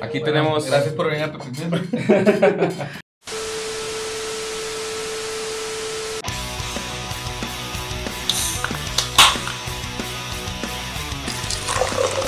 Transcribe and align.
Aquí 0.00 0.20
tenemos. 0.20 0.66
Gracias 0.66 0.94
por 0.94 1.06
venir 1.08 1.24
a 1.24 1.32
Pepe 1.32 1.44
Music. 1.48 3.00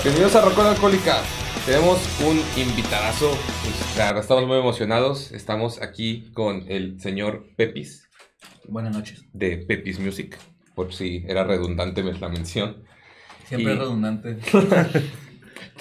Bienvenidos 0.02 0.34
a 0.36 0.42
Rocola 0.42 0.70
Alcohólica. 0.72 1.22
Tenemos 1.66 1.98
un 2.24 2.40
invitadazo. 2.60 3.30
Pues, 3.62 3.96
la 3.98 4.06
verdad, 4.06 4.22
estamos 4.22 4.46
muy 4.46 4.56
emocionados. 4.58 5.32
Estamos 5.32 5.82
aquí 5.82 6.30
con 6.32 6.64
el 6.68 7.00
señor 7.00 7.46
Pepis 7.56 8.08
Buenas 8.66 8.94
noches. 8.94 9.24
de 9.32 9.58
Pepis 9.58 9.98
Music. 9.98 10.38
Por 10.74 10.92
si 10.94 11.24
era 11.26 11.44
redundante 11.44 12.02
la 12.02 12.28
mención. 12.28 12.84
Siempre 13.46 13.72
Y- 13.72 13.74
es 13.74 13.78
redundante. 13.80 14.38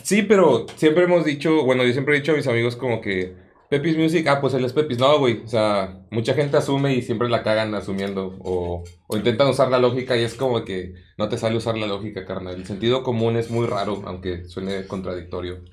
Sí, 0.07 0.21
pero 0.21 0.65
siempre 0.77 1.03
hemos 1.03 1.25
dicho, 1.25 1.65
bueno, 1.65 1.83
yo 1.83 1.91
siempre 1.91 2.15
he 2.15 2.19
dicho 2.21 2.31
a 2.31 2.35
mis 2.37 2.47
amigos 2.47 2.77
como 2.77 3.01
que 3.01 3.35
Pepis 3.69 3.97
Music, 3.97 4.25
ah, 4.29 4.39
pues 4.39 4.53
él 4.53 4.63
es 4.63 4.71
Pepis. 4.71 4.99
No, 4.99 5.19
güey, 5.19 5.43
o 5.43 5.47
sea, 5.49 5.99
mucha 6.11 6.33
gente 6.33 6.55
asume 6.55 6.95
y 6.95 7.01
siempre 7.01 7.27
la 7.27 7.43
cagan 7.43 7.75
asumiendo 7.75 8.37
o, 8.39 8.85
o 9.07 9.17
intentan 9.17 9.49
usar 9.49 9.69
la 9.69 9.79
lógica 9.79 10.15
y 10.15 10.23
es 10.23 10.35
como 10.35 10.63
que 10.63 10.93
no 11.17 11.27
te 11.27 11.37
sale 11.37 11.57
usar 11.57 11.77
la 11.77 11.87
lógica, 11.87 12.23
carnal. 12.23 12.55
El 12.55 12.65
sentido 12.65 13.03
común 13.03 13.35
es 13.35 13.51
muy 13.51 13.67
raro, 13.67 14.01
aunque 14.05 14.45
suene 14.45 14.87
contradictorio. 14.87 15.65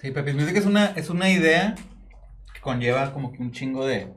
Sí, 0.00 0.12
Pepe 0.12 0.32
Music 0.32 0.58
es 0.58 0.66
una, 0.66 0.92
es 0.94 1.10
una 1.10 1.28
idea 1.28 1.74
que 2.54 2.60
conlleva 2.60 3.12
como 3.12 3.32
que 3.32 3.42
un 3.42 3.50
chingo 3.50 3.84
de, 3.84 4.12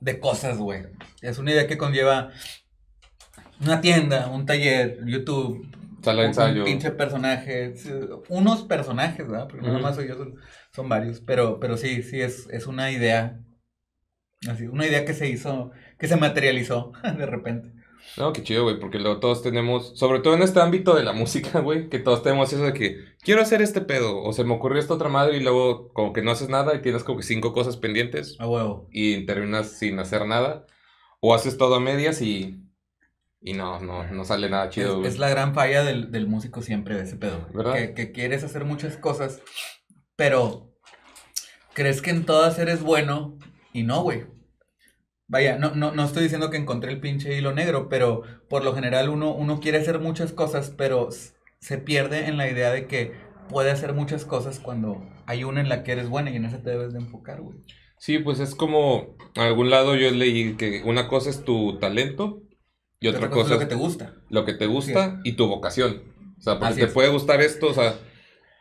de 0.00 0.20
cosas, 0.20 0.58
güey. 0.58 0.82
Es 1.22 1.38
una 1.38 1.52
idea 1.52 1.66
que 1.66 1.78
conlleva 1.78 2.28
una 3.58 3.80
tienda, 3.80 4.28
un 4.28 4.44
taller, 4.44 4.98
YouTube. 5.06 5.66
Sala 6.02 6.22
de 6.22 6.26
un- 6.26 6.30
ensayo. 6.30 6.60
Un 6.60 6.64
pinche 6.66 6.90
personaje. 6.92 7.74
Unos 8.28 8.62
personajes, 8.64 9.26
¿verdad? 9.28 9.48
Porque 9.48 9.62
no 9.62 9.72
Ujú. 9.72 9.78
nomás 9.78 9.96
soy 9.96 10.08
yo, 10.08 10.14
son, 10.16 10.34
son 10.72 10.88
varios. 10.88 11.20
Pero, 11.20 11.58
pero 11.60 11.76
sí, 11.76 12.02
sí, 12.02 12.20
es, 12.20 12.48
es 12.50 12.66
una 12.66 12.90
idea. 12.90 13.40
Así, 14.48 14.66
una 14.66 14.86
idea 14.86 15.04
que 15.04 15.14
se 15.14 15.28
hizo, 15.28 15.72
que 15.98 16.06
se 16.06 16.16
materializó 16.16 16.92
de 17.18 17.26
repente. 17.26 17.72
No, 18.16 18.32
qué 18.32 18.42
chido, 18.42 18.62
güey, 18.62 18.78
porque 18.78 18.98
luego 19.00 19.18
todos 19.18 19.42
tenemos, 19.42 19.98
sobre 19.98 20.20
todo 20.20 20.34
en 20.34 20.42
este 20.42 20.60
ámbito 20.60 20.94
de 20.94 21.02
la 21.02 21.12
música, 21.12 21.58
güey, 21.60 21.88
que 21.88 21.98
todos 21.98 22.22
tenemos 22.22 22.52
eso 22.52 22.62
de 22.62 22.72
que 22.72 23.04
quiero 23.22 23.42
hacer 23.42 23.60
este 23.60 23.80
pedo, 23.80 24.22
o 24.22 24.32
se 24.32 24.44
me 24.44 24.54
ocurrió 24.54 24.78
esta 24.80 24.94
otra 24.94 25.08
madre 25.08 25.36
y 25.36 25.40
luego 25.42 25.92
como 25.92 26.12
que 26.12 26.22
no 26.22 26.30
haces 26.30 26.48
nada 26.48 26.74
y 26.76 26.80
tienes 26.82 27.02
como 27.04 27.18
que 27.18 27.24
cinco 27.24 27.52
cosas 27.52 27.76
pendientes 27.76 28.36
A 28.38 28.46
huevo. 28.48 28.88
y 28.92 29.26
terminas 29.26 29.72
sin 29.78 29.98
hacer 29.98 30.24
nada, 30.26 30.64
o 31.20 31.34
haces 31.34 31.58
todo 31.58 31.74
a 31.74 31.80
medias 31.80 32.22
y, 32.22 32.62
y 33.40 33.52
no, 33.52 33.80
no, 33.80 34.04
no 34.10 34.24
sale 34.24 34.50
nada 34.50 34.68
chido, 34.68 35.02
Es, 35.02 35.14
es 35.14 35.18
la 35.18 35.28
gran 35.28 35.54
falla 35.54 35.84
del, 35.84 36.10
del 36.10 36.26
músico 36.26 36.62
siempre 36.62 36.96
de 36.96 37.04
ese 37.04 37.16
pedo. 37.16 37.48
¿Verdad? 37.54 37.74
Que, 37.74 37.94
que 37.94 38.12
quieres 38.12 38.44
hacer 38.44 38.64
muchas 38.64 38.96
cosas, 38.96 39.40
pero 40.16 40.72
crees 41.72 42.02
que 42.02 42.10
en 42.10 42.26
todas 42.26 42.58
eres 42.58 42.82
bueno 42.82 43.38
y 43.72 43.84
no, 43.84 44.02
güey. 44.02 44.26
Vaya, 45.28 45.58
no, 45.58 45.74
no, 45.74 45.92
no 45.92 46.04
estoy 46.04 46.22
diciendo 46.22 46.50
que 46.50 46.56
encontré 46.56 46.90
el 46.90 47.00
pinche 47.00 47.36
hilo 47.36 47.52
negro, 47.52 47.88
pero 47.88 48.22
por 48.48 48.64
lo 48.64 48.74
general 48.74 49.10
uno, 49.10 49.34
uno 49.34 49.60
quiere 49.60 49.78
hacer 49.78 50.00
muchas 50.00 50.32
cosas, 50.32 50.70
pero 50.76 51.10
se 51.60 51.78
pierde 51.78 52.26
en 52.26 52.38
la 52.38 52.50
idea 52.50 52.70
de 52.70 52.86
que 52.86 53.12
puede 53.48 53.70
hacer 53.70 53.92
muchas 53.92 54.24
cosas 54.24 54.58
cuando 54.58 55.06
hay 55.26 55.44
una 55.44 55.60
en 55.60 55.68
la 55.68 55.84
que 55.84 55.92
eres 55.92 56.08
buena 56.08 56.30
y 56.30 56.36
en 56.36 56.46
esa 56.46 56.62
te 56.62 56.70
debes 56.70 56.94
de 56.94 57.00
enfocar, 57.00 57.42
güey. 57.42 57.58
Sí, 57.98 58.18
pues 58.18 58.40
es 58.40 58.54
como, 58.54 59.16
a 59.36 59.46
algún 59.46 59.70
lado 59.70 59.96
yo 59.96 60.10
leí 60.10 60.54
que 60.56 60.82
una 60.84 61.08
cosa 61.08 61.30
es 61.30 61.44
tu 61.44 61.78
talento 61.78 62.42
y 63.00 63.08
otra 63.08 63.30
cosa 63.30 63.46
es 63.46 63.50
lo 63.54 63.58
que 63.60 63.66
te 63.66 63.74
gusta. 63.74 64.12
lo 64.30 64.44
que 64.44 64.54
te 64.54 64.66
gusta 64.66 65.20
y 65.24 65.32
tu 65.32 65.46
vocación. 65.46 66.02
O 66.38 66.40
sea, 66.42 66.54
porque 66.58 66.72
Así 66.72 66.80
te 66.80 66.86
es. 66.86 66.92
puede 66.92 67.08
gustar 67.08 67.40
esto, 67.40 67.68
o 67.68 67.74
sea, 67.74 67.94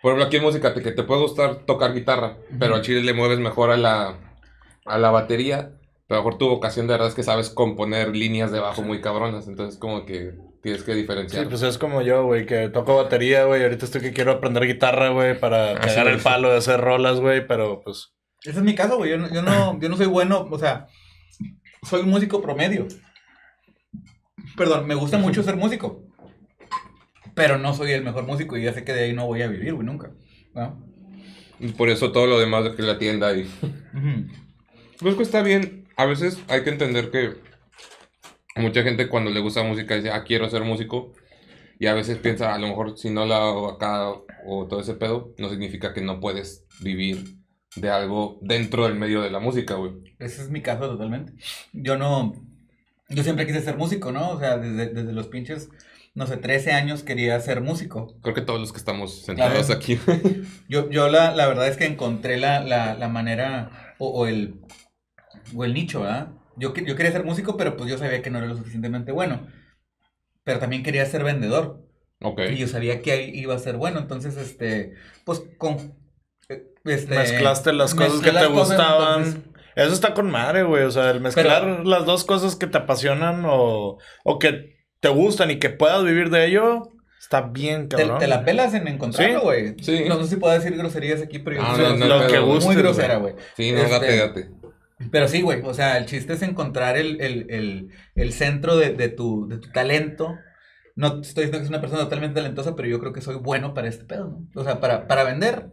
por 0.01 0.11
ejemplo, 0.11 0.25
aquí 0.25 0.37
en 0.37 0.43
música, 0.43 0.73
te, 0.73 0.81
que 0.81 0.91
te 0.91 1.03
puede 1.03 1.21
gustar 1.21 1.65
tocar 1.65 1.93
guitarra, 1.93 2.37
Ujú. 2.49 2.59
pero 2.59 2.75
a 2.75 2.81
Chile 2.81 3.01
le 3.01 3.13
mueves 3.13 3.39
mejor 3.39 3.71
a 3.71 3.77
la, 3.77 4.17
a 4.85 4.97
la 4.97 5.11
batería, 5.11 5.71
pero 6.07 6.19
a 6.19 6.23
lo 6.23 6.25
mejor 6.25 6.37
tu 6.39 6.47
vocación 6.49 6.87
de 6.87 6.93
verdad 6.93 7.07
es 7.09 7.13
que 7.15 7.23
sabes 7.23 7.49
componer 7.49 8.15
líneas 8.15 8.51
de 8.51 8.59
bajo 8.59 8.81
muy 8.81 9.01
cabronas, 9.01 9.47
entonces 9.47 9.79
como 9.79 10.05
que 10.05 10.33
tienes 10.63 10.83
que 10.83 10.93
Sí, 10.93 10.99
diferenciar. 11.01 11.49
pues 11.49 11.61
es 11.61 11.77
como 11.77 12.01
yo, 12.01 12.25
güey, 12.25 12.45
que 12.45 12.69
toco 12.69 12.95
batería, 12.95 13.43
güey. 13.45 13.63
Ahorita 13.63 13.85
estoy 13.85 14.01
que 14.01 14.13
quiero 14.13 14.31
aprender 14.33 14.65
guitarra, 14.65 15.09
güey, 15.09 15.39
para 15.39 15.71
Ah, 15.73 15.79
sí, 15.83 15.89
pegar 15.89 16.07
el 16.07 16.17
sí. 16.19 16.23
palo 16.23 16.49
de 16.49 16.57
hacer 16.57 16.79
rolas, 16.81 17.19
güey, 17.19 17.45
pero 17.47 17.81
pues. 17.81 18.13
Ese 18.43 18.59
es 18.59 18.63
mi 18.63 18.75
caso, 18.75 18.97
güey. 18.97 19.11
Yo 19.11 19.17
no, 19.17 19.31
yo, 19.33 19.41
no, 19.41 19.79
yo 19.79 19.89
no 19.89 19.97
soy 19.97 20.07
bueno, 20.07 20.47
o 20.49 20.57
sea, 20.59 20.87
soy 21.83 22.01
un 22.01 22.09
músico 22.09 22.41
promedio. 22.41 22.87
Perdón, 24.57 24.87
me 24.87 24.95
gusta 24.95 25.17
mucho 25.17 25.43
ser 25.43 25.55
músico. 25.55 26.03
Pero 27.35 27.57
no 27.57 27.73
soy 27.73 27.91
el 27.91 28.03
mejor 28.03 28.25
músico 28.25 28.57
y 28.57 28.63
ya 28.63 28.73
sé 28.73 28.83
que 28.83 28.93
de 28.93 29.05
ahí 29.05 29.13
no 29.13 29.27
voy 29.27 29.43
a 29.43 29.47
vivir, 29.47 29.73
güey, 29.73 29.85
nunca. 29.85 30.11
¿no? 30.53 30.83
Y 31.59 31.69
por 31.69 31.89
eso 31.89 32.11
todo 32.11 32.27
lo 32.27 32.39
demás 32.39 32.63
de 32.63 32.75
que 32.75 32.81
la 32.81 32.97
tienda. 32.97 33.31
Ujú. 33.31 34.27
Pues 34.99 35.15
que 35.15 35.23
está 35.23 35.43
bien, 35.43 35.87
a 35.95 36.05
veces 36.05 36.39
hay 36.47 36.63
que 36.63 36.71
entender 36.71 37.11
que 37.11 37.35
mucha 38.55 38.81
gente 38.81 39.07
cuando 39.07 39.29
le 39.29 39.39
gusta 39.39 39.63
música 39.63 39.95
dice, 39.95 40.09
ah, 40.09 40.23
quiero 40.23 40.49
ser 40.49 40.63
músico. 40.63 41.13
Y 41.79 41.85
a 41.85 41.93
veces 41.93 42.17
piensa, 42.17 42.55
a 42.55 42.57
lo 42.57 42.67
mejor 42.67 42.97
si 42.97 43.11
no 43.11 43.27
la 43.27 43.37
hago 43.37 43.69
acá 43.69 44.09
o 44.47 44.67
todo 44.67 44.81
ese 44.81 44.95
pedo, 44.95 45.35
no 45.37 45.49
significa 45.49 45.93
que 45.93 46.01
no 46.01 46.19
puedes 46.19 46.65
vivir 46.81 47.37
de 47.75 47.89
algo 47.91 48.39
dentro 48.41 48.85
del 48.85 48.95
medio 48.95 49.21
de 49.21 49.29
la 49.29 49.39
música, 49.39 49.75
güey. 49.75 49.93
Ese 50.17 50.41
es 50.41 50.49
mi 50.49 50.63
caso 50.63 50.87
totalmente. 50.89 51.33
Yo 51.73 51.95
no. 51.97 52.33
Yo 53.09 53.23
siempre 53.23 53.45
quise 53.47 53.61
ser 53.61 53.77
músico, 53.77 54.11
¿no? 54.11 54.29
O 54.31 54.39
sea, 54.39 54.57
desde, 54.57 54.87
desde 54.93 55.13
los 55.13 55.27
pinches, 55.27 55.69
no 56.13 56.27
sé, 56.27 56.37
13 56.37 56.71
años 56.73 57.03
quería 57.03 57.39
ser 57.39 57.61
músico. 57.61 58.17
Creo 58.21 58.35
que 58.35 58.41
todos 58.41 58.59
los 58.59 58.71
que 58.73 58.79
estamos 58.79 59.23
sentados 59.23 59.67
Claro. 59.67 59.73
aquí. 59.79 59.99
Yo, 60.69 60.89
yo 60.89 61.07
la, 61.07 61.33
la 61.33 61.47
verdad 61.47 61.67
es 61.67 61.77
que 61.77 61.85
encontré 61.85 62.37
la, 62.37 62.59
la, 62.59 62.95
la 62.95 63.07
manera 63.07 63.93
o, 63.99 64.09
o 64.09 64.27
el, 64.27 64.59
o 65.55 65.63
el 65.63 65.73
nicho, 65.73 66.01
¿verdad? 66.01 66.29
Yo, 66.57 66.73
que- 66.73 66.83
yo 66.83 66.95
quería 66.95 67.11
ser 67.11 67.23
músico, 67.23 67.55
pero 67.55 67.77
pues 67.77 67.89
yo 67.89 67.97
sabía 67.97 68.21
que 68.21 68.29
no 68.29 68.39
era 68.39 68.47
lo 68.47 68.57
suficientemente 68.57 69.11
bueno. 69.13 69.47
Pero 70.43 70.59
también 70.59 70.83
quería 70.83 71.05
ser 71.05 71.23
vendedor. 71.23 71.85
ok. 72.21 72.41
Y 72.51 72.57
yo 72.57 72.67
sabía 72.67 73.01
que 73.01 73.11
ahí 73.11 73.31
iba 73.33 73.55
a 73.55 73.59
ser 73.59 73.77
bueno. 73.77 73.99
Entonces, 73.99 74.35
este, 74.37 74.93
pues 75.23 75.43
con... 75.57 75.95
eh, 76.49 76.65
Este, 76.85 77.15
Mezclaste 77.15 77.71
las 77.73 77.93
cosas 77.95 78.19
que 78.21 78.31
te 78.31 78.47
cosas, 78.47 78.49
gustaban. 78.51 79.23
entonces- 79.23 79.43
Eso 79.77 79.93
está 79.93 80.13
con 80.13 80.29
madre, 80.29 80.63
güey. 80.63 80.83
O 80.83 80.91
sea, 80.91 81.11
el 81.11 81.21
mezclar 81.21 81.61
Pero- 81.63 81.83
las 81.83 82.05
dos 82.05 82.23
cosas 82.25 82.55
que 82.55 82.67
te 82.67 82.77
apasionan 82.77 83.43
o, 83.45 83.97
o 84.23 84.39
que 84.39 84.75
te 84.99 85.09
gustan 85.09 85.51
y 85.51 85.59
que 85.59 85.69
puedas 85.69 86.03
vivir 86.03 86.29
de 86.31 86.45
ello, 86.47 86.89
está 87.19 87.41
bien, 87.41 87.87
Te, 87.87 87.95
cabrón. 87.97 88.19
te 88.19 88.27
la 88.27 88.43
pelas 88.43 88.73
en 88.73 88.87
encontrarlo, 88.87 89.41
güey. 89.41 89.75
sí. 89.81 90.05
No 90.07 90.17
sé 90.23 90.27
si 90.29 90.35
puedo 90.37 90.53
decir 90.53 90.75
groserías 90.75 91.21
aquí, 91.21 91.39
pero 91.39 91.57
yo 91.57 91.61
Ah, 91.63 91.75
soy 91.75 91.83
no, 91.83 91.95
no, 91.97 92.05
lo 92.07 92.19
hay 92.21 92.27
que 92.31 92.39
guste, 92.39 92.65
muy 92.65 92.75
grosera, 92.75 93.17
güey. 93.17 93.35
Sí, 93.55 93.71
no, 93.71 93.79
Este, 93.79 93.91
date, 93.93 94.17
date. 94.17 94.49
Pero 95.11 95.27
sí, 95.27 95.43
güey, 95.43 95.61
o 95.63 95.73
sea, 95.75 95.97
el 95.99 96.07
chiste 96.07 96.33
es 96.33 96.41
encontrar 96.41 96.97
el, 96.97 97.21
el, 97.21 97.45
el, 97.51 97.89
el 98.15 98.33
centro 98.33 98.75
de, 98.77 98.89
de, 98.93 99.09
tu, 99.09 99.47
de 99.47 99.59
tu 99.59 99.69
talento. 99.71 100.35
No 100.95 101.21
estoy 101.21 101.43
diciendo 101.45 101.59
que 101.59 101.65
soy 101.65 101.69
una 101.69 101.81
persona 101.81 102.01
totalmente 102.01 102.33
talentosa, 102.41 102.75
pero 102.75 102.87
yo 102.87 102.99
creo 102.99 103.13
que 103.13 103.21
soy 103.21 103.35
bueno 103.35 103.75
para 103.75 103.87
este 103.89 104.05
pedo, 104.05 104.29
¿no? 104.29 104.47
O 104.59 104.63
sea, 104.63 104.79
para, 104.79 105.07
para 105.07 105.23
vender 105.23 105.67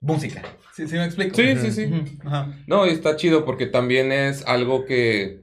música. 0.00 0.42
¿Sí, 0.74 0.86
sí 0.86 0.94
me 0.94 1.04
explico? 1.04 1.34
Sí, 1.34 1.56
sí, 1.56 1.70
sí. 1.72 2.18
Ajá. 2.24 2.54
No, 2.66 2.86
y 2.86 2.90
está 2.90 3.16
chido 3.16 3.44
porque 3.44 3.66
también 3.66 4.12
es 4.12 4.46
algo 4.46 4.84
que, 4.84 5.42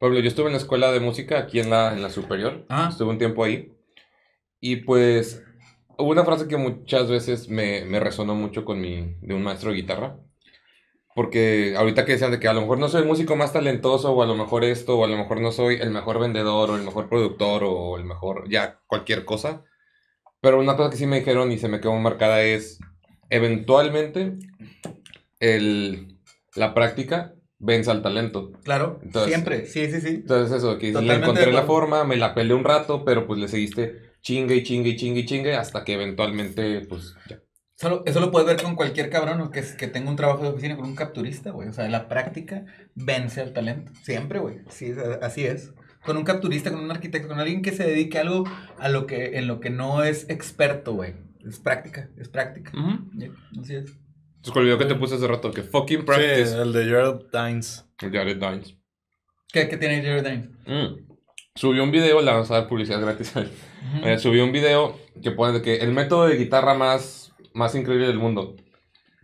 ejemplo, 0.00 0.20
yo 0.20 0.28
estuve 0.28 0.46
en 0.46 0.52
la 0.52 0.58
escuela 0.58 0.92
de 0.92 1.00
música 1.00 1.38
aquí 1.38 1.60
en 1.60 1.70
la, 1.70 1.92
en 1.92 2.02
la 2.02 2.10
superior, 2.10 2.66
Ah. 2.68 2.88
estuve 2.90 3.10
un 3.10 3.18
tiempo 3.18 3.44
ahí, 3.44 3.72
y 4.60 4.76
pues 4.76 5.42
hubo 5.96 6.10
una 6.10 6.24
frase 6.24 6.48
que 6.48 6.56
muchas 6.56 7.08
veces 7.08 7.48
me, 7.48 7.84
me 7.84 8.00
resonó 8.00 8.34
mucho 8.34 8.64
con 8.64 8.80
mi, 8.80 9.16
de 9.20 9.34
un 9.34 9.42
maestro 9.42 9.70
de 9.70 9.76
guitarra, 9.76 10.16
porque 11.14 11.74
ahorita 11.76 12.04
que 12.04 12.12
decían 12.12 12.32
de 12.32 12.40
que 12.40 12.48
a 12.48 12.52
lo 12.52 12.62
mejor 12.62 12.78
no 12.78 12.88
soy 12.88 13.02
el 13.02 13.08
músico 13.08 13.36
más 13.36 13.52
talentoso, 13.52 14.12
o 14.12 14.22
a 14.22 14.26
lo 14.26 14.34
mejor 14.34 14.64
esto, 14.64 14.98
o 14.98 15.04
a 15.04 15.08
lo 15.08 15.16
mejor 15.16 15.40
no 15.40 15.52
soy 15.52 15.76
el 15.76 15.90
mejor 15.90 16.18
vendedor, 16.18 16.70
o 16.70 16.76
el 16.76 16.82
mejor 16.82 17.08
productor, 17.08 17.62
o 17.64 17.96
el 17.96 18.04
mejor, 18.04 18.48
ya, 18.50 18.80
cualquier 18.88 19.24
cosa, 19.24 19.62
pero 20.40 20.58
una 20.58 20.76
cosa 20.76 20.90
que 20.90 20.96
sí 20.96 21.06
me 21.06 21.20
dijeron 21.20 21.52
y 21.52 21.58
se 21.58 21.68
me 21.68 21.80
quedó 21.80 21.94
marcada 21.94 22.42
es, 22.42 22.80
eventualmente, 23.30 24.38
el, 25.40 26.18
la 26.54 26.74
práctica 26.74 27.34
vence 27.58 27.90
al 27.90 28.02
talento. 28.02 28.52
Claro, 28.62 29.00
Entonces- 29.02 29.32
siempre, 29.32 29.66
sí, 29.66 29.90
sí, 29.90 30.00
sí. 30.00 30.08
Entonces 30.08 30.56
eso, 30.56 30.78
que 30.78 30.92
le 30.92 31.14
encontré 31.14 31.52
la 31.52 31.62
forma, 31.62 32.04
me 32.04 32.16
la 32.16 32.34
peleé 32.34 32.54
un 32.54 32.64
rato, 32.64 33.04
pero 33.04 33.26
pues 33.26 33.40
le 33.40 33.48
seguiste 33.48 34.14
chingue 34.20 34.56
y 34.56 34.62
chingue 34.62 34.90
y 34.90 34.96
chingue 34.96 35.20
y 35.20 35.26
chingue 35.26 35.54
hasta 35.54 35.84
que 35.84 35.94
eventualmente, 35.94 36.80
pues 36.88 37.14
ya. 37.28 37.40
Solo, 37.76 38.02
eso 38.06 38.20
lo 38.20 38.30
puedes 38.30 38.46
ver 38.46 38.62
con 38.62 38.76
cualquier 38.76 39.10
cabrón 39.10 39.50
que, 39.50 39.62
que 39.76 39.88
tenga 39.88 40.08
un 40.08 40.16
trabajo 40.16 40.42
de 40.44 40.50
oficina 40.50 40.76
con 40.76 40.86
un 40.86 40.94
capturista, 40.94 41.50
güey. 41.50 41.68
O 41.68 41.72
sea, 41.72 41.88
la 41.88 42.08
práctica 42.08 42.64
vence 42.94 43.40
al 43.40 43.52
talento. 43.52 43.90
Siempre, 44.02 44.38
güey. 44.38 44.60
Sí, 44.70 44.92
así 45.20 45.44
es. 45.44 45.74
Con 46.04 46.16
un 46.16 46.24
capturista, 46.24 46.70
con 46.70 46.80
un 46.80 46.90
arquitecto, 46.90 47.28
con 47.28 47.40
alguien 47.40 47.62
que 47.62 47.72
se 47.72 47.84
dedique 47.84 48.18
a 48.18 48.20
algo 48.20 48.44
a 48.78 48.88
lo 48.88 49.06
que, 49.06 49.38
en 49.38 49.48
lo 49.48 49.58
que 49.58 49.70
no 49.70 50.04
es 50.04 50.28
experto, 50.30 50.94
güey. 50.94 51.14
Es 51.46 51.58
práctica, 51.60 52.08
es 52.18 52.28
práctica. 52.28 52.72
Ya, 53.14 53.28
Así 53.60 53.74
es. 53.74 53.90
Entonces 54.36 54.52
con 54.52 54.62
el 54.62 54.64
video 54.66 54.78
que 54.78 54.84
te 54.86 54.94
puse 54.94 55.14
hace 55.14 55.26
rato, 55.26 55.50
que 55.50 55.62
fucking 55.62 56.00
Sí, 56.00 56.04
practice. 56.04 56.60
el 56.60 56.72
de 56.72 56.84
Gerald 56.84 57.22
Dines. 57.32 57.84
Jared 57.98 58.36
Dines. 58.38 58.76
¿Qué, 59.52 59.68
qué 59.68 59.76
tiene 59.76 60.02
Jared 60.02 60.24
Dines? 60.24 60.48
Mm. 60.66 61.04
Subió 61.54 61.84
un 61.84 61.90
video, 61.92 62.20
le 62.20 62.30
vamos 62.30 62.50
a 62.50 62.54
dar 62.54 62.68
publicidad 62.68 63.00
gratis. 63.00 63.36
a 63.36 63.40
él. 63.42 63.50
Ujú. 63.98 64.06
Eh, 64.06 64.18
subió 64.18 64.44
un 64.44 64.52
video 64.52 64.98
que 65.22 65.30
pone 65.30 65.52
de 65.52 65.62
que 65.62 65.76
el 65.76 65.92
método 65.92 66.26
de 66.26 66.36
guitarra 66.36 66.74
más, 66.74 67.32
más 67.54 67.74
increíble 67.74 68.06
del 68.06 68.18
mundo. 68.18 68.56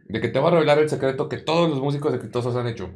de 0.06 0.20
que 0.20 0.28
te 0.28 0.38
voy 0.38 0.49
a 0.49 0.55
revelar 0.55 0.78
el 0.78 0.88
secreto 0.88 1.28
que 1.28 1.37
todos 1.38 1.69
los 1.70 1.81
músicos 1.81 2.14
exitosos 2.14 2.55
han 2.56 2.67
hecho. 2.67 2.90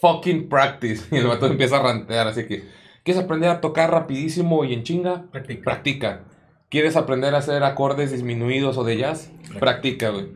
Fucking 0.00 0.48
practice. 0.48 1.04
Y 1.14 1.18
el 1.18 1.26
vato 1.28 1.46
empieza 1.46 1.78
a 1.78 1.82
rantear, 1.82 2.26
así 2.28 2.46
que, 2.46 2.64
¿quieres 3.04 3.22
aprender 3.22 3.50
a 3.50 3.60
tocar 3.60 3.90
rapidísimo 3.90 4.64
y 4.64 4.74
en 4.74 4.82
chinga? 4.82 5.30
Practica. 5.30 5.62
Practica. 5.62 6.24
¿Quieres 6.72 6.96
aprender 6.96 7.34
a 7.34 7.38
hacer 7.38 7.62
acordes 7.62 8.10
disminuidos 8.10 8.76
o 8.78 8.82
de 8.84 8.96
jazz? 8.96 9.30
Practica, 9.60 10.08
güey. 10.08 10.26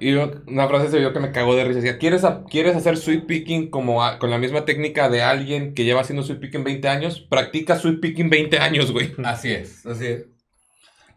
Y 0.00 0.12
yo- 0.12 0.30
una 0.46 0.66
frase 0.66 0.88
se 0.90 0.98
vio 0.98 1.12
que 1.12 1.20
me 1.20 1.30
cagó 1.32 1.54
de 1.54 1.64
risa. 1.64 1.80
Decía, 1.80 1.98
¿quieres, 1.98 2.24
a- 2.24 2.44
¿quieres 2.48 2.74
hacer 2.74 2.96
sweep 2.96 3.26
picking 3.26 3.68
como 3.68 4.02
a- 4.02 4.18
con 4.18 4.30
la 4.30 4.38
misma 4.38 4.64
técnica 4.64 5.10
de 5.10 5.20
alguien 5.22 5.74
que 5.74 5.84
lleva 5.84 6.00
haciendo 6.00 6.22
sweep 6.22 6.40
picking 6.40 6.64
20 6.64 6.88
años? 6.88 7.20
Practica 7.20 7.78
sweep 7.78 8.00
picking 8.00 8.30
20 8.30 8.58
años, 8.58 8.90
güey. 8.90 9.12
Así 9.24 9.52
es, 9.52 9.84
así 9.84 10.06
es. 10.06 10.24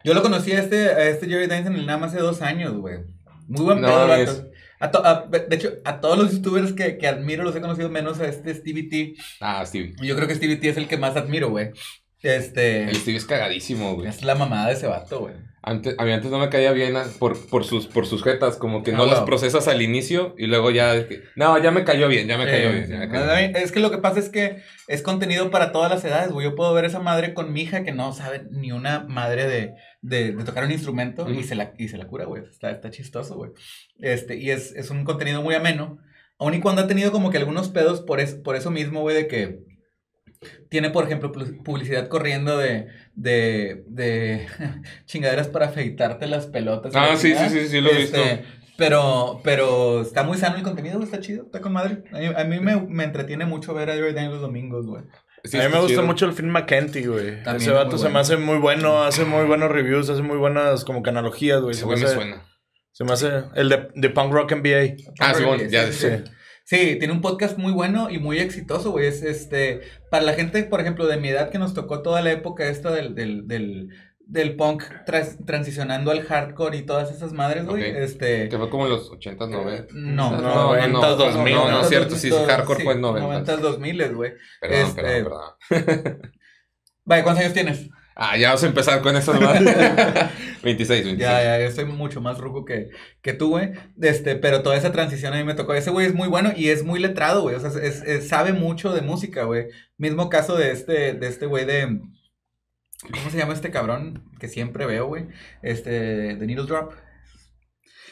Yo 0.04 0.12
lo 0.12 0.20
conocí 0.20 0.52
a 0.52 0.58
este, 0.60 0.88
a 0.90 1.08
este 1.08 1.26
Jerry 1.26 1.46
Dines 1.46 1.64
en 1.64 1.76
el 1.76 1.86
NAM 1.86 2.04
hace 2.04 2.18
dos 2.18 2.42
años, 2.42 2.74
güey. 2.74 2.98
Muy 3.48 3.64
buen 3.64 3.80
No 3.80 3.88
pedo. 4.06 4.50
A 4.80 4.90
to- 4.90 5.06
a- 5.06 5.26
de 5.30 5.56
hecho, 5.56 5.72
a 5.86 6.00
todos 6.00 6.18
los 6.18 6.32
youtubers 6.32 6.74
que, 6.74 6.98
que 6.98 7.06
admiro 7.06 7.42
los 7.42 7.56
he 7.56 7.62
conocido 7.62 7.88
menos 7.88 8.20
a 8.20 8.26
este 8.28 8.52
Stevie 8.52 8.90
T. 8.90 9.14
Ah, 9.40 9.64
Stevie. 9.64 9.94
Yo 10.02 10.14
creo 10.14 10.28
que 10.28 10.34
Stevie 10.34 10.56
T 10.56 10.68
es 10.68 10.76
el 10.76 10.88
que 10.88 10.98
más 10.98 11.16
admiro, 11.16 11.48
güey. 11.48 11.70
Este. 12.24 12.84
El 12.84 12.96
Stevie 12.96 13.18
es 13.18 13.26
cagadísimo, 13.26 13.94
güey. 13.94 14.08
Es 14.08 14.22
la 14.24 14.34
mamada 14.34 14.68
de 14.68 14.74
ese 14.74 14.86
vato, 14.86 15.20
güey. 15.20 15.34
Antes, 15.66 15.94
a 15.96 16.04
mí 16.04 16.12
antes 16.12 16.30
no 16.30 16.38
me 16.38 16.50
caía 16.50 16.72
bien 16.72 16.94
por, 17.18 17.38
por, 17.48 17.64
sus, 17.64 17.86
por 17.86 18.06
sus 18.06 18.22
jetas, 18.22 18.56
como 18.58 18.82
que 18.82 18.90
Ah, 18.92 18.96
no 18.98 19.06
las 19.06 19.20
procesas 19.20 19.66
al 19.66 19.80
inicio 19.80 20.34
y 20.36 20.46
luego 20.46 20.70
ya... 20.70 20.92
No, 21.36 21.56
ya 21.56 21.70
me 21.70 21.84
cayó 21.84 22.06
bien, 22.06 22.28
ya 22.28 22.36
me 22.36 22.44
cayó 22.44 22.70
bien. 22.70 22.84
sí. 22.86 22.92
ya 22.92 22.98
me 22.98 23.08
cayó 23.08 23.30
A 23.32 23.38
bien". 23.38 23.52
mí- 23.52 23.58
Es 23.58 23.72
que 23.72 23.80
lo 23.80 23.90
que 23.90 23.96
pasa 23.96 24.18
es 24.20 24.28
que 24.28 24.58
es 24.88 25.00
contenido 25.00 25.50
para 25.50 25.72
todas 25.72 25.90
las 25.90 26.04
edades, 26.04 26.30
güey. 26.32 26.44
Yo 26.50 26.54
puedo 26.54 26.74
ver 26.74 26.84
esa 26.84 27.00
madre 27.00 27.32
con 27.32 27.50
mi 27.54 27.62
hija 27.62 27.82
que 27.82 27.92
no 27.92 28.12
sabe 28.12 28.42
ni 28.50 28.72
una 28.72 29.00
madre 29.08 29.46
de, 29.48 29.74
de, 30.02 30.32
de 30.32 30.44
tocar 30.44 30.64
un 30.64 30.70
instrumento 30.72 31.30
y, 31.30 31.44
se 31.44 31.54
la, 31.54 31.72
y 31.78 31.88
se 31.88 31.96
la 31.96 32.06
cura, 32.08 32.26
güey. 32.26 32.42
Está, 32.44 32.70
está 32.70 32.90
chistoso, 32.90 33.34
güey. 33.36 33.52
Este, 34.00 34.36
y 34.36 34.50
es, 34.50 34.72
es 34.76 34.90
un 34.90 35.04
contenido 35.04 35.40
muy 35.40 35.54
ameno. 35.54 35.96
Aun 36.38 36.52
y 36.52 36.60
cuando 36.60 36.82
ha 36.82 36.86
tenido 36.88 37.10
como 37.10 37.30
que 37.30 37.38
algunos 37.38 37.70
pedos 37.70 38.02
por, 38.02 38.20
es- 38.20 38.34
por 38.34 38.54
eso 38.56 38.70
mismo, 38.70 39.00
güey, 39.00 39.16
de 39.16 39.28
que 39.28 39.60
tiene, 40.68 40.90
por 40.90 41.04
ejemplo, 41.04 41.32
pu- 41.32 41.62
publicidad 41.62 42.08
corriendo 42.08 42.56
de, 42.58 42.88
de, 43.14 43.84
de 43.88 44.46
chingaderas 45.06 45.48
para 45.48 45.66
afeitarte 45.66 46.26
las 46.26 46.46
pelotas. 46.46 46.94
Ah, 46.94 47.08
la 47.10 47.16
sí, 47.16 47.34
sí, 47.34 47.48
sí, 47.50 47.68
sí, 47.68 47.80
lo 47.80 47.90
he 47.90 47.98
visto. 47.98 48.18
Pero, 48.76 49.40
pero 49.44 50.02
está 50.02 50.24
muy 50.24 50.36
sano 50.36 50.56
el 50.56 50.62
contenido, 50.64 50.96
güey, 50.96 51.04
está 51.04 51.20
chido, 51.20 51.44
está 51.44 51.60
con 51.60 51.72
madre. 51.72 52.02
A 52.12 52.18
mí, 52.18 52.26
a 52.36 52.44
mí 52.44 52.58
me, 52.60 52.80
me 52.80 53.04
entretiene 53.04 53.44
mucho 53.46 53.72
ver 53.72 53.88
a 53.90 53.94
Daniels 53.96 54.32
los 54.32 54.40
domingos, 54.40 54.86
güey. 54.86 55.04
Sí, 55.44 55.58
a 55.60 55.64
mí 55.64 55.68
me 55.68 55.76
gusta 55.78 55.90
chido. 55.90 56.02
mucho 56.02 56.26
el 56.26 56.32
Finn 56.32 56.50
McKenty, 56.50 57.04
güey. 57.06 57.42
También 57.44 57.56
Ese 57.56 57.70
vato 57.70 57.92
se 57.92 58.04
bueno. 58.04 58.14
me 58.14 58.20
hace 58.20 58.36
muy 58.36 58.56
bueno, 58.58 59.04
hace 59.04 59.24
muy 59.24 59.44
buenos 59.44 59.70
reviews, 59.70 60.08
hace 60.10 60.22
muy 60.22 60.38
buenas 60.38 60.84
como 60.84 61.02
canalogías, 61.02 61.60
güey. 61.60 61.74
Se, 61.74 61.86
me 61.86 61.94
me 61.96 62.02
hace- 62.04 62.14
suena. 62.14 62.42
se 62.92 63.04
me 63.04 63.12
hace 63.12 63.30
el 63.54 63.68
de, 63.68 63.88
de 63.94 64.10
Punk 64.10 64.32
Rock 64.32 64.52
NBA. 64.56 64.96
Ah, 65.20 65.34
Sí, 65.34 65.44
ya 65.70 65.86
sí, 65.92 65.92
sí. 65.92 66.08
Sí, 66.66 66.96
tiene 66.98 67.12
un 67.12 67.20
podcast 67.20 67.58
muy 67.58 67.72
bueno 67.72 68.08
y 68.10 68.18
muy 68.18 68.38
exitoso, 68.38 68.90
güey. 68.90 69.06
Es 69.06 69.22
este, 69.22 69.82
para 70.10 70.24
la 70.24 70.32
gente, 70.32 70.62
por 70.64 70.80
ejemplo, 70.80 71.06
de 71.06 71.18
mi 71.18 71.28
edad 71.28 71.50
que 71.50 71.58
nos 71.58 71.74
tocó 71.74 72.00
toda 72.02 72.22
la 72.22 72.32
época 72.32 72.66
esta 72.68 72.90
del, 72.90 73.14
del, 73.14 73.46
del, 73.46 73.90
del 74.26 74.56
punk 74.56 74.82
tras- 75.04 75.36
transicionando 75.44 76.10
al 76.10 76.22
hardcore 76.22 76.78
y 76.78 76.82
todas 76.86 77.10
esas 77.10 77.34
madres, 77.34 77.66
güey. 77.66 77.84
Este. 77.84 78.48
Que 78.48 78.56
fue 78.56 78.70
como 78.70 78.84
en 78.84 78.92
los 78.92 79.10
80s, 79.10 79.48
90 79.50 79.92
No, 79.92 80.30
No, 80.30 80.40
no, 80.40 80.54
no, 80.54 80.74
90s, 80.74 80.88
no, 80.90 81.16
2000, 81.16 81.54
no, 81.54 81.64
no, 81.70 81.78
¿no? 81.82 81.84
cierto, 81.84 82.16
sí, 82.16 82.30
sí, 82.30 82.36
hardcore 82.46 82.82
fue 82.84 82.94
en 82.94 83.02
90s. 83.02 83.44
90s, 83.44 83.56
2000, 83.58 84.14
güey. 84.14 84.32
Perdón, 84.60 84.78
Este- 84.80 85.02
perdón, 85.02 85.42
perdón. 85.68 86.22
Vaya, 87.04 87.22
¿cuántos 87.22 87.42
años 87.44 87.52
tienes? 87.54 87.90
Ah, 88.16 88.36
ya 88.36 88.48
vamos 88.48 88.62
a 88.62 88.66
empezar 88.68 89.02
con 89.02 89.16
eso, 89.16 89.34
¿no? 89.34 89.40
26, 89.50 90.62
26. 90.62 91.18
Ya, 91.18 91.42
ya, 91.42 91.60
yo 91.64 91.70
soy 91.72 91.84
mucho 91.84 92.20
más 92.20 92.38
ruco 92.38 92.64
que, 92.64 92.90
que 93.22 93.32
tú, 93.32 93.50
güey. 93.50 93.72
Este, 94.00 94.36
pero 94.36 94.62
toda 94.62 94.76
esa 94.76 94.92
transición 94.92 95.32
a 95.34 95.36
mí 95.36 95.44
me 95.44 95.54
tocó. 95.54 95.74
Ese 95.74 95.90
güey 95.90 96.06
es 96.06 96.14
muy 96.14 96.28
bueno 96.28 96.52
y 96.56 96.68
es 96.68 96.84
muy 96.84 97.00
letrado, 97.00 97.42
güey. 97.42 97.56
O 97.56 97.60
sea, 97.60 97.70
es- 97.82 98.02
es- 98.02 98.28
sabe 98.28 98.52
mucho 98.52 98.92
de 98.94 99.02
música, 99.02 99.44
güey. 99.44 99.66
Mismo 99.98 100.28
caso 100.30 100.56
de 100.56 100.70
este, 100.70 101.14
de 101.14 101.26
este 101.26 101.46
güey 101.46 101.64
de. 101.64 102.00
¿Cómo 103.12 103.30
se 103.30 103.36
llama 103.38 103.52
este 103.52 103.70
cabrón 103.70 104.30
que 104.38 104.48
siempre 104.48 104.86
veo, 104.86 105.06
güey? 105.06 105.26
Este, 105.62 105.90
de 105.90 106.46
Needle 106.46 106.66
Drop. 106.66 106.92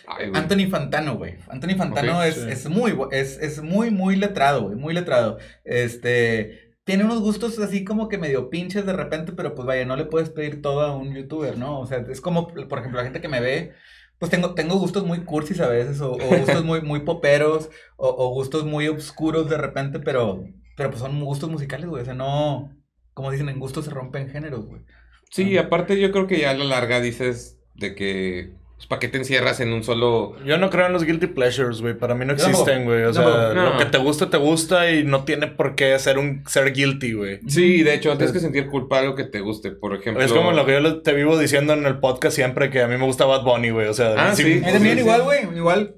Ay. 0.07 0.31
Anthony 0.35 0.69
Fantano, 0.69 1.15
güey. 1.17 1.37
Anthony 1.49 1.77
Fantano 1.79 2.23
es, 2.25 2.35
sí. 2.35 2.47
es 2.51 2.69
muy, 2.69 2.95
es, 3.13 3.39
es 3.39 3.63
muy, 3.63 3.91
muy 3.91 4.17
letrado, 4.17 4.63
güey. 4.65 4.75
Muy 4.77 4.93
letrado. 4.95 5.39
Este, 5.65 6.62
tiene 6.85 7.05
unos 7.05 7.21
gustos 7.21 7.59
así 7.59 7.85
como 7.85 8.09
que 8.09 8.19
medio 8.19 8.51
pinches 8.51 8.87
de 8.87 8.93
repente, 8.93 9.33
pero 9.33 9.55
pues 9.55 9.67
vaya, 9.67 9.85
no 9.85 9.97
le 9.97 10.07
puedes 10.07 10.31
pedir 10.31 10.63
todo 10.63 10.81
a 10.81 10.97
un 10.97 11.15
youtuber, 11.15 11.57
¿no? 11.59 11.81
O 11.81 11.87
sea, 11.87 11.99
es 11.99 12.21
como, 12.21 12.49
por 12.49 12.79
ejemplo, 12.79 12.99
la 12.99 13.05
gente 13.05 13.21
que 13.21 13.29
me 13.29 13.41
ve, 13.41 13.73
pues 14.19 14.31
tengo, 14.31 14.55
tengo 14.55 14.77
gustos 14.79 15.05
muy 15.05 15.25
cursis 15.25 15.61
a 15.61 15.69
veces, 15.69 16.01
o, 16.01 16.13
o 16.13 16.39
gustos 16.39 16.65
muy, 16.65 16.81
muy 16.83 17.01
poperos, 17.01 17.71
o, 17.97 18.09
o 18.09 18.31
gustos 18.35 18.65
muy 18.65 18.89
oscuros 18.89 19.49
de 19.49 19.59
repente, 19.59 20.01
pero, 20.01 20.45
pero 20.77 20.91
pues 20.91 21.01
son 21.01 21.21
gustos 21.25 21.51
musicales, 21.51 21.89
güey. 21.89 22.03
O 22.03 22.05
sea, 22.05 22.15
no, 22.15 22.77
como 23.15 23.31
dicen, 23.31 23.49
en 23.49 23.61
gustos 23.61 23.85
se 23.85 23.91
rompen 23.91 24.31
géneros, 24.31 24.67
güey. 24.67 24.83
Sí, 25.31 25.57
aparte 25.59 25.99
yo 26.01 26.13
creo 26.13 26.27
que 26.27 26.41
ya 26.41 26.51
a 26.51 26.55
la 26.55 26.65
larga 26.65 27.01
dices 27.01 27.59
de 27.75 27.95
que... 27.95 28.53
Pues, 28.83 28.89
¿para 28.89 28.99
qué 28.99 29.07
te 29.09 29.19
encierras 29.19 29.61
en 29.61 29.73
un 29.73 29.85
solo...? 29.85 30.35
Yo 30.45 30.59
no 30.59 30.69
creo 30.69 30.87
en 30.87 30.93
los 30.93 31.05
guilty 31.05 31.29
pleasures, 31.29 31.81
güey. 31.81 31.95
Para 31.95 32.17
mí 32.17 32.25
no 32.25 32.33
existen, 32.33 32.85
güey. 32.85 33.05
O 33.05 33.13
sea. 33.15 33.53
No. 33.55 33.71
lo 33.71 33.79
que 33.79 33.85
te 33.85 33.99
gusta, 33.99 34.29
te 34.29 34.39
gusta 34.39 34.91
y 34.91 35.05
no 35.05 35.23
tiene 35.25 35.47
por 35.47 35.77
qué 35.77 35.97
ser 36.01 36.19
un 36.19 36.43
ser 36.49 36.73
guilty, 36.73 37.13
güey. 37.13 37.41
Sí, 37.47 37.83
de 37.85 37.95
hecho, 37.95 38.17
tienes 38.17 38.33
que 38.33 38.41
sentir 38.41 38.67
culpa 38.67 38.97
de 38.97 39.03
algo 39.05 39.15
que 39.15 39.23
te 39.25 39.39
guste. 39.41 39.71
Por 39.71 39.95
ejemplo... 39.95 40.25
Es 40.25 40.33
como 40.33 40.51
lo 40.51 40.67
que 40.67 40.73
yo 40.83 41.01
te 41.03 41.13
vivo 41.13 41.39
diciendo 41.39 41.75
en 41.75 41.87
el 41.87 41.99
podcast 42.01 42.35
siempre 42.35 42.71
que 42.71 42.83
a 42.83 42.89
mí 42.89 42.97
me 42.97 43.05
gusta 43.05 43.25
Bad 43.25 43.45
Bunny, 43.45 43.71
güey. 43.71 43.87
O 43.87 43.95
sea, 43.95 44.15
Ah, 44.19 44.35
sí. 44.35 44.43
A 44.43 44.67
mí 44.67 44.73
también 44.73 44.95
sí, 44.97 45.01
igual, 45.03 45.21
sí. 45.21 45.25
güey. 45.27 45.57
Igual, 45.57 45.95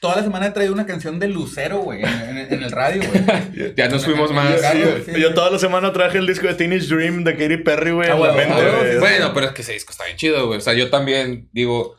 toda 0.00 0.16
la 0.16 0.22
semana 0.22 0.46
he 0.46 0.50
traído 0.52 0.72
una 0.72 0.86
canción 0.86 1.18
de 1.18 1.26
Lucero, 1.28 1.78
güey, 1.80 2.02
en, 2.04 2.08
en- 2.38 2.52
en 2.54 2.62
el 2.62 2.70
radio, 2.70 3.02
güey. 3.10 3.72
Ya 3.76 3.88
nos 3.88 4.04
fuimos 4.04 4.30
más... 4.32 4.60
Sí, 4.60 4.78
Yo, 4.80 4.86
sí. 5.14 5.20
yo 5.20 5.34
toda 5.34 5.50
la 5.50 5.58
semana 5.58 5.92
traje 5.92 6.18
el 6.18 6.26
disco 6.26 6.46
de 6.46 6.54
Teenage 6.54 6.86
Dream 6.86 7.24
de 7.24 7.32
Katy 7.36 7.56
Perry, 7.58 7.90
güey, 7.90 8.08
Ah, 8.10 8.14
bueno, 8.14 8.32
ah, 8.54 8.60
güey. 8.78 8.92
sí, 8.92 8.98
Bueno, 8.98 9.32
pero 9.34 9.46
es 9.46 9.52
que 9.52 9.62
ese 9.62 9.72
disco 9.72 9.90
está 9.92 10.04
bien 10.04 10.16
chido, 10.16 10.46
güey. 10.46 10.58
O 10.58 10.60
sea, 10.60 10.74
yo 10.74 10.88
también 10.88 11.48
digo... 11.52 11.96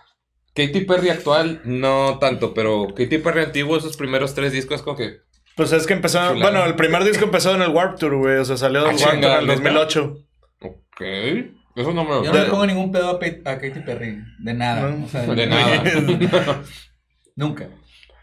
Katy 0.56 0.82
Perry 0.82 1.10
actual, 1.10 1.62
no 1.66 2.18
tanto, 2.20 2.54
pero 2.54 2.88
Katy 2.96 3.18
Perry 3.20 3.42
antiguo, 3.44 3.78
esos 3.78 3.98
primeros 3.98 4.34
tres 4.36 4.52
discos, 4.52 4.82
como 4.84 4.96
que... 4.98 5.18
Pues 5.56 5.72
es 5.72 5.86
que 5.86 5.94
empezó, 5.94 6.18
Chulada. 6.20 6.42
bueno, 6.52 6.66
el 6.66 6.76
primer 6.76 7.04
disco 7.04 7.26
empezó 7.26 7.54
en 7.56 7.62
el 7.62 7.70
Warp 7.70 8.00
Tour, 8.00 8.16
güey. 8.18 8.38
O 8.38 8.46
sea, 8.46 8.58
salió 8.58 8.84
del 8.84 8.92
Ah, 8.92 8.94
Warp 8.96 9.04
Tour 9.04 9.14
en 9.14 9.24
el 9.24 9.48
¿neta? 9.48 9.54
2008. 9.56 10.18
Ok. 10.62 11.02
Eso 11.76 11.92
no 11.94 12.04
me 12.04 12.10
lo 12.12 12.24
Yo 12.24 12.34
no 12.34 12.40
le 12.44 12.50
pongo 12.50 12.66
ningún 12.66 12.92
pedo 12.92 13.10
a, 13.10 13.20
Pe- 13.20 13.42
a 13.46 13.58
Katy 13.60 13.80
Perry. 13.86 14.18
De 14.40 14.54
nada. 14.54 14.90
No. 14.90 15.06
O 15.06 15.08
sea, 15.08 15.22
De 15.28 15.46
nada. 15.48 15.84
Nunca. 17.36 17.70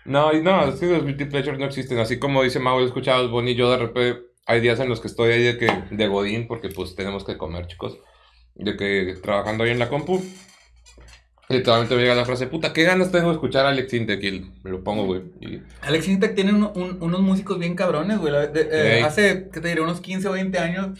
No, 0.05 0.32
y 0.32 0.43
no, 0.43 0.69
es 0.69 0.81
que 0.81 0.87
los 0.87 1.05
guilty 1.05 1.27
pleasures 1.27 1.58
no 1.58 1.67
existen. 1.67 1.99
Así 1.99 2.19
como 2.19 2.43
dice 2.43 2.58
Mau, 2.58 2.81
he 2.81 2.84
escuchado 2.84 3.29
Bonnie, 3.29 3.55
yo 3.55 3.70
de 3.70 3.77
repente 3.79 4.22
hay 4.46 4.60
días 4.60 4.81
en 4.81 4.89
los 4.89 5.01
que 5.01 5.08
estoy 5.08 5.32
ahí 5.32 5.43
de 5.43 5.56
que 5.58 5.69
de 5.91 6.06
Godín, 6.08 6.49
porque 6.49 6.69
pues 6.69 6.94
tenemos 6.96 7.25
que 7.25 7.37
comer, 7.37 7.67
chicos. 7.67 7.99
De 8.55 8.77
que 8.77 9.15
trabajando 9.22 9.63
ahí 9.65 9.70
en 9.70 9.79
la 9.79 9.89
compu, 9.89 10.20
literalmente 11.50 11.94
me 11.96 12.02
llega 12.02 12.14
la 12.14 12.24
frase, 12.24 12.46
puta, 12.46 12.72
qué 12.72 12.84
ganas 12.84 13.10
tengo 13.12 13.28
de 13.28 13.34
escuchar 13.34 13.66
a 13.66 13.70
Alex 13.70 13.92
Intec 13.94 14.22
y 14.24 14.50
me 14.62 14.70
lo 14.70 14.82
pongo, 14.84 15.04
güey. 15.06 15.22
Y- 15.40 15.62
Alex 15.82 16.08
Intec 16.08 16.34
tiene 16.34 16.52
un- 16.52 16.70
un- 16.74 16.98
unos 17.00 17.20
músicos 17.20 17.58
bien 17.58 17.74
cabrones, 17.74 18.19
güey. 18.19 18.32
Eh, 18.54 19.02
hace, 19.04 19.48
¿qué 19.52 19.60
te 19.60 19.69
diré? 19.69 19.80
Unos 19.80 20.00
15 20.00 20.28
o 20.28 20.32
20 20.32 20.58
años. 20.58 20.98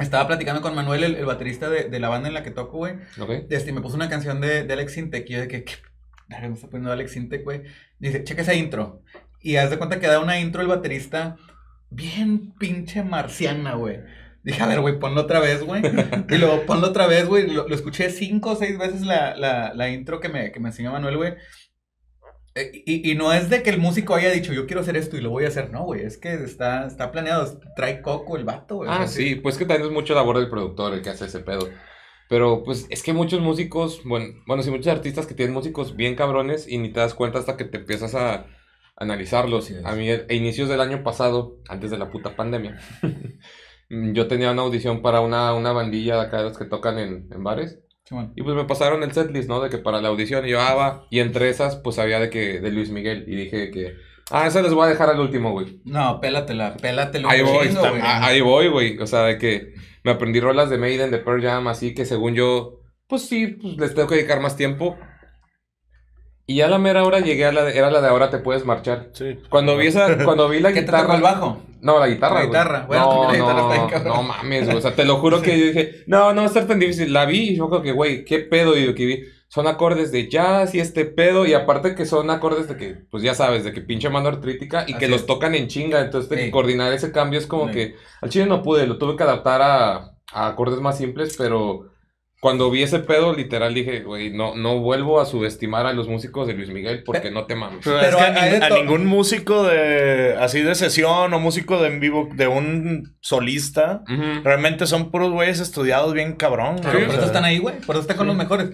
Estaba 0.00 0.26
platicando 0.28 0.62
con 0.62 0.74
Manuel, 0.74 1.02
el, 1.04 1.14
el 1.16 1.24
baterista 1.24 1.68
de, 1.68 1.88
de 1.88 1.98
la 2.00 2.08
banda 2.08 2.28
en 2.28 2.34
la 2.34 2.42
que 2.42 2.50
toco, 2.52 2.78
güey. 2.78 2.94
¿Ok? 3.20 3.30
Este, 3.50 3.72
me 3.72 3.80
puso 3.80 3.96
una 3.96 4.08
canción 4.08 4.40
de, 4.40 4.62
de 4.64 4.72
Alex 4.72 4.96
Intec 4.96 5.28
y 5.28 5.32
yo 5.32 5.40
de 5.40 5.48
que, 5.48 5.64
¿qué 5.64 5.74
me 6.48 6.54
está 6.54 6.68
poniendo 6.68 6.92
Alex 6.92 7.16
Intec, 7.16 7.42
güey? 7.44 7.62
Dice, 7.98 8.22
checa 8.24 8.42
esa 8.42 8.54
intro. 8.54 9.02
Y 9.40 9.56
haz 9.56 9.70
de 9.70 9.78
cuenta 9.78 9.98
que 10.00 10.06
da 10.06 10.20
una 10.20 10.38
intro 10.38 10.62
el 10.62 10.68
baterista 10.68 11.36
bien 11.90 12.52
pinche 12.58 13.02
marciana, 13.02 13.74
güey. 13.74 13.98
Dije, 14.48 14.62
a 14.62 14.66
ver, 14.66 14.80
güey, 14.80 14.98
ponlo 14.98 15.20
otra 15.20 15.40
vez, 15.40 15.62
güey. 15.62 15.82
Y 16.30 16.36
luego 16.38 16.64
ponlo 16.64 16.88
otra 16.88 17.06
vez, 17.06 17.26
güey. 17.26 17.46
Lo, 17.48 17.68
lo 17.68 17.74
escuché 17.74 18.08
cinco 18.08 18.52
o 18.52 18.56
seis 18.56 18.78
veces 18.78 19.02
la, 19.02 19.36
la, 19.36 19.74
la 19.74 19.90
intro 19.90 20.20
que 20.20 20.30
me, 20.30 20.52
que 20.52 20.58
me 20.58 20.70
enseñó 20.70 20.90
Manuel, 20.92 21.18
güey. 21.18 21.34
Eh, 22.54 22.72
Y, 22.86 23.10
y 23.10 23.14
no 23.14 23.32
es 23.34 23.50
de 23.50 23.62
que 23.62 23.68
el 23.70 23.78
músico 23.78 24.14
haya 24.14 24.30
dicho, 24.30 24.54
yo 24.54 24.66
quiero 24.66 24.80
hacer 24.80 24.96
esto 24.96 25.16
y 25.16 25.20
lo 25.20 25.28
voy 25.30 25.44
a 25.44 25.48
hacer. 25.48 25.70
No, 25.70 25.84
güey, 25.84 26.02
es 26.02 26.16
que 26.16 26.32
está, 26.32 26.86
está 26.86 27.12
planeado. 27.12 27.60
Trae 27.76 28.00
coco 28.00 28.36
el 28.38 28.44
vato, 28.44 28.76
güey. 28.76 28.90
Ah, 28.90 29.06
sí, 29.06 29.34
pues 29.36 29.58
que 29.58 29.66
también 29.66 29.88
es 29.88 29.92
mucho 29.92 30.14
labor 30.14 30.38
del 30.38 30.48
productor 30.48 30.94
el 30.94 31.02
que 31.02 31.10
hace 31.10 31.26
ese 31.26 31.40
pedo. 31.40 31.68
Pero 32.30 32.62
pues 32.64 32.86
es 32.88 33.02
que 33.02 33.12
muchos 33.12 33.40
músicos, 33.40 34.02
bueno, 34.04 34.34
bueno, 34.46 34.62
sí, 34.62 34.70
muchos 34.70 34.88
artistas 34.88 35.26
que 35.26 35.34
tienen 35.34 35.54
músicos 35.54 35.94
bien 35.96 36.14
cabrones 36.14 36.66
y 36.68 36.78
ni 36.78 36.90
te 36.90 37.00
das 37.00 37.14
cuenta 37.14 37.38
hasta 37.38 37.56
que 37.58 37.64
te 37.64 37.78
empiezas 37.78 38.14
a 38.14 38.46
analizarlos. 38.96 39.70
Es. 39.70 39.84
A 39.84 39.94
mí, 39.94 40.10
a 40.10 40.32
inicios 40.32 40.68
del 40.68 40.80
año 40.80 41.02
pasado, 41.02 41.58
antes 41.68 41.90
de 41.90 41.98
la 41.98 42.10
puta 42.10 42.34
pandemia, 42.36 42.78
yo 43.90 44.26
tenía 44.28 44.50
una 44.52 44.62
audición 44.62 45.02
para 45.02 45.20
una, 45.20 45.54
una 45.54 45.72
bandilla 45.72 46.16
de 46.16 46.22
acá 46.22 46.38
de 46.38 46.44
los 46.44 46.58
que 46.58 46.64
tocan 46.66 46.98
en, 46.98 47.28
en 47.32 47.42
bares. 47.44 47.78
Y 48.36 48.42
pues 48.42 48.56
me 48.56 48.64
pasaron 48.64 49.02
el 49.02 49.12
setlist, 49.12 49.48
¿no? 49.50 49.60
De 49.60 49.68
que 49.68 49.76
para 49.78 50.00
la 50.00 50.08
audición 50.08 50.46
y 50.46 50.50
yo, 50.50 50.60
ah, 50.60 50.74
va. 50.74 51.06
Y 51.10 51.20
entre 51.20 51.50
esas, 51.50 51.76
pues 51.76 51.98
había 51.98 52.18
de 52.18 52.30
que, 52.30 52.58
de 52.60 52.70
Luis 52.70 52.90
Miguel. 52.90 53.24
Y 53.26 53.36
dije 53.36 53.70
que, 53.70 53.96
ah, 54.30 54.46
esa 54.46 54.62
les 54.62 54.72
voy 54.72 54.86
a 54.86 54.88
dejar 54.88 55.10
al 55.10 55.20
último, 55.20 55.52
güey. 55.52 55.80
No, 55.84 56.18
pélatela, 56.20 56.74
pélatela. 56.78 57.28
Ahí 57.30 57.42
voy, 57.42 57.68
está- 57.68 57.90
güey. 57.90 58.00
ahí 58.02 58.40
voy, 58.40 58.68
güey. 58.68 58.98
O 58.98 59.06
sea, 59.06 59.24
de 59.24 59.36
que 59.36 59.74
me 60.04 60.10
aprendí 60.12 60.40
rolas 60.40 60.70
de 60.70 60.78
Maiden, 60.78 61.10
de 61.10 61.18
Pearl 61.18 61.42
Jam, 61.42 61.68
así 61.68 61.94
que 61.94 62.06
según 62.06 62.34
yo, 62.34 62.80
pues 63.08 63.22
sí, 63.28 63.46
pues 63.48 63.76
les 63.76 63.94
tengo 63.94 64.08
que 64.08 64.14
dedicar 64.14 64.40
más 64.40 64.56
tiempo. 64.56 64.96
Y 66.50 66.56
ya 66.56 66.66
a 66.66 66.68
la 66.70 66.78
mera 66.78 67.04
hora 67.04 67.20
llegué 67.20 67.44
a 67.44 67.52
la 67.52 67.62
de, 67.64 67.76
era 67.78 67.90
la 67.90 68.00
de 68.00 68.08
ahora 68.08 68.30
te 68.30 68.38
puedes 68.38 68.64
marchar. 68.64 69.10
Sí. 69.12 69.38
Cuando 69.50 69.76
vi 69.76 69.88
esa, 69.88 70.24
cuando 70.24 70.48
vi 70.48 70.60
la 70.60 70.70
¿Qué 70.72 70.76
te 70.80 70.86
guitarra. 70.86 71.02
tocó 71.02 71.14
el 71.16 71.22
bajo? 71.22 71.60
No, 71.82 71.98
la 72.00 72.08
guitarra. 72.08 72.40
La 72.40 72.46
guitarra. 72.46 72.84
Bueno, 72.88 73.04
no, 73.04 73.20
también 73.22 73.28
la 73.28 73.52
guitarra 73.52 73.60
no, 73.68 73.74
está 73.74 73.86
cabrón. 73.88 74.16
no 74.16 74.22
mames, 74.22 74.64
güey. 74.64 74.76
O 74.78 74.80
sea, 74.80 74.94
te 74.96 75.04
lo 75.04 75.16
juro 75.18 75.42
que 75.42 75.58
yo 75.58 75.66
dije, 75.66 76.04
no, 76.06 76.32
no 76.32 76.40
va 76.40 76.44
a 76.44 76.46
estar 76.46 76.66
tan 76.66 76.78
difícil. 76.78 77.12
La 77.12 77.26
vi 77.26 77.50
y 77.50 77.56
yo 77.56 77.68
creo 77.68 77.82
que, 77.82 77.92
güey, 77.92 78.24
qué 78.24 78.38
pedo. 78.40 78.76
Y 78.78 78.86
lo 78.86 78.94
que 78.94 79.04
vi 79.06 79.24
son 79.48 79.66
acordes 79.66 80.10
de 80.10 80.28
jazz 80.30 80.74
y 80.74 80.80
este 80.80 81.04
pedo. 81.04 81.44
Y 81.46 81.52
aparte 81.52 81.94
que 81.94 82.06
son 82.06 82.30
acordes 82.30 82.66
de 82.66 82.76
que, 82.78 82.94
pues 83.10 83.22
ya 83.22 83.34
sabes, 83.34 83.62
de 83.64 83.72
que 83.74 83.82
pinche 83.82 84.08
mano 84.08 84.28
artrítica 84.28 84.80
y 84.88 84.92
Así 84.92 85.00
que 85.00 85.08
los 85.08 85.26
tocan 85.26 85.54
en 85.54 85.68
chinga. 85.68 86.00
Entonces, 86.00 86.50
coordinar 86.50 86.92
ese 86.94 87.12
cambio 87.12 87.38
es 87.38 87.46
como 87.46 87.66
Sí. 87.68 87.74
que 87.74 87.94
al 88.22 88.30
chile 88.30 88.46
no 88.46 88.62
pude. 88.62 88.86
Lo 88.86 88.96
tuve 88.96 89.16
que 89.16 89.22
adaptar 89.24 89.60
a, 89.60 90.14
a 90.32 90.46
acordes 90.48 90.80
más 90.80 90.96
simples, 90.96 91.34
pero. 91.36 91.90
Cuando 92.40 92.70
vi 92.70 92.84
ese 92.84 93.00
pedo, 93.00 93.34
literal 93.34 93.74
dije, 93.74 94.00
güey, 94.00 94.30
no, 94.30 94.54
no 94.54 94.78
vuelvo 94.78 95.20
a 95.20 95.26
subestimar 95.26 95.86
a 95.86 95.92
los 95.92 96.06
músicos 96.06 96.46
de 96.46 96.54
Luis 96.54 96.68
Miguel 96.70 97.02
porque 97.04 97.32
no 97.32 97.46
te 97.46 97.56
mames. 97.56 97.80
Pero, 97.84 97.98
Pero 98.00 98.18
es 98.18 98.60
que 98.60 98.64
a, 98.64 98.70
ningún 98.70 99.06
músico 99.06 99.64
de 99.64 100.36
así 100.38 100.62
de 100.62 100.76
sesión 100.76 101.34
o 101.34 101.40
músico 101.40 101.82
de 101.82 101.88
en 101.88 101.98
vivo 101.98 102.28
de 102.32 102.46
un 102.46 103.16
solista 103.20 104.02
realmente 104.44 104.86
son 104.86 105.10
puros 105.10 105.32
güeyes 105.32 105.58
estudiados 105.58 106.12
bien 106.14 106.34
cabrón. 106.36 106.76
Güey, 106.76 107.06
por 107.06 107.14
o 107.14 107.18
eso 107.18 107.26
están 107.26 107.44
ahí, 107.44 107.58
güey. 107.58 107.80
Por 107.80 107.96
eso 107.96 108.02
están 108.02 108.16
con 108.16 108.26
Sí. 108.26 108.28
los 108.28 108.36
mejores. 108.36 108.70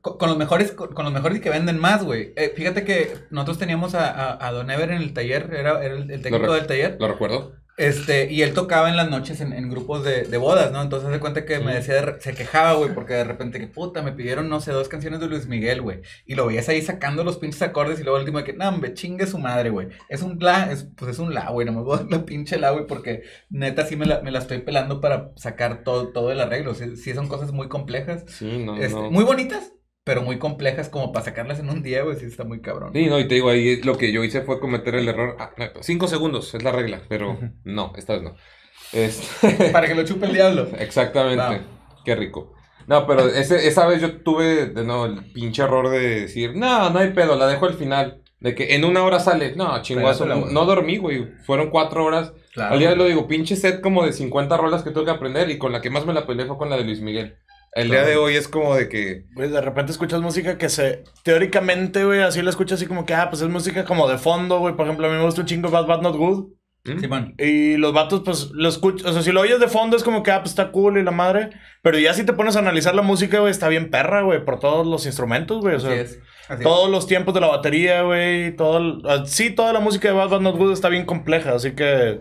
Con, 0.00 0.18
con 0.18 0.28
los 0.28 0.36
mejores, 0.36 0.72
con, 0.72 0.92
con 0.92 1.04
los 1.04 1.14
mejores 1.14 1.38
y 1.38 1.40
que 1.40 1.50
venden 1.50 1.78
más, 1.78 2.02
güey. 2.02 2.32
Eh, 2.36 2.52
fíjate 2.56 2.84
que 2.84 3.14
nosotros 3.30 3.58
teníamos 3.58 3.94
a, 3.94 4.10
a, 4.10 4.44
a 4.48 4.50
Don 4.50 4.68
Ever 4.70 4.90
en 4.90 5.00
el 5.00 5.12
taller, 5.14 5.50
era, 5.56 5.84
era 5.84 5.94
el, 5.94 6.10
el 6.10 6.20
técnico 6.20 6.52
del 6.52 6.66
taller. 6.66 6.96
Lo 6.98 7.06
recuerdo. 7.06 7.52
Este, 7.76 8.32
y 8.32 8.42
él 8.42 8.54
tocaba 8.54 8.88
en 8.88 8.96
las 8.96 9.10
noches 9.10 9.40
en, 9.40 9.52
en 9.52 9.68
grupos 9.68 10.04
de, 10.04 10.22
de 10.22 10.36
bodas, 10.36 10.70
¿no? 10.70 10.80
Entonces 10.80 11.10
se 11.12 11.18
cuenta 11.18 11.44
que 11.44 11.58
me 11.58 11.74
decía, 11.74 12.00
de 12.00 12.20
se 12.20 12.32
quejaba, 12.32 12.74
güey, 12.74 12.94
porque 12.94 13.14
de 13.14 13.24
repente 13.24 13.58
que 13.58 13.66
puta, 13.66 14.00
me 14.00 14.12
pidieron, 14.12 14.48
no 14.48 14.60
sé, 14.60 14.70
dos 14.70 14.88
canciones 14.88 15.18
de 15.18 15.26
Luis 15.26 15.48
Miguel, 15.48 15.82
güey. 15.82 16.00
Y 16.24 16.36
lo 16.36 16.46
veías 16.46 16.68
ahí 16.68 16.82
sacando 16.82 17.24
los 17.24 17.38
pinches 17.38 17.62
acordes 17.62 17.98
y 17.98 18.04
luego 18.04 18.16
el 18.18 18.22
último 18.22 18.38
de 18.38 18.44
que, 18.44 18.52
no, 18.52 18.68
hombre, 18.68 18.94
chingue 18.94 19.26
su 19.26 19.38
madre, 19.38 19.70
güey. 19.70 19.88
Es 20.08 20.22
un 20.22 20.38
la, 20.38 20.70
es, 20.70 20.84
pues 20.96 21.10
es 21.10 21.18
un 21.18 21.34
la, 21.34 21.50
güey, 21.50 21.66
no 21.66 21.72
me 21.72 21.82
voy 21.82 21.96
a 21.96 22.02
dar 22.02 22.10
la 22.12 22.24
pinche 22.24 22.58
la, 22.58 22.70
güey, 22.70 22.86
porque 22.86 23.24
neta 23.50 23.84
sí 23.84 23.96
me 23.96 24.06
la, 24.06 24.20
me 24.22 24.30
la 24.30 24.38
estoy 24.38 24.58
pelando 24.58 25.00
para 25.00 25.32
sacar 25.36 25.82
todo, 25.82 26.12
todo 26.12 26.30
el 26.30 26.40
arreglo. 26.40 26.74
Sí, 26.74 26.96
sí 26.96 27.12
son 27.12 27.26
cosas 27.28 27.50
muy 27.52 27.68
complejas. 27.68 28.24
Sí, 28.28 28.58
no, 28.64 28.76
Este, 28.76 28.94
no. 29.00 29.10
Muy 29.10 29.24
bonitas, 29.24 29.72
pero 30.04 30.22
muy 30.22 30.38
complejas 30.38 30.90
como 30.90 31.12
para 31.12 31.24
sacarlas 31.24 31.58
en 31.58 31.70
un 31.70 31.82
día, 31.82 32.02
güey, 32.02 32.16
sí 32.16 32.26
está 32.26 32.44
muy 32.44 32.60
cabrón. 32.60 32.92
Sí, 32.94 33.06
no, 33.06 33.18
y 33.18 33.26
te 33.26 33.36
digo, 33.36 33.48
ahí 33.48 33.80
lo 33.82 33.96
que 33.96 34.12
yo 34.12 34.22
hice 34.22 34.42
fue 34.42 34.60
cometer 34.60 34.94
el 34.94 35.08
error. 35.08 35.36
Ah, 35.40 35.50
no, 35.56 35.82
cinco 35.82 36.06
segundos 36.08 36.54
es 36.54 36.62
la 36.62 36.72
regla, 36.72 37.00
pero 37.08 37.38
no, 37.64 37.92
esta 37.96 38.14
vez 38.14 38.22
no. 38.22 38.36
Este, 38.92 39.70
Para 39.70 39.88
que 39.88 39.94
lo 39.94 40.04
chupe 40.04 40.26
el 40.26 40.34
diablo. 40.34 40.68
exactamente. 40.78 41.42
Wow. 41.42 41.66
Qué 42.04 42.14
rico. 42.14 42.52
No, 42.86 43.06
pero 43.06 43.26
ese, 43.26 43.66
esa 43.66 43.86
vez 43.86 44.00
yo 44.00 44.20
tuve 44.20 44.66
de 44.66 44.84
nuevo 44.84 45.06
el 45.06 45.32
pinche 45.32 45.62
error 45.62 45.88
de 45.88 46.20
decir, 46.20 46.54
no, 46.54 46.90
no 46.90 46.98
hay 46.98 47.10
pedo, 47.12 47.34
la 47.36 47.46
dejo 47.48 47.66
al 47.66 47.74
final. 47.74 48.22
De 48.40 48.54
que 48.54 48.74
en 48.74 48.84
una 48.84 49.02
hora 49.02 49.20
sale. 49.20 49.56
No, 49.56 49.80
chinguazo. 49.80 50.26
Güey. 50.26 50.52
No 50.52 50.66
dormí, 50.66 50.98
güey. 50.98 51.32
Fueron 51.46 51.70
cuatro 51.70 52.04
horas. 52.04 52.34
Claro. 52.52 52.74
Al 52.74 52.78
día 52.78 52.90
de 52.90 52.96
lo 52.96 53.06
digo, 53.06 53.26
pinche 53.26 53.56
set 53.56 53.80
como 53.80 54.04
de 54.04 54.12
50 54.12 54.56
rolas 54.58 54.82
que 54.82 54.90
tuve 54.90 55.06
que 55.06 55.12
aprender 55.12 55.50
y 55.50 55.56
con 55.56 55.72
la 55.72 55.80
que 55.80 55.88
más 55.88 56.04
me 56.04 56.12
la 56.12 56.26
peleé 56.26 56.44
fue 56.44 56.58
con 56.58 56.68
la 56.68 56.76
de 56.76 56.84
Luis 56.84 57.00
Miguel. 57.00 57.38
El 57.74 57.90
día 57.90 58.04
de 58.04 58.16
hoy 58.16 58.34
es 58.36 58.46
como 58.46 58.74
de 58.76 58.88
que... 58.88 59.24
Güey, 59.34 59.50
de 59.50 59.60
repente 59.60 59.90
escuchas 59.92 60.20
música 60.20 60.56
que 60.58 60.68
se. 60.68 61.02
Teóricamente, 61.24 62.04
güey, 62.04 62.22
así 62.22 62.40
la 62.40 62.50
escuchas 62.50 62.78
así 62.78 62.86
como 62.86 63.04
que, 63.04 63.14
ah, 63.14 63.28
pues 63.30 63.42
es 63.42 63.48
música 63.48 63.84
como 63.84 64.08
de 64.08 64.16
fondo, 64.18 64.60
güey. 64.60 64.76
Por 64.76 64.86
ejemplo, 64.86 65.06
a 65.06 65.10
mí 65.10 65.16
me 65.16 65.24
gusta 65.24 65.40
un 65.40 65.46
chingo 65.48 65.70
Bad 65.70 65.86
Bad 65.86 66.02
Not 66.02 66.16
Good. 66.16 66.52
¿Mm? 66.84 67.00
Simón. 67.00 67.34
Y 67.38 67.76
los 67.78 67.92
vatos, 67.92 68.22
pues, 68.24 68.50
lo 68.52 68.68
escuchas. 68.68 69.06
O 69.08 69.12
sea, 69.12 69.22
si 69.22 69.32
lo 69.32 69.40
oyes 69.40 69.58
de 69.58 69.68
fondo 69.68 69.96
es 69.96 70.04
como 70.04 70.22
que, 70.22 70.30
ah, 70.30 70.40
pues 70.40 70.50
está 70.50 70.70
cool 70.70 70.98
y 70.98 71.02
la 71.02 71.10
madre. 71.10 71.50
Pero 71.82 71.98
ya 71.98 72.14
si 72.14 72.24
te 72.24 72.32
pones 72.34 72.54
a 72.56 72.60
analizar 72.60 72.94
la 72.94 73.02
música, 73.02 73.40
güey, 73.40 73.50
está 73.50 73.68
bien 73.68 73.90
perra, 73.90 74.22
güey, 74.22 74.44
por 74.44 74.60
todos 74.60 74.86
los 74.86 75.06
instrumentos, 75.06 75.60
güey. 75.60 75.74
O 75.74 75.78
Así 75.78 75.86
sea, 75.86 75.94
es. 75.96 76.18
Así 76.48 76.58
es. 76.58 76.62
todos 76.62 76.90
los 76.90 77.06
tiempos 77.08 77.34
de 77.34 77.40
la 77.40 77.48
batería, 77.48 78.02
güey. 78.02 78.54
Todo. 78.54 78.78
el- 78.78 79.02
ah, 79.06 79.22
Sí, 79.26 79.50
toda 79.50 79.72
la 79.72 79.80
música 79.80 80.08
de 80.08 80.14
Bad 80.14 80.28
Bad 80.28 80.40
Not 80.42 80.56
Good 80.58 80.72
está 80.74 80.88
bien 80.90 81.06
compleja. 81.06 81.54
Así 81.54 81.72
que. 81.72 82.20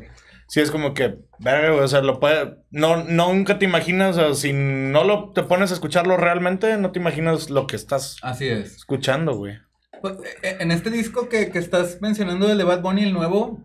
Sí, 0.54 0.60
es 0.60 0.70
como 0.70 0.94
que, 0.94 1.16
verga, 1.40 1.72
güey, 1.72 1.84
o 1.84 1.88
sea, 1.88 2.02
lo 2.02 2.20
puede, 2.20 2.58
no, 2.70 3.04
no, 3.06 3.34
nunca 3.34 3.58
te 3.58 3.66
imaginas, 3.66 4.16
o 4.18 4.20
sea, 4.20 4.34
si 4.36 4.54
no 4.54 5.04
lo, 5.04 5.32
te 5.32 5.42
pones 5.42 5.72
a 5.72 5.74
escucharlo 5.74 6.16
realmente, 6.16 6.78
no 6.78 6.92
te 6.92 7.00
imaginas 7.00 7.50
lo 7.50 7.66
que 7.66 7.76
estás 7.76 8.18
Así 8.22 8.48
es. 8.50 8.76
escuchando, 8.76 9.34
güey. 9.36 9.58
Pues, 10.04 10.14
eh, 10.44 10.58
en 10.60 10.70
este 10.70 10.92
disco 10.92 11.28
que, 11.28 11.50
que 11.50 11.58
estás 11.58 11.98
mencionando, 12.02 12.56
de 12.56 12.64
Bad 12.64 12.82
Bunny, 12.84 13.02
el 13.02 13.14
nuevo, 13.14 13.64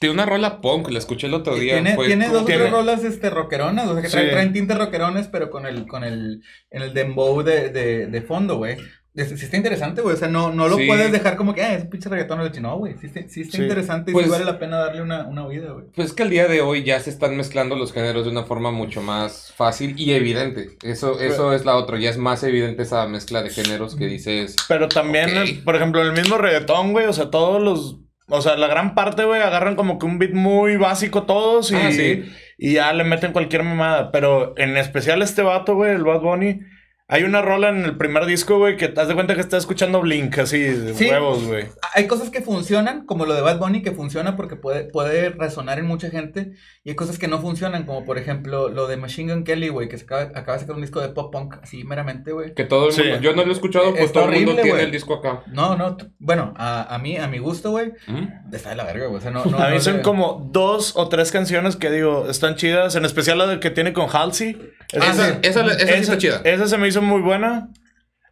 Tiene 0.00 0.14
una 0.14 0.24
rola 0.24 0.62
punk, 0.62 0.88
la 0.88 0.98
escuché 0.98 1.26
el 1.26 1.34
otro 1.34 1.56
día. 1.56 1.74
tiene, 1.74 1.94
fue 1.94 2.06
tiene 2.06 2.28
dos 2.30 2.46
tres 2.46 2.70
rolas 2.70 3.04
este, 3.04 3.28
rockeronas, 3.28 3.86
o 3.86 3.92
sea, 3.92 4.00
que 4.02 4.08
traen, 4.08 4.26
Sí. 4.28 4.32
traen 4.32 4.52
tintes 4.54 4.78
rockerones, 4.78 5.28
pero 5.28 5.50
con 5.50 5.66
el, 5.66 5.86
con 5.86 6.04
el, 6.04 6.42
en 6.70 6.82
el 6.82 6.94
dembow 6.94 7.42
de, 7.42 7.68
de, 7.68 8.06
de 8.06 8.22
fondo, 8.22 8.56
güey. 8.56 8.78
Sí 9.16 9.44
está 9.44 9.56
interesante, 9.56 10.02
güey, 10.02 10.14
o 10.16 10.18
sea, 10.18 10.26
no, 10.26 10.50
no 10.52 10.66
lo 10.66 10.76
Sí. 10.76 10.88
puedes 10.88 11.12
dejar 11.12 11.36
como 11.36 11.54
que, 11.54 11.62
ah, 11.62 11.74
es 11.74 11.84
un 11.84 11.90
pinche 11.90 12.08
reggaetón, 12.08 12.40
o 12.40 12.48
no, 12.60 12.78
güey, 12.78 12.94
sí, 13.00 13.06
está- 13.06 13.28
sí 13.28 13.42
está 13.42 13.58
Sí. 13.58 13.62
interesante 13.62 14.10
y 14.10 14.14
Pues- 14.14 14.26
sí 14.26 14.32
vale 14.32 14.44
la 14.44 14.58
pena 14.58 14.78
darle 14.78 15.02
una, 15.02 15.28
una 15.28 15.46
oída, 15.46 15.70
güey. 15.70 15.84
Pues 15.94 16.08
es 16.08 16.14
que 16.14 16.24
al 16.24 16.30
día 16.30 16.48
de 16.48 16.62
hoy 16.62 16.82
ya 16.82 16.98
se 16.98 17.10
están 17.10 17.36
mezclando 17.36 17.76
los 17.76 17.92
géneros 17.92 18.24
de 18.24 18.32
una 18.32 18.42
forma 18.42 18.72
mucho 18.72 19.02
más 19.02 19.52
fácil 19.56 19.94
y 19.96 20.14
evidente. 20.14 20.70
Eso, 20.82 21.20
eso 21.20 21.52
es 21.52 21.64
la 21.64 21.76
otra, 21.76 22.00
ya 22.00 22.10
es 22.10 22.18
más 22.18 22.42
evidente 22.42 22.82
esa 22.82 23.06
mezcla 23.06 23.40
de 23.44 23.50
géneros 23.50 23.94
que 23.94 24.06
dices. 24.08 24.56
Pero 24.66 24.88
también, 24.88 25.62
por 25.64 25.76
ejemplo, 25.76 26.00
en 26.00 26.08
el 26.08 26.12
mismo 26.20 26.36
reggaetón, 26.36 26.90
güey, 26.90 27.06
o 27.06 27.12
sea, 27.12 27.30
todos 27.30 27.62
los, 27.62 28.00
o 28.28 28.42
sea, 28.42 28.56
la 28.56 28.66
gran 28.66 28.96
parte, 28.96 29.24
güey, 29.24 29.40
agarran 29.42 29.76
como 29.76 30.00
que 30.00 30.06
un 30.06 30.18
beat 30.18 30.32
muy 30.32 30.76
básico 30.76 31.22
todos 31.22 31.70
y, 31.70 31.76
Ah, 31.76 31.92
sí. 31.92 32.24
y 32.58 32.72
ya 32.74 32.92
le 32.92 33.04
meten 33.04 33.30
cualquier 33.32 33.62
mamada. 33.62 34.10
Pero 34.10 34.54
en 34.58 34.76
especial 34.76 35.22
este 35.22 35.42
vato, 35.42 35.76
güey, 35.76 35.92
el 35.92 36.02
Bad 36.02 36.20
Bunny, 36.20 36.58
hay 37.06 37.22
una 37.24 37.42
rola 37.42 37.68
en 37.68 37.84
el 37.84 37.96
primer 37.98 38.24
disco, 38.24 38.56
güey, 38.58 38.76
que 38.78 38.88
te 38.88 38.94
das 38.94 39.08
de 39.08 39.14
cuenta 39.14 39.34
que 39.34 39.40
está 39.42 39.56
escuchando 39.58 40.00
Blink, 40.00 40.38
así, 40.38 40.58
de 40.60 40.94
Sí. 40.94 41.08
huevos, 41.10 41.44
güey. 41.44 41.66
Hay 41.94 42.06
cosas 42.06 42.30
que 42.30 42.40
funcionan, 42.40 43.04
como 43.04 43.26
lo 43.26 43.34
de 43.34 43.42
Bad 43.42 43.58
Bunny, 43.58 43.82
que 43.82 43.92
funciona 43.92 44.36
porque 44.36 44.56
puede, 44.56 44.84
puede 44.84 45.28
resonar 45.28 45.78
en 45.78 45.84
mucha 45.86 46.08
gente. 46.08 46.52
Y 46.82 46.90
hay 46.90 46.96
cosas 46.96 47.18
que 47.18 47.28
no 47.28 47.40
funcionan, 47.40 47.84
como 47.84 48.04
por 48.06 48.16
ejemplo 48.18 48.68
lo 48.70 48.86
de 48.88 48.96
Machine 48.96 49.32
Gun 49.34 49.44
Kelly, 49.44 49.68
güey, 49.68 49.88
que 49.88 49.98
se 49.98 50.04
acaba, 50.04 50.22
acaba 50.22 50.54
de 50.54 50.60
sacar 50.60 50.76
un 50.76 50.80
disco 50.82 51.00
de 51.00 51.10
pop 51.10 51.30
punk, 51.30 51.56
así 51.62 51.84
meramente, 51.84 52.32
güey. 52.32 52.54
Que 52.54 52.64
todo 52.64 52.86
el 52.88 52.92
Sí. 52.94 53.02
mundo. 53.02 53.20
Yo 53.20 53.34
no 53.36 53.44
lo 53.44 53.50
he 53.50 53.54
escuchado, 53.54 53.90
pues 53.90 54.04
Está 54.04 54.20
todo 54.20 54.30
el 54.30 54.36
mundo 54.36 54.52
horrible, 54.52 54.62
tiene 54.62 54.70
güey. 54.78 54.84
el 54.86 54.90
disco 54.92 55.14
acá. 55.14 55.42
No, 55.52 55.76
no, 55.76 55.96
bueno, 56.18 56.54
a, 56.56 56.94
a 56.94 56.98
mí, 56.98 57.16
a 57.18 57.28
mi 57.28 57.38
gusto, 57.38 57.70
güey, 57.70 57.92
¿Mm? 58.06 58.54
está 58.54 58.70
de 58.70 58.76
la 58.76 58.84
verga, 58.84 59.06
güey. 59.06 59.18
O 59.18 59.20
sea, 59.20 59.30
no, 59.30 59.44
no, 59.44 59.58
a 59.58 59.68
mí 59.68 59.74
no 59.76 59.80
son 59.80 60.00
como 60.00 60.48
dos 60.50 60.92
o 60.96 61.08
tres 61.10 61.30
canciones 61.30 61.76
que 61.76 61.90
digo, 61.90 62.28
están 62.30 62.56
chidas, 62.56 62.96
en 62.96 63.04
especial 63.04 63.36
la 63.38 63.60
que 63.60 63.70
tiene 63.70 63.92
con 63.92 64.08
Halsey. 64.10 64.56
Ah, 65.00 65.10
Esa- 65.10 65.28
esa, 65.42 65.62
esa, 65.62 65.66
esa 65.72 65.86
sí 65.86 66.00
está 66.00 66.18
chida. 66.18 66.40
Esa 66.44 66.66
se 66.66 66.78
me 66.78 66.86
hizo 66.86 66.93
muy 67.00 67.20
buena. 67.20 67.68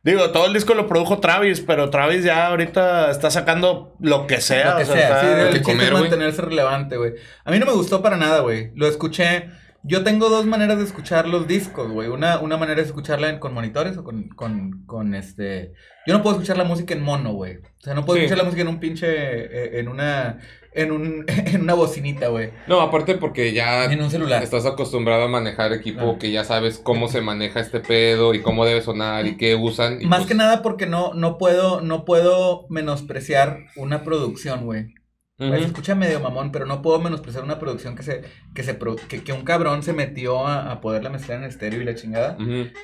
Digo, 0.04 0.30
todo 0.30 0.46
el 0.46 0.52
disco 0.52 0.74
lo 0.74 0.88
produjo 0.88 1.20
Travis, 1.20 1.60
pero 1.60 1.88
Travis 1.90 2.24
ya 2.24 2.48
ahorita 2.48 3.10
está 3.12 3.30
sacando 3.30 3.94
lo 4.00 4.26
que 4.26 4.40
sea. 4.40 4.72
Lo 4.72 4.76
que 4.78 4.82
o 4.82 4.86
sea, 4.86 4.96
sea, 4.96 5.06
está- 5.08 5.20
sí, 5.20 5.48
el 5.48 5.54
que 5.58 5.62
comer, 5.62 5.92
es 5.92 6.00
mantenerse 6.00 6.42
relevante, 6.42 6.96
güey. 6.96 7.12
A 7.44 7.50
mí 7.52 7.58
no 7.60 7.66
me 7.66 7.72
gustó 7.72 8.02
para 8.02 8.16
nada, 8.16 8.40
güey. 8.40 8.72
Lo 8.74 8.88
escuché. 8.88 9.48
Yo 9.84 10.02
tengo 10.04 10.28
dos 10.28 10.44
maneras 10.46 10.78
de 10.78 10.84
escuchar 10.84 11.26
los 11.28 11.46
discos, 11.48 11.90
güey. 11.90 12.08
Una, 12.08 12.38
una 12.40 12.56
manera 12.56 12.80
es 12.80 12.88
escucharla 12.88 13.28
en- 13.30 13.38
con 13.38 13.54
monitores 13.54 13.96
o 13.96 14.02
con, 14.04 14.28
con, 14.30 14.84
con 14.86 15.14
este. 15.14 15.72
Yo 16.06 16.14
no 16.14 16.22
puedo 16.22 16.34
escuchar 16.36 16.56
la 16.56 16.64
música 16.64 16.94
en 16.94 17.02
mono, 17.02 17.32
güey. 17.32 17.56
O 17.58 17.80
sea, 17.80 17.94
no 17.94 18.04
puedo 18.04 18.16
Sí. 18.18 18.24
escuchar 18.24 18.38
la 18.38 18.44
música 18.44 18.62
en 18.62 18.68
un 18.68 18.80
pinche. 18.80 19.06
eh, 19.08 19.78
en 19.80 19.86
una. 19.88 20.38
En, 20.74 20.90
un, 20.92 21.24
en 21.28 21.60
una 21.62 21.74
bocinita, 21.74 22.28
güey. 22.28 22.50
No, 22.66 22.80
aparte 22.80 23.16
porque 23.16 23.52
ya 23.52 23.84
En 23.84 24.02
un 24.02 24.10
celular. 24.10 24.42
estás 24.42 24.64
acostumbrado 24.66 25.24
a 25.24 25.28
manejar 25.28 25.72
equipo 25.72 26.12
Ah. 26.12 26.18
que 26.18 26.30
ya 26.30 26.44
sabes 26.44 26.78
cómo 26.78 27.08
se 27.08 27.20
maneja 27.20 27.60
este 27.60 27.80
pedo 27.80 28.34
y 28.34 28.40
cómo 28.40 28.64
debe 28.64 28.80
sonar 28.80 29.26
y 29.26 29.36
qué 29.36 29.54
usan. 29.54 30.00
y 30.00 30.06
Más 30.06 30.20
pues, 30.20 30.28
que 30.28 30.34
nada 30.34 30.62
porque 30.62 30.86
no, 30.86 31.12
no 31.14 31.36
puedo, 31.38 31.80
no 31.80 32.04
puedo 32.04 32.66
menospreciar 32.70 33.58
una 33.76 34.02
producción, 34.04 34.64
güey. 34.64 34.94
Se 35.38 35.58
escucha 35.58 35.96
medio 35.96 36.20
mamón, 36.20 36.52
pero 36.52 36.66
no 36.66 36.82
puedo 36.82 37.00
menospreciar 37.00 37.42
una 37.42 37.58
producción 37.58 37.96
que 37.96 38.04
se, 38.04 38.22
que 38.54 38.62
se 38.62 38.78
que, 39.08 39.24
que 39.24 39.32
un 39.32 39.42
cabrón 39.42 39.82
se 39.82 39.92
metió 39.92 40.46
a, 40.46 40.70
a 40.70 40.80
poderla 40.80 41.10
mezclar 41.10 41.38
en 41.38 41.44
estéreo 41.44 41.80
y 41.82 41.84
la 41.84 41.96
chingada 41.96 42.36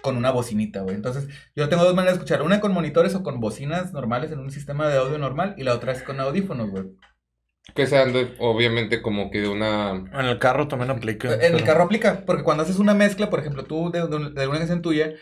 con 0.02 0.16
una 0.16 0.32
bocinita, 0.32 0.80
güey. 0.80 0.96
Entonces, 0.96 1.28
yo 1.54 1.68
tengo 1.68 1.84
dos 1.84 1.94
maneras 1.94 2.14
de 2.16 2.24
escuchar, 2.24 2.42
una 2.42 2.58
con 2.60 2.72
monitores 2.72 3.14
o 3.14 3.22
con 3.22 3.38
bocinas 3.38 3.92
normales 3.92 4.32
en 4.32 4.40
un 4.40 4.50
sistema 4.50 4.88
de 4.88 4.98
audio 4.98 5.18
normal 5.18 5.54
y 5.56 5.62
la 5.62 5.72
otra 5.74 5.92
es 5.92 6.02
con 6.02 6.18
audífonos, 6.18 6.70
güey. 6.70 6.84
Que 7.74 7.86
sean 7.86 8.12
de, 8.12 8.34
obviamente 8.38 9.00
como 9.02 9.30
que 9.30 9.40
de 9.40 9.48
una... 9.48 9.90
En 9.90 10.26
el 10.26 10.38
carro 10.38 10.66
también 10.66 10.90
aplica. 10.90 11.32
En 11.34 11.54
el 11.54 11.62
carro 11.62 11.84
aplica, 11.84 12.22
porque 12.26 12.42
cuando 12.42 12.64
haces 12.64 12.78
una 12.78 12.94
mezcla, 12.94 13.30
por 13.30 13.38
ejemplo, 13.40 13.64
tú 13.64 13.90
de, 13.92 14.06
de, 14.08 14.30
de 14.30 14.48
una 14.48 14.58
canción 14.58 14.82
tuya, 14.82 15.12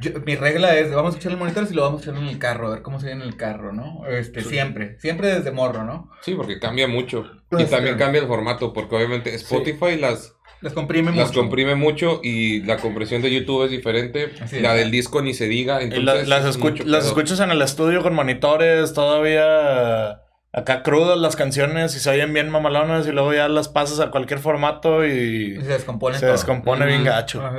yo- 0.00 0.12
mi 0.26 0.34
regla 0.34 0.76
es, 0.76 0.90
vamos 0.92 1.10
a 1.14 1.18
escuchar 1.18 1.32
en 1.32 1.38
monitores 1.38 1.70
y 1.70 1.74
lo 1.74 1.82
vamos 1.82 2.00
a 2.00 2.02
escuchar 2.04 2.22
en 2.22 2.28
el 2.28 2.38
carro, 2.38 2.66
a 2.66 2.70
ver 2.70 2.82
cómo 2.82 2.98
se 2.98 3.06
ve 3.06 3.12
en 3.12 3.22
el 3.22 3.36
carro, 3.36 3.72
¿no? 3.72 4.06
Este, 4.08 4.40
siempre, 4.42 4.98
siempre 4.98 5.28
desde 5.28 5.52
morro, 5.52 5.84
¿no? 5.84 6.10
Sí, 6.22 6.34
porque 6.34 6.58
cambia 6.58 6.88
mucho. 6.88 7.30
Pues, 7.48 7.66
y 7.68 7.70
también 7.70 7.94
claro. 7.94 7.98
cambia 8.06 8.22
el 8.22 8.26
formato, 8.28 8.72
porque 8.72 8.96
obviamente 8.96 9.32
Spotify 9.34 9.96
las, 9.96 10.34
Les 10.62 10.72
comprime 10.72 11.12
las 11.12 11.28
mucho. 11.28 11.40
comprime 11.40 11.74
mucho 11.76 12.20
y 12.24 12.62
la 12.62 12.78
compresión 12.78 13.22
de 13.22 13.30
YouTube 13.32 13.64
es 13.66 13.70
diferente. 13.70 14.32
Así 14.40 14.56
es. 14.56 14.62
la 14.62 14.74
del 14.74 14.90
disco 14.90 15.22
ni 15.22 15.32
se 15.34 15.46
diga. 15.46 15.80
Y 15.80 15.86
Entonces, 15.86 16.26
la- 16.28 16.38
las, 16.40 16.48
es 16.48 16.58
escu- 16.58 16.70
mucho 16.70 16.84
las 16.86 17.06
escuchas 17.06 17.38
en 17.40 17.50
el 17.52 17.62
estudio 17.62 18.02
con 18.02 18.14
monitores, 18.14 18.92
todavía 18.94 20.22
acá 20.52 20.82
crudas 20.82 21.18
las 21.18 21.36
canciones 21.36 21.94
y 21.96 22.00
se 22.00 22.10
oyen 22.10 22.32
bien 22.32 22.50
mamalonas 22.50 23.06
y 23.06 23.12
luego 23.12 23.32
ya 23.32 23.48
las 23.48 23.68
pasas 23.68 24.00
a 24.00 24.10
cualquier 24.10 24.40
formato 24.40 25.04
y 25.06 25.56
Y 25.58 25.60
se 25.60 25.68
descompone 25.68 26.16
se 26.16 26.22
todo. 26.26 26.32
descompone 26.32 26.86
bien 26.86 27.04
gacho. 27.04 27.44
Ajá. 27.44 27.58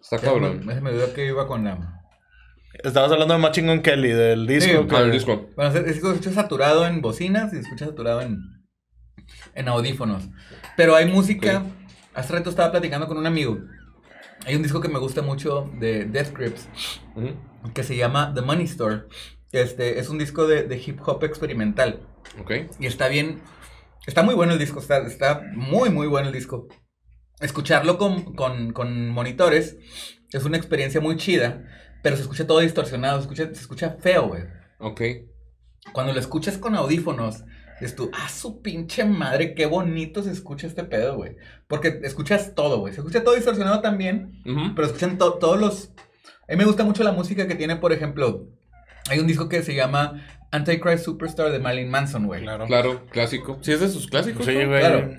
Está 0.00 0.18
cabrón. 0.18 0.68
Ese 0.70 0.80
me 0.80 0.92
dio 0.92 1.12
que 1.14 1.26
iba 1.26 1.46
con 1.46 1.64
la... 1.64 2.00
Estabas 2.82 3.12
hablando 3.12 3.34
de 3.34 3.40
Machine 3.40 3.68
Gun 3.68 3.82
Kelly, 3.82 4.10
del 4.12 4.46
disco. 4.46 4.82
Sí, 4.82 4.88
que- 4.88 4.96
Ah, 4.96 5.00
el 5.00 5.12
disco. 5.12 5.50
Bueno, 5.56 5.74
el 5.76 5.84
disco 5.84 6.08
se 6.08 6.14
escucha 6.16 6.32
saturado 6.34 6.86
en 6.86 7.00
bocinas 7.00 7.52
y 7.52 7.56
se 7.56 7.62
escucha 7.62 7.86
saturado 7.86 8.22
en, 8.22 8.38
en 9.54 9.68
audífonos. 9.68 10.24
Pero 10.76 10.96
hay 10.96 11.06
música. 11.06 11.62
Hace 12.14 12.32
rato 12.32 12.50
estaba 12.50 12.70
platicando 12.72 13.06
con 13.08 13.18
un 13.18 13.26
amigo. 13.26 13.58
Hay 14.46 14.56
un 14.56 14.62
disco 14.62 14.80
que 14.80 14.88
me 14.88 14.98
gusta 14.98 15.22
mucho 15.22 15.70
de 15.78 16.04
Death 16.06 16.36
Grips 16.36 16.68
que 17.74 17.82
se 17.84 17.96
llama 17.96 18.32
The 18.34 18.40
Money 18.42 18.64
Store. 18.64 19.02
Este 19.52 19.98
es 19.98 20.08
un 20.08 20.18
disco 20.18 20.46
de, 20.46 20.64
de 20.64 20.76
hip 20.84 20.98
hop 21.06 21.22
experimental. 21.24 22.00
Ok. 22.40 22.52
Y 22.80 22.86
está 22.86 23.08
bien. 23.08 23.40
Está 24.06 24.22
muy 24.22 24.34
bueno 24.34 24.52
el 24.54 24.58
disco. 24.58 24.80
Está, 24.80 24.98
está 25.06 25.42
muy, 25.54 25.90
muy 25.90 26.06
bueno 26.06 26.28
el 26.28 26.34
disco. 26.34 26.68
Escucharlo 27.40 27.98
con, 27.98 28.34
con, 28.34 28.72
con 28.72 29.08
monitores 29.08 29.76
es 30.32 30.44
una 30.44 30.56
experiencia 30.56 31.00
muy 31.00 31.16
chida. 31.16 31.64
Pero 32.02 32.16
se 32.16 32.22
escucha 32.22 32.46
todo 32.46 32.60
distorsionado. 32.60 33.18
Se 33.18 33.22
escucha, 33.22 33.44
se 33.54 33.60
escucha 33.60 33.96
feo, 34.00 34.28
güey. 34.28 34.42
Ok. 34.78 35.02
Cuando 35.92 36.12
lo 36.12 36.20
escuchas 36.20 36.58
con 36.58 36.74
audífonos, 36.74 37.44
dices 37.80 37.96
tú, 37.96 38.10
ah, 38.14 38.28
su 38.28 38.62
pinche 38.62 39.04
madre, 39.04 39.54
qué 39.54 39.66
bonito 39.66 40.22
se 40.22 40.30
escucha 40.30 40.66
este 40.68 40.84
pedo, 40.84 41.16
güey. 41.16 41.36
Porque 41.68 42.00
escuchas 42.04 42.54
todo, 42.54 42.78
güey. 42.78 42.94
Se 42.94 43.00
escucha 43.00 43.22
todo 43.24 43.34
distorsionado 43.34 43.80
también, 43.80 44.40
Ujú. 44.46 44.74
pero 44.76 44.86
escuchan 44.86 45.18
to- 45.18 45.34
todos 45.34 45.60
los... 45.60 45.90
A 46.48 46.52
mí 46.52 46.56
me 46.56 46.64
gusta 46.64 46.84
mucho 46.84 47.02
la 47.02 47.12
música 47.12 47.46
que 47.48 47.56
tiene, 47.56 47.76
por 47.76 47.92
ejemplo, 47.92 48.46
hay 49.10 49.18
un 49.18 49.26
disco 49.26 49.48
que 49.48 49.62
se 49.62 49.74
llama 49.74 50.24
Antichrist 50.50 51.04
Superstar 51.04 51.50
de 51.50 51.58
Marilyn 51.58 51.90
Manson, 51.90 52.26
güey. 52.26 52.42
Claro. 52.42 52.66
Claro, 52.66 53.06
clásico. 53.10 53.58
Sí, 53.62 53.72
es 53.72 53.80
de 53.80 53.88
sus 53.88 54.06
clásicos. 54.06 54.46
Sí, 54.46 54.52
güey. 54.54 54.80
Claro. 54.80 55.16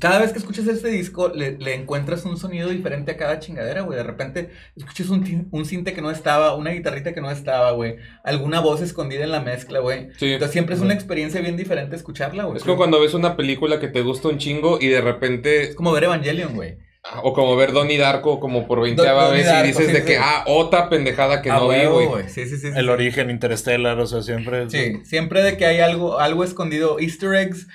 Cada 0.00 0.18
vez 0.18 0.32
que 0.32 0.40
escuchas 0.40 0.66
este 0.66 0.88
disco, 0.88 1.28
le, 1.28 1.58
le 1.58 1.74
encuentras 1.74 2.24
un 2.24 2.36
sonido 2.36 2.68
diferente 2.68 3.12
a 3.12 3.16
cada 3.16 3.38
chingadera, 3.38 3.82
güey. 3.82 3.96
De 3.96 4.02
repente 4.02 4.50
escuchas 4.74 5.10
un, 5.10 5.46
un 5.52 5.64
cinte 5.64 5.92
que 5.92 6.02
no 6.02 6.10
estaba, 6.10 6.56
una 6.56 6.72
guitarrita 6.72 7.14
que 7.14 7.20
no 7.20 7.30
estaba, 7.30 7.70
güey. 7.70 7.96
Alguna 8.24 8.58
voz 8.58 8.80
escondida 8.82 9.22
en 9.22 9.30
la 9.30 9.40
mezcla, 9.40 9.78
güey. 9.78 10.08
Sí. 10.16 10.32
Entonces 10.32 10.52
siempre 10.52 10.74
es 10.74 10.80
una 10.80 10.92
experiencia 10.92 11.40
bien 11.40 11.56
diferente 11.56 11.94
escucharla, 11.94 12.44
güey. 12.44 12.56
Es 12.56 12.64
como 12.64 12.76
cuando 12.76 13.00
ves 13.00 13.14
una 13.14 13.36
película 13.36 13.78
que 13.78 13.86
te 13.86 14.02
gusta 14.02 14.26
un 14.26 14.38
chingo 14.38 14.78
y 14.80 14.88
de 14.88 15.00
repente 15.00 15.62
Es 15.62 15.76
como 15.76 15.92
ver 15.92 16.04
Evangelion, 16.04 16.54
güey. 16.54 16.78
O 17.22 17.32
como 17.32 17.54
ver 17.56 17.72
Donnie 17.72 17.98
Darko 17.98 18.40
como 18.40 18.66
por 18.66 18.80
20 18.80 19.00
Don- 19.02 19.14
Donnie 19.14 19.38
vez 19.38 19.46
Darko, 19.46 19.64
y 19.64 19.68
dices 19.68 19.86
sí, 19.86 19.92
de 19.92 20.00
sí. 20.00 20.06
que, 20.06 20.18
ah, 20.18 20.44
otra 20.46 20.88
pendejada 20.88 21.40
que 21.42 21.50
Ah, 21.50 21.58
no 21.60 21.68
vi, 21.68 21.84
güey. 21.86 22.28
Sí, 22.28 22.44
sí, 22.46 22.56
sí. 22.58 22.70
sí. 22.72 22.76
El 22.76 22.88
origen 22.88 23.30
Interstellar, 23.30 23.98
o 23.98 24.06
sea, 24.06 24.22
siempre. 24.22 24.68
Sí, 24.70 25.00
siempre 25.04 25.42
de 25.42 25.56
que 25.56 25.66
hay 25.66 25.80
algo, 25.80 26.18
algo 26.18 26.42
escondido, 26.44 26.98
easter 26.98 27.34
eggs, 27.34 27.66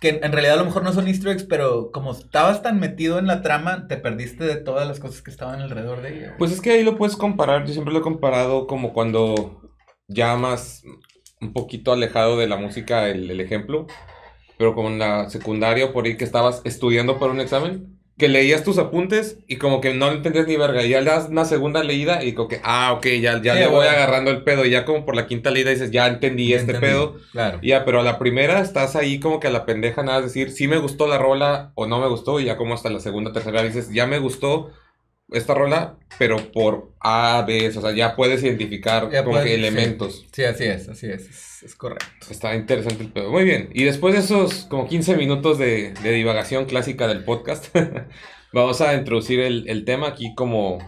que 0.00 0.20
en 0.22 0.30
realidad 0.32 0.54
a 0.54 0.58
lo 0.58 0.66
mejor 0.66 0.82
no 0.84 0.92
son 0.92 1.08
easter 1.08 1.32
eggs, 1.32 1.44
pero 1.44 1.90
como 1.90 2.12
estabas 2.12 2.62
tan 2.62 2.78
metido 2.78 3.18
en 3.18 3.26
la 3.26 3.42
trama, 3.42 3.86
te 3.88 3.96
perdiste 3.96 4.44
de 4.44 4.56
todas 4.56 4.86
las 4.86 5.00
cosas 5.00 5.22
que 5.22 5.30
estaban 5.30 5.60
alrededor 5.60 6.02
de 6.02 6.16
ella. 6.18 6.34
Pues 6.38 6.52
es 6.52 6.60
que 6.60 6.70
ahí 6.72 6.84
lo 6.84 6.96
puedes 6.96 7.16
comparar, 7.16 7.64
yo 7.66 7.72
siempre 7.72 7.92
lo 7.92 8.00
he 8.00 8.02
comparado 8.02 8.66
como 8.66 8.92
cuando 8.92 9.62
ya 10.06 10.36
más 10.36 10.82
un 11.40 11.52
poquito 11.52 11.92
alejado 11.92 12.36
de 12.38 12.46
la 12.46 12.56
música 12.56 13.08
el, 13.08 13.30
el 13.30 13.40
ejemplo, 13.40 13.86
pero 14.58 14.74
como 14.74 14.88
en 14.88 14.98
la 14.98 15.28
secundaria 15.30 15.86
o 15.86 15.92
por 15.92 16.04
ahí 16.04 16.16
que 16.16 16.24
estabas 16.24 16.62
estudiando 16.64 17.18
para 17.18 17.32
un 17.32 17.40
examen, 17.40 17.95
que 18.18 18.28
leías 18.28 18.64
tus 18.64 18.78
apuntes 18.78 19.38
y 19.46 19.56
como 19.56 19.80
que 19.82 19.92
no 19.92 20.10
entendías 20.10 20.46
ni 20.46 20.56
verga, 20.56 20.82
y 20.82 20.88
ya 20.88 21.00
le 21.02 21.10
das 21.10 21.28
una 21.28 21.44
segunda 21.44 21.84
leída 21.84 22.24
y 22.24 22.32
como 22.32 22.48
que, 22.48 22.60
ah, 22.64 22.92
ok, 22.94 23.06
ya, 23.20 23.42
ya 23.42 23.52
Sí, 23.54 23.58
le 23.60 23.66
voy 23.66 23.86
agarrando 23.86 24.30
el 24.30 24.42
pedo, 24.42 24.64
y 24.64 24.70
ya 24.70 24.86
como 24.86 25.04
por 25.04 25.14
la 25.14 25.26
quinta 25.26 25.50
leída 25.50 25.70
dices, 25.70 25.90
ya 25.90 26.06
entendí 26.06 26.54
este 26.54 26.72
Entendí. 26.72 26.86
pedo. 26.86 27.16
Claro. 27.32 27.58
Ya, 27.62 27.84
pero 27.84 28.00
a 28.00 28.02
la 28.02 28.18
primera 28.18 28.60
estás 28.60 28.96
ahí 28.96 29.20
como 29.20 29.38
que 29.38 29.48
a 29.48 29.50
la 29.50 29.66
pendeja 29.66 30.02
nada, 30.02 30.20
es 30.20 30.24
decir, 30.26 30.50
sí 30.50 30.66
me 30.66 30.78
gustó 30.78 31.06
la 31.06 31.18
rola 31.18 31.72
o 31.74 31.86
no 31.86 32.00
me 32.00 32.08
gustó, 32.08 32.40
y 32.40 32.46
ya 32.46 32.56
como 32.56 32.72
hasta 32.74 32.88
la 32.90 33.00
segunda, 33.00 33.32
tercera 33.32 33.62
dices, 33.62 33.90
ya 33.92 34.06
me 34.06 34.18
gustó 34.18 34.70
esta 35.30 35.54
rola, 35.54 35.98
pero 36.18 36.36
por 36.52 36.92
A, 37.00 37.44
B, 37.46 37.68
o 37.68 37.80
sea, 37.80 37.92
ya 37.92 38.14
puedes 38.16 38.42
identificar 38.42 39.10
Ya 39.10 39.24
como 39.24 39.32
puedes- 39.36 39.48
que 39.50 39.54
sí. 39.56 39.60
elementos. 39.66 40.26
Sí, 40.32 40.44
así 40.44 40.64
es, 40.64 40.88
así 40.88 41.06
es, 41.06 41.28
es, 41.28 41.62
es 41.64 41.74
correcto. 41.74 42.06
Está 42.30 42.54
interesante 42.54 43.02
el 43.02 43.10
pedo. 43.12 43.30
Muy 43.30 43.44
bien, 43.44 43.70
y 43.74 43.84
después 43.84 44.14
de 44.14 44.20
esos 44.20 44.64
como 44.66 44.86
15 44.86 45.16
minutos 45.16 45.58
de, 45.58 45.92
de 46.02 46.12
divagación 46.12 46.66
clásica 46.66 47.08
del 47.08 47.24
podcast, 47.24 47.74
vamos 48.52 48.80
a 48.80 48.94
introducir 48.94 49.40
el, 49.40 49.68
el 49.68 49.84
tema 49.84 50.08
aquí 50.08 50.34
como 50.34 50.78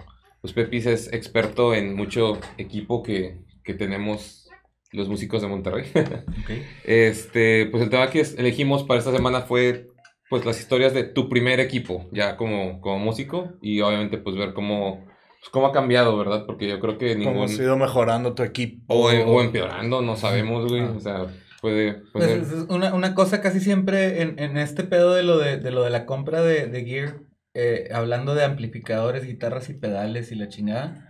pues 0.41 0.53
Pepis 0.53 0.87
es 0.87 1.13
experto 1.13 1.75
en 1.75 1.95
mucho 1.97 2.39
equipo 2.59 3.03
que, 3.03 3.39
que 3.65 3.75
tenemos 3.75 4.49
los 4.93 5.09
músicos 5.09 5.43
de 5.43 5.49
Monterrey. 5.49 5.91
Este, 6.85 7.67
pues 7.67 7.83
el 7.83 7.91
tema 7.91 8.09
que 8.11 8.21
elegimos 8.21 8.85
para 8.85 9.01
esta 9.01 9.13
semana 9.15 9.43
fue 9.43 9.88
pues 10.31 10.45
las 10.45 10.59
historias 10.61 10.93
de 10.95 11.05
tu 11.05 11.29
primer 11.29 11.61
equipo, 11.61 12.09
ya 12.13 12.37
como, 12.37 12.81
como 12.81 12.99
músico, 12.99 13.53
y 13.63 13.81
obviamente 13.81 14.19
pues 14.19 14.37
ver 14.37 14.53
cómo, 14.53 15.07
pues, 15.41 15.51
cómo 15.51 15.67
ha 15.69 15.73
cambiado, 15.73 16.17
¿verdad? 16.19 16.45
Porque 16.47 16.69
yo 16.69 16.81
creo 16.81 16.99
que 16.99 17.15
Cómo 17.15 17.31
ningún... 17.31 17.45
has 17.45 17.59
ido 17.59 17.77
mejorando 17.77 18.35
tu 18.35 18.43
equipo. 18.43 18.83
O, 18.95 19.09
o 19.09 19.43
empeorando, 19.43 20.03
no 20.03 20.17
sabemos, 20.17 20.69
güey. 20.69 20.83
Ah. 20.83 20.93
O 20.97 21.01
sea, 21.01 21.27
puede... 21.61 21.95
Pues 22.13 22.27
puede- 22.27 22.41
es 22.41 22.53
es 22.53 22.67
una, 22.69 22.93
una 22.95 23.15
cosa 23.15 23.41
casi 23.41 23.61
siempre 23.61 24.23
en, 24.23 24.39
en 24.39 24.57
este 24.59 24.85
pedo 24.85 25.15
de 25.15 25.23
lo 25.23 25.39
de, 25.39 25.57
de 25.59 25.71
lo 25.71 25.83
de 25.83 25.91
la 25.91 26.05
compra 26.05 26.43
de, 26.43 26.67
de 26.67 26.85
gear, 26.85 27.21
eh, 27.55 27.89
hablando 27.93 28.35
de 28.35 28.45
amplificadores, 28.45 29.25
guitarras 29.25 29.71
y 29.71 29.75
pedales 29.75 30.31
y 30.31 30.35
la 30.35 30.49
chingada. 30.49 31.05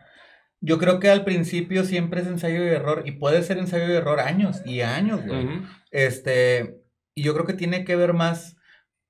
Yo 0.61 0.79
creo 0.79 0.99
que 1.01 1.09
al 1.11 1.25
principio 1.25 1.85
siempre 1.85 2.21
es 2.21 2.27
ensayo 2.27 2.65
y 2.65 2.69
error, 2.69 3.03
y 3.05 3.13
puede 3.13 3.43
ser 3.43 3.59
ensayo 3.59 3.89
y 3.89 3.97
error 3.97 4.21
años 4.21 4.63
y 4.65 4.81
años, 4.81 5.25
güey. 5.27 5.45
Ujú. 5.45 5.65
Este, 5.91 6.81
y 7.15 7.23
yo 7.23 7.33
creo 7.35 7.47
que 7.47 7.53
tiene 7.55 7.85
que 7.85 7.97
ver 7.97 8.13
más 8.13 8.57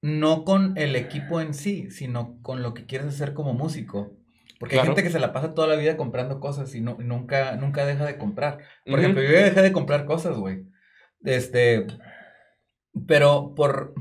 no 0.01 0.45
con 0.45 0.77
el 0.77 0.97
equipo 0.97 1.41
en 1.41 1.55
sí, 1.55 1.91
sino 1.91 2.41
con 2.43 2.63
lo 2.63 2.75
que 2.75 2.87
quieres 2.87 3.09
hacer 3.09 3.35
como 3.35 3.53
músico. 3.53 4.17
Porque 4.59 4.79
hay 4.79 4.87
gente 4.87 5.03
que 5.03 5.11
se 5.11 5.21
la 5.21 5.33
pasa 5.33 5.55
toda 5.55 5.69
la 5.69 5.77
vida 5.77 5.97
comprando 5.97 6.41
cosas 6.41 6.75
y 6.75 6.81
no, 6.81 6.97
nunca, 6.99 7.57
nunca 7.57 7.87
deja 7.87 8.05
de 8.05 8.19
comprar. 8.19 8.59
Por 8.85 8.99
ejemplo, 8.99 9.23
yo 9.23 9.31
ya 9.31 9.45
dejé 9.45 9.63
de 9.63 9.73
comprar 9.73 10.05
cosas, 10.05 10.37
güey. 10.37 10.65
Este, 11.25 11.87
pero 13.07 13.55
por... 13.55 13.95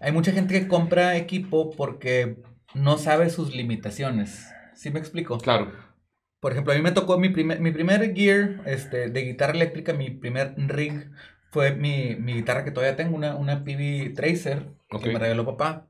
Hay 0.00 0.12
mucha 0.12 0.32
gente 0.32 0.58
que 0.58 0.68
compra 0.68 1.16
equipo 1.16 1.70
porque 1.70 2.42
no 2.74 2.98
sabe 2.98 3.30
sus 3.30 3.54
limitaciones. 3.54 4.52
¿Sí 4.74 4.90
me 4.90 4.98
explico? 4.98 5.38
Claro. 5.38 5.72
Por 6.40 6.52
ejemplo, 6.52 6.74
a 6.74 6.76
mí 6.76 6.82
me 6.82 6.92
tocó 6.92 7.18
mi 7.18 7.30
primer, 7.30 7.60
mi 7.60 7.72
primer 7.72 8.14
gear 8.14 8.60
este, 8.66 9.08
de 9.08 9.22
guitarra 9.22 9.54
eléctrica, 9.54 9.94
mi 9.94 10.10
primer 10.10 10.54
rig 10.56 11.10
fue 11.56 11.74
mi, 11.74 12.16
mi 12.16 12.34
guitarra 12.34 12.64
que 12.64 12.70
todavía 12.70 12.96
tengo, 12.96 13.16
una, 13.16 13.34
una 13.34 13.64
PB 13.64 14.12
Tracer 14.14 14.66
Ok. 14.90 15.04
que 15.04 15.12
me 15.14 15.18
regaló 15.18 15.46
papá. 15.46 15.88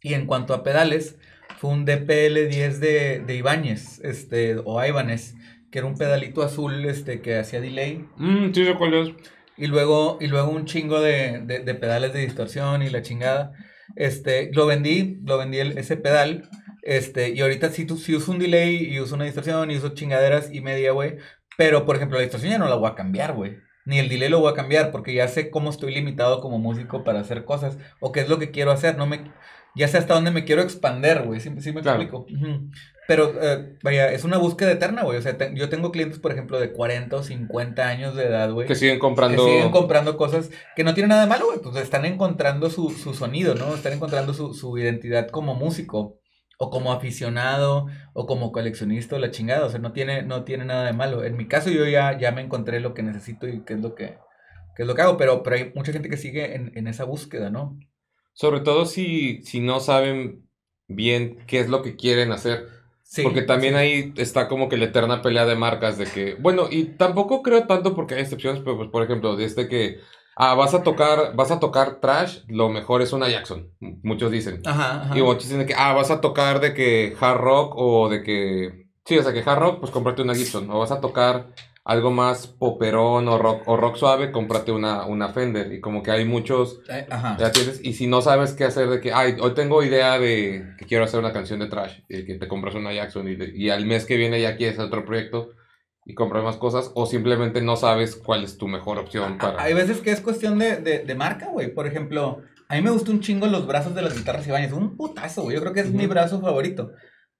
Y 0.00 0.14
en 0.14 0.26
cuanto 0.26 0.54
a 0.54 0.62
pedales, 0.62 1.18
fue 1.58 1.70
un 1.70 1.84
DPL10 1.84 2.78
de, 2.78 3.18
de 3.26 3.34
Ibáñez, 3.34 3.98
este, 4.04 4.56
o 4.64 4.84
Ibanez, 4.84 5.34
que 5.72 5.78
era 5.80 5.88
un 5.88 5.96
pedalito 5.96 6.44
azul 6.44 6.84
este, 6.84 7.20
que 7.20 7.36
hacía 7.36 7.60
delay. 7.60 8.06
Mm, 8.16 8.52
sí, 8.54 8.64
sé 8.64 8.76
cuál 8.76 8.94
es. 8.94 9.08
Y 9.56 9.66
luego, 9.66 10.18
y 10.20 10.28
luego 10.28 10.50
un 10.52 10.66
chingo 10.66 11.00
de, 11.00 11.40
de- 11.44 11.58
de 11.60 11.74
pedales 11.74 12.12
de 12.12 12.20
distorsión 12.20 12.82
y 12.84 12.90
la 12.90 13.02
chingada. 13.02 13.52
Este, 13.96 14.50
lo 14.52 14.66
vendí, 14.66 15.18
lo 15.24 15.36
vendí 15.36 15.58
el- 15.58 15.76
ese 15.78 15.96
pedal. 15.96 16.48
Este, 16.82 17.30
y 17.30 17.40
ahorita 17.40 17.70
sí, 17.70 17.86
tu- 17.86 17.96
sí 17.96 18.14
uso 18.14 18.30
un 18.30 18.38
delay 18.38 18.76
y 18.92 19.00
uso 19.00 19.16
una 19.16 19.24
distorsión 19.24 19.68
y 19.72 19.76
uso 19.78 19.94
chingaderas 19.94 20.52
y 20.52 20.60
media, 20.60 20.92
güey. 20.92 21.16
Pero, 21.56 21.84
por 21.86 21.96
ejemplo, 21.96 22.18
la 22.18 22.22
distorsión 22.22 22.52
ya 22.52 22.58
no 22.58 22.68
la 22.68 22.76
voy 22.76 22.90
a 22.90 22.94
cambiar, 22.94 23.32
güey. 23.32 23.56
Ni 23.86 23.98
el 23.98 24.08
delay 24.08 24.28
lo 24.28 24.40
voy 24.40 24.50
a 24.50 24.54
cambiar 24.54 24.90
porque 24.90 25.12
ya 25.14 25.28
sé 25.28 25.50
cómo 25.50 25.70
estoy 25.70 25.94
limitado 25.94 26.40
como 26.40 26.58
músico 26.58 27.04
para 27.04 27.20
hacer 27.20 27.44
cosas 27.44 27.76
o 28.00 28.12
qué 28.12 28.20
es 28.20 28.28
lo 28.28 28.38
que 28.38 28.50
quiero 28.50 28.70
hacer. 28.70 28.96
No 28.96 29.06
me, 29.06 29.30
ya 29.74 29.88
sé 29.88 29.98
hasta 29.98 30.14
dónde 30.14 30.30
me 30.30 30.44
quiero 30.44 30.62
expander, 30.62 31.22
güey. 31.24 31.40
¿Sí, 31.40 31.50
sí 31.60 31.72
me 31.72 31.82
Claro. 31.82 32.00
explico? 32.02 32.26
Ujú. 32.32 32.70
Pero, 33.06 33.34
eh, 33.42 33.76
vaya, 33.82 34.10
es 34.12 34.24
una 34.24 34.38
búsqueda 34.38 34.72
eterna, 34.72 35.02
güey. 35.02 35.18
O 35.18 35.20
sea, 35.22 35.36
te- 35.36 35.52
yo 35.54 35.68
tengo 35.68 35.92
clientes, 35.92 36.18
por 36.18 36.32
ejemplo, 36.32 36.58
de 36.58 36.72
40 36.72 37.16
o 37.16 37.22
50 37.22 37.86
años 37.86 38.16
de 38.16 38.24
edad, 38.24 38.50
güey 38.50 38.66
Que 38.66 38.74
siguen 38.74 38.98
comprando... 38.98 39.44
que 39.44 39.50
siguen 39.52 39.70
comprando 39.70 40.16
cosas 40.16 40.50
que 40.74 40.84
no 40.84 40.94
tienen 40.94 41.10
nada 41.10 41.24
de 41.24 41.28
malo, 41.28 41.44
güey. 41.48 41.58
Pues 41.60 41.76
están 41.76 42.06
encontrando 42.06 42.70
su, 42.70 42.88
su 42.88 43.12
sonido, 43.12 43.54
¿no? 43.54 43.74
Están 43.74 43.92
encontrando 43.92 44.32
su, 44.32 44.54
su 44.54 44.78
identidad 44.78 45.28
como 45.28 45.54
músico, 45.54 46.16
o 46.58 46.70
como 46.70 46.92
aficionado, 46.92 47.86
o 48.12 48.26
como 48.26 48.52
coleccionista, 48.52 49.16
o 49.16 49.18
la 49.18 49.30
chingada. 49.30 49.66
O 49.66 49.70
sea, 49.70 49.80
no 49.80 49.92
tiene, 49.92 50.22
no 50.22 50.44
tiene 50.44 50.64
nada 50.64 50.86
de 50.86 50.92
malo. 50.92 51.24
En 51.24 51.36
mi 51.36 51.46
caso, 51.46 51.70
yo 51.70 51.86
ya, 51.86 52.18
ya 52.18 52.32
me 52.32 52.42
encontré 52.42 52.80
lo 52.80 52.94
que 52.94 53.02
necesito 53.02 53.48
y 53.48 53.64
qué 53.64 53.74
es 53.74 53.80
lo 53.80 53.94
que, 53.94 54.18
qué 54.76 54.82
es 54.82 54.86
lo 54.86 54.94
que 54.94 55.02
hago. 55.02 55.16
Pero, 55.16 55.42
pero 55.42 55.56
hay 55.56 55.72
mucha 55.74 55.92
gente 55.92 56.08
que 56.08 56.16
sigue 56.16 56.54
en, 56.54 56.72
en 56.74 56.86
esa 56.86 57.04
búsqueda, 57.04 57.50
¿no? 57.50 57.78
Sobre 58.32 58.60
todo 58.60 58.86
si, 58.86 59.42
si 59.42 59.60
no 59.60 59.80
saben 59.80 60.48
bien 60.88 61.38
qué 61.46 61.60
es 61.60 61.68
lo 61.68 61.82
que 61.82 61.96
quieren 61.96 62.32
hacer. 62.32 62.68
Sí. 63.06 63.22
porque 63.22 63.42
también 63.42 63.74
sí. 63.74 63.78
ahí 63.78 64.14
está 64.16 64.48
como 64.48 64.68
que 64.68 64.78
la 64.78 64.86
eterna 64.86 65.20
pelea 65.20 65.44
de 65.44 65.54
marcas 65.54 65.98
de 65.98 66.06
que, 66.06 66.34
bueno, 66.34 66.68
y 66.70 66.84
tampoco 66.84 67.42
creo 67.42 67.66
tanto 67.66 67.94
porque 67.94 68.14
hay 68.14 68.22
excepciones, 68.22 68.62
pero 68.64 68.78
pues, 68.78 68.88
por 68.88 69.02
ejemplo, 69.02 69.36
desde 69.36 69.68
que 69.68 70.00
ah, 70.36 70.54
vas 70.54 70.74
a 70.74 70.82
tocar, 70.82 71.34
vas 71.36 71.50
a 71.50 71.60
tocar 71.60 72.00
trash, 72.00 72.40
lo 72.48 72.68
mejor 72.68 73.02
es 73.02 73.12
una 73.12 73.28
Jackson, 73.28 73.70
muchos 74.02 74.30
dicen. 74.30 74.60
Ajá, 74.64 75.02
ajá. 75.02 75.18
Y 75.18 75.22
muchos 75.22 75.48
dicen 75.48 75.66
que, 75.66 75.74
ah, 75.76 75.92
vas 75.92 76.10
a 76.10 76.20
tocar 76.20 76.60
de 76.60 76.74
que 76.74 77.16
hard 77.20 77.38
rock 77.40 77.74
o 77.76 78.08
de 78.08 78.22
que, 78.22 78.86
sí, 79.04 79.18
o 79.18 79.22
sea, 79.22 79.32
que 79.32 79.48
hard 79.48 79.58
rock, 79.60 79.80
pues 79.80 79.92
cómprate 79.92 80.22
una 80.22 80.34
Gibson. 80.34 80.70
O 80.70 80.78
vas 80.78 80.90
a 80.92 81.00
tocar 81.00 81.46
algo 81.86 82.10
más 82.10 82.46
poperón 82.46 83.28
o 83.28 83.36
rock, 83.36 83.62
o 83.66 83.76
rock 83.76 83.96
suave, 83.96 84.32
cómprate 84.32 84.72
una, 84.72 85.04
una 85.04 85.28
Fender. 85.28 85.70
Y 85.70 85.80
como 85.82 86.02
que 86.02 86.10
hay 86.10 86.24
muchos, 86.24 86.80
Eh, 86.88 87.06
ajá. 87.10 87.36
ya 87.38 87.52
tienes, 87.52 87.84
y 87.84 87.92
si 87.92 88.06
no 88.06 88.22
sabes 88.22 88.54
qué 88.54 88.64
hacer 88.64 88.88
de 88.88 89.00
que, 89.00 89.12
ay, 89.12 89.36
hoy 89.38 89.52
tengo 89.52 89.82
idea 89.82 90.18
de 90.18 90.64
que 90.78 90.86
quiero 90.86 91.04
hacer 91.04 91.20
una 91.20 91.34
canción 91.34 91.60
de 91.60 91.66
trash, 91.66 91.98
y 92.08 92.24
que 92.24 92.34
te 92.36 92.48
compras 92.48 92.74
una 92.74 92.92
Jackson 92.94 93.28
y, 93.28 93.36
de- 93.36 93.52
y 93.54 93.68
al 93.68 93.84
mes 93.84 94.06
que 94.06 94.16
viene 94.16 94.40
ya 94.40 94.56
quieres 94.56 94.76
hacer 94.78 94.86
otro 94.88 95.04
proyecto, 95.04 95.50
y 96.06 96.14
compras 96.14 96.44
más 96.44 96.56
cosas 96.56 96.90
o 96.94 97.06
simplemente 97.06 97.62
no 97.62 97.76
sabes 97.76 98.16
cuál 98.16 98.44
es 98.44 98.58
tu 98.58 98.68
mejor 98.68 98.98
opción 98.98 99.38
para... 99.38 99.62
Hay 99.62 99.74
veces 99.74 100.00
que 100.00 100.10
es 100.10 100.20
cuestión 100.20 100.58
de, 100.58 100.76
de, 100.76 100.98
de 101.00 101.14
marca, 101.14 101.48
güey. 101.48 101.72
Por 101.72 101.86
ejemplo, 101.86 102.42
a 102.68 102.74
mí 102.76 102.82
me 102.82 102.90
gusta 102.90 103.10
un 103.10 103.20
chingo 103.20 103.46
los 103.46 103.66
brazos 103.66 103.94
de 103.94 104.02
las 104.02 104.16
guitarras 104.16 104.46
Ibáñez. 104.46 104.72
Un 104.72 104.96
putazo, 104.96 105.42
güey. 105.42 105.56
Yo 105.56 105.62
creo 105.62 105.72
que 105.72 105.80
es 105.80 105.90
mi 105.92 106.06
brazo 106.06 106.40
favorito. 106.40 106.92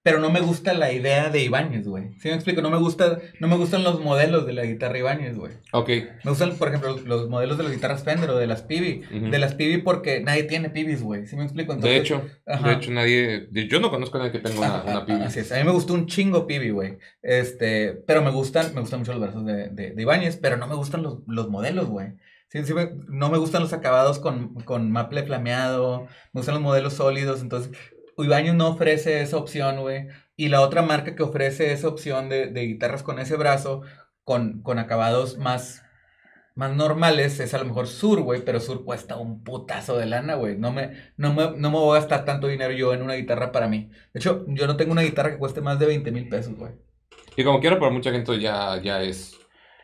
Pero 0.05 0.19
no 0.19 0.29
me 0.29 0.39
gusta 0.39 0.75
la 0.75 0.93
idea 0.93 1.31
de 1.31 1.41
Ibáñez, 1.41 1.87
güey. 1.87 2.11
¿Sí 2.19 2.27
me 2.27 2.35
explico? 2.35 2.61
No 2.61 2.69
me, 2.69 2.77
gusta, 2.77 3.17
no 3.39 3.47
me 3.47 3.57
gustan 3.57 3.83
los 3.83 4.01
modelos 4.01 4.45
de 4.45 4.53
la 4.53 4.63
guitarra 4.63 4.99
Ibáñez, 4.99 5.35
güey. 5.35 5.53
Ok, 5.71 5.89
Me 6.23 6.29
gustan, 6.29 6.55
por 6.57 6.67
ejemplo, 6.67 6.95
los 7.03 7.27
modelos 7.27 7.57
de 7.57 7.63
las 7.63 7.73
guitarras 7.73 8.03
Fender 8.03 8.29
o 8.29 8.37
de 8.37 8.45
las 8.45 8.61
Pibi. 8.61 9.01
De 9.09 9.39
las 9.39 9.55
Pibi 9.55 9.79
porque 9.79 10.19
nadie 10.19 10.43
tiene 10.43 10.69
Pibis, 10.69 11.01
güey. 11.01 11.25
¿Sí 11.25 11.35
me 11.35 11.41
explico? 11.41 11.75
de 11.75 11.97
hecho, 11.97 12.23
ajá. 12.45 12.67
de 12.67 12.73
hecho 12.75 12.91
nadie... 12.91 13.49
Yo 13.67 13.79
no 13.79 13.89
conozco 13.89 14.17
a 14.17 14.19
nadie 14.19 14.33
que 14.33 14.47
tenga 14.47 14.59
una, 14.59 14.75
Ajá, 14.75 14.91
una 14.91 15.05
pibi. 15.07 15.23
Así 15.23 15.39
es. 15.39 15.51
A 15.51 15.57
mí 15.57 15.63
me 15.63 15.71
gustó 15.71 15.95
un 15.95 16.05
chingo 16.05 16.45
Pibi, 16.45 16.69
güey. 16.69 16.99
Este, 17.23 17.93
pero 18.05 18.21
me 18.21 18.29
gustan, 18.29 18.75
me 18.75 18.81
gustan 18.81 18.99
mucho 18.99 19.11
los 19.13 19.21
brazos 19.21 19.43
de, 19.43 19.69
de, 19.69 19.89
de 19.89 20.01
Ibáñez, 20.03 20.37
pero 20.37 20.55
no 20.57 20.67
me 20.67 20.75
gustan 20.75 21.01
los, 21.01 21.17
los 21.25 21.49
modelos, 21.49 21.87
güey. 21.87 22.09
Sí, 22.49 22.59
no 23.07 23.29
me 23.29 23.39
gustan 23.39 23.63
los 23.63 23.73
acabados 23.73 24.19
con, 24.19 24.53
con 24.65 24.91
maple 24.91 25.23
flameado, 25.23 26.03
me 26.31 26.39
gustan 26.39 26.53
los 26.55 26.63
modelos 26.63 26.93
sólidos, 26.93 27.41
entonces 27.41 27.71
Ibáñez 28.23 28.53
no 28.55 28.69
ofrece 28.69 29.21
esa 29.21 29.37
opción, 29.37 29.81
güey. 29.81 30.07
Y 30.35 30.49
la 30.49 30.61
otra 30.61 30.81
marca 30.81 31.15
que 31.15 31.23
ofrece 31.23 31.71
esa 31.71 31.87
opción 31.87 32.29
de, 32.29 32.47
de 32.47 32.61
guitarras 32.61 33.03
con 33.03 33.19
ese 33.19 33.35
brazo, 33.35 33.81
con, 34.23 34.61
con 34.61 34.79
acabados 34.79 35.37
más, 35.37 35.83
más 36.55 36.75
normales, 36.75 37.39
es 37.39 37.53
a 37.53 37.57
lo 37.59 37.65
mejor 37.65 37.87
Sur, 37.87 38.21
güey, 38.21 38.43
pero 38.43 38.59
Sur 38.59 38.83
cuesta 38.85 39.17
un 39.17 39.43
putazo 39.43 39.97
de 39.97 40.05
lana, 40.05 40.35
güey. 40.35 40.57
No 40.57 40.71
me, 40.71 40.91
no, 41.17 41.33
me, 41.33 41.51
no 41.57 41.71
me 41.71 41.77
voy 41.77 41.97
a 41.97 42.01
gastar 42.01 42.25
tanto 42.25 42.47
dinero 42.47 42.73
yo 42.73 42.93
en 42.93 43.01
una 43.01 43.15
guitarra 43.15 43.51
para 43.51 43.67
mí. 43.67 43.89
De 44.13 44.19
hecho, 44.19 44.45
yo 44.47 44.67
no 44.67 44.77
tengo 44.77 44.91
una 44.91 45.03
guitarra 45.03 45.31
que 45.31 45.37
cueste 45.37 45.61
más 45.61 45.79
de 45.79 45.85
20 45.85 46.11
mil 46.11 46.27
pesos, 46.29 46.55
güey. 46.55 46.73
Y 47.37 47.43
como 47.43 47.59
quiera, 47.59 47.79
para 47.79 47.91
mucha 47.91 48.11
gente 48.11 48.39
ya, 48.39 48.81
ya 48.81 49.01
es 49.01 49.37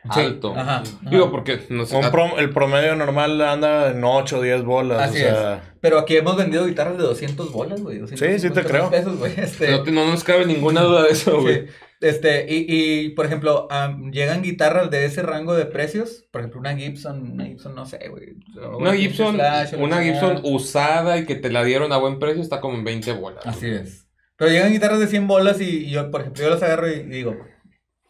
alto. 0.08 0.52
ajá, 0.56 0.76
ajá. 0.78 1.10
Digo, 1.10 1.30
porque 1.30 1.60
no 1.68 1.84
sé... 1.86 1.98
El 2.38 2.50
promedio 2.50 2.96
normal 2.96 3.40
anda 3.40 3.90
en 3.90 4.02
8 4.02 4.38
o 4.38 4.42
10 4.42 4.64
bolas. 4.64 5.00
Así 5.00 5.18
o 5.18 5.26
sea, 5.26 5.74
Pero 5.80 5.98
aquí 5.98 6.16
hemos 6.16 6.36
vendido 6.36 6.66
guitarras 6.66 6.96
de 6.98 7.04
200 7.04 7.52
bolas, 7.52 7.80
güey. 7.82 7.98
250 7.98 8.38
Sí, 8.38 8.48
sí 8.48 8.54
te 8.54 8.64
creo. 8.68 8.90
pesos, 8.90 9.16
güey. 9.18 9.32
Este, 9.36 9.70
no, 9.70 9.82
te- 9.82 9.92
no 9.92 10.06
nos 10.06 10.24
cabe 10.24 10.44
ninguna 10.46 10.82
duda 10.82 11.04
de 11.04 11.10
eso, 11.10 11.40
güey. 11.40 11.66
Sí, 11.66 11.72
Este, 12.00 12.46
y, 12.52 12.66
y, 12.68 13.08
por 13.10 13.26
ejemplo, 13.26 13.68
am, 13.70 14.10
llegan 14.10 14.42
guitarras 14.42 14.90
de 14.90 15.04
ese 15.04 15.22
rango 15.22 15.54
de 15.54 15.66
precios. 15.66 16.24
Por 16.32 16.40
ejemplo, 16.40 16.58
una 16.58 16.76
Gibson, 16.76 17.30
una 17.32 17.44
Gibson, 17.46 17.74
no 17.76 17.86
sé, 17.86 18.08
güey. 18.08 18.34
Una 18.76 18.90
un 18.90 18.96
Gibson, 18.96 19.36
Flash, 19.36 19.74
una. 19.78 20.02
Gibson 20.02 20.40
usada 20.42 21.16
y 21.18 21.26
que 21.26 21.36
te 21.36 21.50
la 21.50 21.62
dieron 21.62 21.92
a 21.92 21.98
buen 21.98 22.18
precio 22.18 22.42
está 22.42 22.60
como 22.60 22.76
en 22.76 22.82
20 22.84 23.12
bolas. 23.12 23.46
Así 23.46 23.68
es. 23.68 24.08
Pero 24.36 24.50
llegan 24.50 24.72
guitarras 24.72 24.98
de 24.98 25.06
100 25.06 25.28
bolas 25.28 25.60
y, 25.60 25.86
y 25.86 25.90
yo, 25.90 26.10
por 26.10 26.22
ejemplo, 26.22 26.42
yo 26.42 26.50
las 26.50 26.62
agarro 26.64 26.90
y, 26.90 26.94
y 26.94 27.02
digo, 27.04 27.36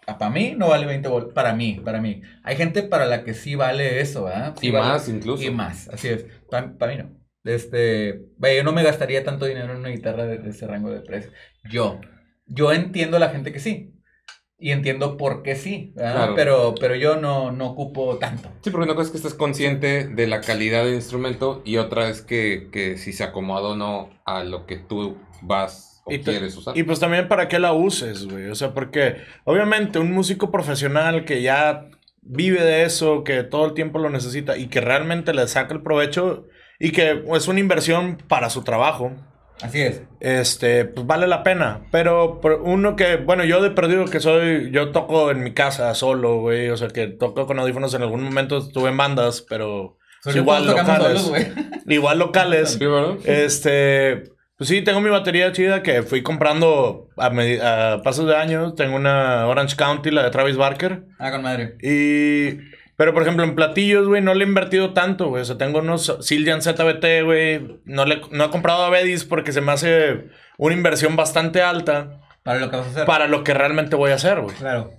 para 0.07 0.31
mí 0.31 0.55
no 0.57 0.69
vale 0.69 0.87
20 0.87 1.09
bolas. 1.09 1.31
Para 1.35 1.55
mí, 1.55 1.81
para 1.85 2.01
mí. 2.01 2.23
Hay 2.43 2.57
gente 2.57 2.83
para 2.83 3.07
la 3.07 3.25
que 3.25 3.35
sí 3.35 3.55
vale 3.55 4.01
eso, 4.01 4.25
¿verdad? 4.25 4.57
Sí 4.59 4.69
Y 4.69 4.71
vale. 4.71 4.87
más 4.89 5.09
incluso. 5.09 5.43
Y 5.43 5.51
más, 5.51 5.89
así 5.89 6.09
es. 6.09 6.27
Para 6.51 6.67
mí 6.69 6.97
no. 6.99 7.11
Este, 7.45 8.27
vaya, 8.37 8.57
yo 8.57 8.65
no 8.65 8.73
me 8.73 8.83
gastaría 8.85 9.25
tanto 9.25 9.47
dinero 9.47 9.73
en 9.73 9.79
una 9.81 9.89
guitarra 9.89 10.27
de, 10.27 10.39
de 10.39 10.51
ese 10.51 10.67
rango 10.67 10.91
de 10.91 11.01
precio. 11.01 11.33
Yo, 11.71 12.01
yo 12.47 12.73
entiendo 12.73 13.17
a 13.17 13.21
la 13.21 13.31
gente 13.31 13.53
que 13.53 13.61
sí. 13.61 13.95
Y 14.59 14.71
entiendo 14.71 15.17
por 15.17 15.43
qué 15.43 15.57
sí, 15.57 15.93
¿verdad? 15.97 16.15
Claro. 16.15 16.35
Pero, 16.37 16.75
pero 16.79 16.95
yo 16.95 17.17
no, 17.17 17.51
no 17.51 17.67
ocupo 17.71 18.19
tanto. 18.19 18.49
Sí, 18.63 18.71
porque 18.71 18.85
una 18.85 18.95
cosa 18.95 19.07
es 19.07 19.11
que 19.11 19.17
estés 19.17 19.35
consciente 19.35 20.07
de 20.07 20.27
la 20.29 20.41
calidad 20.41 20.85
del 20.85 20.95
instrumento 20.95 21.63
y 21.65 21.79
otra 21.79 22.09
es 22.09 22.23
que, 22.23 22.69
que 22.71 22.97
si 22.97 23.13
se 23.13 23.25
acomoda 23.25 23.71
o 23.71 23.77
no 23.77 24.11
a 24.25 24.45
lo 24.45 24.67
que 24.67 24.77
tú 24.77 25.19
vas 25.41 25.92
o 26.05 26.13
Y 26.13 26.19
te- 26.19 26.33
quieres 26.33 26.57
usar. 26.57 26.77
Y 26.77 26.83
pues 26.83 26.99
también 27.01 27.29
para 27.29 27.49
qué 27.49 27.59
la 27.59 27.73
uses, 27.73 28.27
güey. 28.27 28.49
O 28.51 28.55
sea, 28.55 28.73
porque 28.75 29.17
obviamente 29.45 29.99
un 29.99 30.13
músico 30.13 30.51
profesional 30.51 31.25
que 31.25 31.43
ya 31.43 31.89
vive 32.23 32.63
de 32.63 32.85
eso, 32.85 33.25
que 33.25 33.43
todo 33.43 33.67
el 33.67 33.75
tiempo 33.75 33.99
lo 33.99 34.09
necesita 34.11 34.57
y 34.57 34.69
que 34.69 34.81
realmente 34.81 35.35
le 35.35 35.47
saca 35.49 35.75
el 35.75 35.83
provecho 35.83 36.47
y 36.79 36.91
que 36.93 37.23
es 37.35 37.49
una 37.49 37.61
inversión 37.61 38.19
para 38.29 38.51
su 38.51 38.63
trabajo, 38.63 39.13
Así 39.61 39.81
es. 39.81 40.03
este, 40.21 40.85
pues 40.85 41.07
vale 41.07 41.27
la 41.29 41.43
pena. 41.45 41.83
Pero 41.93 42.41
uno 42.65 42.97
que, 42.97 43.17
bueno, 43.17 43.45
yo 43.45 43.63
de 43.63 43.71
perdido 43.71 44.05
que 44.07 44.19
soy, 44.21 44.71
yo 44.73 44.91
toco 44.91 45.31
en 45.31 45.43
mi 45.45 45.53
casa 45.53 45.95
solo, 45.95 46.41
güey. 46.41 46.71
O 46.71 46.77
sea, 46.77 46.89
que 46.89 47.07
toco 47.09 47.47
con 47.47 47.59
audífonos 47.61 47.95
en 47.95 48.03
algún 48.03 48.23
momento, 48.25 48.59
estuve 48.59 48.91
en 48.91 48.97
bandas, 48.97 49.45
pero 49.49 49.99
igual 50.35 50.67
locales. 50.67 51.21
solos, 51.23 51.43
igual 51.87 52.19
locales. 52.19 52.71
Sí, 52.79 52.87
¿verdad? 52.87 53.17
Este, 53.25 54.25
pues 54.57 54.69
sí, 54.69 54.83
tengo 54.83 55.01
mi 55.01 55.11
batería 55.11 55.51
chida 55.53 55.83
que 55.83 56.03
fui 56.03 56.23
comprando 56.23 57.09
a, 57.17 57.27
a 57.95 58.03
pasos 58.03 58.27
de 58.27 58.37
años. 58.37 58.75
Tengo 58.75 58.97
una 58.97 59.47
Orange 59.47 59.77
County, 59.77 60.11
la 60.11 60.23
de 60.25 60.31
Travis 60.31 60.57
Barker. 60.57 61.05
Ah, 61.19 61.31
con 61.31 61.43
madre. 61.43 61.77
Y... 61.83 62.73
Pero, 62.95 63.15
por 63.15 63.23
ejemplo, 63.23 63.43
en 63.43 63.57
platillos, 63.57 64.07
güey, 64.07 64.23
no 64.23 64.35
le 64.35 64.45
he 64.45 64.47
invertido 64.47 64.93
tanto, 64.93 65.29
güey. 65.31 65.43
O 65.43 65.45
sea, 65.45 65.59
tengo 65.59 65.81
unos 65.81 66.19
Siljan 66.21 66.63
ZBT, 66.63 67.25
güey. 67.25 67.81
No, 67.85 68.05
le, 68.05 68.21
no 68.31 68.45
he 68.45 68.51
comprado 68.51 68.85
a 68.85 68.91
Bedis 68.91 69.25
porque 69.25 69.51
se 69.51 69.61
me 69.61 69.73
hace 69.73 70.27
una 70.59 70.75
inversión 70.75 71.17
bastante 71.17 71.63
alta 71.63 72.21
Para 72.45 72.61
lo 72.61 72.71
que 72.71 72.77
vas 72.77 72.87
a 72.87 72.91
hacer. 72.91 73.07
para 73.07 73.27
lo 73.27 73.43
que 73.43 73.55
realmente 73.55 73.97
voy 73.97 74.13
a 74.13 74.17
hacer, 74.17 74.41
güey. 74.41 74.55
Claro. 74.55 74.91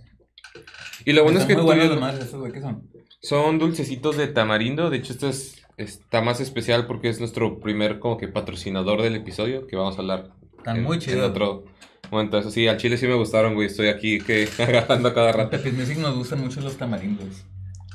Y 1.05 1.13
lo 1.13 1.23
bueno 1.23 1.39
es 1.39 1.45
que 1.45 1.55
muy 1.55 1.63
buenos 1.63 1.87
los 1.87 1.99
madres 2.01 2.25
esos, 2.25 2.39
güey. 2.39 2.51
¿Qué 2.51 2.59
son? 2.61 2.89
son 3.21 3.57
dulcecitos 3.59 4.17
de 4.17 4.27
tamarindo. 4.27 4.89
De 4.89 4.97
hecho, 4.97 5.13
este 5.13 5.29
es, 5.29 5.62
está 5.77 6.21
más 6.21 6.39
especial 6.39 6.85
porque 6.87 7.09
es 7.09 7.19
nuestro 7.19 7.59
primer 7.59 7.99
como 7.99 8.17
que 8.17 8.27
patrocinador 8.27 9.01
del 9.01 9.15
episodio 9.15 9.67
que 9.67 9.75
vamos 9.75 9.97
a 9.97 10.01
hablar 10.01 10.29
en, 10.65 10.83
muy 10.83 10.95
en 10.95 11.01
chidos. 11.01 11.29
otro 11.29 11.65
momento. 12.11 12.37
Eso 12.37 12.51
sí, 12.51 12.67
al 12.67 12.77
chile 12.77 12.97
sí 12.97 13.07
me 13.07 13.15
gustaron, 13.15 13.53
güey. 13.55 13.67
Estoy 13.67 13.87
aquí 13.87 14.19
que 14.19 14.47
agarrando 14.59 15.09
a 15.09 15.13
cada 15.13 15.31
rato. 15.31 15.51
Pepis 15.51 15.73
Music 15.73 15.97
nos 15.97 16.15
gustan 16.15 16.41
mucho 16.41 16.61
los 16.61 16.77
tamarindos. 16.77 17.43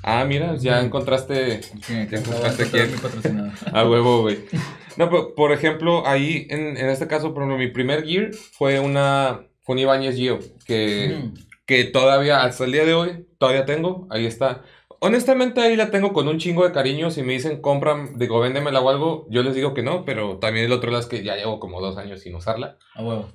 Ah, 0.02 0.24
mira, 0.24 0.54
ya 0.56 0.80
encontraste 0.80 1.60
Sí, 1.62 1.72
Ya 1.88 2.18
encontraste 2.18 2.66
quién. 2.70 2.90
A 3.72 3.88
huevo, 3.88 4.22
güey. 4.22 4.38
No, 4.96 5.10
pero 5.10 5.34
por 5.34 5.52
ejemplo, 5.52 6.06
ahí, 6.06 6.46
en, 6.50 6.76
en 6.76 6.88
este 6.88 7.06
caso, 7.06 7.34
por 7.34 7.42
ejemplo, 7.42 7.58
mi 7.58 7.70
primer 7.70 8.04
gear 8.04 8.30
fue 8.32 8.80
una, 8.80 9.40
fue 9.62 9.74
un 9.74 9.80
Ibanez 9.80 10.16
Gio, 10.16 10.38
que, 10.64 11.20
Mm. 11.22 11.34
que 11.66 11.84
todavía, 11.84 12.42
hasta 12.42 12.64
el 12.64 12.72
día 12.72 12.84
de 12.84 12.94
hoy, 12.94 13.26
todavía 13.38 13.64
tengo, 13.66 14.06
ahí 14.10 14.24
está. 14.26 14.62
Honestamente, 15.00 15.60
ahí 15.60 15.76
la 15.76 15.90
tengo 15.90 16.12
con 16.12 16.26
un 16.28 16.38
chingo 16.38 16.64
de 16.64 16.72
cariño. 16.72 17.10
Si 17.10 17.22
me 17.22 17.32
dicen, 17.34 17.60
compran, 17.60 18.18
digo, 18.18 18.40
véndemela 18.40 18.80
o 18.80 18.88
algo, 18.90 19.26
yo 19.30 19.42
les 19.42 19.54
digo 19.54 19.72
que 19.74 19.82
no, 19.82 20.04
pero 20.04 20.38
también 20.38 20.66
el 20.66 20.72
otro 20.72 20.90
lado 20.90 21.00
es 21.02 21.08
que 21.08 21.22
ya 21.22 21.36
llevo 21.36 21.60
como 21.60 21.80
dos 21.80 21.96
años 21.98 22.20
sin 22.20 22.34
usarla. 22.34 22.78
A 22.94 23.02
huevo. 23.04 23.28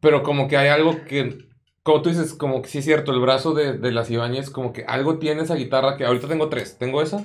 Pero 0.00 0.22
como 0.22 0.48
que 0.48 0.56
hay 0.56 0.68
algo 0.68 1.04
que, 1.04 1.38
como 1.82 2.02
tú 2.02 2.08
dices, 2.10 2.34
como 2.34 2.62
que 2.62 2.68
sí 2.68 2.78
es 2.78 2.84
cierto, 2.84 3.12
el 3.12 3.20
brazo 3.20 3.52
de, 3.54 3.76
de 3.78 3.92
las 3.92 4.10
Ibáñez, 4.10 4.50
como 4.50 4.72
que 4.72 4.84
algo 4.84 5.18
tiene 5.18 5.42
esa 5.42 5.54
guitarra 5.54 5.96
que 5.96 6.04
ahorita 6.04 6.28
tengo 6.28 6.48
tres. 6.48 6.78
Tengo 6.78 7.02
esa, 7.02 7.24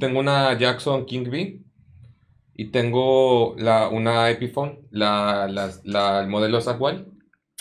tengo 0.00 0.18
una 0.20 0.56
Jackson 0.58 1.04
King 1.06 1.24
B 1.30 1.62
y 2.54 2.70
tengo 2.70 3.54
la, 3.58 3.88
una 3.88 4.30
Epiphone, 4.30 4.80
la, 4.90 5.46
la, 5.48 5.70
la- 5.84 6.20
el 6.20 6.28
modelo 6.28 6.60
Sackwell, 6.60 7.12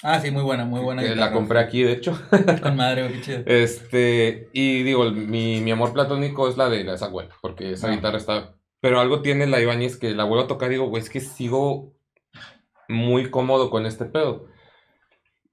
Ah, 0.08 0.20
sí, 0.22 0.30
muy 0.32 0.44
buena, 0.44 0.66
muy 0.66 0.82
buena. 0.82 1.02
guitarra. 1.02 1.20
la 1.20 1.32
compré 1.32 1.60
aquí 1.60 1.82
de 1.84 1.94
hecho. 1.94 2.20
Con 2.62 2.76
madre, 2.76 3.08
qué 3.12 3.22
chido. 3.22 3.44
Este, 3.48 4.50
y 4.54 4.84
digo, 4.84 5.04
el- 5.04 5.14
mi, 5.16 5.62
mi 5.62 5.72
amor 5.72 5.94
platónico 5.94 6.48
es 6.48 6.58
la 6.58 6.70
de 6.70 6.84
la 6.84 6.98
Sackwell, 6.98 7.30
porque 7.42 7.72
esa 7.72 7.88
Ah. 7.88 7.92
guitarra 7.92 8.18
está... 8.18 8.56
Pero 8.82 9.00
algo 9.00 9.22
tiene 9.24 9.48
la 9.48 9.60
Ibáñez 9.60 9.98
que 9.98 10.12
la 10.14 10.24
vuelvo 10.26 10.44
a 10.46 10.48
tocar 10.48 10.70
y 10.70 10.76
digo, 10.76 10.88
güey, 10.90 11.02
es 11.02 11.10
que 11.10 11.20
sigo 11.22 11.94
muy 12.88 13.32
cómodo 13.32 13.72
con 13.72 13.88
este 13.88 14.06
pedo. 14.06 14.48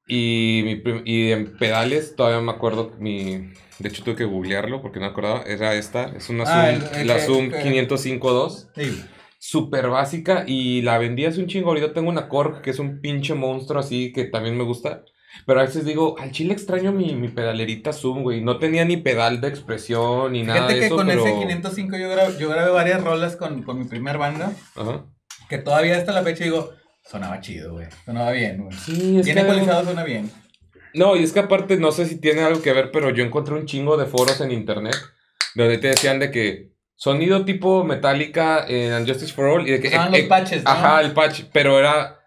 Y, 0.06 0.62
mi 0.84 1.02
y 1.06 1.30
en 1.32 1.56
pedales 1.56 2.14
todavía 2.16 2.40
me 2.40 2.52
acuerdo 2.52 2.92
mi... 2.98 3.52
De 3.78 3.88
hecho 3.88 4.04
tuve 4.04 4.16
que 4.16 4.24
googlearlo 4.24 4.82
porque 4.82 4.98
no 5.00 5.06
me 5.06 5.12
acordaba. 5.12 5.42
Era 5.44 5.74
esta. 5.74 6.04
Es 6.16 6.28
una 6.28 6.44
Ah, 6.46 6.72
Zoom, 6.74 6.82
el- 6.92 7.00
el 7.00 7.06
la 7.06 7.14
que- 7.16 7.20
Zoom 7.22 7.50
que- 7.50 7.62
505.2. 7.88 8.68
Sí. 8.76 9.04
Súper 9.44 9.88
básica 9.88 10.44
y 10.46 10.82
la 10.82 10.98
vendí 10.98 11.24
hace 11.24 11.40
un 11.40 11.48
chingo. 11.48 11.70
Ahorita 11.70 11.92
tengo 11.92 12.08
una 12.08 12.28
Korg 12.28 12.62
que 12.62 12.70
es 12.70 12.78
un 12.78 13.00
pinche 13.00 13.34
monstruo 13.34 13.80
así 13.80 14.12
que 14.12 14.22
también 14.22 14.56
me 14.56 14.62
gusta. 14.62 15.02
Pero 15.44 15.58
a 15.58 15.64
veces 15.64 15.84
digo, 15.84 16.14
al 16.20 16.30
chile 16.30 16.52
extraño 16.52 16.92
mi, 16.92 17.16
mi 17.16 17.26
pedalerita 17.26 17.92
Zoom, 17.92 18.22
güey. 18.22 18.40
No 18.40 18.60
tenía 18.60 18.84
ni 18.84 18.98
pedal 18.98 19.40
de 19.40 19.48
expresión 19.48 20.30
ni 20.30 20.44
nada 20.44 20.68
Fíjate 20.68 20.74
de 20.74 20.78
que 20.78 20.86
eso, 20.86 20.94
con 20.94 21.08
pero... 21.08 21.26
ese 21.26 21.36
505 21.40 21.96
yo 21.96 22.08
grabé, 22.08 22.38
yo 22.38 22.48
grabé 22.50 22.70
varias 22.70 23.02
rolas 23.02 23.34
con, 23.34 23.64
con 23.64 23.80
mi 23.80 23.84
primer 23.84 24.16
banda. 24.16 24.52
Ajá. 24.76 25.06
Que 25.48 25.58
todavía 25.58 25.96
hasta 25.96 26.12
la 26.12 26.22
fecha 26.22 26.44
digo, 26.44 26.70
sonaba 27.04 27.40
chido, 27.40 27.72
güey. 27.72 27.88
Sonaba 28.04 28.30
bien, 28.30 28.62
güey. 28.62 28.76
Sí, 28.78 29.18
es 29.18 29.24
Bien 29.24 29.38
que... 29.38 29.42
ecualizado 29.42 29.82
suena 29.82 30.04
bien. 30.04 30.30
No, 30.94 31.16
y 31.16 31.24
es 31.24 31.32
que 31.32 31.40
aparte, 31.40 31.78
no 31.78 31.90
sé 31.90 32.06
si 32.06 32.20
tiene 32.20 32.42
algo 32.42 32.62
que 32.62 32.72
ver, 32.72 32.92
pero 32.92 33.10
yo 33.10 33.24
encontré 33.24 33.54
un 33.54 33.66
chingo 33.66 33.96
de 33.96 34.06
foros 34.06 34.40
en 34.40 34.52
internet 34.52 34.94
donde 35.56 35.78
te 35.78 35.88
decían 35.88 36.20
de 36.20 36.30
que 36.30 36.71
sonido 37.02 37.44
tipo 37.44 37.82
Metallica 37.82 38.64
en 38.68 38.92
Unjustice 38.94 39.32
for 39.32 39.46
All 39.46 39.66
y 39.66 39.72
de 39.72 39.80
que... 39.80 39.88
Usaban 39.88 40.14
eh, 40.14 40.18
los 40.18 40.26
eh, 40.26 40.28
patches, 40.28 40.62
¿no? 40.62 40.70
Ajá, 40.70 41.00
el 41.00 41.10
patch, 41.10 41.42
pero 41.52 41.76
era... 41.80 42.20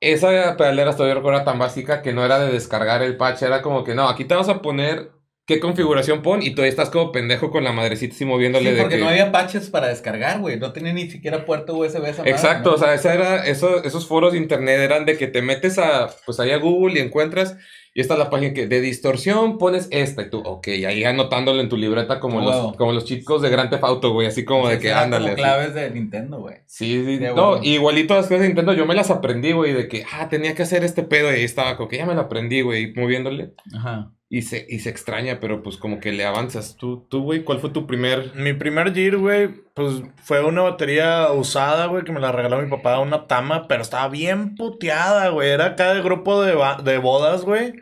Esa 0.00 0.56
pedalera 0.56 0.90
recuerdo 0.90 1.28
era 1.28 1.44
tan 1.44 1.60
básica 1.60 2.02
que 2.02 2.12
no 2.12 2.24
era 2.24 2.40
de 2.40 2.50
descargar 2.50 3.02
el 3.02 3.16
patch, 3.16 3.42
era 3.42 3.62
como 3.62 3.84
que 3.84 3.94
no, 3.94 4.08
aquí 4.08 4.24
te 4.24 4.34
vamos 4.34 4.48
a 4.48 4.60
poner 4.62 5.12
qué 5.46 5.60
configuración 5.60 6.22
pon 6.22 6.42
y 6.42 6.56
tú 6.56 6.62
ahí 6.62 6.70
estás 6.70 6.90
como 6.90 7.12
pendejo 7.12 7.52
con 7.52 7.62
la 7.62 7.70
madrecita 7.70 8.16
así 8.16 8.24
moviéndole 8.24 8.70
Sí, 8.70 8.74
de 8.74 8.82
porque 8.82 8.96
que... 8.96 9.00
no 9.00 9.10
había 9.10 9.30
patches 9.30 9.70
para 9.70 9.86
descargar, 9.86 10.40
güey. 10.40 10.58
No 10.58 10.72
tenía 10.72 10.92
ni 10.92 11.08
siquiera 11.08 11.46
puerto 11.46 11.76
USB 11.76 12.04
esa 12.04 12.18
madre, 12.18 12.32
Exacto, 12.32 12.70
¿no? 12.70 12.74
o 12.74 12.78
sea, 12.78 12.94
esa 12.94 13.14
era, 13.14 13.46
eso, 13.46 13.84
esos 13.84 14.08
foros 14.08 14.32
de 14.32 14.38
internet 14.38 14.80
eran 14.80 15.04
de 15.04 15.16
que 15.16 15.28
te 15.28 15.40
metes 15.40 15.78
a, 15.78 16.10
pues 16.26 16.40
ahí 16.40 16.50
a 16.50 16.58
Google 16.58 16.98
y 16.98 17.02
encuentras, 17.02 17.56
Y 17.96 18.00
esta 18.00 18.14
es 18.14 18.18
la 18.18 18.28
página 18.28 18.52
que 18.52 18.66
de 18.66 18.80
distorsión 18.80 19.56
pones 19.56 19.86
esta 19.92 20.22
y 20.22 20.28
tú, 20.30 20.40
ok, 20.44 20.66
ahí 20.86 21.04
anotándolo 21.04 21.60
en 21.60 21.68
tu 21.68 21.76
libreta 21.76 22.18
como, 22.18 22.40
Wow. 22.40 22.50
los, 22.50 22.76
como 22.76 22.92
los 22.92 23.04
chicos 23.04 23.40
de 23.40 23.50
Grand 23.50 23.70
Theft 23.70 23.84
Auto, 23.84 24.10
güey, 24.12 24.26
así 24.26 24.44
como 24.44 24.68
de 24.68 24.80
que 24.80 24.92
ándale. 24.92 25.26
como 25.26 25.36
claves 25.36 25.74
de 25.74 25.90
Nintendo, 25.90 26.40
güey. 26.40 26.56
Sí, 26.66 27.04
sí, 27.04 27.18
De 27.18 27.32
no, 27.32 27.62
igualito 27.62 28.14
las 28.14 28.26
cosas 28.26 28.40
de 28.40 28.48
Nintendo, 28.48 28.72
yo 28.72 28.84
me 28.84 28.94
las 28.96 29.10
aprendí, 29.12 29.52
güey, 29.52 29.72
de 29.72 29.86
que, 29.86 30.04
ah, 30.12 30.28
tenía 30.28 30.54
que 30.56 30.64
hacer 30.64 30.82
este 30.82 31.04
pedo 31.04 31.30
y 31.30 31.36
ahí 31.36 31.44
estaba, 31.44 31.76
como 31.76 31.88
que 31.88 31.98
ya 31.98 32.06
me 32.06 32.14
lo 32.16 32.22
aprendí, 32.22 32.62
güey, 32.62 32.92
moviéndole. 32.94 33.52
Ajá. 33.72 34.10
Y 34.28 34.42
se, 34.42 34.66
y 34.68 34.80
se 34.80 34.90
extraña, 34.90 35.38
pero 35.38 35.62
pues 35.62 35.76
como 35.76 36.00
que 36.00 36.10
le 36.10 36.24
avanzas. 36.24 36.74
Tú, 36.76 37.06
tú, 37.08 37.22
güey, 37.22 37.44
¿cuál 37.44 37.60
fue 37.60 37.70
tu 37.70 37.86
primer? 37.86 38.32
Mi 38.34 38.52
primer 38.54 38.92
Gear, 38.92 39.18
güey, 39.18 39.48
pues 39.74 40.02
fue 40.24 40.44
una 40.44 40.62
batería 40.62 41.30
usada, 41.30 41.86
güey, 41.86 42.02
que 42.02 42.10
me 42.10 42.18
la 42.18 42.32
regaló 42.32 42.60
mi 42.60 42.68
papá, 42.68 42.98
una 42.98 43.28
Tama, 43.28 43.68
pero 43.68 43.82
estaba 43.82 44.08
bien 44.08 44.56
puteada, 44.56 45.28
güey. 45.28 45.50
Era 45.50 45.66
acá 45.66 45.94
de 45.94 46.02
grupo 46.02 46.42
de, 46.42 46.54
ba- 46.56 46.80
de 46.82 46.98
bodas, 46.98 47.44
güey. 47.44 47.74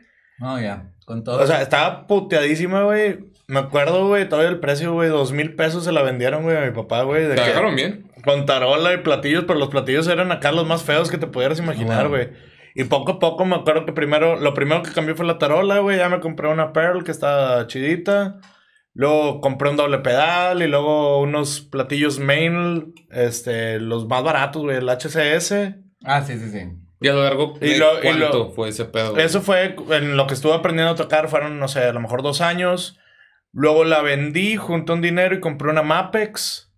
No, 0.42 0.60
ya. 0.60 0.90
Con 1.06 1.24
todo. 1.24 1.40
O 1.42 1.46
sea, 1.46 1.62
estaba 1.62 2.06
puteadísima, 2.06 2.82
güey. 2.82 3.30
Me 3.46 3.60
acuerdo, 3.60 4.06
güey, 4.08 4.28
todavía 4.28 4.50
el 4.50 4.60
precio, 4.60 4.92
güey, 4.92 5.08
dos 5.08 5.32
mil 5.32 5.54
pesos 5.54 5.84
se 5.84 5.92
la 5.92 6.02
vendieron, 6.02 6.42
güey, 6.42 6.56
a 6.56 6.62
mi 6.66 6.70
papá, 6.72 7.02
güey. 7.02 7.22
de 7.24 7.34
¿Te 7.34 7.42
que- 7.42 7.48
dejaron 7.48 7.76
bien? 7.76 8.10
Con 8.24 8.46
tarola 8.46 8.92
y 8.92 8.98
platillos, 8.98 9.44
pero 9.46 9.58
los 9.58 9.68
platillos 9.68 10.06
eran 10.08 10.30
acá 10.32 10.52
los 10.52 10.66
más 10.66 10.82
feos 10.84 11.10
que 11.10 11.18
te 11.18 11.26
pudieras 11.26 11.58
imaginar, 11.58 12.02
Wow. 12.08 12.10
güey. 12.16 12.28
Y 12.74 12.84
poco 12.84 13.12
a 13.12 13.18
poco 13.18 13.44
me 13.44 13.56
acuerdo 13.56 13.84
que 13.84 13.92
primero, 13.92 14.36
lo 14.36 14.54
primero 14.54 14.82
que 14.82 14.92
cambió 14.92 15.14
fue 15.14 15.26
la 15.26 15.38
tarola, 15.38 15.78
güey. 15.80 15.98
Ya 15.98 16.08
me 16.08 16.20
compré 16.20 16.48
una 16.48 16.72
Pearl 16.72 17.04
que 17.04 17.10
está 17.10 17.66
chidita. 17.66 18.38
Luego 18.94 19.40
compré 19.40 19.70
un 19.70 19.76
doble 19.76 19.98
pedal 19.98 20.62
y 20.62 20.66
luego 20.68 21.20
unos 21.20 21.60
platillos 21.60 22.18
main, 22.18 22.94
este, 23.10 23.78
los 23.80 24.06
más 24.06 24.22
baratos, 24.22 24.62
güey, 24.62 24.76
el 24.78 24.88
HCS. 24.88 25.74
Ah, 26.04 26.22
sí, 26.22 26.38
sí, 26.38 26.50
sí. 26.50 26.60
Y 27.02 27.08
a 27.08 27.12
lo 27.12 27.22
largo 27.24 27.54
Y 27.60 27.70
de 27.70 27.78
lo- 27.78 27.98
y 27.98 28.02
cuánto 28.02 28.28
lo- 28.38 28.50
fue 28.50 28.68
ese 28.68 28.84
pedo. 28.84 29.12
güey? 29.12 29.24
Eso 29.24 29.40
fue 29.42 29.76
en 29.90 30.16
lo 30.16 30.26
que 30.26 30.34
estuve 30.34 30.54
aprendiendo 30.54 30.92
a 30.92 30.96
tocar, 30.96 31.28
fueron, 31.28 31.58
no 31.58 31.68
sé, 31.68 31.80
a 31.84 31.92
lo 31.92 32.00
mejor 32.00 32.22
dos 32.22 32.40
años. 32.40 32.98
Luego 33.52 33.84
la 33.84 34.00
vendí, 34.02 34.56
junté 34.56 34.92
un 34.92 35.02
dinero 35.02 35.34
y 35.34 35.40
compré 35.40 35.68
una 35.70 35.82
Mapex. 35.82 36.68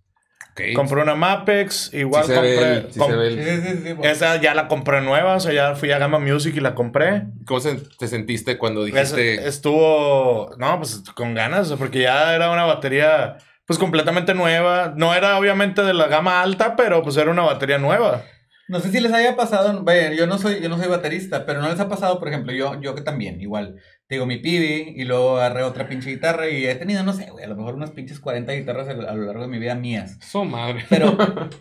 Ok. 0.53 0.61
Compré 0.77 1.03
una 1.03 1.17
Mapex, 1.17 1.93
igual 1.95 2.23
Sí 2.25 2.29
se 2.31 2.35
compré. 2.35 2.57
ve 2.57 2.73
el- 2.75 2.93
sí 2.93 2.99
com- 2.99 3.11
se 3.11 3.17
ve 3.17 3.31
Sí, 3.33 3.89
el-. 3.89 4.05
Esa 4.05 4.37
ya 4.41 4.55
la 4.55 4.69
compré 4.69 5.01
nueva, 5.01 5.35
o 5.35 5.41
sea, 5.41 5.53
ya 5.53 5.75
fui 5.75 5.91
a 5.91 5.99
Gamma 5.99 6.21
Music 6.21 6.55
y 6.57 6.61
la 6.61 6.75
compré. 6.77 7.25
¿Cómo 7.45 7.59
se- 7.61 7.81
te 7.99 8.07
sentiste 8.07 8.57
cuando 8.57 8.87
Es- 8.87 8.93
dijiste... 8.93 9.49
estuvo, 9.49 10.51
no, 10.59 10.79
pues 10.79 11.03
con 11.17 11.35
ganas, 11.35 11.63
o 11.63 11.65
sea, 11.71 11.77
porque 11.77 12.01
ya 12.03 12.35
era 12.37 12.51
una 12.53 12.65
batería, 12.65 13.37
pues 13.67 13.79
completamente 13.81 14.33
nueva. 14.35 14.93
No 14.97 15.13
era 15.15 15.39
obviamente 15.39 15.83
de 15.83 15.93
la 15.95 16.07
gama 16.07 16.41
alta, 16.43 16.77
pero 16.77 17.03
pues 17.03 17.17
era 17.17 17.31
una 17.33 17.43
batería 17.43 17.79
nueva. 17.79 18.23
No 18.67 18.81
sé 18.81 18.91
si 18.91 19.01
les 19.01 19.13
haya 19.13 19.37
pasado, 19.37 19.83
vaya, 19.85 20.13
yo 20.15 20.27
no 20.27 20.39
soy, 20.39 20.61
yo 20.61 20.71
no 20.71 20.79
soy 20.79 20.89
baterista, 20.89 21.45
pero 21.45 21.61
no 21.61 21.69
les 21.69 21.81
ha 21.81 21.89
pasado, 21.89 22.19
por 22.19 22.29
ejemplo, 22.29 22.53
yo, 22.53 22.81
yo 22.81 22.95
que 22.95 23.03
también, 23.03 23.41
igual, 23.41 23.77
digo 24.09 24.25
mi 24.25 24.39
pibi 24.39 24.95
y 24.97 25.05
luego 25.05 25.37
agarré 25.37 25.65
otra 25.65 25.87
pinche 25.87 26.11
guitarra 26.11 26.49
y 26.49 26.65
he 26.67 26.75
tenido, 26.75 27.03
no 27.03 27.13
sé, 27.13 27.31
güey, 27.31 27.45
a 27.45 27.49
lo 27.49 27.57
mejor 27.57 27.75
unas 27.75 27.91
pinches 27.91 28.21
40 28.21 28.53
guitarras 28.53 28.89
a, 28.89 28.95
lo 28.95 29.27
largo 29.27 29.43
de 29.43 29.49
mi 29.49 29.59
vida 29.59 29.75
mías. 29.75 30.19
Su 30.21 30.45
madre. 30.45 30.87
Pero, 30.89 31.17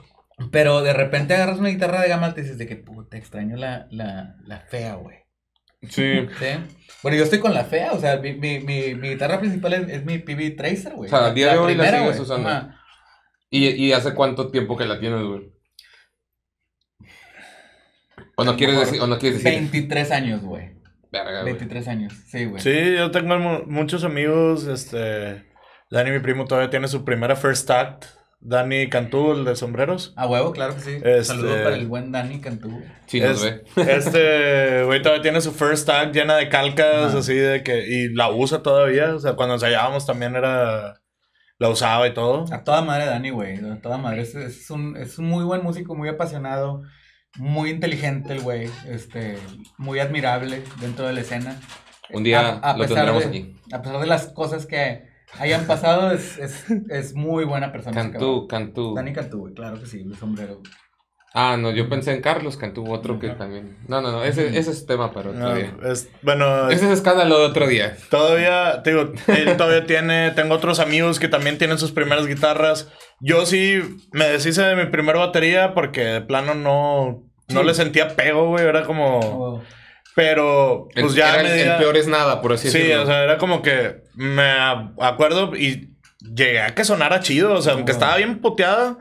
pero 0.52 0.82
de 0.82 0.94
repente 0.94 1.34
agarras 1.34 1.60
una 1.60 1.70
guitarra 1.70 2.02
de 2.02 2.08
gama 2.08 2.28
alta 2.28 2.40
y 2.40 2.44
dices 2.44 2.58
de 2.58 2.68
que, 2.68 2.78
puta, 2.78 3.18
extraño 3.18 3.58
la, 3.58 3.88
la, 3.92 4.38
la 4.46 4.62
fea, 4.62 4.96
güey. 4.96 5.18
Sí. 5.90 6.26
¿Sí? 6.40 6.48
Bueno, 7.02 7.18
yo 7.18 7.26
estoy 7.26 7.40
con 7.40 7.54
la 7.54 7.66
fea, 7.66 7.92
o 7.92 8.00
sea, 8.00 8.16
mi, 8.18 8.34
mi, 8.34 8.60
mi, 8.60 8.96
mi 8.96 9.10
guitarra 9.10 9.42
principal 9.42 9.74
es, 9.74 9.90
es 9.90 10.06
mi 10.06 10.20
PB 10.20 10.56
Tracer, 10.56 10.94
güey. 10.94 11.08
O 11.08 11.10
sea, 11.10 11.26
al 11.26 11.36
día 11.36 11.52
de 11.52 11.58
hoy 11.58 11.76
la 11.76 12.00
sigues 12.00 12.20
usando. 12.22 12.70
¿Y, 13.50 13.68
¿Y 13.68 13.92
hace 13.92 14.14
cuánto 14.14 14.50
tiempo 14.50 14.78
que 14.78 14.86
la 14.86 15.00
tienes, 15.00 15.22
güey? 15.22 15.53
¿O 18.36 18.44
no 18.44 18.56
quieres 18.58 18.80
decir? 18.80 19.02
¿O 19.02 19.08
no 19.08 19.18
quieres 19.20 19.44
decir? 19.44 19.60
23 19.60 20.12
años, 20.12 20.42
güey. 20.42 20.74
Verga, 21.12 21.42
güey. 21.42 21.54
23 21.54 21.88
años, 21.88 22.14
sí, 22.28 22.46
güey. 22.46 22.62
Sí, 22.62 22.96
yo 22.98 23.12
tengo 23.12 23.38
mu- 23.38 23.64
muchos 23.68 24.04
amigos, 24.04 24.66
este, 24.66 25.44
Dani, 25.92 26.12
mi 26.12 26.20
primo, 26.20 26.46
todavía 26.46 26.70
tiene 26.72 26.88
su 26.88 27.06
primera 27.06 27.36
First 27.36 27.70
Act. 27.70 28.06
Dani 28.46 28.90
Cantú, 28.90 29.32
el 29.32 29.46
de 29.46 29.56
sombreros. 29.56 30.12
A 30.18 30.28
huevo, 30.28 30.52
claro 30.52 30.74
que 30.76 30.82
sí. 30.82 30.92
Este- 30.96 31.24
Saludos 31.24 31.62
para 31.62 31.76
el 31.76 31.88
buen 31.88 32.12
Dani 32.12 32.42
Cantú. 32.42 32.82
Sí, 33.06 33.22
nos 33.22 33.42
Es- 33.42 33.64
ve. 33.76 33.94
Este, 33.96 34.84
güey, 34.84 35.02
todavía 35.02 35.22
tiene 35.22 35.40
su 35.40 35.54
First 35.54 35.88
Act 35.90 36.14
llena 36.14 36.36
de 36.36 36.50
calcas, 36.50 37.06
Ajá. 37.12 37.20
así 37.20 37.36
de 37.36 37.64
que, 37.64 37.88
y 37.88 38.10
la 38.14 38.30
usa 38.32 38.62
todavía, 38.62 39.16
o 39.16 39.20
sea, 39.20 39.34
cuando 39.36 39.54
ensayábamos 39.54 40.06
también 40.06 40.36
era, 40.36 41.00
la 41.58 41.70
usaba 41.70 42.06
y 42.08 42.14
todo. 42.14 42.44
A 42.52 42.66
toda 42.66 42.82
madre 42.82 43.06
Dani, 43.06 43.30
güey. 43.30 43.58
A 43.64 43.80
toda 43.82 43.98
madre. 43.98 44.24
Es, 44.24 44.36
es 44.36 44.70
un, 44.70 44.98
es 44.98 45.18
un 45.20 45.26
muy 45.30 45.46
buen 45.46 45.64
músico, 45.64 45.96
muy 45.96 46.10
apasionado, 46.10 46.82
muy 47.38 47.70
inteligente 47.72 48.34
el 48.34 48.42
güey. 48.42 48.70
Este, 48.88 49.38
muy 49.78 50.00
admirable 50.00 50.64
dentro 50.80 51.06
de 51.08 51.14
la 51.14 51.22
escena. 51.22 51.60
Un 52.12 52.24
día 52.24 52.40
A- 52.62 52.72
a 52.72 52.78
lo 52.78 52.84
pesar 52.84 52.96
tendremos 53.06 53.24
de- 53.24 53.30
aquí. 53.30 53.56
A 53.72 53.82
pesar 53.82 54.00
de 54.00 54.08
las 54.08 54.28
cosas 54.28 54.66
que 54.66 55.08
hayan 55.40 55.66
pasado, 55.66 56.12
es, 56.12 56.38
es, 56.38 56.66
es 56.90 57.16
muy 57.16 57.44
buena 57.46 57.72
persona. 57.72 57.96
Cantú. 57.96 58.48
Cantú. 58.48 58.94
Dani 58.94 59.14
Cantú, 59.14 59.40
güey. 59.40 59.54
Claro 59.54 59.80
que 59.80 59.86
sí, 59.88 60.02
el 60.02 60.16
sombrero. 60.16 60.62
Ah, 61.36 61.58
no, 61.58 61.72
yo 61.72 61.90
pensé 61.90 62.14
en 62.14 62.22
Carlos 62.22 62.58
Cantú, 62.58 62.92
otro 62.94 63.18
que 63.20 63.30
también. 63.30 63.78
No, 63.88 64.02
no, 64.02 64.12
no, 64.12 64.24
ese, 64.24 64.56
ese 64.58 64.70
es 64.70 64.86
tema 64.86 65.12
para 65.14 65.32
otro 65.32 65.42
No, 65.42 65.56
día. 65.56 65.74
es, 65.86 66.08
bueno, 66.22 66.70
Ese 66.70 66.86
es 66.86 66.92
escándalo 66.92 67.40
de 67.40 67.46
otro 67.46 67.66
día. 67.68 67.98
Todavía, 68.12 68.84
te 68.84 68.92
digo, 68.92 69.12
él 69.28 69.58
todavía 69.58 69.86
tiene, 69.88 70.30
tengo 70.32 70.54
otros 70.54 70.80
amigos 70.80 71.20
que 71.20 71.28
también 71.28 71.58
tienen 71.58 71.80
sus 71.80 71.92
primeras 71.92 72.28
guitarras. 72.28 72.88
Yo 73.20 73.48
sí 73.48 73.82
me 74.12 74.26
deshice 74.26 74.62
de 74.62 74.76
mi 74.76 74.86
primera 74.92 75.18
batería 75.18 75.74
porque 75.74 76.02
de 76.02 76.22
plano 76.22 76.54
no, 76.54 77.24
no 77.50 77.62
Sí. 77.62 77.66
le 77.66 77.74
sentía 77.74 78.10
pego, 78.16 78.50
güey, 78.50 78.66
era 78.68 78.84
como... 78.84 79.64
Pero, 80.16 80.88
El, 80.94 81.02
pues 81.06 81.16
ya 81.16 81.40
era 81.40 81.42
el, 81.56 81.60
el 81.72 81.78
peor 81.78 81.98
es 81.98 82.08
nada, 82.08 82.42
por 82.42 82.54
así 82.54 82.70
Sí, 82.70 82.78
decirlo. 82.78 83.02
o 83.02 83.06
sea, 83.08 83.24
era 83.24 83.40
como 83.40 83.64
que 83.64 84.04
me 84.14 84.52
acuerdo 85.02 85.56
y 85.56 85.96
llegué 86.20 86.62
a 86.62 86.76
que 86.76 86.86
sonara 86.86 87.22
chido, 87.22 87.54
o 87.56 87.62
sea, 87.64 87.74
aunque 87.74 87.92
estaba 87.92 88.18
bien 88.18 88.40
puteada, 88.40 89.00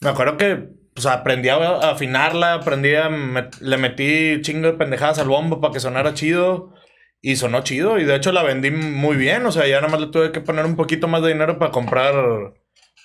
me 0.00 0.10
acuerdo 0.10 0.36
que 0.36 0.68
pues 0.94 1.06
aprendí 1.06 1.48
a 1.48 1.56
afinarla, 1.90 2.54
aprendí 2.54 2.94
a 2.94 3.08
met- 3.10 3.58
le 3.60 3.76
metí 3.76 4.40
chingo 4.42 4.68
de 4.68 4.74
pendejadas 4.78 5.18
al 5.18 5.28
bombo 5.28 5.60
para 5.60 5.72
que 5.72 5.80
sonara 5.80 6.14
chido 6.14 6.72
y 7.20 7.36
sonó 7.36 7.62
chido 7.62 7.98
y 7.98 8.04
de 8.04 8.14
hecho 8.16 8.32
la 8.32 8.42
vendí 8.42 8.70
muy 8.70 9.16
bien, 9.16 9.44
o 9.46 9.52
sea, 9.52 9.66
ya 9.66 9.76
nada 9.80 9.88
más 9.88 10.00
le 10.00 10.06
tuve 10.08 10.30
que 10.32 10.40
poner 10.40 10.64
un 10.66 10.76
poquito 10.76 11.08
más 11.08 11.22
de 11.22 11.28
dinero 11.32 11.58
para 11.58 11.72
comprar 11.72 12.14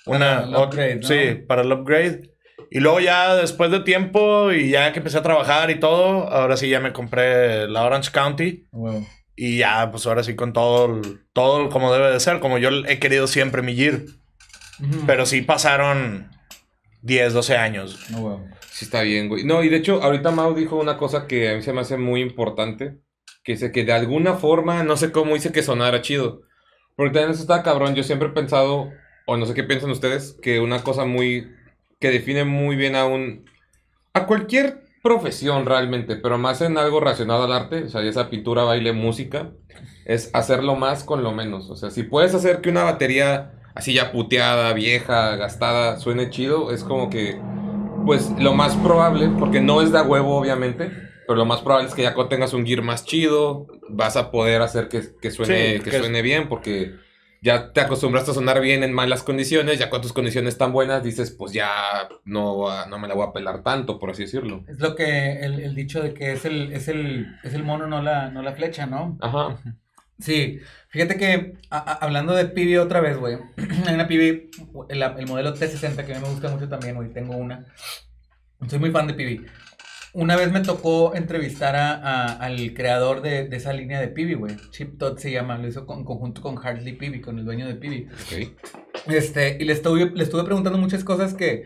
una 0.06 0.36
Para 0.36 0.44
el 0.46 0.54
upgrade, 0.56 0.96
¿no? 0.96 1.02
Sí, 1.08 1.34
para 1.46 1.62
el 1.62 1.72
upgrade. 1.72 2.30
Y 2.70 2.78
luego 2.80 3.00
ya 3.00 3.34
después 3.34 3.70
de 3.70 3.80
tiempo 3.80 4.52
y 4.52 4.70
ya 4.70 4.92
que 4.92 4.98
empecé 5.00 5.18
a 5.18 5.22
trabajar 5.22 5.70
y 5.70 5.80
todo, 5.80 6.28
ahora 6.28 6.56
sí 6.56 6.68
ya 6.68 6.78
me 6.80 6.92
compré 6.92 7.66
la 7.68 7.82
Orange 7.84 8.10
County. 8.12 8.66
huevo. 8.72 9.06
Y 9.34 9.56
ya, 9.58 9.90
pues 9.90 10.06
ahora 10.06 10.22
sí 10.22 10.36
con 10.36 10.52
todo, 10.52 10.86
el- 10.96 11.20
todo 11.32 11.62
el- 11.62 11.68
como 11.70 11.92
debe 11.92 12.12
de 12.12 12.20
ser, 12.20 12.40
como 12.40 12.58
yo 12.58 12.68
he 12.86 12.98
querido 12.98 13.26
siempre 13.26 13.62
mi 13.62 13.74
Gear. 13.74 14.00
Ujú. 14.80 15.04
Pero 15.06 15.24
sí 15.26 15.40
pasaron 15.42 16.30
10, 17.02 17.32
12 17.32 17.56
años. 17.56 18.10
No, 18.10 18.20
huevo. 18.20 18.46
Sí 18.70 18.84
está 18.84 19.02
bien, 19.02 19.28
güey. 19.28 19.44
No, 19.44 19.62
y 19.62 19.68
de 19.68 19.76
hecho, 19.76 20.02
ahorita 20.02 20.30
Mau 20.30 20.54
dijo 20.54 20.76
una 20.76 20.96
cosa 20.96 21.26
que 21.26 21.50
a 21.50 21.56
mí 21.56 21.62
se 21.62 21.72
me 21.72 21.80
hace 21.80 21.96
muy 21.96 22.20
importante. 22.20 22.98
Que 23.42 23.52
dice 23.52 23.72
que 23.72 23.84
de 23.84 23.92
alguna 23.92 24.34
forma, 24.34 24.82
no 24.82 24.96
sé 24.96 25.12
cómo 25.12 25.36
hice 25.36 25.52
que 25.52 25.62
sonara 25.62 26.02
chido. 26.02 26.42
Porque 26.96 27.12
también 27.12 27.30
eso 27.32 27.42
está 27.42 27.62
cabrón. 27.62 27.94
Yo 27.94 28.02
siempre 28.02 28.28
he 28.28 28.32
pensado, 28.32 28.90
o 29.26 29.36
no 29.36 29.46
sé 29.46 29.54
qué 29.54 29.64
piensan 29.64 29.90
ustedes, 29.90 30.36
que 30.42 30.60
una 30.60 30.82
cosa 30.82 31.04
muy... 31.04 31.50
que 31.98 32.10
define 32.10 32.44
muy 32.44 32.76
bien 32.76 32.96
a 32.96 33.06
un... 33.06 33.44
a 34.12 34.26
cualquier 34.26 34.82
profesión 35.02 35.64
realmente, 35.64 36.16
pero 36.16 36.36
más 36.38 36.60
en 36.60 36.76
algo 36.76 37.00
relacionado 37.00 37.44
al 37.44 37.52
arte, 37.52 37.84
o 37.84 37.88
sea, 37.88 38.02
ya 38.02 38.12
sea 38.12 38.28
pintura, 38.28 38.64
baile, 38.64 38.92
música, 38.92 39.52
es 40.04 40.30
hacerlo 40.34 40.76
más 40.76 41.04
con 41.04 41.22
lo 41.22 41.32
menos. 41.32 41.70
O 41.70 41.76
sea, 41.76 41.90
si 41.90 42.02
puedes 42.02 42.34
hacer 42.34 42.60
que 42.60 42.68
una 42.68 42.84
batería 42.84 43.59
así 43.74 43.94
ya 43.94 44.12
puteada, 44.12 44.72
vieja, 44.72 45.36
gastada, 45.36 45.98
suene 45.98 46.30
chido, 46.30 46.72
es 46.72 46.84
como 46.84 47.10
que, 47.10 47.40
pues 48.06 48.30
lo 48.38 48.54
más 48.54 48.74
probable, 48.76 49.28
porque 49.38 49.60
no 49.60 49.82
es 49.82 49.92
de 49.92 49.98
a 49.98 50.02
huevo 50.02 50.36
obviamente, 50.36 50.90
pero 51.26 51.36
lo 51.38 51.44
más 51.44 51.60
probable 51.60 51.88
es 51.88 51.94
que 51.94 52.02
ya 52.02 52.14
cuando 52.14 52.28
tengas 52.30 52.52
un 52.54 52.66
gear 52.66 52.82
más 52.82 53.04
chido, 53.04 53.66
vas 53.88 54.16
a 54.16 54.30
poder 54.30 54.62
hacer 54.62 54.88
que, 54.88 55.02
que 55.20 55.30
suene, 55.30 55.54
Sí, 55.54 55.78
que 55.78 55.84
que 55.84 55.90
es- 55.90 55.96
suene 55.98 56.22
bien, 56.22 56.48
porque 56.48 56.94
ya 57.42 57.72
te 57.72 57.80
acostumbraste 57.80 58.32
a 58.32 58.34
sonar 58.34 58.60
bien 58.60 58.82
en 58.82 58.92
malas 58.92 59.22
condiciones, 59.22 59.78
ya 59.78 59.88
cuando 59.88 60.02
tus 60.08 60.12
condiciones 60.12 60.52
están 60.54 60.72
buenas 60.72 61.02
dices, 61.02 61.30
pues 61.30 61.52
ya 61.52 61.70
no, 62.24 62.86
no 62.86 62.98
me 62.98 63.08
la 63.08 63.14
voy 63.14 63.26
a 63.26 63.32
pelar 63.32 63.62
tanto, 63.62 63.98
por 63.98 64.10
así 64.10 64.22
decirlo. 64.24 64.62
Es 64.68 64.78
lo 64.78 64.94
que 64.94 65.40
el, 65.40 65.58
el 65.60 65.74
dicho 65.74 66.02
de 66.02 66.12
que 66.12 66.32
es 66.32 66.44
el, 66.44 66.72
es 66.72 66.88
el, 66.88 67.28
es 67.42 67.54
el 67.54 67.62
mono, 67.62 67.86
no 67.86 68.02
la, 68.02 68.30
no 68.30 68.42
la 68.42 68.52
flecha, 68.52 68.84
¿no? 68.86 69.16
Ajá. 69.20 69.56
Sí, 70.20 70.60
fíjate 70.88 71.16
que 71.16 71.54
a- 71.70 71.78
a- 71.78 71.94
hablando 72.04 72.34
de 72.34 72.46
Pibi 72.46 72.76
otra 72.76 73.00
vez, 73.00 73.16
güey. 73.16 73.38
Hay 73.86 73.94
una 73.94 74.06
Pibi, 74.08 74.50
el, 74.88 75.02
el 75.02 75.26
modelo 75.26 75.54
T60 75.54 76.04
que 76.04 76.14
a 76.14 76.18
mí 76.18 76.22
me 76.22 76.30
gusta 76.32 76.48
mucho 76.50 76.68
también, 76.68 76.96
güey. 76.96 77.12
Tengo 77.12 77.36
una. 77.36 77.66
Soy 78.68 78.78
muy 78.78 78.90
fan 78.90 79.06
de 79.06 79.14
Pibi. 79.14 79.46
Una 80.12 80.34
vez 80.36 80.50
me 80.50 80.60
tocó 80.60 81.14
entrevistar 81.14 81.76
a, 81.76 82.32
al 82.34 82.74
creador 82.74 83.22
de, 83.22 83.46
de 83.48 83.56
esa 83.56 83.72
línea 83.72 84.00
de 84.00 84.08
Pibi, 84.08 84.34
güey. 84.34 84.56
Chip 84.70 84.98
Todd 84.98 85.18
se 85.18 85.30
llama, 85.30 85.56
lo 85.56 85.68
hizo 85.68 85.86
con- 85.86 86.00
en 86.00 86.04
conjunto 86.04 86.42
con 86.42 86.58
Hartley 86.58 86.94
Pibi, 86.96 87.20
con 87.20 87.38
el 87.38 87.44
dueño 87.44 87.66
de 87.66 87.76
Pibi. 87.76 88.08
Ok. 88.12 88.58
Este, 89.06 89.56
y 89.60 89.64
le 89.64 89.72
estuve, 89.72 90.10
le 90.10 90.22
estuve 90.24 90.44
preguntando 90.44 90.78
muchas 90.78 91.04
cosas 91.04 91.32
que, 91.34 91.64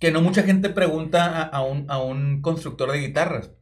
que 0.00 0.10
no 0.10 0.20
mucha 0.20 0.42
gente 0.42 0.68
pregunta 0.70 1.24
a, 1.40 1.42
a 1.44 1.62
un, 1.62 1.86
a 1.88 2.02
un 2.02 2.42
constructor 2.42 2.90
de 2.90 2.98
guitarras. 2.98 3.52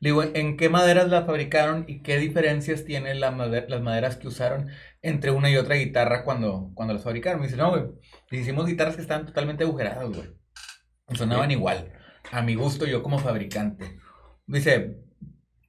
Le 0.00 0.10
digo, 0.10 0.22
¿en 0.22 0.56
qué 0.56 0.68
maderas 0.68 1.08
la 1.08 1.24
fabricaron 1.24 1.84
y 1.88 2.02
qué 2.02 2.18
diferencias 2.18 2.84
tienen 2.84 3.18
la 3.20 3.32
made- 3.32 3.66
las 3.68 3.82
maderas 3.82 4.16
que 4.16 4.28
usaron 4.28 4.68
entre 5.02 5.30
una 5.32 5.50
y 5.50 5.56
otra 5.56 5.74
guitarra 5.74 6.22
cuando, 6.24 6.70
cuando 6.74 6.94
las 6.94 7.02
fabricaron? 7.02 7.40
Me 7.40 7.46
dice, 7.46 7.56
no, 7.58 7.70
güey, 7.70 7.84
hicimos 8.30 8.66
guitarras 8.66 8.94
que 8.96 9.02
estaban 9.02 9.26
totalmente 9.26 9.64
agujeradas, 9.64 10.08
güey. 10.08 10.28
Sonaban 11.14 11.50
igual, 11.50 11.92
a 12.30 12.42
mi 12.42 12.54
gusto, 12.54 12.86
yo 12.86 13.02
como 13.02 13.18
fabricante. 13.18 13.98
Dice, 14.46 14.98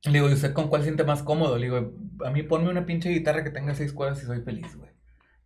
le 0.03 0.11
digo, 0.11 0.29
¿y 0.29 0.33
usted 0.33 0.53
con 0.53 0.67
cuál 0.69 0.83
siente 0.83 1.03
más 1.03 1.23
cómodo? 1.23 1.57
Le 1.57 1.65
digo, 1.67 1.93
a 2.25 2.29
mí 2.29 2.43
ponme 2.43 2.69
una 2.69 2.85
pinche 2.85 3.09
guitarra 3.09 3.43
que 3.43 3.49
tenga 3.49 3.73
seis 3.73 3.93
cuerdas 3.93 4.21
y 4.21 4.25
soy 4.25 4.41
feliz, 4.41 4.75
güey. 4.75 4.91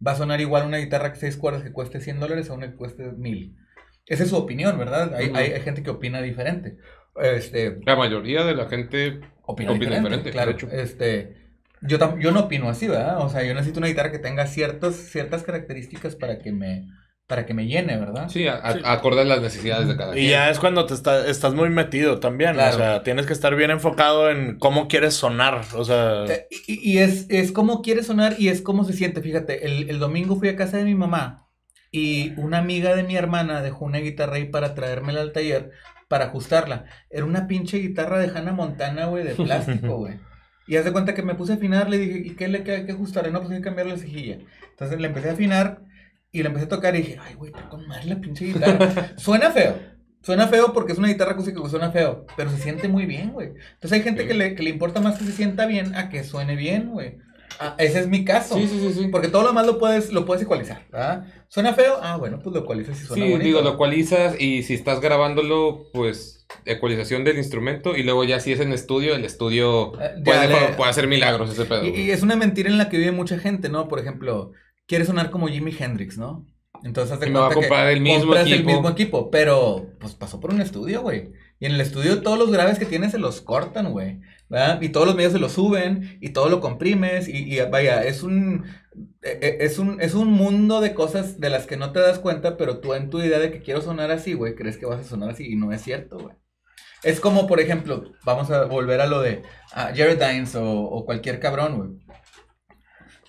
Va 0.05 0.11
a 0.11 0.15
sonar 0.15 0.41
igual 0.41 0.65
una 0.67 0.77
guitarra 0.79 1.13
que 1.13 1.19
seis 1.19 1.37
cuerdas 1.37 1.63
que 1.63 1.71
cueste 1.71 2.01
100 2.01 2.19
dólares 2.19 2.49
a 2.49 2.53
una 2.53 2.69
que 2.69 2.75
cueste 2.75 3.11
1000. 3.13 3.55
Esa 4.05 4.23
es 4.23 4.29
su 4.29 4.35
opinión, 4.35 4.77
¿verdad? 4.77 5.13
Hay, 5.15 5.29
hay 5.53 5.61
gente 5.61 5.81
que 5.83 5.89
opina 5.91 6.21
diferente. 6.21 6.77
Este, 7.21 7.79
La 7.85 7.95
mayoría 7.95 8.43
de 8.43 8.55
la 8.55 8.67
gente 8.67 9.19
opina, 9.45 9.71
Opina 9.71 9.73
diferente, 9.73 9.99
diferente, 10.09 10.31
claro. 10.31 10.51
de 10.51 10.55
hecho. 10.57 10.67
Este, 10.71 11.37
yo, 11.81 12.17
yo 12.19 12.31
no 12.31 12.41
opino 12.41 12.69
así, 12.69 12.87
¿verdad? 12.87 13.19
O 13.19 13.29
sea, 13.29 13.43
yo 13.43 13.53
necesito 13.53 13.79
una 13.79 13.87
guitarra 13.87 14.11
que 14.11 14.19
tenga 14.19 14.47
ciertos, 14.47 14.95
ciertas 14.95 15.43
características 15.43 16.15
para 16.15 16.39
que 16.39 16.51
me, 16.51 16.87
para 17.27 17.45
que 17.45 17.53
me 17.53 17.67
llene, 17.67 17.97
¿verdad? 17.97 18.29
Sí, 18.29 18.47
a- 18.47 18.71
Sí. 18.73 18.79
acorde 18.83 19.25
las 19.25 19.41
necesidades 19.41 19.87
de 19.87 19.95
cada 19.97 20.11
Y 20.13 20.19
quien. 20.21 20.31
ya 20.31 20.49
es 20.49 20.59
cuando 20.59 20.85
te 20.85 20.93
está- 20.93 21.27
estás 21.27 21.53
muy 21.53 21.69
metido 21.69 22.19
también. 22.19 22.53
Claro. 22.53 22.75
O 22.75 22.77
sea, 22.77 23.03
tienes 23.03 23.25
que 23.25 23.33
estar 23.33 23.55
bien 23.55 23.71
enfocado 23.71 24.29
en 24.31 24.57
cómo 24.57 24.87
quieres 24.87 25.13
sonar. 25.13 25.61
O 25.75 25.83
sea, 25.85 26.25
Eh, 26.25 26.47
Y, 26.67 26.93
y 26.93 26.97
es, 26.99 27.27
es 27.29 27.51
como 27.51 27.81
quiere 27.81 28.03
sonar 28.03 28.35
y 28.39 28.47
es 28.49 28.61
como 28.61 28.83
se 28.85 28.93
siente. 28.93 29.21
Fíjate, 29.21 29.65
el, 29.65 29.89
el 29.89 29.99
domingo 29.99 30.35
fui 30.37 30.49
a 30.49 30.55
casa 30.55 30.77
de 30.77 30.83
mi 30.85 30.95
mamá 30.95 31.47
y 31.91 32.33
una 32.39 32.57
amiga 32.59 32.95
de 32.95 33.03
mi 33.03 33.15
hermana 33.15 33.61
dejó 33.61 33.85
una 33.85 33.99
guitarra 33.99 34.35
ahí 34.37 34.45
para 34.45 34.73
traérmela 34.73 35.21
al 35.21 35.31
taller 35.33 35.71
para 36.13 36.25
ajustarla. 36.25 36.85
Era 37.09 37.25
una 37.25 37.47
pinche 37.47 37.79
guitarra 37.79 38.19
de 38.19 38.27
Hannah 38.27 38.51
Montana, 38.53 39.07
güey, 39.07 39.23
de 39.23 39.33
plástico, 39.33 39.97
güey. 39.97 40.19
Y 40.67 40.75
haz 40.75 40.85
de 40.85 40.91
cuenta 40.91 41.15
que 41.15 41.23
me 41.23 41.33
puse 41.33 41.53
a 41.53 41.55
afinar, 41.55 41.89
le 41.89 41.97
dije, 41.97 42.19
¿y 42.23 42.35
qué 42.35 42.47
le 42.47 42.61
qué 42.63 42.71
hay 42.75 42.85
que 42.85 42.91
ajustarle? 42.91 43.31
No, 43.31 43.39
pues 43.39 43.49
hay 43.49 43.57
que 43.57 43.63
cambiarle 43.63 43.93
la 43.93 43.97
cejilla. 43.97 44.37
Entonces 44.69 44.99
le 44.99 45.07
empecé 45.07 45.29
a 45.31 45.33
afinar 45.33 45.81
y 46.31 46.43
le 46.43 46.49
empecé 46.49 46.65
a 46.67 46.69
tocar 46.69 46.95
y 46.95 46.99
dije, 46.99 47.17
ay, 47.19 47.33
güey, 47.33 47.51
está 47.51 47.67
con 47.67 47.87
madre 47.87 48.05
la 48.05 48.21
pinche 48.21 48.45
guitarra. 48.45 49.13
Suena 49.17 49.49
feo. 49.49 49.75
Suena 50.21 50.47
feo 50.47 50.71
porque 50.71 50.91
es 50.91 50.99
una 50.99 51.07
guitarra 51.07 51.31
acústica 51.31 51.59
que 51.63 51.67
suena 51.69 51.89
feo, 51.89 52.27
pero 52.37 52.51
se 52.51 52.57
siente 52.59 52.87
muy 52.87 53.07
bien, 53.07 53.31
güey. 53.31 53.47
Entonces 53.73 53.93
hay 53.93 54.01
gente 54.03 54.21
Sí. 54.21 54.27
que, 54.27 54.33
le, 54.35 54.53
que 54.53 54.61
le 54.61 54.69
importa 54.69 55.01
más 55.01 55.17
que 55.17 55.25
se 55.25 55.31
sienta 55.31 55.65
bien 55.65 55.95
a 55.95 56.09
que 56.09 56.23
suene 56.23 56.55
bien, 56.55 56.91
güey. 56.91 57.17
Ah, 57.59 57.75
ese 57.77 57.99
es 57.99 58.07
mi 58.07 58.25
caso. 58.25 58.55
Sí, 58.55 58.67
sí, 58.67 58.79
sí, 58.79 58.93
sí. 58.93 59.07
Porque 59.07 59.27
todo 59.27 59.43
lo 59.43 59.49
demás 59.49 59.65
lo 59.65 59.77
puedes, 59.77 60.11
lo 60.11 60.25
puedes 60.25 60.43
ecualizar, 60.43 60.85
¿verdad? 60.91 61.25
¿Suena 61.47 61.73
feo? 61.73 61.97
Ah, 62.01 62.17
bueno, 62.17 62.39
pues 62.43 62.53
lo 62.53 62.61
ecualizas 62.61 63.01
y 63.01 63.05
suena 63.05 63.23
Sí, 63.25 63.31
bonito. 63.31 63.45
digo, 63.47 63.61
lo 63.61 63.73
ecualizas 63.73 64.39
y 64.39 64.63
si 64.63 64.73
estás 64.73 64.99
grabándolo, 65.01 65.83
pues 65.93 66.45
ecualización 66.65 67.23
del 67.23 67.37
instrumento 67.37 67.95
y 67.95 68.03
luego 68.03 68.23
ya 68.23 68.39
si 68.39 68.51
es 68.51 68.59
en 68.59 68.73
estudio, 68.73 69.15
el 69.15 69.25
estudio 69.25 69.93
Eh, 70.01 70.11
puede, 70.23 70.47
le- 70.47 70.73
puede 70.75 70.89
hacer 70.89 71.07
milagros 71.07 71.51
ese 71.51 71.65
pedo. 71.65 71.85
Y, 71.85 72.11
es 72.11 72.21
una 72.23 72.35
mentira 72.35 72.69
en 72.69 72.77
la 72.77 72.89
que 72.89 72.97
vive 72.97 73.11
mucha 73.11 73.37
gente, 73.39 73.69
¿no? 73.69 73.87
Por 73.87 73.99
ejemplo, 73.99 74.51
quiere 74.87 75.05
sonar 75.05 75.29
como 75.29 75.47
Jimi 75.47 75.75
Hendrix, 75.77 76.17
¿no? 76.17 76.45
Entonces 76.83 77.13
a 77.15 77.17
cuenta 77.19 77.49
que 77.49 77.55
comprar 77.55 77.87
el 77.87 78.01
mismo 78.01 78.19
compras 78.25 78.45
el 78.45 78.53
equipo. 78.53 78.69
mismo 78.71 78.89
equipo, 78.89 79.31
pero 79.31 79.87
pues 79.99 80.13
pasó 80.15 80.39
por 80.39 80.51
un 80.53 80.59
estudio, 80.61 81.01
güey. 81.01 81.31
Y 81.59 81.65
en 81.65 81.73
el 81.73 81.81
estudio 81.81 82.21
todos 82.21 82.37
los 82.37 82.51
graves 82.51 82.77
que 82.77 82.85
tienes 82.85 83.11
se 83.11 83.19
los 83.19 83.39
cortan, 83.41 83.91
güey. 83.91 84.19
Y 84.81 84.89
todos 84.89 85.07
los 85.07 85.15
medios 85.15 85.33
se 85.33 85.39
los 85.39 85.53
suben 85.53 86.17
y 86.21 86.29
todo 86.29 86.49
lo 86.49 86.61
comprimes 86.61 87.27
y, 87.27 87.59
vaya, 87.71 88.03
es 88.03 88.23
un, 88.23 88.65
e- 89.21 89.39
e- 89.41 89.57
es 89.65 89.79
un 89.79 89.99
es 90.01 90.13
un 90.13 90.31
mundo 90.31 90.79
de 90.81 90.93
cosas 90.93 91.39
de 91.39 91.49
las 91.49 91.65
que 91.65 91.77
no 91.77 91.91
te 91.91 91.99
das 91.99 92.19
cuenta, 92.19 92.57
pero 92.57 92.79
tú 92.79 92.93
en 92.93 93.09
tu 93.09 93.19
idea 93.21 93.39
de 93.39 93.51
que 93.51 93.61
quiero 93.61 93.81
sonar 93.81 94.11
así, 94.11 94.33
güey, 94.33 94.55
crees 94.55 94.77
que 94.77 94.85
vas 94.85 94.99
a 95.01 95.03
sonar 95.09 95.29
así 95.31 95.45
y 95.51 95.55
no 95.55 95.71
es 95.71 95.81
cierto, 95.81 96.17
güey. 96.19 96.35
Es 97.03 97.19
como, 97.19 97.47
por 97.47 97.59
ejemplo, 97.59 98.11
vamos 98.25 98.51
a 98.51 98.65
volver 98.65 99.01
a 99.01 99.07
lo 99.07 99.21
de 99.21 99.43
Jared 99.73 100.19
Dines 100.19 100.55
o, 100.55 100.63
o 100.83 101.05
cualquier 101.05 101.39
cabrón, 101.39 101.77
güey. 101.77 101.89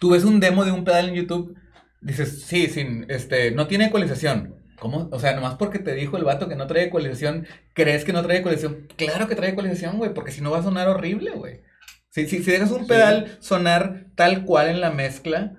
Tú 0.01 0.11
ves 0.11 0.25
un 0.25 0.41
demo 0.41 0.65
de 0.65 0.73
un 0.73 0.85
pedal 0.85 1.09
en 1.09 1.15
YouTube, 1.15 1.57
dices, 2.01 2.43
sí, 2.43 2.67
sin, 2.67 3.07
este, 3.09 3.51
no 3.53 3.67
tiene 3.67 3.87
ecualización. 3.87 4.54
¿Cómo? 4.79 5.09
O 5.13 5.21
sea, 5.21 5.35
nomás 5.35 5.55
porque 5.57 5.79
te 5.79 5.95
dijo 5.95 6.17
el 6.17 6.25
vato 6.25 6.49
que 6.49 6.57
no 6.57 6.67
trae 6.67 6.85
ecualización, 6.85 7.47
¿crees 7.75 8.05
que 8.05 8.13
no 8.13 8.23
trae 8.23 8.39
ecualización? 8.39 8.89
Claro 8.97 9.29
que 9.29 9.37
trae 9.37 9.51
ecualización, 9.51 9.99
güey, 9.99 10.13
porque 10.15 10.33
si 10.33 10.41
no 10.41 10.51
va 10.51 10.59
a 10.59 10.63
sonar 10.63 10.89
horrible, 10.89 11.31
güey. 11.33 11.61
Si, 12.11 12.27
si, 12.27 12.43
si 12.43 12.51
dejas 12.51 12.71
un 12.71 12.83
Sí. 12.83 12.87
pedal 12.87 13.37
sonar 13.41 14.07
tal 14.17 14.45
cual 14.45 14.69
en 14.69 14.81
la 14.81 14.91
mezcla, 14.91 15.53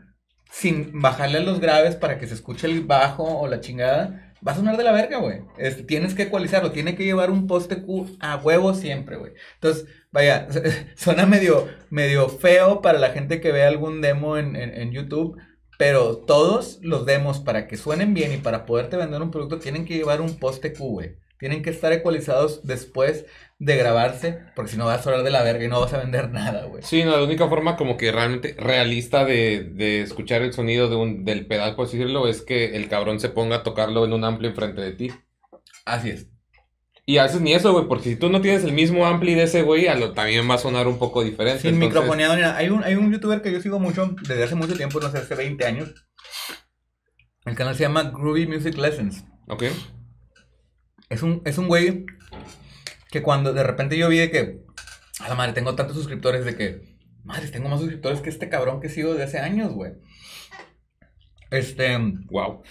sin 0.51 1.01
bajarle 1.01 1.39
a 1.39 1.41
los 1.41 1.60
graves 1.60 1.95
para 1.95 2.17
que 2.17 2.28
se 2.28 2.34
escuche 2.34 2.67
el 2.67 2.82
bajo 2.82 3.23
o 3.39 3.47
la 3.47 3.60
chingada, 3.60 4.34
va 4.45 4.51
a 4.54 4.56
sonar 4.56 4.78
de 4.78 4.84
la 4.84 4.91
verga, 4.91 5.17
güey. 5.17 5.41
Este, 5.58 5.84
tienes 5.84 6.13
que 6.13 6.23
ecualizarlo, 6.23 6.71
tiene 6.71 6.95
que 6.95 7.04
llevar 7.04 7.30
un 7.32 7.47
poste 7.47 7.82
Q 7.82 8.17
a 8.21 8.38
huevo 8.38 8.73
siempre, 8.73 9.17
güey. 9.17 9.34
Entonces, 9.56 9.86
vaya, 10.12 10.47
suena 10.95 11.25
medio, 11.25 11.67
medio 11.89 12.30
feo 12.30 12.82
para 12.82 12.99
la 12.99 13.10
gente 13.10 13.41
que 13.41 13.51
ve 13.51 13.63
algún 13.63 14.01
demo 14.01 14.38
en, 14.38 14.56
en, 14.56 14.73
en 14.73 14.91
YouTube, 14.91 15.38
pero 15.77 16.17
todos 16.17 16.79
los 16.81 17.05
demos 17.05 17.39
para 17.39 17.67
que 17.67 17.77
suenen 17.77 18.13
bien 18.13 18.33
y 18.33 18.38
para 18.38 18.65
poderte 18.65 18.97
vender 18.97 19.21
un 19.21 19.31
producto 19.31 19.59
tienen 19.59 19.85
que 19.85 19.95
llevar 19.95 20.21
un 20.21 20.39
poste 20.39 20.73
Q, 20.73 20.85
güey. 20.85 21.15
Tienen 21.38 21.63
que 21.63 21.69
estar 21.69 21.91
ecualizados 21.91 22.65
después 22.65 23.25
de 23.59 23.75
grabarse, 23.75 24.39
porque 24.55 24.71
si 24.71 24.77
no 24.77 24.85
vas 24.85 24.99
a 25.01 25.03
sonar 25.03 25.23
de 25.23 25.31
la 25.31 25.43
verga 25.43 25.65
y 25.65 25.67
no 25.67 25.81
vas 25.81 25.93
a 25.93 25.97
vender 25.97 26.31
nada, 26.31 26.65
güey. 26.65 26.83
Sí, 26.83 27.03
no, 27.03 27.11
la 27.11 27.23
única 27.23 27.47
forma 27.47 27.75
como 27.75 27.97
que 27.97 28.11
realmente 28.11 28.55
realista 28.57 29.25
de, 29.25 29.63
de 29.63 30.01
escuchar 30.01 30.41
el 30.41 30.53
sonido 30.53 30.89
de 30.89 30.95
un, 30.95 31.25
del 31.25 31.45
pedal, 31.45 31.75
por 31.75 31.85
decirlo, 31.88 32.27
es 32.27 32.41
que 32.41 32.75
el 32.75 32.88
cabrón 32.88 33.19
se 33.19 33.29
ponga 33.29 33.57
a 33.57 33.63
tocarlo 33.63 34.05
en 34.05 34.13
un 34.13 34.23
ampli 34.23 34.47
enfrente 34.47 34.81
de 34.81 34.91
ti. 34.93 35.11
Así 35.85 36.09
es. 36.09 36.35
Y 37.07 37.17
a 37.19 37.23
veces 37.23 37.39
ni 37.41 37.53
eso, 37.53 37.71
güey, 37.71 37.87
porque 37.87 38.09
si 38.09 38.15
tú 38.15 38.29
no 38.29 38.41
tienes 38.41 38.63
el 38.63 38.71
mismo 38.73 39.05
ampli 39.05 39.35
de 39.35 39.43
ese 39.43 39.61
güey, 39.61 39.87
a 39.87 39.93
lo, 39.95 40.13
también 40.13 40.49
va 40.49 40.55
a 40.55 40.57
sonar 40.57 40.87
un 40.87 40.97
poco 40.97 41.23
diferente. 41.23 41.61
Sin 41.61 41.75
entonces- 41.75 41.89
microfoneado. 42.01 42.33
Hay 42.55 42.69
un, 42.69 42.83
hay 42.83 42.95
un 42.95 43.11
youtuber 43.11 43.41
que 43.43 43.51
yo 43.51 43.61
sigo 43.61 43.79
mucho 43.79 44.15
desde 44.27 44.43
hace 44.43 44.55
mucho 44.55 44.75
tiempo, 44.75 44.99
no 44.99 45.11
sé, 45.11 45.19
hace 45.19 45.35
20 45.35 45.65
años. 45.65 45.93
El 47.45 47.55
canal 47.55 47.75
se 47.75 47.83
llama 47.83 48.03
Groovy 48.11 48.47
Music 48.47 48.75
Lessons. 48.77 49.23
Ok. 49.47 49.65
Es 51.09 51.21
un, 51.21 51.43
es 51.45 51.59
un 51.59 51.67
güey 51.67 52.05
que 53.11 53.21
cuando 53.21 53.53
de 53.53 53.61
repente 53.63 53.97
yo 53.97 54.09
vi 54.09 54.17
de 54.17 54.31
que, 54.31 54.63
a 55.19 55.29
la 55.29 55.35
madre, 55.35 55.53
tengo 55.53 55.75
tantos 55.75 55.95
suscriptores 55.95 56.43
de 56.43 56.55
que, 56.55 56.97
madre, 57.23 57.47
tengo 57.49 57.69
más 57.69 57.79
suscriptores 57.79 58.21
que 58.21 58.31
este 58.31 58.49
cabrón 58.49 58.81
que 58.81 58.89
sigo 58.89 59.13
de 59.13 59.23
hace 59.23 59.37
años, 59.37 59.73
güey. 59.73 59.91
Este, 61.51 61.95
Wow. 62.31 62.63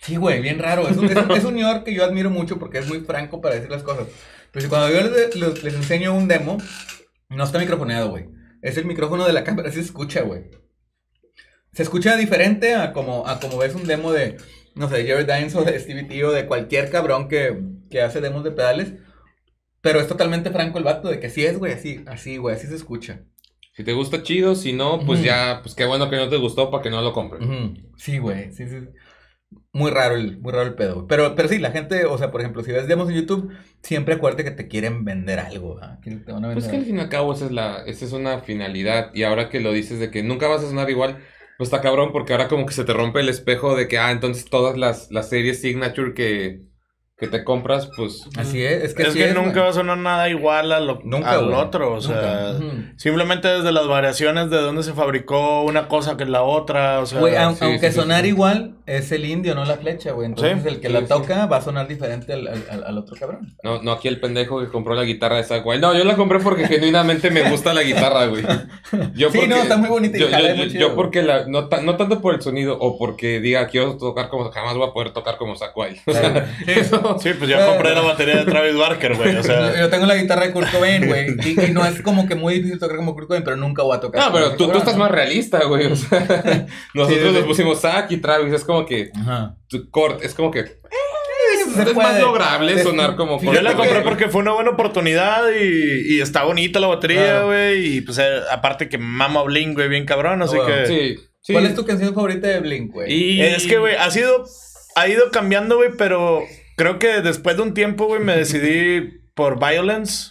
Sí, 0.00 0.16
güey, 0.16 0.40
bien 0.40 0.58
raro. 0.58 0.88
Es 0.88 0.96
un, 0.96 1.06
es, 1.06 1.16
un, 1.16 1.30
es 1.32 1.44
un 1.44 1.54
señor 1.54 1.84
que 1.84 1.94
yo 1.94 2.04
admiro 2.04 2.30
mucho 2.30 2.58
porque 2.58 2.78
es 2.78 2.88
muy 2.88 3.00
franco 3.00 3.40
para 3.40 3.54
decir 3.54 3.70
las 3.70 3.82
cosas. 3.82 4.06
Pero 4.52 4.62
si 4.64 4.68
cuando 4.68 4.90
yo 4.90 5.00
les, 5.08 5.36
les- 5.36 5.62
les 5.62 5.74
enseño 5.74 6.14
un 6.14 6.28
demo, 6.28 6.58
no 7.28 7.44
está 7.44 7.58
microfoneado, 7.58 8.10
güey. 8.10 8.26
Es 8.62 8.76
el 8.76 8.84
micrófono 8.84 9.26
de 9.26 9.32
la 9.32 9.44
cámara, 9.44 9.68
así 9.68 9.76
se 9.78 9.84
escucha, 9.86 10.22
güey. 10.22 10.50
Se 11.72 11.82
escucha 11.82 12.16
diferente 12.16 12.74
a 12.74 12.92
como, 12.92 13.26
a 13.28 13.38
como 13.38 13.58
ves 13.58 13.74
un 13.76 13.86
demo 13.86 14.10
de, 14.12 14.36
no 14.74 14.88
sé, 14.88 15.06
Jared 15.06 15.26
Dines 15.26 15.54
o 15.54 15.62
de 15.62 15.78
Stevie 15.78 16.04
T 16.04 16.24
o 16.24 16.32
de 16.32 16.46
cualquier 16.46 16.90
cabrón 16.90 17.28
que, 17.28 17.60
que 17.90 18.02
hace 18.02 18.20
demos 18.20 18.42
de 18.42 18.50
pedales. 18.50 18.94
Pero 19.80 20.00
es 20.00 20.08
totalmente 20.08 20.50
franco 20.50 20.78
el 20.78 20.84
vato 20.84 21.08
de 21.08 21.20
que 21.20 21.30
sí 21.30 21.44
es, 21.44 21.58
güey, 21.58 21.72
así, 21.72 22.02
así, 22.06 22.36
güey, 22.38 22.56
así 22.56 22.66
se 22.66 22.74
escucha. 22.74 23.20
Si 23.72 23.84
te 23.84 23.92
gusta, 23.92 24.22
chido. 24.22 24.54
Si 24.56 24.72
no, 24.72 25.00
pues 25.06 25.20
Ujú. 25.20 25.26
ya, 25.28 25.60
pues 25.62 25.74
qué 25.74 25.86
bueno 25.86 26.10
que 26.10 26.16
no 26.16 26.28
te 26.28 26.36
gustó 26.36 26.70
para 26.70 26.82
que 26.82 26.90
no 26.90 27.00
lo 27.02 27.12
compren. 27.12 27.44
Ujú. 27.44 27.74
Sí, 27.96 28.18
güey, 28.18 28.52
sí, 28.52 28.66
sí. 28.68 28.76
Muy 29.72 29.90
raro 29.90 30.16
el, 30.16 30.38
muy 30.40 30.52
raro 30.52 30.66
el 30.66 30.74
pedo. 30.74 31.06
Pero, 31.06 31.34
pero 31.34 31.48
sí, 31.48 31.58
la 31.58 31.70
gente, 31.70 32.04
o 32.04 32.18
sea, 32.18 32.30
por 32.30 32.40
ejemplo, 32.40 32.62
si 32.62 32.72
ves 32.72 32.88
demos 32.88 33.08
en 33.08 33.16
YouTube, 33.16 33.52
siempre 33.82 34.14
acuérdate 34.14 34.44
que 34.44 34.50
te 34.50 34.68
quieren 34.68 35.04
vender 35.04 35.38
algo. 35.40 35.80
Que 36.02 36.12
te 36.12 36.32
van 36.32 36.44
a 36.44 36.52
Pues 36.52 36.68
que 36.68 36.76
al 36.76 36.84
fin 36.84 36.96
y 36.96 37.00
al 37.00 37.08
cabo 37.08 37.32
esa 37.32 37.46
es 37.46 37.52
la, 37.52 37.82
esa 37.84 38.04
es 38.04 38.12
una 38.12 38.40
finalidad. 38.40 39.10
Y 39.14 39.24
ahora 39.24 39.48
que 39.48 39.60
lo 39.60 39.72
dices 39.72 39.98
de 39.98 40.10
que 40.10 40.22
nunca 40.22 40.48
vas 40.48 40.62
a 40.62 40.68
sonar 40.68 40.90
igual, 40.90 41.18
pues 41.56 41.68
está 41.68 41.80
cabrón 41.80 42.12
porque 42.12 42.32
ahora 42.32 42.48
como 42.48 42.66
que 42.66 42.74
se 42.74 42.84
te 42.84 42.92
rompe 42.92 43.20
el 43.20 43.28
espejo 43.28 43.76
de 43.76 43.88
que, 43.88 43.98
ah, 43.98 44.10
entonces 44.12 44.44
todas 44.46 44.76
las, 44.76 45.10
las 45.10 45.28
series 45.28 45.60
Signature 45.60 46.14
que, 46.14 46.62
que 47.20 47.26
te 47.28 47.44
compras, 47.44 47.90
pues... 47.96 48.24
Así 48.38 48.62
es, 48.64 48.82
es 48.82 48.94
que 48.94 49.02
es 49.02 49.08
así 49.10 49.18
que 49.18 49.28
es, 49.28 49.34
nunca 49.34 49.50
güey. 49.50 49.62
va 49.64 49.68
a 49.68 49.72
sonar 49.74 49.98
nada 49.98 50.28
igual 50.30 50.72
a 50.72 50.80
lo, 50.80 51.00
Nunca, 51.04 51.32
al 51.32 51.44
güey. 51.44 51.56
otro. 51.56 51.92
O 51.92 52.00
sea, 52.00 52.54
simplemente 52.96 53.46
desde 53.46 53.72
las 53.72 53.86
variaciones 53.86 54.48
de 54.50 54.56
dónde 54.56 54.82
se 54.82 54.94
fabricó 54.94 55.62
una 55.62 55.86
cosa 55.88 56.16
que 56.16 56.24
la 56.24 56.42
otra. 56.42 57.00
O 57.00 57.06
sea, 57.06 57.20
Güey, 57.20 57.34
aun- 57.36 57.54
sí, 57.56 57.64
aunque 57.64 57.90
sí, 57.92 57.96
sonar 58.00 58.22
sí. 58.22 58.28
igual, 58.28 58.74
es 58.86 59.12
el 59.12 59.26
indio, 59.26 59.54
no 59.54 59.64
la 59.66 59.76
flecha, 59.76 60.12
güey. 60.12 60.26
Entonces 60.26 60.62
Sí, 60.62 60.68
el 60.68 60.80
que 60.80 60.86
sí, 60.88 60.92
la 60.94 61.00
sí. 61.00 61.06
toca 61.08 61.44
va 61.46 61.58
a 61.58 61.60
sonar 61.60 61.86
diferente 61.88 62.32
al, 62.32 62.48
al- 62.48 62.64
al- 62.70 62.84
al 62.84 62.98
otro 62.98 63.14
cabrón. 63.20 63.54
No, 63.62 63.82
no 63.82 63.92
aquí 63.92 64.08
el 64.08 64.18
pendejo 64.18 64.58
que 64.60 64.68
compró 64.68 64.94
la 64.94 65.04
guitarra 65.04 65.36
de 65.36 65.42
esa 65.42 65.58
güey. 65.58 65.78
No, 65.78 65.92
yo 65.96 66.04
la 66.04 66.16
compré 66.16 66.38
porque 66.40 66.66
genuinamente 66.66 67.30
me 67.30 67.48
gusta 67.50 67.74
la 67.74 67.82
guitarra, 67.82 68.26
güey. 68.26 68.42
Yo 69.14 69.30
Sí, 69.30 69.40
no, 69.46 69.56
está 69.56 69.76
muy 69.76 69.88
bonita 69.90 70.16
y 70.16 70.20
Yo, 70.20 70.28
jala 70.30 70.48
yo- 70.50 70.56
muy 70.56 70.64
yo- 70.66 70.70
chido, 70.72 70.80
yo 70.80 70.86
güey. 70.86 70.96
porque 70.96 71.22
la, 71.22 71.46
no, 71.46 71.68
ta- 71.68 71.82
no 71.82 71.96
tanto 71.96 72.20
por 72.22 72.34
el 72.34 72.40
sonido 72.42 72.78
o 72.80 72.98
porque 72.98 73.40
diga 73.40 73.66
quiero 73.68 73.96
tocar 73.98 74.28
como 74.30 74.50
jamás 74.50 74.74
voy 74.76 74.88
a 74.88 74.92
poder 74.92 75.12
tocar 75.12 75.36
como 75.36 75.54
Sakuai. 75.56 76.00
O 76.06 76.12
sea, 76.12 76.46
eso- 76.66 77.09
Sí, 77.22 77.30
pues 77.38 77.50
ya 77.50 77.66
compré 77.66 77.94
la 77.94 78.00
batería 78.02 78.36
de 78.36 78.44
Travis 78.44 78.76
Barker, 78.76 79.16
güey. 79.16 79.30
O 79.30 79.32
Yo, 79.34 79.42
sea, 79.42 79.78
yo 79.78 79.88
tengo 79.90 80.06
la 80.06 80.16
guitarra 80.16 80.46
de 80.46 80.52
Kurt 80.52 80.70
Cobain, 80.70 81.06
güey. 81.06 81.36
Y, 81.44 81.60
y 81.68 81.70
no 81.72 81.84
es 81.84 82.00
como 82.02 82.26
que 82.26 82.34
muy 82.34 82.54
difícil 82.54 82.78
tocar 82.78 82.96
como 82.96 83.14
Kurt 83.14 83.26
Cobain, 83.28 83.44
pero 83.44 83.56
nunca 83.56 83.82
voy 83.82 83.96
a 83.96 84.00
tocar. 84.00 84.20
No, 84.26 84.32
pero 84.32 84.52
tú, 84.56 84.70
estás 84.72 84.96
más 84.96 85.10
realista, 85.10 85.64
güey. 85.64 85.86
O 85.86 85.96
sea, 85.96 86.20
nosotros 86.94 87.22
Sí, 87.22 87.28
sí, 87.28 87.34
nos 87.38 87.44
pusimos 87.44 87.80
Zack 87.80 88.10
y 88.12 88.16
Travis. 88.18 88.52
Es 88.52 88.64
como 88.64 88.84
que 88.86 89.10
Ajá. 89.14 89.56
tu 89.68 89.88
cort, 89.90 90.22
es 90.22 90.34
como 90.34 90.50
que. 90.50 90.64
Se 91.74 91.82
es 91.82 91.94
más 91.94 92.18
lograble 92.20 92.72
Es- 92.74 92.82
sonar 92.82 93.16
como... 93.16 93.40
Yo 93.42 93.60
la 93.62 93.74
compré 93.74 93.98
que- 93.98 94.00
porque 94.00 94.28
fue 94.28 94.40
una 94.40 94.52
buena 94.52 94.70
oportunidad 94.70 95.42
y, 95.52 96.14
y 96.16 96.20
está 96.20 96.44
bonita 96.44 96.80
la 96.80 96.86
batería, 96.88 97.22
Claro. 97.22 97.46
güey. 97.46 97.96
Y 97.96 98.00
pues 98.00 98.18
eh, 98.18 98.24
aparte 98.50 98.88
que 98.88 98.98
mama 98.98 99.42
Blink, 99.42 99.74
güey, 99.74 99.88
bien 99.88 100.04
cabrón, 100.06 100.42
así 100.42 100.56
Ah, 100.58 100.62
bueno. 100.62 100.76
que... 100.82 100.86
Sí, 100.86 101.24
sí. 101.42 101.52
¿Cuál 101.52 101.66
es 101.66 101.74
tu 101.74 101.84
canción 101.84 102.14
favorita 102.14 102.46
de 102.48 102.60
Blink, 102.60 102.92
güey? 102.92 103.12
Y... 103.12 103.40
Es 103.42 103.66
que, 103.66 103.78
güey, 103.78 103.94
ha 103.96 104.10
sido... 104.10 104.44
Ha 104.96 105.06
ido 105.08 105.30
cambiando, 105.30 105.76
güey, 105.76 105.90
pero 105.96 106.42
creo 106.80 106.98
que 106.98 107.20
después 107.20 107.58
de 107.58 107.62
un 107.62 107.74
tiempo, 107.74 108.06
güey, 108.06 108.24
me 108.24 108.34
decidí 108.34 109.20
por 109.34 109.58
Violence. 109.58 110.30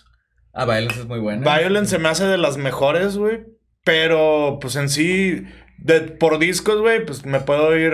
Ah, 0.51 0.65
Violence 0.65 1.01
es 1.01 1.05
muy 1.05 1.19
buena. 1.19 1.43
Violence 1.59 1.91
se 1.91 1.99
me 1.99 2.09
hace 2.09 2.25
de 2.25 2.39
las 2.39 2.57
mejores, 2.57 3.17
güey. 3.17 3.45
Pero, 3.83 4.57
pues 4.59 4.75
en 4.75 4.89
sí, 4.89 5.43
de, 5.77 6.01
por 6.01 6.39
discos, 6.39 6.81
güey, 6.81 7.05
pues 7.05 7.23
me 7.23 7.39
puedo 7.39 7.77
ir... 7.77 7.93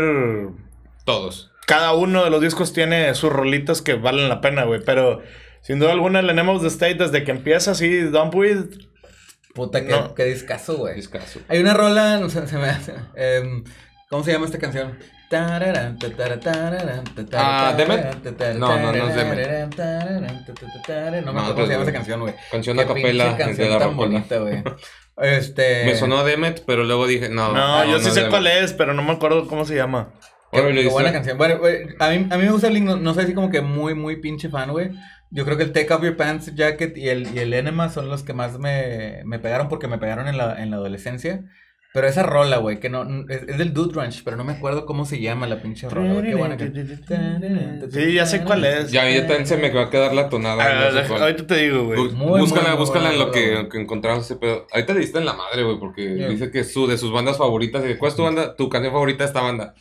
Todos. 1.03 1.51
Cada 1.68 1.95
uno 1.95 2.24
de 2.24 2.30
los 2.30 2.39
discos 2.39 2.72
tiene 2.72 3.14
sus 3.14 3.30
rolitas 3.30 3.82
que 3.82 3.95
valen 3.95 4.30
la 4.30 4.39
pena, 4.39 4.64
güey. 4.64 4.80
Pero, 4.86 5.22
sin 5.62 5.80
duda 5.80 5.91
alguna, 5.91 6.22
el 6.22 6.30
Enemies 6.30 6.56
of 6.56 6.62
the 6.62 6.70
State, 6.70 6.95
desde 6.95 7.26
que 7.26 7.32
empieza 7.32 7.72
así, 7.72 7.99
Dump 8.03 8.36
With... 8.36 8.78
Puta, 9.53 9.86
qué, 9.86 9.91
No. 9.91 10.16
qué 10.16 10.24
discazo, 10.24 10.78
güey. 10.78 10.95
Discaso. 10.95 11.41
Hay 11.49 11.60
una 11.60 11.74
rola, 11.74 12.20
no 12.20 12.30
sé, 12.30 12.47
se 12.47 12.58
me 12.58 12.70
hace. 12.70 12.93
em, 13.18 13.66
¿Cómo 14.10 14.24
se 14.24 14.32
llama 14.32 14.45
esta 14.45 14.60
canción? 14.60 14.97
Ah, 17.34 17.74
¿Demet? 17.78 18.56
No, 18.56 18.80
no, 18.80 18.92
no 18.92 19.10
es 19.10 19.16
Demet. 19.16 19.76
No 21.24 21.34
me 21.34 21.40
acuerdo 21.40 21.56
cómo 21.56 21.68
se 21.68 21.74
llama 21.74 21.84
pues, 21.84 21.88
esa 21.88 21.92
canción, 21.94 22.20
güey. 22.22 22.34
Canción 22.52 22.80
a 22.80 22.86
capela 22.86 23.34
de 23.34 23.70
la 23.70 23.88
bonita, 23.88 24.38
güey. 24.38 24.64
Este... 25.18 25.86
Me 25.86 25.96
sonó 25.96 26.26
Demet, 26.26 26.66
pero 26.66 26.84
luego 26.84 27.08
dije, 27.08 27.30
no. 27.30 27.54
No, 27.54 27.86
yo 27.86 28.00
sí 28.00 28.12
sé 28.12 28.28
cuál 28.28 28.48
es, 28.48 28.74
pero 28.74 28.94
no 28.94 29.02
me 29.02 29.14
acuerdo 29.14 29.48
cómo 29.48 29.64
se 29.64 29.76
llama. 29.76 30.14
Qué, 30.52 30.90
buena 30.90 31.12
canción. 31.12 31.38
Bueno, 31.38 31.58
güey, 31.58 31.88
a 32.00 32.10
mí, 32.10 32.28
a 32.30 32.38
mí 32.38 32.44
me 32.44 32.52
gusta 32.52 32.70
Blink, 32.70 32.86
no, 32.86 32.98
no 32.98 33.14
soy 33.14 33.26
así 33.26 33.34
como 33.34 33.50
que 33.50 33.62
muy, 33.62 33.94
muy 33.94 34.18
pinche 34.18 34.50
fan, 34.50 34.72
güey. 34.72 34.92
Yo 35.32 35.44
creo 35.44 35.58
que 35.58 35.64
el 35.64 35.74
Take 35.74 35.94
Off 35.94 36.04
Your 36.04 36.16
Pants 36.16 36.54
Jacket 36.56 36.98
y 36.98 37.10
el, 37.10 37.34
y 37.36 37.40
el 37.40 37.54
Enema 37.54 37.90
son 37.90 38.10
los 38.10 38.24
que 38.24 38.34
más 38.34 38.58
me, 38.60 39.22
me 39.26 39.40
pegaron 39.40 39.68
porque 39.68 39.88
me 39.88 39.98
pegaron 39.98 40.28
en 40.28 40.38
la, 40.38 40.62
en 40.62 40.70
la 40.70 40.78
adolescencia. 40.78 41.44
Pero 41.96 42.08
esa 42.10 42.24
rola, 42.24 42.58
güey, 42.58 42.82
que 42.82 42.89
no, 42.89 43.04
es, 43.30 43.43
es 43.48 43.58
del 43.58 43.74
Dude 43.74 43.93
Ranch, 43.96 44.22
pero 44.26 44.36
no 44.36 44.43
me 44.43 44.52
acuerdo 44.52 44.86
cómo 44.86 45.06
se 45.06 45.22
llama 45.22 45.48
la 45.48 45.62
pinche 45.62 45.88
rola, 45.88 46.12
güey. 46.12 46.26
Qué 46.26 46.36
buena 46.36 46.58
canción. 46.58 47.02
Sí, 47.89 48.14
ya 48.14 48.26
sé 48.26 48.43
cuál 48.43 48.66
es. 48.66 48.91
Ya, 48.91 49.10
ya 49.10 49.22
también 49.22 49.48
se 49.48 49.56
me 49.56 49.70
va 49.72 49.84
a 49.84 49.89
quedar 49.89 50.14
la 50.14 50.28
tonada. 50.28 50.62
Ah, 50.62 50.91
no 50.93 51.08
sé 51.08 51.14
ahorita 51.14 51.48
te 51.48 51.56
digo, 51.56 51.86
güey. 51.86 52.12
Muy, 52.12 52.41
búscala, 52.41 52.72
muy, 52.72 52.80
búscala 52.80 53.14
en 53.14 53.18
lo 53.20 53.32
que, 53.32 53.70
que 53.72 53.80
encontramos 53.80 54.26
ese 54.26 54.36
pedo. 54.36 54.68
Ahorita 54.74 54.93
le 54.93 55.00
diste 55.00 55.20
en 55.20 55.26
la 55.26 55.36
madre, 55.36 55.64
güey, 55.64 55.80
porque 55.80 56.16
Yeah. 56.16 56.28
dice 56.28 56.52
que 56.52 56.60
es 56.60 56.74
su, 56.74 56.86
de 56.86 56.98
sus 56.98 57.14
bandas 57.14 57.38
favoritas. 57.38 57.82
y, 57.89 57.96
¿Cuál 57.96 58.10
es 58.10 58.18
tu 58.18 58.24
banda, 58.24 58.58
tu 58.58 58.68
canción 58.68 58.91
favorita 58.91 59.24
de 59.24 59.28
esta 59.28 59.41
banda? 59.41 59.74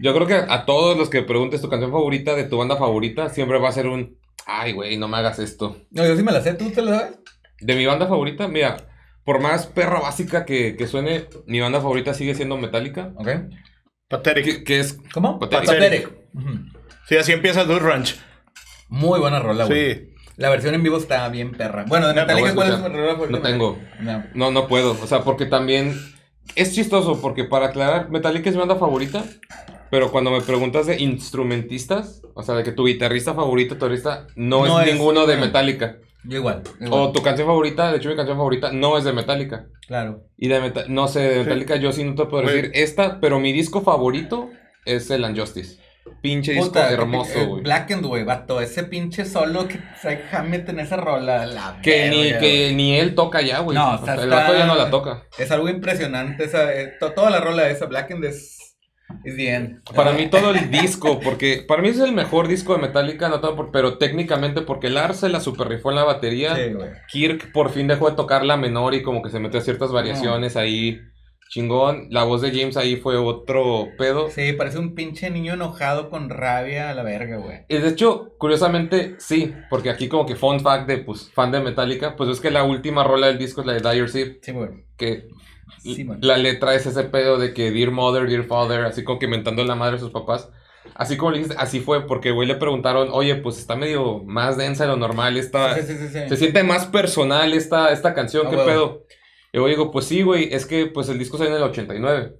Yo 0.00 0.14
creo 0.14 0.26
que 0.26 0.34
a 0.34 0.64
todos 0.64 0.96
los 0.96 1.10
que 1.10 1.20
preguntes 1.20 1.60
tu 1.60 1.68
canción 1.68 1.90
favorita 1.92 2.34
de 2.34 2.44
tu 2.44 2.56
banda 2.56 2.76
favorita, 2.78 3.28
siempre 3.28 3.58
va 3.58 3.68
a 3.68 3.72
ser 3.72 3.88
un, 3.88 4.16
ay, 4.46 4.72
güey, 4.72 4.96
no 4.96 5.06
me 5.06 5.18
hagas 5.18 5.38
esto. 5.38 5.76
No, 5.90 6.06
yo 6.06 6.16
sí 6.16 6.22
me 6.22 6.32
la 6.32 6.40
sé, 6.40 6.54
¿tú 6.54 6.70
te 6.70 6.80
la 6.80 6.98
sabes? 6.98 7.18
De 7.60 7.76
mi 7.76 7.84
banda 7.84 8.06
favorita, 8.06 8.48
mira, 8.48 8.76
por 9.24 9.40
más 9.40 9.66
perra 9.66 10.00
básica 10.00 10.44
que, 10.44 10.76
que 10.76 10.86
suene, 10.86 11.26
mi 11.46 11.60
banda 11.60 11.80
favorita 11.80 12.14
sigue 12.14 12.34
siendo 12.34 12.56
Metallica. 12.56 13.12
Ok. 13.16 13.28
Pathetic. 14.08 14.44
Que, 14.44 14.64
que 14.64 14.80
es, 14.80 14.98
¿Cómo? 15.14 15.38
Pathetic. 15.38 15.66
Pathetic. 15.68 16.10
Sí, 17.08 17.16
así 17.16 17.32
empieza 17.32 17.64
Dude 17.64 17.80
Ranch. 17.80 18.16
Muy 18.88 19.18
buena 19.20 19.40
rola, 19.40 19.64
güey. 19.64 19.94
Sí. 19.94 20.08
La 20.36 20.50
versión 20.50 20.74
en 20.74 20.82
vivo 20.82 20.96
está 20.96 21.28
bien 21.28 21.52
perra. 21.52 21.84
Bueno, 21.86 22.08
de 22.08 22.14
No, 22.14 22.20
Metallica, 22.22 22.48
no 22.48 22.54
¿cuál 22.54 22.70
es 22.72 22.76
tu 22.82 22.88
rola 22.88 23.12
favorita? 23.12 23.38
No 23.38 23.42
tengo. 23.42 23.78
No. 24.00 24.24
No, 24.34 24.50
no 24.50 24.66
puedo. 24.66 24.92
O 25.02 25.06
sea, 25.06 25.22
porque 25.22 25.46
también 25.46 25.94
es 26.54 26.74
chistoso, 26.74 27.20
porque 27.20 27.44
para 27.44 27.66
aclarar, 27.66 28.10
Metallica 28.10 28.48
es 28.50 28.56
mi 28.56 28.60
banda 28.60 28.76
favorita, 28.76 29.24
pero 29.90 30.10
cuando 30.10 30.30
me 30.30 30.40
preguntas 30.40 30.86
de 30.86 31.00
instrumentistas, 31.00 32.22
o 32.34 32.42
sea, 32.42 32.54
de 32.54 32.64
que 32.64 32.72
tu 32.72 32.86
guitarrista 32.86 33.34
favorito, 33.34 33.74
tu 33.76 33.86
guitarrista, 33.86 34.26
no, 34.36 34.66
No 34.66 34.80
es, 34.80 34.88
es- 34.88 34.94
ninguno 34.94 35.26
de. 35.26 35.36
Metallica. 35.36 35.98
Yo 36.24 36.38
igual. 36.38 36.62
igual. 36.80 37.00
O 37.00 37.12
tu 37.12 37.22
canción 37.22 37.46
favorita, 37.48 37.90
de 37.90 37.98
hecho 37.98 38.08
mi 38.08 38.16
canción 38.16 38.36
favorita 38.36 38.70
no 38.72 38.96
es 38.98 39.04
de 39.04 39.12
Metallica. 39.12 39.66
Claro. 39.86 40.24
Y 40.36 40.48
de 40.48 40.60
Meta- 40.60 40.84
no 40.88 41.08
sé, 41.08 41.20
de 41.20 41.38
Metallica 41.44 41.76
yo 41.76 41.92
sí 41.92 42.04
no 42.04 42.14
te 42.14 42.26
puedo 42.26 42.46
decir 42.46 42.70
esta, 42.74 43.20
pero 43.20 43.40
mi 43.40 43.52
disco 43.52 43.82
favorito 43.82 44.50
es 44.84 45.10
el 45.10 45.24
Unjustice. 45.24 45.80
Pinche 46.20 46.52
disco 46.52 46.66
Puta, 46.68 46.90
hermoso, 46.90 47.38
eh, 47.38 47.46
güey. 47.46 47.62
Blackened, 47.62 48.04
güey, 48.04 48.24
vato. 48.24 48.60
Ese 48.60 48.84
pinche 48.84 49.24
solo 49.24 49.66
que 49.68 49.78
trae 50.00 50.22
Hammett 50.32 50.68
en 50.68 50.80
esa 50.80 50.96
rola. 50.96 51.46
La 51.46 51.78
Que 51.82 52.08
ni, 52.10 52.22
que 52.38 52.72
ni 52.74 52.96
él 52.96 53.14
toca 53.14 53.40
ya, 53.40 53.60
güey. 53.60 53.76
No, 53.76 53.92
O 53.92 53.94
o 54.02 54.04
sea, 54.04 54.14
sea, 54.16 54.24
el 54.24 54.30
vato 54.30 54.52
ya 54.56 54.66
no 54.66 54.74
la 54.74 54.90
toca. 54.90 55.24
Es 55.38 55.50
algo 55.52 55.68
impresionante. 55.68 56.44
Esa, 56.44 56.72
eh, 56.74 56.94
to- 56.98 57.12
toda 57.12 57.30
la 57.30 57.40
rola 57.40 57.64
de 57.64 57.72
esa 57.72 57.86
Blackened 57.86 58.24
es. 58.24 58.71
Es 59.24 59.36
bien. 59.36 59.82
Para 59.94 60.12
mí 60.12 60.28
todo 60.28 60.50
el 60.50 60.70
disco, 60.70 61.20
porque 61.20 61.64
para 61.66 61.82
mí 61.82 61.88
es 61.88 61.98
el 62.00 62.12
mejor 62.12 62.48
disco 62.48 62.74
de 62.74 62.80
Metallica, 62.82 63.28
no 63.28 63.40
tanto 63.40 63.56
por- 63.56 63.70
pero 63.72 63.98
técnicamente 63.98 64.62
porque 64.62 64.90
Lars 64.90 65.18
se 65.18 65.28
la 65.28 65.40
super 65.40 65.68
rifó 65.68 65.90
en 65.90 65.96
la 65.96 66.04
batería. 66.04 66.56
Sí, 66.56 66.72
güey. 66.72 66.90
Kirk 67.08 67.52
por 67.52 67.70
fin 67.70 67.86
dejó 67.88 68.10
de 68.10 68.16
tocar 68.16 68.44
la 68.44 68.56
menor 68.56 68.94
y 68.94 69.02
como 69.02 69.22
que 69.22 69.30
se 69.30 69.40
metió 69.40 69.60
a 69.60 69.62
ciertas 69.62 69.92
variaciones 69.92 70.56
ahí. 70.56 70.98
Chingón. 71.50 72.06
La 72.08 72.24
voz 72.24 72.40
de 72.40 72.50
James 72.50 72.78
ahí 72.78 72.96
fue 72.96 73.18
otro 73.18 73.88
pedo. 73.98 74.30
Sí, 74.30 74.54
parece 74.54 74.78
un 74.78 74.94
pinche 74.94 75.28
niño 75.28 75.52
enojado 75.52 76.08
con 76.08 76.30
rabia 76.30 76.88
a 76.88 76.94
la 76.94 77.02
verga, 77.02 77.36
güey. 77.36 77.58
Y 77.68 77.76
de 77.76 77.88
hecho, 77.88 78.32
curiosamente, 78.38 79.16
sí, 79.18 79.52
porque 79.68 79.90
aquí 79.90 80.08
como 80.08 80.24
que 80.24 80.34
fun 80.34 80.60
fact 80.60 80.88
de, 80.88 80.96
pues, 80.98 81.30
fan 81.34 81.52
de 81.52 81.60
Metallica, 81.60 82.16
pues 82.16 82.30
es 82.30 82.40
que 82.40 82.50
la 82.50 82.64
última 82.64 83.04
rola 83.04 83.26
del 83.26 83.36
disco 83.36 83.60
es 83.60 83.66
la 83.66 83.74
de 83.74 83.80
Dire 83.94 84.08
Seed, 84.08 84.36
Sí, 84.40 84.52
güey. 84.52 84.70
que 84.96 85.26
Sí, 85.80 86.06
la 86.20 86.36
letra 86.36 86.74
es 86.74 86.86
ese 86.86 87.04
pedo 87.04 87.38
de 87.38 87.54
que 87.54 87.70
Dear 87.70 87.90
Mother, 87.90 88.28
Dear 88.28 88.44
Father, 88.44 88.84
así 88.84 89.02
como 89.04 89.18
que 89.18 89.24
inventando 89.26 89.64
la 89.64 89.74
madre 89.74 89.94
de 89.94 90.00
sus 90.00 90.10
papás. 90.10 90.50
Así 90.94 91.16
como 91.16 91.30
le 91.30 91.38
dijiste, 91.38 91.56
así 91.58 91.80
fue, 91.80 92.06
porque 92.06 92.32
güey 92.32 92.46
le 92.48 92.56
preguntaron, 92.56 93.08
oye, 93.12 93.36
pues 93.36 93.58
está 93.58 93.76
medio 93.76 94.22
más 94.24 94.56
densa 94.56 94.84
de 94.84 94.90
lo 94.90 94.96
normal, 94.96 95.36
esta, 95.36 95.74
Sí, 95.76 95.82
sí, 95.86 95.94
sí, 95.96 96.08
sí. 96.08 96.28
se 96.28 96.36
siente 96.36 96.62
más 96.64 96.86
personal 96.86 97.52
esta, 97.54 97.92
esta 97.92 98.14
canción, 98.14 98.46
Ah, 98.48 98.50
¿qué 98.50 98.56
huevo. 98.56 98.66
pedo? 98.66 99.06
Y 99.52 99.58
yo 99.58 99.66
digo, 99.66 99.90
pues 99.92 100.06
sí, 100.06 100.22
güey, 100.22 100.52
es 100.52 100.66
que 100.66 100.86
pues 100.86 101.08
el 101.08 101.18
disco 101.18 101.36
salió 101.38 101.52
en 101.52 101.58
el 101.62 101.68
89. 101.68 102.34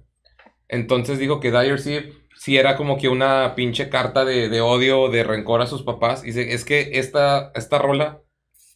Entonces 0.67 1.19
digo 1.19 1.39
que 1.39 1.51
Dire 1.51 1.77
Seed 1.77 2.11
sí 2.35 2.57
era 2.57 2.75
como 2.75 2.97
que 2.97 3.07
una 3.07 3.53
pinche 3.55 3.89
carta 3.89 4.25
de, 4.25 4.49
de 4.49 4.61
odio, 4.61 5.09
de 5.09 5.23
rencor 5.23 5.61
a 5.61 5.67
sus 5.67 5.83
papás. 5.83 6.23
Y 6.23 6.27
dice, 6.27 6.53
es 6.53 6.65
que 6.65 6.91
esta, 6.99 7.51
esta 7.55 7.77
rola 7.77 8.21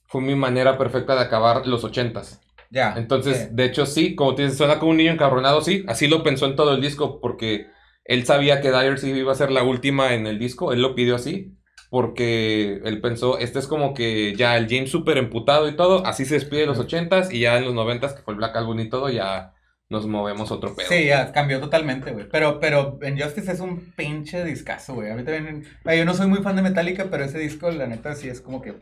fue 0.07 0.21
mi 0.21 0.35
manera 0.35 0.77
perfecta 0.77 1.15
de 1.15 1.21
acabar 1.21 1.67
los 1.67 1.83
ochentas. 1.83 2.39
Ya. 2.69 2.95
Entonces, 2.97 3.37
sí. 3.37 3.47
de 3.51 3.65
hecho, 3.65 3.85
sí, 3.85 4.15
como 4.15 4.35
te 4.35 4.43
dices, 4.43 4.57
suena 4.57 4.79
como 4.79 4.91
un 4.91 4.97
niño 4.97 5.11
encabronado, 5.11 5.61
sí. 5.61 5.83
Así 5.87 6.07
lo 6.07 6.23
pensó 6.23 6.45
en 6.45 6.55
todo 6.55 6.73
el 6.73 6.81
disco, 6.81 7.19
porque 7.21 7.67
él 8.05 8.25
sabía 8.25 8.61
que 8.61 8.71
Dire 8.71 8.97
Seed 8.97 9.15
iba 9.15 9.31
a 9.31 9.35
ser 9.35 9.51
la 9.51 9.63
última 9.63 10.13
en 10.13 10.27
el 10.27 10.39
disco. 10.39 10.73
Él 10.73 10.81
lo 10.81 10.95
pidió 10.95 11.15
así, 11.15 11.57
porque 11.89 12.81
él 12.83 13.01
pensó, 13.01 13.37
este 13.37 13.59
es 13.59 13.67
como 13.67 13.93
que 13.93 14.35
ya 14.35 14.57
el 14.57 14.67
James 14.69 14.89
súper 14.89 15.17
emputado 15.17 15.67
y 15.67 15.75
todo. 15.75 16.05
Así 16.05 16.25
se 16.25 16.35
despide 16.35 16.61
de 16.61 16.67
los 16.67 16.79
ochentas 16.79 17.31
y 17.31 17.39
ya 17.39 17.57
en 17.57 17.65
los 17.65 17.73
noventas, 17.73 18.13
que 18.13 18.21
fue 18.21 18.33
el 18.33 18.37
Black 18.37 18.55
Album 18.55 18.79
y 18.79 18.89
todo, 18.89 19.09
ya 19.09 19.53
nos 19.89 20.05
movemos 20.05 20.51
otro 20.51 20.75
pedo. 20.75 20.87
Sí, 20.89 21.05
ya 21.05 21.31
cambió 21.31 21.59
totalmente, 21.59 22.11
güey. 22.11 22.27
Pero, 22.29 22.59
pero 22.59 22.99
Injustice 23.05 23.51
es 23.51 23.59
un 23.59 23.91
pinche 23.95 24.43
discazo, 24.43 24.95
güey. 24.95 25.11
A 25.11 25.15
mí 25.15 25.23
también. 25.23 25.63
yo 25.85 26.05
no 26.05 26.13
soy 26.13 26.27
muy 26.27 26.39
fan 26.39 26.57
de 26.57 26.61
Metallica, 26.61 27.07
pero 27.09 27.23
ese 27.23 27.39
disco, 27.39 27.71
la 27.71 27.87
neta, 27.87 28.13
sí 28.15 28.27
es 28.27 28.41
como 28.41 28.61
que. 28.61 28.75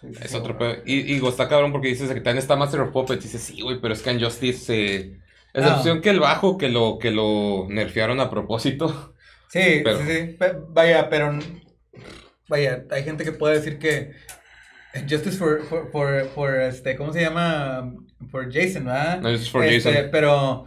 Sí, 0.00 0.08
Es 0.22 0.30
sí, 0.30 0.36
otro 0.36 0.56
pedo. 0.58 0.76
Y, 0.86 1.14
y 1.14 1.26
está 1.26 1.48
cabrón 1.48 1.72
porque 1.72 1.88
dices 1.88 2.08
que 2.08 2.16
también 2.16 2.38
está 2.38 2.56
Master 2.56 2.80
of 2.80 2.92
Puppets. 2.92 3.22
Dices, 3.22 3.42
sí, 3.42 3.60
güey, 3.62 3.80
pero 3.80 3.94
es 3.94 4.02
que 4.02 4.10
en 4.10 4.20
Justice. 4.22 4.72
eh, 4.74 5.18
excepción 5.54 6.00
que 6.00 6.10
el 6.10 6.20
bajo, 6.20 6.58
que 6.58 6.68
lo, 6.68 6.98
que 6.98 7.10
lo 7.10 7.66
nerfearon 7.68 8.20
a 8.20 8.30
propósito. 8.30 9.14
Sí, 9.50 9.80
Pero- 9.82 9.98
sí, 10.00 10.04
sí. 10.06 10.36
Pe- 10.38 10.56
Vaya, 10.68 11.08
pero. 11.08 11.38
Vaya, 12.48 12.84
hay 12.90 13.02
gente 13.02 13.24
que 13.24 13.32
puede 13.32 13.56
decir 13.56 13.78
que. 13.78 14.12
Justice 15.08 15.36
for, 15.38 15.62
for, 15.64 15.90
for, 15.90 16.28
for, 16.34 16.54
este, 16.60 16.96
¿cómo 16.96 17.12
se 17.12 17.20
llama? 17.22 17.94
For 18.30 18.52
Jason, 18.52 18.84
¿verdad? 18.86 19.20
No, 19.20 19.30
Justice 19.30 19.50
for 19.50 19.64
Este, 19.64 19.90
Jason. 19.92 20.08
Pero. 20.10 20.66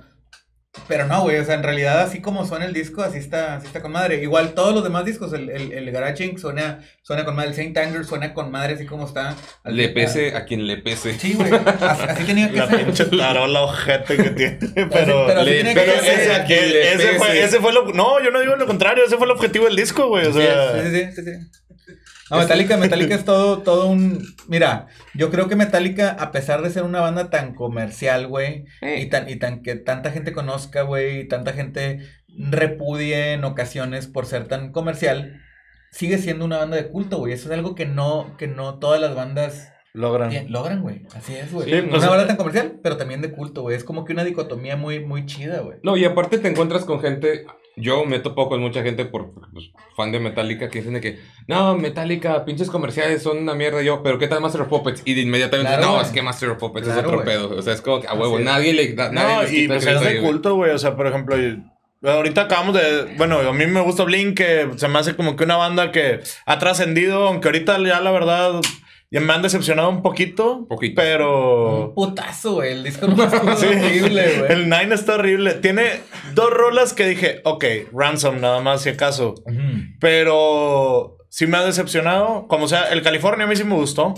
Pero 0.87 1.05
no, 1.05 1.21
güey, 1.23 1.37
o 1.37 1.43
sea, 1.43 1.55
en 1.55 1.63
realidad 1.63 1.99
así 1.99 2.21
como 2.21 2.45
suena 2.45 2.63
el 2.63 2.71
disco, 2.71 3.01
así 3.01 3.17
está, 3.17 3.55
así 3.55 3.67
está 3.67 3.81
con 3.81 3.91
madre. 3.91 4.21
Igual 4.23 4.53
todos 4.53 4.73
los 4.73 4.83
demás 4.85 5.03
discos, 5.03 5.33
el, 5.33 5.49
el, 5.49 5.73
el 5.73 5.91
Garage 5.91 6.23
Inc. 6.23 6.37
suena, 6.37 6.79
suena 7.01 7.25
con 7.25 7.35
madre, 7.35 7.49
el 7.49 7.55
Saint 7.55 7.77
Anger 7.77 8.05
suena 8.05 8.33
con 8.33 8.51
madre, 8.51 8.75
así 8.75 8.85
como 8.85 9.05
está. 9.05 9.35
Al- 9.65 9.75
Le 9.75 9.89
pese 9.89 10.33
a 10.33 10.45
quien 10.45 10.65
le 10.67 10.77
pese. 10.77 11.13
Sí, 11.19 11.33
güey, 11.33 11.51
así, 11.53 12.03
así 12.07 12.23
tenía 12.23 12.49
que 12.49 12.55
La 12.57 12.67
ser. 12.69 12.85
pinche 12.85 13.03
tarola 13.05 13.63
ojete 13.63 14.15
que 14.15 14.29
tiene. 14.29 14.57
Pero. 14.73 15.25
pero 15.27 15.41
así 15.41 15.49
le- 15.49 15.55
tiene 15.55 15.73
pero 15.73 15.91
que 15.93 15.99
ser. 15.99 16.51
ese- 16.51 17.17
fue, 17.17 17.43
ese 17.43 17.59
fue 17.59 17.73
lo. 17.73 17.91
No, 17.93 18.23
yo 18.23 18.31
no 18.31 18.39
digo 18.39 18.55
lo 18.55 18.65
contrario. 18.65 19.03
Ese 19.05 19.17
fue 19.17 19.25
el 19.25 19.31
objetivo 19.31 19.65
del 19.65 19.75
disco, 19.75 20.07
güey. 20.07 20.25
O 20.27 20.31
Sí, 20.33 20.39
sea. 20.39 20.83
sí, 20.83 20.89
sí, 20.89 21.05
sí, 21.15 21.21
sí. 21.21 21.95
No, 22.31 22.37
Metallica, 22.37 22.77
Metallica 22.77 23.13
es 23.13 23.25
todo, 23.25 23.59
todo 23.59 23.87
un... 23.87 24.25
Mira, 24.47 24.87
yo 25.13 25.29
creo 25.29 25.49
que 25.49 25.57
Metallica, 25.57 26.11
a 26.11 26.31
pesar 26.31 26.61
de 26.61 26.69
ser 26.69 26.83
una 26.83 27.01
banda 27.01 27.29
tan 27.29 27.53
comercial, 27.53 28.27
güey, 28.27 28.65
y 28.81 29.07
tan, 29.07 29.29
y 29.29 29.35
tan 29.35 29.61
que 29.61 29.75
tanta 29.75 30.11
gente 30.11 30.31
conozca, 30.31 30.83
güey, 30.83 31.19
y 31.19 31.27
tanta 31.27 31.51
gente 31.53 31.99
repudie 32.29 33.33
en 33.33 33.43
ocasiones 33.43 34.07
por 34.07 34.25
ser 34.25 34.47
tan 34.47 34.71
comercial, 34.71 35.41
sigue 35.91 36.17
siendo 36.17 36.45
una 36.45 36.57
banda 36.57 36.77
de 36.77 36.87
culto, 36.87 37.17
güey. 37.17 37.33
Eso 37.33 37.49
es 37.49 37.53
algo 37.53 37.75
que 37.75 37.85
no, 37.85 38.37
que 38.37 38.47
no 38.47 38.79
todas 38.79 39.01
las 39.01 39.13
bandas 39.13 39.71
Logran. 39.93 40.31
logran, 40.51 40.81
güey. 40.81 41.01
Así 41.15 41.35
es, 41.35 41.51
güey. 41.51 41.69
Sí, 41.69 41.79
una 41.79 41.89
pues- 41.89 42.07
banda 42.07 42.27
tan 42.27 42.37
comercial, 42.37 42.79
pero 42.81 42.97
también 42.97 43.21
de 43.21 43.31
culto, 43.31 43.61
güey. 43.63 43.75
Es 43.75 43.83
como 43.83 44.05
que 44.05 44.13
una 44.13 44.23
dicotomía 44.23 44.77
muy, 44.77 45.03
muy 45.03 45.25
chida, 45.25 45.59
güey. 45.59 45.79
No, 45.83 45.97
y 45.97 46.05
aparte 46.05 46.37
te 46.37 46.47
encuentras 46.47 46.85
con 46.85 47.01
gente. 47.01 47.45
yo 47.77 48.05
me 48.05 48.19
topo 48.19 48.49
con 48.49 48.59
mucha 48.61 48.83
gente 48.83 49.05
por 49.05 49.33
pues, 49.53 49.71
fan 49.95 50.11
de 50.11 50.19
Metallica 50.19 50.69
que 50.69 50.79
dicen 50.79 50.93
de 50.93 51.01
que, 51.01 51.19
no, 51.47 51.75
Metallica, 51.75 52.43
pinches 52.45 52.69
comerciales 52.69 53.23
son 53.23 53.37
una 53.39 53.53
mierda. 53.53 53.81
Yo, 53.81 54.03
pero 54.03 54.19
¿qué 54.19 54.27
tal 54.27 54.41
Master 54.41 54.61
of 54.61 54.67
Puppets? 54.67 55.01
Y 55.05 55.13
de 55.13 55.21
inmediatamente, 55.21 55.71
Claro, 55.77 55.93
no, 55.95 56.01
es 56.01 56.09
que 56.09 56.21
Master 56.21 56.49
of 56.49 56.57
Puppets 56.59 56.85
Claro, 56.87 56.99
es 57.01 57.05
otro 57.07 57.23
pedo. 57.23 57.57
O 57.57 57.61
sea, 57.61 57.73
es 57.73 57.81
como 57.81 58.01
que 58.01 58.07
a 58.07 58.13
huevo, 58.13 58.35
Así 58.35 58.43
nadie 58.45 58.73
le 58.73 58.93
da. 58.93 59.11
No, 59.11 59.43
y 59.47 59.67
pues 59.67 59.85
es 59.85 60.01
de 60.01 60.07
ahí, 60.07 60.21
culto, 60.21 60.55
güey. 60.55 60.71
O 60.71 60.77
sea, 60.77 60.95
por 60.95 61.07
ejemplo, 61.07 61.37
y- 61.37 61.63
ahorita 62.03 62.41
acabamos 62.41 62.75
de. 62.75 63.13
Bueno, 63.17 63.39
a 63.39 63.53
mí 63.53 63.65
me 63.67 63.81
gusta 63.81 64.03
Blink, 64.03 64.37
que 64.37 64.69
se 64.75 64.87
me 64.87 64.99
hace 64.99 65.15
como 65.15 65.35
que 65.35 65.43
una 65.45 65.55
banda 65.57 65.91
que 65.91 66.19
ha 66.45 66.59
trascendido, 66.59 67.27
aunque 67.27 67.47
ahorita 67.47 67.77
ya 67.85 67.99
la 68.01 68.11
verdad 68.11 68.59
ya 69.11 69.19
me 69.19 69.33
han 69.33 69.41
decepcionado 69.41 69.89
un 69.89 70.01
poquito. 70.01 70.65
Poquito. 70.69 71.01
Pero. 71.01 71.87
Un 71.87 71.93
putazo, 71.93 72.53
güey. 72.55 72.71
El 72.71 72.83
disco 72.83 73.07
no 73.07 73.15
Sí, 73.57 73.65
horrible, 73.65 74.39
güey. 74.39 74.51
el 74.53 74.69
Nine 74.69 74.95
está 74.95 75.15
horrible. 75.15 75.55
Tiene 75.55 75.99
dos 76.33 76.49
rolas 76.49 76.93
que 76.93 77.05
dije, 77.05 77.41
ok, 77.43 77.65
Ransom, 77.91 78.39
nada 78.39 78.61
más 78.61 78.83
si 78.83 78.89
acaso. 78.89 79.35
Pero 79.99 81.17
sí 81.31 81.47
me 81.47 81.57
ha 81.57 81.63
decepcionado. 81.63 82.45
Como 82.47 82.67
sea, 82.67 82.89
el 82.91 83.01
California 83.01 83.45
a 83.45 83.47
mí 83.49 83.55
sí 83.55 83.63
me 83.63 83.75
gustó. 83.75 84.13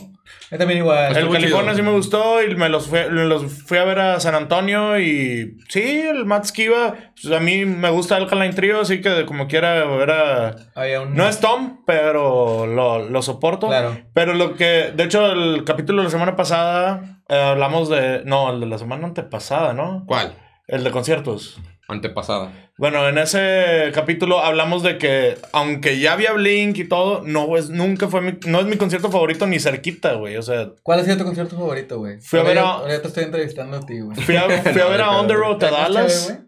Yo 0.50 0.58
también 0.58 0.80
igual. 0.80 1.16
El 1.16 1.30
California 1.30 1.72
chido. 1.72 1.76
sí 1.76 1.82
me 1.84 1.92
gustó 1.92 2.42
y 2.42 2.56
me 2.56 2.70
los 2.70 2.88
fui, 2.88 3.00
los 3.10 3.46
fui 3.46 3.78
a 3.78 3.84
ver 3.84 4.00
a 4.00 4.20
San 4.20 4.34
Antonio 4.36 5.00
y 5.00 5.58
sí, 5.70 6.02
el 6.02 6.26
Matt 6.26 6.46
Skiba, 6.46 6.96
pues 7.22 7.34
a 7.34 7.40
mí 7.40 7.66
me 7.66 7.90
gusta 7.92 8.16
Alkaline 8.16 8.56
Trio, 8.56 8.82
así 8.82 9.00
que 9.00 9.26
como 9.26 9.48
quiera 9.48 9.86
ver 9.86 10.12
a... 10.12 10.56
Un... 11.04 11.16
No 11.16 11.28
es 11.28 11.40
Tom, 11.40 11.84
pero 11.86 12.66
lo, 12.66 13.08
lo 13.08 13.22
soporto. 13.22 13.68
Claro. 13.68 13.98
Pero 14.14 14.34
lo 14.34 14.56
que, 14.56 14.92
de 14.96 15.04
hecho, 15.04 15.32
el 15.32 15.64
capítulo 15.66 16.02
de 16.02 16.06
la 16.06 16.12
semana 16.12 16.36
pasada 16.36 17.22
eh, 17.30 17.40
hablamos 17.40 17.90
de... 17.90 18.24
No, 18.26 18.52
el 18.52 18.60
de 18.60 18.66
la 18.66 18.80
semana 18.80 19.06
antepasada, 19.06 19.74
¿no? 19.74 20.04
¿Cuál? 20.08 20.36
El 20.68 20.84
de 20.84 20.92
conciertos. 20.92 21.62
Antepasada. 21.94 22.52
Bueno, 22.78 23.08
en 23.08 23.18
ese 23.18 23.92
capítulo 23.94 24.40
hablamos 24.40 24.84
de 24.84 24.98
que, 24.98 25.38
aunque 25.54 26.00
ya 26.00 26.14
había 26.14 26.34
Blink 26.34 26.78
y 26.80 26.84
todo, 26.88 27.22
no 27.24 27.56
es, 27.58 27.70
nunca 27.70 28.08
fue 28.10 28.22
mi, 28.22 28.34
no 28.48 28.60
es 28.60 28.66
mi 28.66 28.78
concierto 28.78 29.10
favorito 29.12 29.48
ni 29.48 29.60
cerquita, 29.60 30.14
güey. 30.16 30.38
O 30.38 30.42
sea, 30.42 30.72
¿Cuál 30.84 31.00
ha 31.00 31.04
sido 31.04 31.18
tu 31.18 31.24
concierto 31.26 31.56
favorito, 31.56 32.00
güey? 32.00 32.20
Fui 32.20 32.40
a 32.40 32.44
ver 32.44 32.58
a- 32.60 32.62
ahora 32.74 32.94
ya 32.94 33.02
te 33.02 33.08
estoy 33.08 33.24
entrevistando 33.26 33.78
a 33.78 33.86
ti, 33.86 34.00
güey. 34.00 34.18
fui 34.18 34.36
a, 34.36 34.50
fui 34.50 34.82
a 34.82 34.86
ver 34.88 35.02
a 35.02 35.12
On 35.12 35.28
The 35.28 35.34
Road 35.36 35.64
a 35.64 35.68
¿Está 35.68 35.72
más 35.80 35.94
Dallas. 35.94 36.40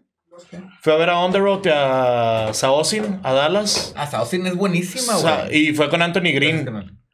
Fui 0.82 0.92
a 0.92 0.96
ver 0.96 1.08
a 1.10 1.18
On 1.20 1.32
The 1.32 1.38
Road 1.38 1.64
y 1.64 1.68
a 1.72 2.48
Saosin, 2.52 3.20
a 3.22 3.32
Dallas. 3.32 3.94
Ah, 3.96 4.06
Saucin 4.06 4.46
es 4.46 4.54
buenísima, 4.54 5.14
Sa- 5.14 5.44
güey. 5.46 5.68
y 5.70 5.74
fue 5.74 5.88
con 5.88 6.02
Anthony 6.02 6.32
Green. 6.34 6.68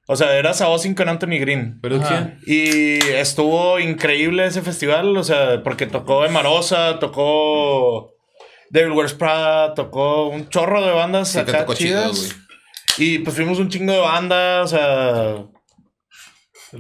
O 0.09 0.17
sea, 0.17 0.37
era 0.37 0.53
Saosin 0.53 0.95
con 0.97 1.09
Anthony 1.09 1.39
Green. 1.39 1.81
Producción. 1.81 2.39
Y 2.47 2.99
estuvo 3.15 3.79
increíble 3.79 4.45
ese 4.47 4.61
festival, 4.61 5.17
o 5.17 5.23
sea, 5.23 5.63
porque 5.63 5.87
tocó 5.87 6.25
Emarosa, 6.25 6.99
tocó 6.99 8.12
Devil 8.73 8.93
Wears 8.93 9.15
Prada, 9.15 9.75
tocó 9.75 10.29
un 10.29 10.49
chorro 10.49 10.83
de 10.85 10.93
bandas 10.93 11.29
Sí, 11.29 11.35
te 11.35 11.41
acá 11.51 11.59
tocó 11.61 11.75
chido, 11.75 12.01
chidas. 12.11 12.35
güey. 12.97 13.07
y 13.15 13.19
pues 13.21 13.37
fuimos 13.37 13.59
un 13.59 13.69
chingo 13.69 13.93
de 13.93 13.99
banda, 14.01 14.63
o 14.63 14.67
sea, 14.67 15.45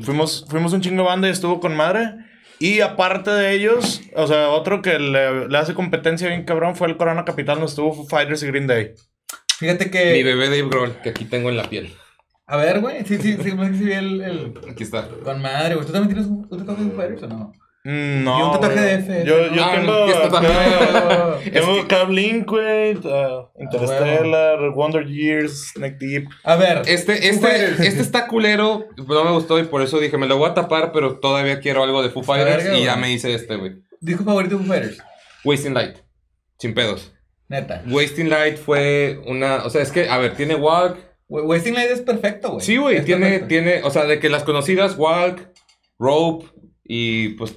fuimos, 0.03 0.47
fuimos 0.49 0.72
un 0.72 0.80
chingo 0.80 1.03
de 1.03 1.09
banda 1.09 1.28
y 1.28 1.32
estuvo 1.32 1.61
con 1.61 1.76
madre. 1.76 2.14
Y 2.59 2.80
aparte 2.80 3.30
de 3.30 3.53
ellos, 3.53 4.01
o 4.14 4.26
sea, 4.26 4.49
otro 4.51 4.82
que 4.82 4.99
le, 4.99 5.49
le 5.49 5.59
hace 5.59 5.74
competencia 5.74 6.28
bien 6.28 6.45
cabrón 6.45 6.76
fue 6.76 6.88
el 6.88 6.97
Corona 6.97 7.24
Capital, 7.24 7.57
donde 7.57 7.68
estuvo 7.70 7.93
Foo 7.93 8.07
Fighters 8.07 8.43
y 8.43 8.47
Green 8.47 8.66
Day. 8.68 8.93
Fíjate 9.59 9.86
Mi 9.86 9.90
que... 9.90 10.22
bebé 10.24 10.47
Dave 10.49 10.68
Grohl, 10.68 10.97
que 11.03 11.11
aquí 11.11 11.24
tengo 11.24 11.51
en 11.51 11.57
la 11.57 11.68
piel. 11.68 11.93
A 12.47 12.57
ver, 12.57 12.80
güey. 12.80 13.05
Sí, 13.05 13.16
sí, 13.18 13.32
sí, 13.36 13.43
sí, 13.43 13.51
sí, 13.51 13.84
vi 13.84 13.93
el, 13.93 14.20
el... 14.22 14.55
Aquí 14.70 14.82
está. 14.84 15.09
Con 15.09 15.43
madre, 15.43 15.74
güey. 15.74 15.86
¿Tú 15.86 15.93
también 15.93 16.14
tienes 16.14 16.26
un, 16.30 16.47
un 16.49 16.59
tatuaje 16.59 16.84
de 16.84 16.90
Foo 16.90 16.97
Fighters 16.99 17.22
o 17.24 17.26
no? 17.28 17.53
Mm, 17.85 18.22
No. 18.24 18.39
Y 18.39 18.43
un 18.43 18.53
tatuaje 18.53 18.80
de 18.80 18.95
F. 18.95 19.24
Yo, 19.26 19.53
yo 19.55 19.64
Ah, 19.64 19.72
tengo. 19.74 20.30
también. 20.30 20.53
tengo- 20.55 21.35
Es 21.45 21.53
Tengo 21.53 21.74
que- 21.83 21.87
Cab 21.89 22.11
Link, 22.11 22.47
güey. 22.49 22.95
uh, 22.97 23.49
Interstellar, 23.59 24.70
Wonder 24.70 25.05
Years, 25.07 25.72
Neck 25.76 25.99
Deep. 25.99 26.26
A 26.45 26.57
ver. 26.57 26.83
Este, 26.87 27.28
este, 27.28 27.66
este 27.87 28.01
está 28.01 28.26
culero, 28.28 28.87
no 28.97 29.24
me 29.24 29.33
gustó 29.33 29.59
y 29.59 29.64
por 29.64 29.83
eso 29.83 29.99
dije, 29.99 30.16
me 30.18 30.26
lo 30.28 30.37
voy 30.39 30.51
a 30.51 30.55
tapar, 30.55 30.93
pero 30.93 31.18
todavía 31.18 31.59
quiero 31.61 31.83
algo 31.83 32.03
de 32.03 32.11
Foo 32.11 32.22
Fighters 32.22 32.64
verga, 32.64 32.78
y 32.78 32.85
ya 32.85 32.97
me 32.97 33.11
hice 33.12 33.35
este, 33.35 33.57
güey. 33.57 33.72
Disco 34.01 34.22
favorito 34.24 34.57
de 34.59 34.64
Foo 34.64 34.72
Fighters. 34.72 34.99
Wasting 35.45 35.74
Light, 35.74 35.97
sin 36.59 36.74
pedos. 36.74 37.12
Neta. 37.49 37.83
Wasting 37.89 38.30
Light 38.30 38.57
fue 38.59 39.20
una, 39.26 39.64
o 39.64 39.70
sea, 39.70 39.83
es 39.83 39.91
que, 39.91 40.09
a 40.09 40.18
ver, 40.18 40.37
tiene 40.37 40.55
Walk. 40.55 40.99
Wasting 41.28 41.74
Light 41.74 41.91
es 41.91 42.01
perfecto, 42.01 42.53
güey. 42.53 42.64
Sí, 42.64 42.76
güey, 42.76 43.05
tiene, 43.05 43.24
perfecto. 43.41 43.49
tiene, 43.49 43.83
o 43.83 43.91
sea, 43.91 44.05
de 44.05 44.20
que 44.20 44.28
las 44.28 44.45
conocidas, 44.45 44.97
Walk, 44.97 45.49
Rope 45.99 46.47
y 46.85 47.30
pues 47.30 47.57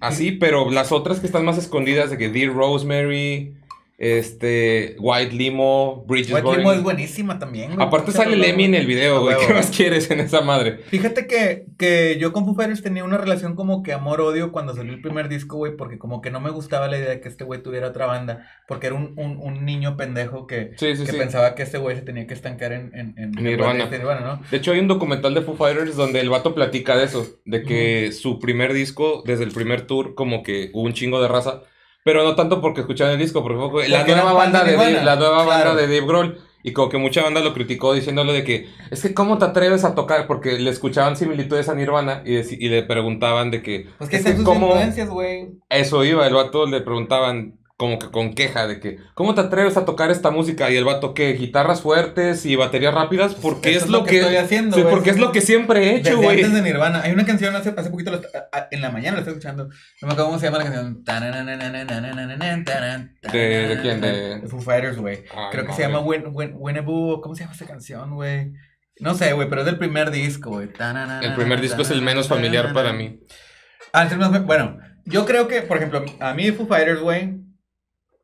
así, 0.00 0.32
pero 0.32 0.70
las 0.70 0.92
otras 0.92 1.20
que 1.20 1.26
están 1.26 1.44
más 1.44 1.58
escondidas, 1.58 2.10
de 2.10 2.18
que 2.18 2.28
Dear 2.30 2.54
Rosemary, 2.54 3.54
este, 3.98 4.96
White 4.98 5.32
Limo, 5.34 6.04
Bridges 6.06 6.32
White. 6.32 6.58
Limo 6.58 6.72
es 6.72 6.82
buenísima 6.82 7.38
también, 7.38 7.74
güey. 7.74 7.86
Aparte 7.86 8.12
sale 8.12 8.36
Lemmy 8.36 8.64
en 8.64 8.74
el 8.74 8.86
video, 8.86 9.22
güey. 9.22 9.36
¿Qué 9.46 9.54
más 9.54 9.70
quieres 9.74 10.10
en 10.10 10.20
esa 10.20 10.42
madre? 10.42 10.78
Fíjate 10.88 11.26
que, 11.26 11.66
que 11.78 12.18
yo 12.20 12.32
con 12.32 12.44
Foo 12.44 12.54
Fighters 12.54 12.82
tenía 12.82 13.04
una 13.04 13.16
relación 13.16 13.54
como 13.54 13.82
que 13.82 13.92
amor-odio 13.92 14.52
cuando 14.52 14.74
salió 14.74 14.92
el 14.92 15.00
primer 15.00 15.28
disco, 15.28 15.56
güey, 15.56 15.76
porque 15.76 15.98
como 15.98 16.20
que 16.20 16.30
no 16.30 16.40
me 16.40 16.50
gustaba 16.50 16.88
la 16.88 16.98
idea 16.98 17.08
de 17.10 17.20
que 17.20 17.28
este 17.28 17.44
güey 17.44 17.62
tuviera 17.62 17.88
otra 17.88 18.06
banda, 18.06 18.46
porque 18.68 18.88
era 18.88 18.96
un, 18.96 19.14
un, 19.16 19.38
un 19.38 19.64
niño 19.64 19.96
pendejo 19.96 20.46
que, 20.46 20.72
Sí, 20.76 20.94
sí, 20.96 21.04
que 21.06 21.12
sí. 21.12 21.18
pensaba 21.18 21.54
que 21.54 21.62
este 21.62 21.78
güey 21.78 21.96
se 21.96 22.02
tenía 22.02 22.26
que 22.26 22.34
estancar 22.34 22.72
en, 22.72 22.90
en, 22.94 23.14
en 23.16 23.30
Nirvana. 23.32 23.84
en 23.84 23.90
Nirvana, 23.90 24.20
¿no? 24.20 24.42
De 24.50 24.58
hecho, 24.58 24.72
hay 24.72 24.80
un 24.80 24.88
documental 24.88 25.32
de 25.34 25.42
Foo 25.42 25.56
Fighters 25.56 25.96
donde 25.96 26.20
el 26.20 26.28
vato 26.28 26.54
platica 26.54 26.96
de 26.96 27.04
eso, 27.04 27.26
de 27.46 27.62
que 27.62 28.12
su 28.12 28.38
primer 28.40 28.74
disco, 28.74 29.22
desde 29.24 29.44
el 29.44 29.52
primer 29.52 29.82
tour, 29.86 30.14
como 30.14 30.42
que 30.42 30.70
hubo 30.74 30.82
un 30.84 30.92
chingo 30.92 31.22
de 31.22 31.28
raza, 31.28 31.62
pero 32.06 32.22
no 32.22 32.36
tanto 32.36 32.60
porque 32.60 32.82
escuchaban 32.82 33.14
el 33.14 33.18
disco, 33.18 33.42
porque 33.42 33.58
fue 33.68 33.88
la 33.88 34.06
nueva 34.06 34.32
banda 34.32 34.62
de 34.62 34.70
de, 34.70 34.76
Dave, 34.76 35.04
la 35.04 35.16
nueva 35.16 35.42
claro. 35.44 35.70
banda 35.70 35.74
de 35.74 35.82
Dave 35.88 36.06
Grohl. 36.06 36.38
Y 36.62 36.72
como 36.72 36.88
que 36.88 36.98
mucha 36.98 37.22
banda 37.22 37.40
lo 37.42 37.52
criticó 37.52 37.92
diciéndole 37.94 38.32
de 38.32 38.42
que, 38.44 38.68
es 38.90 39.02
que 39.02 39.12
¿cómo 39.14 39.38
te 39.38 39.44
atreves 39.44 39.84
a 39.84 39.94
tocar? 39.94 40.26
Porque 40.26 40.58
le 40.58 40.70
escuchaban 40.70 41.16
similitudes 41.16 41.68
a 41.68 41.74
Nirvana 41.74 42.22
y, 42.24 42.32
deci- 42.34 42.56
y 42.58 42.68
le 42.68 42.82
preguntaban 42.84 43.50
de 43.52 43.62
que, 43.62 43.86
Pues 43.98 44.08
que 44.10 44.16
es 44.16 44.24
que 44.24 44.34
sus 44.36 44.44
¿cómo? 44.44 44.68
influencias, 44.68 45.08
güey. 45.08 45.48
Eso 45.68 46.04
iba, 46.04 46.26
el 46.26 46.34
vato 46.34 46.66
le 46.66 46.80
preguntaban 46.80 47.58
como 47.78 47.98
que 47.98 48.10
con 48.10 48.32
queja 48.34 48.66
de 48.66 48.80
que, 48.80 48.96
¿cómo 49.14 49.34
te 49.34 49.42
atreves 49.42 49.76
a 49.76 49.84
tocar 49.84 50.10
esta 50.10 50.30
música? 50.30 50.70
Y 50.70 50.76
el 50.76 50.84
vato, 50.84 51.12
¿qué? 51.12 51.34
¿Guitarras 51.34 51.82
fuertes 51.82 52.46
y 52.46 52.56
baterías 52.56 52.94
rápidas? 52.94 53.34
Porque 53.34 53.72
Eso 53.76 53.84
es 53.84 53.90
lo 53.90 54.04
que, 54.04 54.20
estoy 54.20 54.36
haciendo, 54.36 54.76
sí, 54.78 54.82
porque 54.88 55.10
es 55.10 55.18
lo 55.18 55.30
que 55.30 55.42
siempre 55.42 55.80
he 55.90 55.96
hecho, 55.96 56.16
güey. 56.16 56.42
antes 56.42 56.54
de 56.54 56.62
Nirvana. 56.62 57.02
Hay 57.02 57.12
una 57.12 57.26
canción 57.26 57.54
hace, 57.54 57.74
hace 57.76 57.90
poquito, 57.90 58.18
en 58.70 58.80
la 58.80 58.90
mañana 58.90 59.16
la 59.16 59.18
estoy 59.18 59.34
escuchando. 59.34 59.64
No 59.64 60.08
me 60.08 60.12
acuerdo 60.14 60.26
cómo 60.26 60.38
se 60.38 60.46
llama 60.46 60.58
la 60.58 60.64
canción. 60.64 61.02
¿De- 63.30 63.68
de 63.68 63.80
quién? 63.82 64.00
De- 64.00 64.40
De 64.40 64.48
Foo 64.48 64.60
Fighters, 64.60 64.96
güey. 64.96 65.24
Creo 65.50 65.64
que 65.64 65.68
no, 65.68 65.76
se 65.76 65.82
llama. 65.82 66.00
Win, 66.00 66.24
Win. 66.32 66.52
¿Cómo 67.22 67.34
se 67.34 67.42
llama 67.42 67.54
esa 67.54 67.66
canción, 67.66 68.14
güey? 68.14 68.52
No 69.00 69.14
sé, 69.14 69.34
güey, 69.34 69.50
pero 69.50 69.60
es 69.60 69.66
del 69.66 69.76
primer 69.76 70.10
disco, 70.10 70.48
güey. 70.48 70.68
El 71.22 71.34
primer 71.34 71.60
disco 71.60 71.82
es 71.82 71.90
el 71.90 72.00
menos 72.00 72.26
familiar 72.28 72.72
para 72.72 72.94
mí. 72.94 73.20
Ah, 73.92 74.08
bueno, 74.46 74.78
yo 75.04 75.26
creo 75.26 75.46
que, 75.46 75.60
por 75.60 75.76
ejemplo, 75.76 76.02
a 76.20 76.32
mí 76.32 76.50
Foo 76.52 76.66
Fighters, 76.66 77.00
güey. 77.00 77.44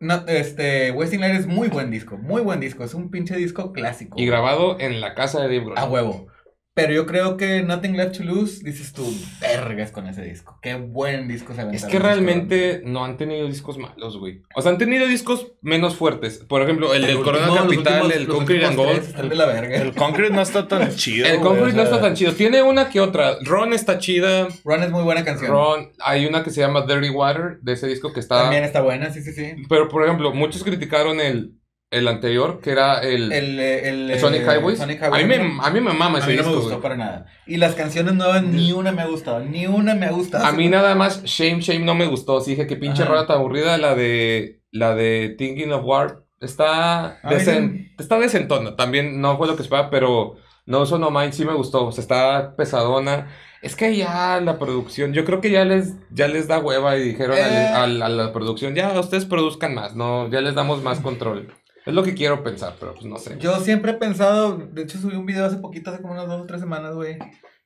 No, 0.03 0.25
este, 0.27 0.91
Wasting 0.91 1.21
Light 1.21 1.37
es 1.37 1.47
muy 1.47 1.69
buen 1.69 1.93
disco, 1.93 2.19
muy 2.19 2.43
buen 2.43 2.59
disco. 2.59 2.83
Es 2.83 2.93
un 2.93 3.09
pinche 3.09 3.37
disco 3.37 3.73
clásico. 3.73 4.21
Y 4.21 4.27
grabado 4.27 4.81
en 4.81 5.01
la 5.01 5.15
casa 5.15 5.41
de 5.41 5.45
Dave 5.45 5.61
Grohl. 5.61 5.79
A 5.79 5.85
huevo. 5.85 6.27
Pero 6.75 6.95
yo 6.95 7.05
creo 7.05 7.37
que 7.37 7.63
Nothing 7.63 7.99
Left 7.99 8.17
to 8.17 8.25
Lose, 8.25 8.65
dices 8.65 8.95
tú, 8.95 9.05
vergas 9.43 9.91
con 9.91 10.07
ese 10.07 10.23
disco. 10.23 10.59
Qué 10.63 10.75
buen 10.75 11.29
disco 11.29 11.53
se 11.55 11.69
Es 11.77 11.85
que 11.85 11.99
realmente 11.99 12.81
no 12.87 13.05
han 13.05 13.19
tenido 13.19 13.47
discos 13.47 13.77
malos, 13.77 14.17
güey. 14.19 14.41
O 14.55 14.63
sea, 14.63 14.73
han 14.73 14.79
tenido 14.79 15.07
discos 15.07 15.53
menos 15.61 15.97
fuertes. 15.97 16.39
Por 16.39 16.63
ejemplo, 16.63 16.95
el 16.95 17.03
del 17.07 17.21
Corona 17.21 17.49
Capital, 17.49 18.05
últimos- 18.05 18.13
el 18.15 18.27
Concrete 18.27 18.65
and 18.65 18.77
Gold. 18.77 18.91
tres 18.95 19.09
Están 19.09 19.29
de 19.29 19.35
la 19.37 19.47
verga. 19.47 19.77
El 19.77 19.93
Concrete 19.95 20.35
no 20.35 20.41
está 20.41 20.67
tan 20.67 20.91
chido. 20.97 21.27
El 21.27 21.39
güey, 21.39 21.47
Concrete 21.47 21.73
o 21.73 21.77
no 21.77 21.83
sea, 21.83 21.85
está 21.97 22.01
tan 22.01 22.15
chido. 22.15 22.33
Tiene 22.33 22.63
una 22.63 22.89
que 22.89 23.01
otra. 23.01 23.37
Ron 23.43 23.75
está 23.75 23.99
chida. 23.99 24.49
Ron 24.65 24.83
es 24.83 24.91
muy 24.91 25.03
buena 25.03 25.25
canción. 25.25 25.51
Ron, 25.51 25.93
hay 26.01 26.25
una 26.25 26.43
que 26.43 26.51
se 26.51 26.63
llama 26.63 26.87
Dirty 26.87 27.11
Water 27.11 27.59
de 27.61 27.73
ese 27.75 27.87
disco 27.87 28.15
que 28.15 28.21
está. 28.21 28.45
También 28.45 28.65
está 28.65 28.81
buena, 28.81 29.11
sí, 29.13 29.21
sí, 29.23 29.33
sí. 29.33 29.53
Pero, 29.69 29.89
por 29.91 30.05
ejemplo, 30.05 30.33
muchos 30.33 30.65
criticaron 30.65 31.21
el, 31.21 31.53
el 31.93 32.09
anterior, 32.09 32.61
que 32.61 32.71
era 32.71 32.99
el, 33.01 33.31
El, 33.33 33.61
eh, 33.61 33.89
el, 33.89 34.11
el 34.11 34.19
Sonic 34.19 34.43
eh, 34.43 34.57
Highways. 34.57 34.79
Sonic 34.79 35.03
a, 35.03 35.11
mí 35.11 35.19
Highways, 35.21 35.39
me, 35.41 35.49
¿no? 35.57 35.63
a 35.63 35.71
mí 35.71 35.81
me 35.81 35.93
mama 35.93 36.19
A 36.19 36.21
ese 36.21 36.31
mí 36.31 36.37
no 36.37 36.43
disco, 36.43 36.51
me 36.51 36.57
gustó 36.57 36.71
güey. 36.71 36.83
para 36.83 36.97
nada. 36.97 37.27
Y 37.47 37.59
las 37.59 37.75
canciones 37.75 38.15
nuevas, 38.15 38.43
ni 38.43 38.73
una 38.73 38.91
me 38.93 39.03
ha 39.03 39.07
gustado. 39.07 39.41
Ni 39.41 39.67
una 39.67 39.95
me 39.95 40.07
ha 40.07 40.11
gustado. 40.11 40.45
A 40.45 40.53
mí 40.53 40.69
nada 40.69 40.95
más 40.97 41.23
Shame 41.25 41.61
Shame 41.61 41.85
no 41.85 41.95
me 41.95 42.07
gustó. 42.07 42.41
Sí 42.41 42.51
dije 42.53 42.67
que 42.67 42.77
pinche 42.77 43.03
Ajá. 43.03 43.13
rola 43.13 43.27
tan 43.27 43.37
aburrida 43.37 43.79
la 43.79 43.95
de 43.95 44.61
la 44.73 44.95
de 44.95 45.35
Thinking 45.39 45.71
of 45.73 45.85
War 45.85 46.23
está 46.41 47.19
A 47.23 47.31
mí 47.31 47.35
decen- 47.37 47.95
está 47.99 48.19
decentona. 48.19 48.75
También 48.75 49.21
no 49.21 49.37
fue 49.37 49.47
lo 49.47 49.55
que 49.57 49.63
esperaba, 49.63 49.91
pero 49.91 50.37
No 50.67 50.87
So 50.87 50.99
No 50.99 51.11
Mind 51.11 51.33
sí 51.33 51.45
me 51.45 51.53
gustó. 51.55 51.87
O 51.87 51.93
sea, 51.93 52.03
está 52.03 52.57
pesadona. 52.57 53.29
Es 53.61 53.77
que 53.77 53.95
ya 53.97 54.41
la 54.41 54.59
producción, 54.59 55.13
yo 55.13 55.25
creo 55.25 55.41
que 55.41 55.51
ya 55.51 55.65
les, 55.65 55.95
ya 56.11 56.27
les 56.27 56.49
da 56.49 56.59
hueva 56.59 56.97
y 56.97 57.03
dijeron 57.05 57.37
al- 57.39 57.53
Eh. 57.53 57.67
al- 57.69 58.03
a 58.03 58.09
la 58.09 58.33
producción, 58.33 58.75
ya 58.75 58.99
ustedes 58.99 59.25
produzcan 59.25 59.73
más, 59.73 59.95
no, 59.95 60.29
ya 60.31 60.41
les 60.41 60.57
damos 60.57 60.83
más 60.83 60.99
control. 60.99 61.53
Es 61.85 61.95
lo 61.95 62.03
que 62.03 62.15
quiero 62.15 62.43
pensar, 62.45 62.77
pero 62.79 62.95
pues 62.95 63.05
no 63.07 63.19
sé. 63.19 63.37
Yo 63.39 63.57
siempre 63.61 63.93
he 63.93 63.95
pensado, 63.95 64.57
de 64.59 64.83
hecho 64.83 64.99
subí 64.99 65.17
un 65.17 65.27
video 65.27 65.45
hace 65.47 65.57
poquito, 65.57 65.91
hace 65.91 66.01
como 66.01 66.15
unas 66.15 66.27
dos 66.29 66.43
o 66.43 66.47
tres 66.47 66.61
semanas, 66.61 66.95
güey. 66.95 67.19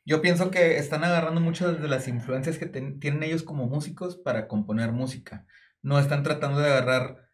Yo 0.04 0.22
pienso 0.22 0.50
que 0.50 0.78
están 0.78 1.04
agarrando 1.04 1.40
muchas 1.40 1.80
de 1.82 1.88
las 1.88 2.08
influencias 2.08 2.58
que 2.58 2.66
ten- 2.66 2.98
tienen 3.00 3.22
ellos 3.24 3.42
como 3.42 3.66
músicos 3.66 4.16
para 4.16 4.46
componer 4.48 4.92
música. 4.92 5.44
No 5.82 5.98
están 5.98 6.22
tratando 6.22 6.60
de 6.60 6.68
agarrar 6.70 7.26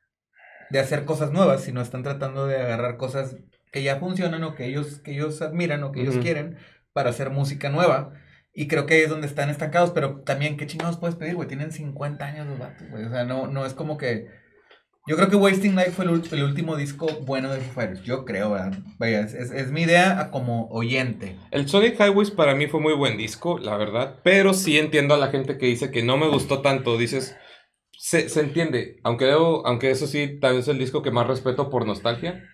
de 0.70 0.80
hacer 0.80 1.05
cosas 1.05 1.33
nuevas, 1.33 1.62
sino 1.62 1.80
están 1.83 2.03
tratando 2.03 2.47
de 2.47 2.57
agarrar 2.57 2.97
cosas 2.97 3.37
que 3.72 3.83
ya 3.83 3.97
funcionan 3.99 4.43
o 4.43 4.55
que 4.55 4.64
ellos, 4.66 5.01
que 5.01 5.12
ellos 5.12 5.41
admiran 5.43 5.83
o 5.85 5.93
que 5.93 6.01
ellos 6.01 6.14
Ujú. 6.14 6.24
quieren 6.24 6.57
para 6.93 7.11
hacer 7.11 7.30
música 7.30 7.68
nueva. 7.68 8.12
Y 8.55 8.68
creo 8.68 8.87
que 8.87 8.95
ahí 8.95 9.01
es 9.03 9.09
donde 9.11 9.26
están 9.26 9.51
estancados, 9.51 9.91
pero 9.93 10.20
también, 10.22 10.57
¿qué 10.57 10.66
chingados 10.66 10.99
puedes 10.99 11.16
pedir, 11.16 11.35
güey? 11.37 11.49
Tienen 11.49 11.72
50 11.72 12.24
años 12.26 12.47
los 12.47 12.59
vatos, 12.59 12.89
güey. 12.91 13.05
O 13.05 13.11
sea, 13.11 13.24
no, 13.24 13.47
no 13.47 13.64
es 13.66 13.74
como 13.74 13.97
que... 13.99 14.28
Yo 15.05 15.17
creo 15.17 15.29
que 15.29 15.35
Wasting 15.35 15.75
Life 15.75 15.91
fue 15.91 16.05
el, 16.05 16.45
último 16.45 16.77
disco 16.77 17.09
bueno 17.23 17.53
de 17.53 17.61
Foo 17.61 17.73
Fighters. 17.73 18.05
Yo 18.05 18.25
creo, 18.25 18.53
¿verdad? 18.53 18.79
Vaya, 18.99 19.21
es, 19.21 19.73
mi 19.73 19.83
idea 19.83 20.31
como 20.31 20.69
oyente. 20.69 21.37
El 21.51 21.69
Sonic 21.69 21.99
Highways 21.99 22.31
para 22.31 22.55
mí 22.55 22.69
fue 22.69 22.79
muy 22.79 22.95
buen 22.95 23.17
disco, 23.17 23.59
la 23.59 23.77
verdad. 23.77 24.21
Pero 24.23 24.55
sí 24.55 24.79
entiendo 24.79 25.15
a 25.15 25.19
la 25.19 25.29
gente 25.29 25.59
que 25.59 25.67
dice 25.67 25.91
que 25.91 26.05
no 26.05 26.19
me 26.19 26.29
gustó 26.29 26.63
tanto. 26.63 26.97
Dices, 26.97 27.37
se, 27.99 28.29
entiende. 28.39 29.01
Aunque, 29.03 29.33
aunque 29.33 29.91
eso 29.91 30.07
sí, 30.07 30.39
tal 30.41 30.55
vez 30.55 30.63
es 30.63 30.69
el 30.69 30.79
disco 30.79 31.03
que 31.03 31.11
más 31.11 31.27
respeto 31.27 31.69
por 31.69 31.85
nostalgia. 31.85 32.49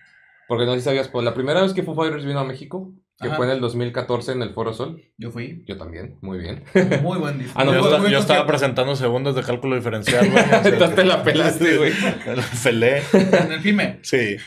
Porque 0.47 0.65
no 0.65 0.73
sé 0.73 0.79
si 0.79 0.85
sabías, 0.85 1.07
pues 1.07 1.23
la 1.23 1.35
primera 1.35 1.61
vez 1.61 1.73
que 1.73 1.83
Foo 1.83 1.93
Fighters 1.93 2.25
vino 2.25 2.39
a 2.39 2.45
México, 2.45 2.91
que 3.19 3.27
Ajá. 3.27 3.37
fue 3.37 3.45
en 3.47 3.51
el 3.51 3.59
2014 3.59 4.31
en 4.31 4.41
el 4.41 4.51
Foro 4.51 4.73
Sol. 4.73 5.01
Yo 5.17 5.31
fui. 5.31 5.63
Yo 5.67 5.77
también, 5.77 6.17
muy 6.21 6.39
bien. 6.39 6.63
Muy 7.01 7.19
buen 7.19 7.37
disco. 7.37 7.53
Ah, 7.55 7.65
no, 7.65 8.07
yo, 8.07 8.19
estaba 8.19 8.47
presentando 8.47 8.95
segundos 8.95 9.35
de 9.35 9.43
cálculo 9.43 9.75
diferencial, 9.75 10.25
Entonces 10.63 10.95
te 10.95 11.03
la 11.03 11.23
pelaste, 11.23 11.77
güey. 11.77 11.91
La 12.25 12.43
pelé. 12.63 13.03
En 13.13 13.51
el 13.51 13.59
FIME. 13.59 13.99
Sí. 14.03 14.37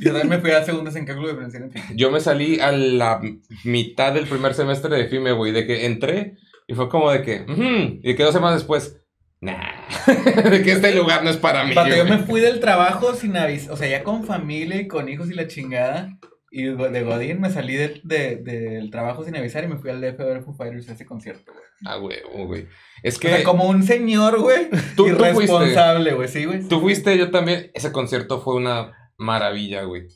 Yo 0.00 0.12
también 0.12 0.28
me 0.28 0.38
fui 0.38 0.52
a 0.52 0.64
segundas 0.64 0.94
en 0.96 1.06
cálculo 1.06 1.28
diferencial 1.28 1.64
en 1.64 1.72
FIME. 1.72 1.86
Yo 1.96 2.10
me 2.10 2.20
salí 2.20 2.60
a 2.60 2.70
la 2.70 3.20
mitad 3.64 4.12
del 4.12 4.26
primer 4.26 4.54
semestre 4.54 4.96
de 4.96 5.08
FIME, 5.08 5.32
güey, 5.32 5.52
de 5.52 5.66
que 5.66 5.86
entré 5.86 6.36
y 6.70 6.74
fue 6.74 6.88
como 6.88 7.10
de 7.10 7.22
que, 7.22 7.44
y 8.04 8.14
que 8.14 8.22
dos 8.22 8.32
semanas 8.32 8.60
después, 8.60 8.96
nah, 9.40 9.72
de 10.50 10.62
que 10.62 10.70
este 10.70 10.94
lugar 10.94 11.24
no 11.24 11.30
es 11.30 11.36
para 11.36 11.64
mí. 11.64 11.74
Pato, 11.74 11.96
yo 11.96 12.04
me 12.04 12.18
fui 12.18 12.40
del 12.40 12.60
trabajo 12.60 13.12
sin 13.16 13.36
avisar, 13.36 13.72
o 13.72 13.76
sea, 13.76 13.88
ya 13.88 14.04
con 14.04 14.22
familia 14.22 14.80
y 14.80 14.86
con 14.86 15.08
hijos 15.08 15.28
y 15.32 15.34
la 15.34 15.48
chingada. 15.48 16.16
Y 16.52 16.64
de 16.64 17.02
Godín 17.04 17.40
me 17.40 17.50
salí 17.50 17.76
de- 17.76 18.00
de- 18.02 18.36
del 18.36 18.90
trabajo 18.90 19.24
sin 19.24 19.36
avisar 19.36 19.62
y 19.62 19.68
me 19.68 19.76
fui 19.76 19.90
al 19.90 20.00
DF 20.00 20.20
a 20.20 20.24
ver 20.24 20.42
Foo 20.42 20.52
Fighters 20.54 20.88
a 20.88 20.94
ese 20.94 21.06
concierto, 21.06 21.52
güey. 21.52 21.64
Ah, 21.86 21.96
güey, 21.96 22.18
güey. 22.46 22.66
Es 23.04 23.16
O 23.16 23.20
que 23.20 23.28
sea, 23.28 23.44
como 23.44 23.64
un 23.68 23.84
señor, 23.84 24.40
güey. 24.40 24.68
Tú- 24.96 25.06
irresponsable, 25.06 26.12
güey, 26.14 26.28
sí, 26.28 26.44
güey. 26.44 26.66
tú 26.68 26.80
fuiste, 26.80 27.16
yo 27.16 27.30
también. 27.30 27.70
Ese 27.74 27.92
concierto 27.92 28.40
fue 28.40 28.56
una 28.56 28.92
maravilla, 29.16 29.82
güey. 29.84 30.08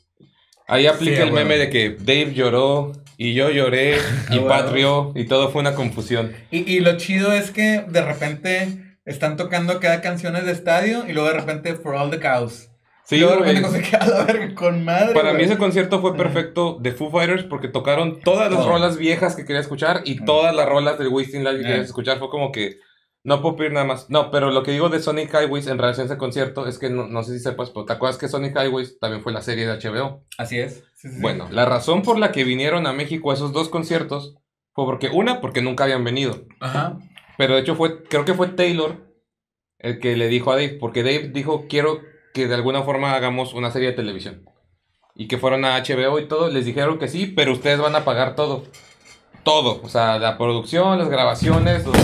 Ahí 0.67 0.87
aplica 0.87 1.17
Sí, 1.17 1.21
el 1.21 1.31
meme 1.31 1.57
de 1.57 1.69
que 1.69 1.91
Dave 1.91 2.33
lloró 2.33 2.91
y 3.17 3.33
yo 3.33 3.49
lloré 3.51 3.95
y 4.31 4.39
Ah, 4.39 4.45
Pat 4.47 4.71
rió 4.73 5.13
y 5.15 5.25
todo 5.25 5.49
fue 5.51 5.61
una 5.61 5.75
confusión. 5.75 6.33
Y, 6.51 6.69
y 6.69 6.79
lo 6.81 6.97
chido 6.97 7.31
es 7.33 7.51
que 7.51 7.85
de 7.87 8.01
repente 8.03 8.97
están 9.05 9.37
tocando 9.37 9.79
cada 9.79 10.01
canciones 10.01 10.45
de 10.45 10.51
estadio 10.51 11.05
y 11.07 11.13
luego 11.13 11.29
de 11.29 11.35
repente 11.35 11.75
For 11.75 11.95
All 11.95 12.09
the 12.09 12.19
Cows. 12.19 12.69
Sí, 13.05 13.17
y 13.17 13.19
luego 13.19 13.35
de 13.35 13.41
güey. 13.41 13.55
repente 13.55 13.79
se 13.83 13.89
queda 13.91 14.03
a 14.03 14.07
la 14.07 14.23
verga 14.25 14.55
con 14.55 14.83
madre. 14.83 15.13
Para 15.13 15.29
güey. 15.31 15.37
mí 15.37 15.43
ese 15.43 15.57
concierto 15.57 16.01
fue 16.01 16.15
perfecto 16.15 16.77
de 16.79 16.91
Foo 16.91 17.11
Fighters 17.11 17.43
porque 17.43 17.67
tocaron 17.67 18.19
todas 18.21 18.51
las 18.51 18.65
rolas 18.65 18.97
viejas 18.97 19.35
que 19.35 19.45
quería 19.45 19.61
escuchar 19.61 20.01
y 20.05 20.25
todas 20.25 20.55
las 20.55 20.67
rolas 20.67 20.97
del 20.97 21.09
Wasting 21.09 21.43
Life 21.43 21.55
que 21.57 21.61
Ajá. 21.61 21.67
querías 21.69 21.85
escuchar. 21.87 22.17
Fue 22.19 22.29
como 22.29 22.51
que 22.51 22.79
no 23.23 23.41
puedo 23.41 23.55
pedir 23.55 23.73
nada 23.73 23.85
más. 23.85 24.09
No, 24.09 24.31
pero 24.31 24.51
lo 24.51 24.63
que 24.63 24.71
digo 24.71 24.89
de 24.89 24.99
Sonic 24.99 25.31
Highways 25.33 25.67
en 25.67 25.77
relación 25.77 26.05
a 26.05 26.11
ese 26.11 26.17
concierto 26.17 26.67
es 26.67 26.77
que 26.79 26.89
no, 26.89 27.07
no 27.07 27.23
sé 27.23 27.33
si 27.33 27.39
sepas, 27.39 27.69
pero 27.69 27.85
¿te 27.85 27.93
acuerdas 27.93 28.17
que 28.17 28.27
Sonic 28.27 28.55
Highways 28.55 28.99
también 28.99 29.21
fue 29.23 29.33
la 29.33 29.41
serie 29.41 29.67
de 29.67 29.73
HBO? 29.77 30.23
Así 30.37 30.59
es. 30.59 30.83
Sí, 30.95 31.09
sí, 31.09 31.15
sí. 31.15 31.21
Bueno, 31.21 31.47
la 31.51 31.65
razón 31.65 32.01
por 32.01 32.17
la 32.17 32.31
que 32.31 32.43
vinieron 32.43 32.87
a 32.87 32.93
México 32.93 33.29
a 33.31 33.33
esos 33.35 33.51
dos 33.53 33.69
conciertos 33.69 34.35
fue 34.73 34.85
porque, 34.85 35.09
una, 35.09 35.41
porque 35.41 35.61
nunca 35.61 35.83
habían 35.85 36.03
venido. 36.03 36.45
Ajá. 36.59 36.97
Pero 37.37 37.55
de 37.55 37.61
hecho 37.61 37.75
fue, 37.75 38.03
creo 38.03 38.25
que 38.25 38.33
fue 38.33 38.47
Taylor 38.49 39.05
el 39.79 39.99
que 39.99 40.15
le 40.15 40.27
dijo 40.27 40.51
a 40.51 40.55
Dave, 40.55 40.77
porque 40.79 41.03
Dave 41.03 41.29
dijo, 41.29 41.65
quiero 41.69 41.99
que 42.35 42.49
de 42.49 42.55
alguna 42.55 42.83
forma 42.83 43.15
hagamos 43.15 43.53
una 43.53 43.71
serie 43.71 43.91
de 43.91 43.95
televisión. 43.95 44.43
Y 45.15 45.29
que 45.29 45.37
fueron 45.37 45.63
a 45.63 45.81
HBO 45.81 46.19
y 46.19 46.27
todo, 46.27 46.49
les 46.49 46.65
dijeron 46.65 46.99
que 46.99 47.07
sí, 47.07 47.27
pero 47.27 47.53
ustedes 47.53 47.79
van 47.79 47.95
a 47.95 48.03
pagar 48.03 48.35
todo. 48.35 48.65
Todo, 49.43 49.81
o 49.81 49.87
sea, 49.87 50.19
la 50.19 50.37
producción, 50.37 50.99
las 50.99 51.07
grabaciones, 51.07 51.85
los... 51.85 51.95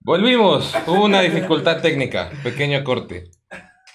Volvimos, 0.00 0.74
hubo 0.86 1.04
una 1.04 1.22
didificultad 1.22 1.80
técnica, 1.80 2.30
pequeño 2.42 2.84
corte. 2.84 3.30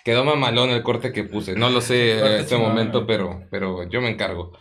Quedó 0.03 0.25
mamalón 0.25 0.71
el 0.71 0.81
corte 0.81 1.11
que 1.11 1.25
puse, 1.25 1.53
no 1.53 1.69
lo 1.69 1.79
sé 1.81 2.17
en 2.17 2.41
este 2.41 2.57
momento, 2.57 3.05
pero, 3.05 3.43
pero 3.51 3.87
yo 3.87 4.01
me 4.01 4.09
encargo. 4.09 4.53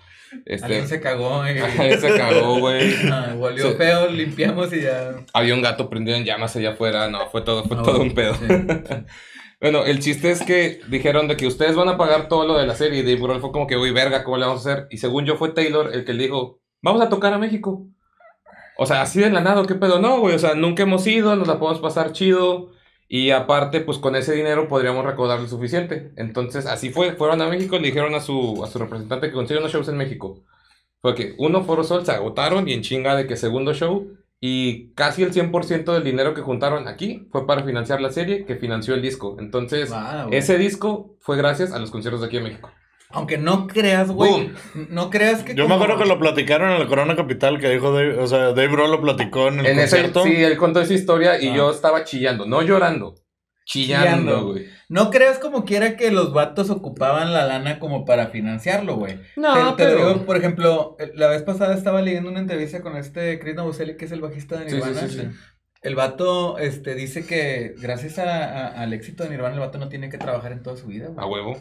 Este, 0.45 0.67
Alguien 0.67 0.89
se 0.89 1.01
cagó 1.01 1.47
y... 1.51 1.59
Alguien 1.59 2.01
se 2.01 2.17
cagó, 2.17 2.59
güey. 2.59 2.95
Ah, 3.13 3.35
volvió 3.37 3.77
feo, 3.77 4.11
limpiamos 4.11 4.73
y 4.73 4.83
ya. 4.83 5.25
Había 5.33 5.55
un 5.55 5.63
gato 5.63 5.89
prendido 5.89 6.17
en 6.17 6.25
llamas 6.25 6.57
allá 6.57 6.71
afuera. 6.71 7.09
No, 7.09 7.29
fue 7.31 7.43
todo, 7.43 7.65
fue 7.65 7.77
todo 7.77 8.01
un 8.01 8.15
pedo. 8.15 8.35
sí. 8.35 8.47
bueno, 9.61 9.85
el 9.85 10.01
chiste 10.01 10.31
es 10.31 10.43
que 10.43 10.81
dijeron 10.89 11.29
de 11.29 11.37
que 11.37 11.47
ustedes 11.47 11.77
van 11.77 11.89
a 11.89 11.97
pagar 11.97 12.29
todo 12.29 12.47
lo 12.47 12.59
de 12.59 12.67
la 12.67 12.75
serie. 12.75 13.01
Y 13.01 13.03
Dave 13.03 13.21
Grohl 13.21 13.41
fue 13.41 13.53
como 13.53 13.67
que, 13.67 13.77
uy, 13.77 13.91
verga, 13.93 14.25
¿cómo 14.25 14.37
le 14.37 14.47
vamos 14.47 14.67
a 14.67 14.73
hacer? 14.73 14.87
Y 14.91 14.99
según 14.99 15.25
yo 15.25 15.37
fue 15.37 15.51
Taylor 15.51 15.91
el 15.95 16.05
que 16.05 16.13
le 16.13 16.25
dijo, 16.25 16.61
vamos 16.83 17.03
a 17.03 17.09
tocar 17.09 17.33
a 17.33 17.39
México. 17.39 17.87
O 18.79 18.87
sea, 18.87 19.03
así 19.03 19.21
de 19.21 19.31
la 19.31 19.41
nada, 19.41 19.67
¿qué 19.67 19.75
pedo? 19.75 20.01
No, 20.01 20.21
güey, 20.21 20.35
o 20.35 20.39
sea, 20.39 20.55
nunca 20.55 20.83
hemos 20.83 21.07
ido, 21.07 21.35
nos 21.35 21.49
la 21.49 21.59
podemos 21.59 21.81
pasar 21.81 22.13
chido. 22.13 22.73
Y 23.09 23.31
aparte, 23.31 23.81
pues 23.81 23.99
con 23.99 24.17
ese 24.17 24.35
dinero 24.35 24.67
podríamos 24.69 25.05
recaudar 25.05 25.41
lo 25.41 25.47
suficiente. 25.49 26.13
Entonces, 26.17 26.67
así 26.67 26.91
fue. 26.91 27.13
Fueron 27.13 27.41
a 27.43 27.49
México, 27.49 27.77
le 27.79 27.87
dijeron 27.89 28.15
a 28.15 28.21
su, 28.21 28.63
a 28.65 28.67
su 28.67 28.79
representante 28.79 29.29
que 29.29 29.33
consiga 29.35 29.61
unos 29.61 29.73
shows 29.73 29.89
en 29.89 29.97
México. 29.97 30.43
Fue 31.01 31.15
que 31.15 31.35
uno, 31.39 31.63
Foro 31.63 31.85
Sol, 31.85 32.05
se 32.05 32.13
agotaron 32.13 32.69
y 32.69 32.73
en 32.73 32.83
chinga 32.83 33.15
de 33.15 33.27
que 33.27 33.37
segundo 33.37 33.75
show. 33.75 34.09
Y 34.41 34.91
casi 34.95 35.23
el 35.23 35.33
100% 35.33 35.93
del 35.95 36.05
dinero 36.05 36.35
que 36.35 36.43
juntaron 36.43 36.89
aquí 36.89 37.27
fue 37.33 37.47
para 37.47 37.63
financiar 37.65 38.01
la 38.01 38.11
serie 38.11 38.45
que 38.45 38.57
financió 38.57 38.95
el 38.95 39.03
disco. 39.03 39.37
Entonces, 39.39 39.91
Ah, 39.93 40.25
güey. 40.27 40.39
ese 40.39 40.59
disco 40.59 41.17
fue 41.21 41.37
gracias 41.37 41.73
a 41.73 41.79
los 41.79 41.91
conciertos 41.91 42.21
de 42.21 42.27
aquí 42.27 42.37
en 42.39 42.43
México. 42.45 42.71
Aunque 43.17 43.39
no 43.39 43.67
creas, 43.67 44.11
güey. 44.11 44.51
No 44.91 45.11
creas 45.11 45.43
que. 45.43 45.55
Yo 45.55 45.67
me 45.69 45.75
acuerdo 45.75 45.99
que 45.99 46.05
lo 46.07 46.19
platicaron 46.19 46.71
en 46.71 46.81
el 46.81 46.87
Corona 46.87 47.17
Capital, 47.17 47.59
que 47.59 47.69
dijo 47.71 47.93
Dave, 47.93 48.19
o 48.19 48.27
sea, 48.27 48.49
Dave 48.53 48.69
Grohl 48.69 48.91
lo 48.91 49.01
platicó 49.01 49.49
en 49.49 49.61
el 49.61 49.67
En 49.67 49.79
ese, 49.79 49.97
concierto. 50.03 50.23
sí, 50.25 50.45
él 50.45 50.57
contó 50.57 50.81
esa 50.81 50.95
historia 50.95 51.41
y 51.41 51.49
Ah. 51.49 51.57
yo 51.57 51.71
estaba 51.71 52.05
chillando, 52.05 52.47
no 52.47 52.63
llorando, 52.63 53.15
chillando, 53.65 54.47
güey. 54.53 54.67
No 54.89 55.11
creas 55.11 55.39
como 55.39 55.65
quiera 55.65 55.97
que 55.97 56.11
los 56.11 56.33
vatos 56.33 56.71
ocupaban 56.71 57.33
la 57.33 57.45
lana 57.47 57.79
como 57.81 58.05
para 58.05 58.29
financiarlo, 58.29 58.97
güey. 58.97 59.19
No, 59.37 59.75
te, 59.75 59.85
te 59.85 59.91
lo 59.91 59.97
pero- 59.97 60.09
digo, 60.15 60.27
por 60.27 60.37
ejemplo, 60.37 60.97
la 61.15 61.27
vez 61.29 61.43
pasada 61.43 61.75
estaba 61.75 62.03
leyendo 62.03 62.31
una 62.31 62.39
entrevista 62.41 62.81
con 62.83 62.97
este 62.97 63.39
Chris 63.41 63.57
Novoselic, 63.57 63.97
que 63.97 64.05
es 64.05 64.13
el 64.13 64.21
bajista 64.21 64.57
de 64.61 64.71
Sí, 64.71 64.77
sí, 64.81 64.87
Nirvana. 64.87 65.09
sí, 65.09 65.19
sí. 65.21 65.29
El 65.83 65.95
vato 65.95 66.59
este, 66.59 66.95
dice 66.95 67.27
que 67.27 67.75
gracias 67.81 68.19
a- 68.19 68.45
a- 68.45 68.69
al 68.83 68.93
éxito 68.93 69.23
de 69.25 69.31
Nirvana, 69.31 69.55
el 69.55 69.61
vato 69.61 69.79
no 69.79 69.89
tiene 69.89 70.09
que 70.09 70.19
trabajar 70.19 70.53
en 70.53 70.63
toda 70.63 70.77
su 70.77 70.87
vida, 70.87 71.09
güey. 71.09 71.19
A 71.25 71.27
huevo. 71.29 71.57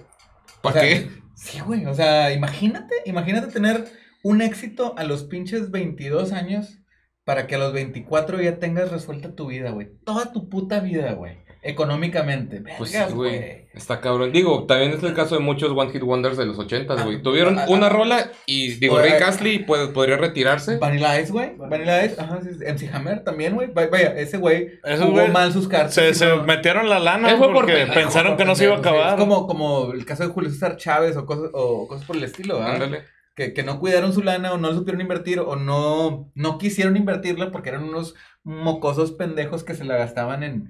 O 0.65 0.71
¿Para 0.71 0.81
sea, 0.81 0.81
qué? 0.81 1.11
Sí, 1.35 1.59
güey. 1.59 1.85
O 1.85 1.93
sea, 1.93 2.31
imagínate, 2.33 2.95
imagínate 3.05 3.51
tener 3.51 3.85
un 4.23 4.41
éxito 4.41 4.95
a 4.97 5.03
los 5.03 5.23
pinches 5.25 5.69
22 5.71 6.31
años 6.31 6.79
para 7.23 7.47
que 7.47 7.55
a 7.55 7.57
los 7.59 7.73
24 7.73 8.41
ya 8.41 8.57
tengas 8.59 8.91
resuelta 8.91 9.35
tu 9.35 9.47
vida, 9.47 9.71
güey. 9.71 9.91
Toda 10.03 10.31
tu 10.31 10.49
puta 10.49 10.79
vida, 10.79 11.13
güey. 11.13 11.44
Económicamente. 11.67 12.63
Pues 12.77 12.93
güey. 13.11 13.65
Está 13.73 13.99
cabrón. 13.99 14.31
Digo, 14.31 14.65
también 14.67 14.91
es 14.91 15.01
el 15.01 15.15
caso 15.15 15.33
de 15.33 15.41
muchos 15.41 15.71
One 15.75 15.91
Hit 15.91 16.03
Wonders 16.03 16.37
de 16.37 16.45
los 16.45 16.59
80, 16.59 17.03
güey. 17.03 17.17
Ah, 17.17 17.21
Tuvieron 17.23 17.57
ah, 17.57 17.65
una 17.67 17.87
ah. 17.87 17.89
rola 17.89 18.31
y, 18.45 18.75
digo, 18.75 18.99
ah. 18.99 19.27
Astley 19.27 19.65
puede- 19.65 19.87
podría 19.87 20.15
retirarse. 20.17 20.77
Vanilla 20.77 21.19
Ice, 21.19 21.31
güey. 21.31 21.55
Vanilla 21.57 22.05
Ice, 22.05 22.21
ajá, 22.21 22.39
sí. 22.43 22.49
MC 22.63 22.89
Hammer 22.93 23.23
también, 23.23 23.55
güey. 23.55 23.71
Va- 23.73 23.87
Vaya, 23.87 24.15
ese 24.15 24.37
güey 24.37 24.79
jugó 25.01 25.27
mal 25.29 25.51
sus 25.51 25.67
cartas. 25.67 25.95
Se, 25.95 26.09
y 26.11 26.13
se 26.13 26.27
no- 26.27 26.43
metieron 26.43 26.87
la 26.87 26.99
lana 26.99 27.35
por 27.37 27.51
porque 27.51 27.87
pensaron 27.91 28.33
por 28.33 28.37
que 28.37 28.45
no 28.45 28.55
se 28.55 28.65
iba 28.65 28.75
a 28.75 28.79
acabar. 28.79 29.13
Es 29.15 29.19
como, 29.19 29.47
como 29.47 29.91
el 29.91 30.05
caso 30.05 30.21
de 30.21 30.29
Julio 30.29 30.51
César 30.51 30.77
Chávez 30.77 31.17
o 31.17 31.25
cosas, 31.25 31.49
o 31.51 31.87
cosas 31.87 32.05
por 32.05 32.15
el 32.15 32.23
estilo, 32.25 32.59
¿verdad? 32.59 32.75
Ándale. 32.75 33.03
que, 33.35 33.53
que 33.53 33.63
no 33.63 33.79
cuidaron 33.79 34.13
su 34.13 34.21
lana 34.21 34.53
o 34.53 34.57
no 34.59 34.69
lo 34.69 34.75
supieron 34.75 35.01
invertir 35.01 35.39
o 35.39 35.55
no, 35.55 36.31
no 36.35 36.57
quisieron 36.59 36.95
invertirla 36.95 37.51
porque 37.51 37.69
eran 37.69 37.83
unos 37.85 38.13
mocosos 38.43 39.11
pendejos 39.11 39.63
que 39.63 39.73
se 39.73 39.83
la 39.83 39.97
gastaban 39.97 40.43
en 40.43 40.69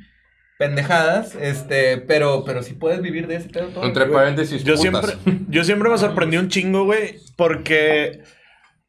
pendejadas, 0.58 1.36
este, 1.36 1.98
pero, 1.98 2.44
pero 2.46 2.64
sí 2.64 2.74
puedes 2.74 3.02
vivir 3.02 3.28
de 3.28 3.36
ese 3.36 3.50
pedo 3.50 3.68
todo. 3.68 3.84
Entre 3.86 4.06
paréntesis, 4.06 4.64
Yo 4.64 4.76
putas. 4.76 4.82
siempre, 5.16 5.40
yo 5.50 5.64
siempre 5.64 5.90
me 5.90 5.98
sorprendí 5.98 6.38
un 6.38 6.48
chingo, 6.50 6.86
güey, 6.86 7.16
porque 7.36 8.22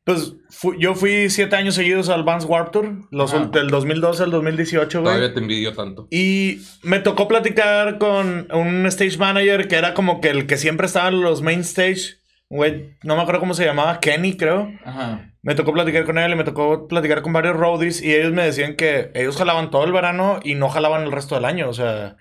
pues 0.05 0.35
fu- 0.51 0.77
yo 0.79 0.95
fui 0.95 1.29
siete 1.31 1.57
años 1.57 1.75
seguidos 1.75 2.09
al 2.09 2.23
Vans 2.23 2.45
Warped 2.45 2.71
Tour, 2.71 2.93
los, 3.11 3.35
ul- 3.35 3.51
del 3.51 3.69
2012 3.69 4.23
al 4.23 4.31
2018, 4.31 5.01
güey. 5.01 5.15
Todavía 5.15 5.35
te 5.35 5.41
envidio 5.41 5.73
tanto. 5.75 6.07
Y 6.13 6.61
me 6.85 7.01
tocó 7.01 7.27
platicar 7.27 7.99
con 7.99 8.47
un 8.53 8.87
stage 8.87 9.19
manager 9.19 9.67
que 9.67 9.75
era 9.75 9.95
como 9.95 10.21
que 10.21 10.31
el 10.31 10.47
que 10.47 10.59
siempre 10.59 10.87
estaba 10.87 11.09
en 11.09 11.23
los 11.23 11.43
main 11.43 11.61
stage 11.61 12.19
güey, 12.49 12.97
no 13.03 13.17
me 13.17 13.23
acuerdo 13.23 13.41
cómo 13.41 13.55
se 13.55 13.65
llamaba, 13.65 13.99
Kenny, 13.99 14.37
creo. 14.37 14.71
Ajá. 14.85 15.33
Me 15.47 15.55
tocó 15.55 15.73
platicar 15.73 16.05
con 16.05 16.19
él 16.19 16.33
y 16.33 16.35
me 16.35 16.43
tocó 16.43 16.89
platicar 16.89 17.23
con 17.23 17.33
varios 17.33 17.57
roadies 17.57 18.03
y 18.03 18.13
ellos 18.13 18.33
me 18.33 18.43
decían 18.43 18.75
que 18.75 19.13
ellos 19.15 19.37
jalaban 19.37 19.71
todo 19.71 19.85
el 19.85 19.93
verano 19.93 20.41
y 20.43 20.57
no 20.57 20.69
jalaban 20.69 21.05
el 21.05 21.13
resto 21.13 21.37
del 21.37 21.45
año. 21.45 21.69
O 21.69 21.73
sea, 21.73 22.17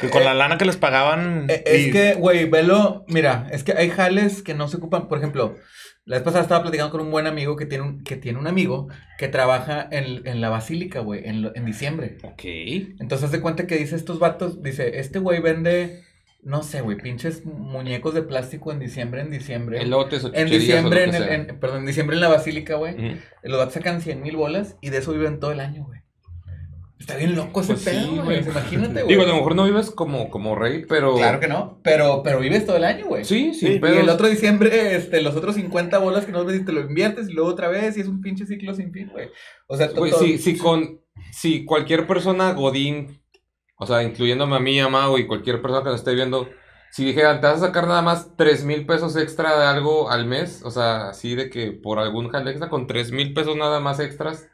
que 0.00 0.08
con 0.08 0.24
la 0.24 0.32
lana 0.32 0.56
que 0.56 0.64
les 0.64 0.78
pagaban. 0.78 1.44
Eh, 1.50 1.62
Es 1.66 1.88
y- 1.88 1.90
que, 1.92 2.14
güey, 2.14 2.46
velo, 2.48 3.04
mira, 3.06 3.48
es 3.52 3.64
que 3.64 3.72
hay 3.72 3.90
jales 3.90 4.42
que 4.42 4.54
no 4.54 4.66
se 4.66 4.78
ocupan, 4.78 5.08
por 5.08 5.18
ejemplo, 5.18 5.56
la 6.06 6.16
vez 6.16 6.24
pasada 6.24 6.42
estaba 6.42 6.62
platicando 6.62 6.90
con 6.90 7.02
un 7.02 7.10
buen 7.10 7.26
amigo 7.26 7.54
que 7.54 7.66
tiene 7.66 7.84
un, 7.84 8.02
que 8.02 8.16
tiene 8.16 8.38
un 8.38 8.46
amigo 8.46 8.88
que 9.18 9.28
trabaja 9.28 9.86
en, 9.92 10.26
en 10.26 10.40
la 10.40 10.48
basílica, 10.48 11.00
güey, 11.00 11.20
en, 11.28 11.42
lo- 11.42 11.54
en 11.54 11.66
diciembre. 11.66 12.16
Ok. 12.22 12.42
Entonces, 12.44 13.24
haz 13.26 13.30
de 13.32 13.40
cuenta 13.42 13.66
que 13.66 13.76
dice 13.76 13.94
estos 13.94 14.18
vatos, 14.18 14.62
dice, 14.62 14.98
este 14.98 15.18
güey 15.18 15.40
vende, 15.40 16.02
no 16.42 16.62
sé, 16.62 16.80
güey, 16.80 16.96
pinches 16.96 17.44
muñecos 17.44 18.14
de 18.14 18.22
plástico 18.22 18.72
en 18.72 18.78
diciembre, 18.78 19.20
en 19.20 19.30
diciembre. 19.30 19.80
Elotes 19.82 20.24
o 20.24 20.30
en 20.34 20.48
diciembre, 20.48 21.00
o 21.02 21.04
en, 21.04 21.14
el- 21.14 21.28
en- 21.28 21.60
perdón, 21.60 21.80
en 21.80 21.86
diciembre 21.86 22.16
en 22.16 22.20
la 22.22 22.28
basílica, 22.28 22.76
güey. 22.76 23.20
Los 23.42 23.58
vatos 23.58 23.74
sacan 23.74 24.00
100 24.00 24.22
mil 24.22 24.36
bolas 24.36 24.76
y 24.80 24.90
de 24.90 24.98
eso 24.98 25.12
viven 25.12 25.38
todo 25.40 25.52
el 25.52 25.60
año, 25.60 25.84
güey. 25.84 26.00
Está 26.98 27.16
bien 27.16 27.34
loco 27.34 27.62
ese 27.62 27.72
Pues 27.72 27.84
sí, 27.84 27.90
pedo, 27.90 28.24
güey. 28.24 28.40
güey. 28.42 28.48
Imagínate, 28.50 28.92
güey. 29.02 29.06
Digo, 29.08 29.22
a 29.22 29.26
lo 29.26 29.34
mejor 29.36 29.54
no 29.56 29.64
vives 29.64 29.90
como, 29.90 30.28
como 30.28 30.54
rey, 30.54 30.84
pero... 30.86 31.16
Claro 31.16 31.40
que 31.40 31.48
no, 31.48 31.80
pero, 31.82 32.22
pero 32.22 32.40
vives 32.40 32.66
todo 32.66 32.76
el 32.76 32.84
año, 32.84 33.06
güey. 33.06 33.24
Sí, 33.24 33.54
Sí, 33.54 33.66
sí, 33.74 33.78
pero... 33.80 33.94
Y 33.94 33.98
el 34.00 34.08
otro 34.10 34.28
diciembre, 34.28 34.96
este, 34.96 35.22
los 35.22 35.34
otros 35.34 35.54
50 35.54 35.96
bolas 35.98 36.26
que 36.26 36.32
no 36.32 36.44
ves 36.44 36.60
y 36.60 36.64
te 36.64 36.72
lo 36.72 36.82
inviertes 36.82 37.30
y 37.30 37.32
luego 37.32 37.48
otra 37.48 37.68
vez 37.68 37.96
y 37.96 38.02
es 38.02 38.06
un 38.06 38.20
pinche 38.20 38.44
ciclo 38.46 38.74
sin 38.74 38.92
fin, 38.92 39.08
güey. 39.10 39.30
O 39.66 39.78
sea, 39.78 39.88
Güey, 39.88 40.10
todo- 40.12 40.20
si, 40.22 40.36
si 40.38 40.58
con... 40.58 41.00
Si 41.32 41.64
cualquier 41.64 42.06
persona 42.06 42.52
godín, 42.52 43.19
o 43.80 43.86
sea, 43.86 44.02
incluyéndome 44.04 44.54
a 44.56 44.60
mí, 44.60 44.78
a 44.78 44.88
Mau 44.88 45.18
y 45.18 45.26
cualquier 45.26 45.60
persona 45.60 45.82
que 45.82 45.90
nos 45.90 46.00
esté 46.00 46.14
viendo, 46.14 46.48
si 46.92 47.04
dijeran, 47.04 47.40
te 47.40 47.46
vas 47.48 47.62
a 47.62 47.66
sacar 47.66 47.86
nada 47.88 48.02
más 48.02 48.36
3 48.36 48.64
mil 48.64 48.86
pesos 48.86 49.16
extra 49.16 49.58
de 49.58 49.64
algo 49.66 50.10
al 50.10 50.26
mes, 50.26 50.62
o 50.64 50.70
sea, 50.70 51.08
así 51.08 51.34
de 51.34 51.50
que 51.50 51.72
por 51.72 51.98
algún 51.98 52.28
jale 52.28 52.50
extra, 52.50 52.68
con 52.68 52.86
3 52.86 53.10
mil 53.12 53.32
pesos 53.34 53.56
nada 53.56 53.80
más 53.80 54.00
extras, 54.00 54.48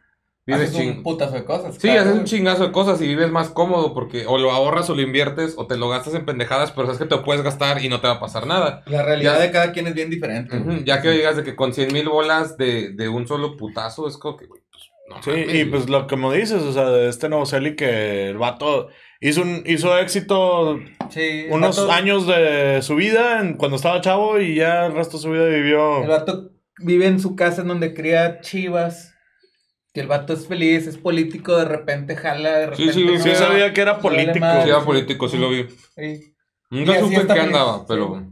vives 0.46 0.68
haces 0.70 0.86
un 0.96 1.02
putazo 1.02 1.34
de 1.34 1.44
cosas. 1.44 1.74
Sí, 1.74 1.80
claro, 1.88 2.02
haces 2.02 2.12
un 2.14 2.24
chingazo 2.24 2.64
de 2.66 2.72
cosas 2.72 3.00
y 3.00 3.08
vives 3.08 3.30
más 3.32 3.48
cómodo 3.48 3.92
porque 3.94 4.26
o 4.26 4.38
lo 4.38 4.52
ahorras 4.52 4.88
o 4.90 4.94
lo 4.94 5.00
inviertes 5.02 5.54
o 5.56 5.66
te 5.66 5.76
lo 5.76 5.88
gastas 5.88 6.14
en 6.14 6.24
pendejadas, 6.24 6.70
pero 6.72 6.86
sabes 6.86 6.98
que 7.00 7.06
te 7.06 7.16
lo 7.16 7.24
puedes 7.24 7.42
gastar 7.42 7.82
y 7.82 7.88
no 7.88 8.00
te 8.00 8.06
va 8.06 8.14
a 8.14 8.20
pasar 8.20 8.46
nada. 8.46 8.82
La 8.86 9.02
realidad 9.02 9.34
Ya- 9.38 9.40
de 9.40 9.50
cada 9.50 9.72
quien 9.72 9.86
es 9.88 9.94
bien 9.94 10.08
diferente. 10.10 10.62
Ya 10.84 11.02
que 11.02 11.10
digas 11.10 11.36
de 11.36 11.42
que 11.42 11.56
con 11.56 11.72
100 11.72 11.92
mil 11.92 12.08
bolas 12.08 12.56
de, 12.58 12.90
de 12.92 13.08
un 13.08 13.26
solo 13.26 13.56
putazo 13.56 14.06
es 14.06 14.18
como 14.18 14.36
que, 14.36 14.46
güey, 14.46 14.62
pues, 14.70 14.84
no 15.08 15.22
Sí, 15.22 15.30
mames, 15.30 15.46
y 15.48 15.58
güey. 15.62 15.70
pues 15.70 15.88
lo 15.88 16.06
que 16.06 16.16
me 16.16 16.36
dices, 16.36 16.62
o 16.62 16.72
sea, 16.72 16.90
de 16.90 17.08
este 17.08 17.28
Novoseli 17.28 17.74
que 17.74 18.28
el 18.28 18.38
vato 18.38 18.88
hizo, 19.20 19.42
un, 19.42 19.62
hizo 19.66 19.96
éxito 19.98 20.78
Sí, 21.10 21.46
unos 21.50 21.76
vato- 21.76 21.92
años 21.92 22.26
de 22.26 22.80
su 22.82 22.94
vida 22.96 23.40
en- 23.40 23.54
cuando 23.54 23.76
estaba 23.76 24.00
chavo 24.00 24.40
y 24.40 24.56
ya 24.56 24.86
el 24.86 24.94
resto 24.94 25.16
de 25.18 25.22
su 25.22 25.30
vida 25.30 25.46
vivió. 25.46 26.02
El 26.02 26.08
vato 26.08 26.50
vive 26.78 27.06
en 27.06 27.20
su 27.20 27.36
casa 27.36 27.62
en 27.62 27.68
donde 27.68 27.94
cría 27.94 28.40
chivas. 28.40 29.12
Que 29.94 30.00
el 30.02 30.08
vato 30.08 30.34
es 30.34 30.46
feliz, 30.46 30.86
es 30.86 30.98
político, 30.98 31.56
de 31.56 31.64
repente 31.64 32.16
jala, 32.16 32.58
de 32.58 32.76
Sí, 32.76 32.84
repente. 32.88 32.92
sí, 32.92 33.04
no. 33.06 33.18
Sí 33.22 33.34
sabía 33.34 33.72
que 33.72 33.80
era 33.80 33.98
político. 33.98 34.40
madre. 34.40 34.64
Sí, 34.64 34.68
era 34.68 34.80
político, 34.84 35.26
sí 35.28 35.38
lo 35.38 35.48
vi. 35.48 35.66
Sí. 35.96 36.34
Nunca 36.68 37.00
supe 37.00 37.20
feliz, 37.20 37.30
andaba, 37.42 37.78
sí. 37.78 37.84
pero. 37.88 38.22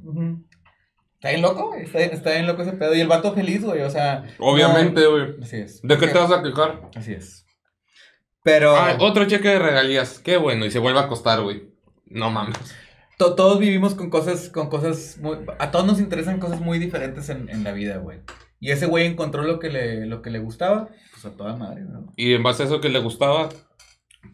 Está 1.14 1.30
bien 1.30 1.41
loco, 1.41 1.68
güey. 1.68 1.85
Está, 1.85 2.01
está 2.01 2.30
bien 2.32 2.47
loco 2.47 2.61
ese 2.62 2.72
pedo. 2.72 2.95
Y 2.95 3.01
el 3.01 3.09
vato 3.09 3.32
feliz, 3.32 3.64
güey. 3.64 3.80
O 3.80 3.89
sea. 3.89 4.24
obviamente, 4.41 5.01
no- 5.05 5.11
güey. 5.12 5.24
Así 5.43 5.57
es. 5.57 5.80
¿De 5.82 5.97
qué 5.97 6.09
te 6.09 6.18
vas 6.18 6.30
a 6.32 6.43
quejar? 6.43 6.82
Así 6.95 7.14
es. 7.14 7.43
Pero 8.45 8.76
Ah, 8.76 8.97
otro 9.01 9.24
cheque 9.24 9.49
de 9.49 9.59
regalías. 9.59 10.20
Qué 10.20 10.36
bueno, 10.36 10.64
y 10.66 10.70
se 10.70 10.78
vuelve 10.78 11.01
a 11.01 11.09
costar, 11.09 11.40
güey. 11.42 11.64
No 12.07 12.30
mames. 12.30 12.57
to- 13.18 13.34
todos 13.34 13.59
vivimos 13.59 13.95
con 13.95 14.11
cosas, 14.11 14.49
con 14.51 14.68
cosas 14.68 15.18
muy. 15.20 15.38
A 15.59 15.70
todos 15.72 15.86
nos 15.86 15.99
interesan 15.99 16.38
cosas 16.38 16.61
muy 16.61 16.78
diferentes 16.78 17.28
en, 17.30 17.49
en 17.49 17.64
la 17.64 17.72
vida, 17.72 17.97
güey. 17.97 18.18
Y 18.61 18.70
ese 18.70 18.86
güey 18.86 19.07
encontró 19.07 19.42
lo 19.42 19.59
que 19.59 19.70
le, 19.70 20.07
lo 20.07 20.20
que 20.22 20.30
le 20.30 20.38
gustaba, 20.38 20.88
pues 21.12 21.24
a 21.24 21.36
toda 21.36 21.57
madre, 21.57 21.82
¿no? 21.82 22.12
Y 22.16 22.34
en 22.34 22.42
base 22.42 22.62
a 22.62 22.66
eso 22.66 22.80
que 22.80 22.88
le 22.88 22.99
gustaba, 23.01 23.49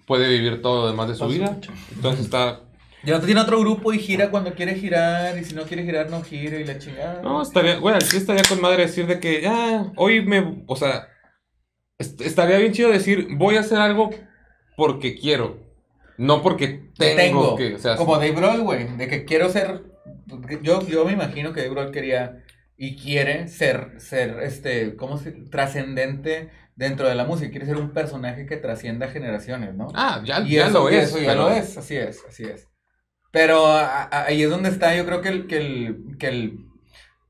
puede 0.06 0.28
vivir 0.28 0.60
todo 0.62 0.82
lo 0.82 0.90
demás 0.90 1.08
de 1.08 1.14
su 1.14 1.26
vida. 1.28 1.56
Entonces 1.94 2.24
está. 2.26 2.60
Y 3.04 3.12
otro 3.12 3.26
tiene 3.26 3.40
otro 3.40 3.58
grupo 3.60 3.92
y 3.94 3.98
gira 3.98 4.30
cuando 4.30 4.52
quiere 4.54 4.74
girar, 4.74 5.38
y 5.38 5.44
si 5.44 5.54
no 5.54 5.62
quiere 5.62 5.84
girar, 5.84 6.10
no 6.10 6.22
gira 6.22 6.58
y 6.58 6.64
la 6.64 6.78
chingada. 6.78 7.22
No, 7.22 7.40
estaría, 7.42 7.76
güey, 7.78 7.98
sí 8.02 8.18
estaría 8.18 8.42
con 8.48 8.60
madre 8.60 8.82
decir 8.82 9.06
de 9.06 9.18
que, 9.20 9.40
ya, 9.40 9.90
hoy 9.96 10.22
me, 10.24 10.64
o 10.66 10.76
sea, 10.76 11.08
estaría 12.00 12.58
bien 12.58 12.72
chido 12.72 12.90
decir, 12.90 13.28
voy 13.36 13.56
a 13.56 13.60
hacer 13.60 13.78
algo 13.78 14.10
porque 14.76 15.14
quiero, 15.16 15.58
no 16.16 16.42
porque 16.42 16.90
tengo, 16.96 17.16
tengo, 17.16 17.56
que, 17.56 17.74
o 17.74 17.78
sea, 17.78 17.96
como 17.96 18.14
Dave 18.16 18.32
Grohl, 18.32 18.62
güey, 18.62 18.96
de 18.96 19.06
que 19.08 19.24
quiero 19.24 19.48
ser, 19.50 19.82
yo, 20.62 20.86
yo 20.86 21.04
me 21.04 21.12
imagino 21.12 21.52
que 21.52 21.60
Dave 21.62 21.74
Grohl 21.74 21.90
quería 21.92 22.42
y 22.76 22.96
quiere 22.96 23.48
ser, 23.48 23.94
ser, 24.00 24.40
este, 24.42 24.96
¿cómo 24.96 25.18
se, 25.18 25.32
trascendente 25.32 26.48
dentro 26.76 27.06
de 27.08 27.14
la 27.14 27.24
música, 27.24 27.50
quiere 27.50 27.66
ser 27.66 27.76
un 27.76 27.90
personaje 27.92 28.46
que 28.46 28.56
trascienda 28.56 29.08
generaciones, 29.08 29.74
¿no? 29.74 29.88
ah, 29.94 30.22
ya, 30.24 30.40
Y 30.40 30.54
ya 30.56 30.68
eso, 30.68 30.84
lo 30.84 30.90
y 30.90 30.94
es, 30.96 31.08
eso 31.10 31.18
ya 31.18 31.28
pero- 31.28 31.42
lo 31.42 31.50
es, 31.50 31.76
así 31.76 31.96
es, 31.96 32.24
así 32.26 32.44
es. 32.44 32.66
Pero 33.32 33.66
a- 33.66 34.04
a- 34.04 34.24
ahí 34.24 34.42
es 34.42 34.48
donde 34.50 34.70
está, 34.70 34.96
yo 34.96 35.04
creo 35.04 35.20
que 35.20 35.28
el, 35.28 35.46
que 35.46 35.56
el, 35.58 36.16
que 36.18 36.28
el, 36.28 36.58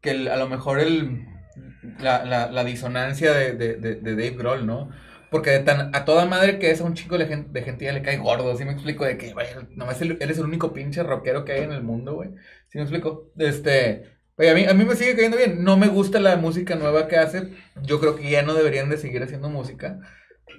que 0.01 0.11
el- 0.13 0.29
a 0.29 0.37
lo 0.37 0.49
mejor 0.49 0.79
el, 0.79 1.27
la, 2.01 2.25
la, 2.25 2.51
la 2.51 2.65
disonancia 2.65 3.33
de, 3.33 3.53
de, 3.55 3.75
de, 3.77 3.95
de 3.97 4.11
Dave 4.13 4.37
Grohl, 4.37 4.67
¿no? 4.67 4.91
Porque 5.31 5.51
de 5.51 5.61
tan, 5.61 5.95
a 5.95 6.05
toda 6.05 6.27
madre 6.27 6.59
que 6.59 6.71
es 6.73 6.81
a 6.81 6.85
un 6.85 6.95
chico 6.95 7.17
de 7.17 7.27
gente, 7.27 7.51
de 7.53 7.63
gente 7.65 7.85
ya 7.85 7.93
le 7.93 8.03
cae 8.03 8.17
gordo, 8.17 8.57
¿sí 8.57 8.65
me 8.65 8.73
explico? 8.73 9.05
De 9.05 9.17
que, 9.17 9.33
güey, 9.33 9.47
nomás 9.77 10.01
el- 10.03 10.19
eres 10.21 10.39
el 10.39 10.45
único 10.45 10.73
pinche 10.73 11.03
rockero 11.05 11.45
que 11.45 11.53
hay 11.53 11.63
en 11.63 11.73
el 11.73 11.83
mundo, 11.85 12.15
güey. 12.15 12.31
¿Sí 12.69 12.79
me 12.79 12.83
explico? 12.83 13.31
Este, 13.39 14.17
güey, 14.37 14.49
a 14.49 14.55
mí, 14.55 14.65
a 14.65 14.75
mí 14.75 14.85
me 14.85 14.97
sigue 14.97 15.15
cayendo 15.15 15.37
bien. 15.37 15.63
No 15.63 15.77
me 15.77 15.87
gusta 15.87 16.19
la 16.19 16.37
música 16.37 16.75
nueva 16.75 17.07
que 17.07 17.17
hace. 17.17 17.49
Yo 17.83 18.01
creo 18.01 18.17
que 18.17 18.29
ya 18.29 18.43
no 18.43 18.55
deberían 18.55 18.91
de 18.91 18.97
seguir 18.97 19.23
haciendo 19.23 19.49
música. 19.49 20.01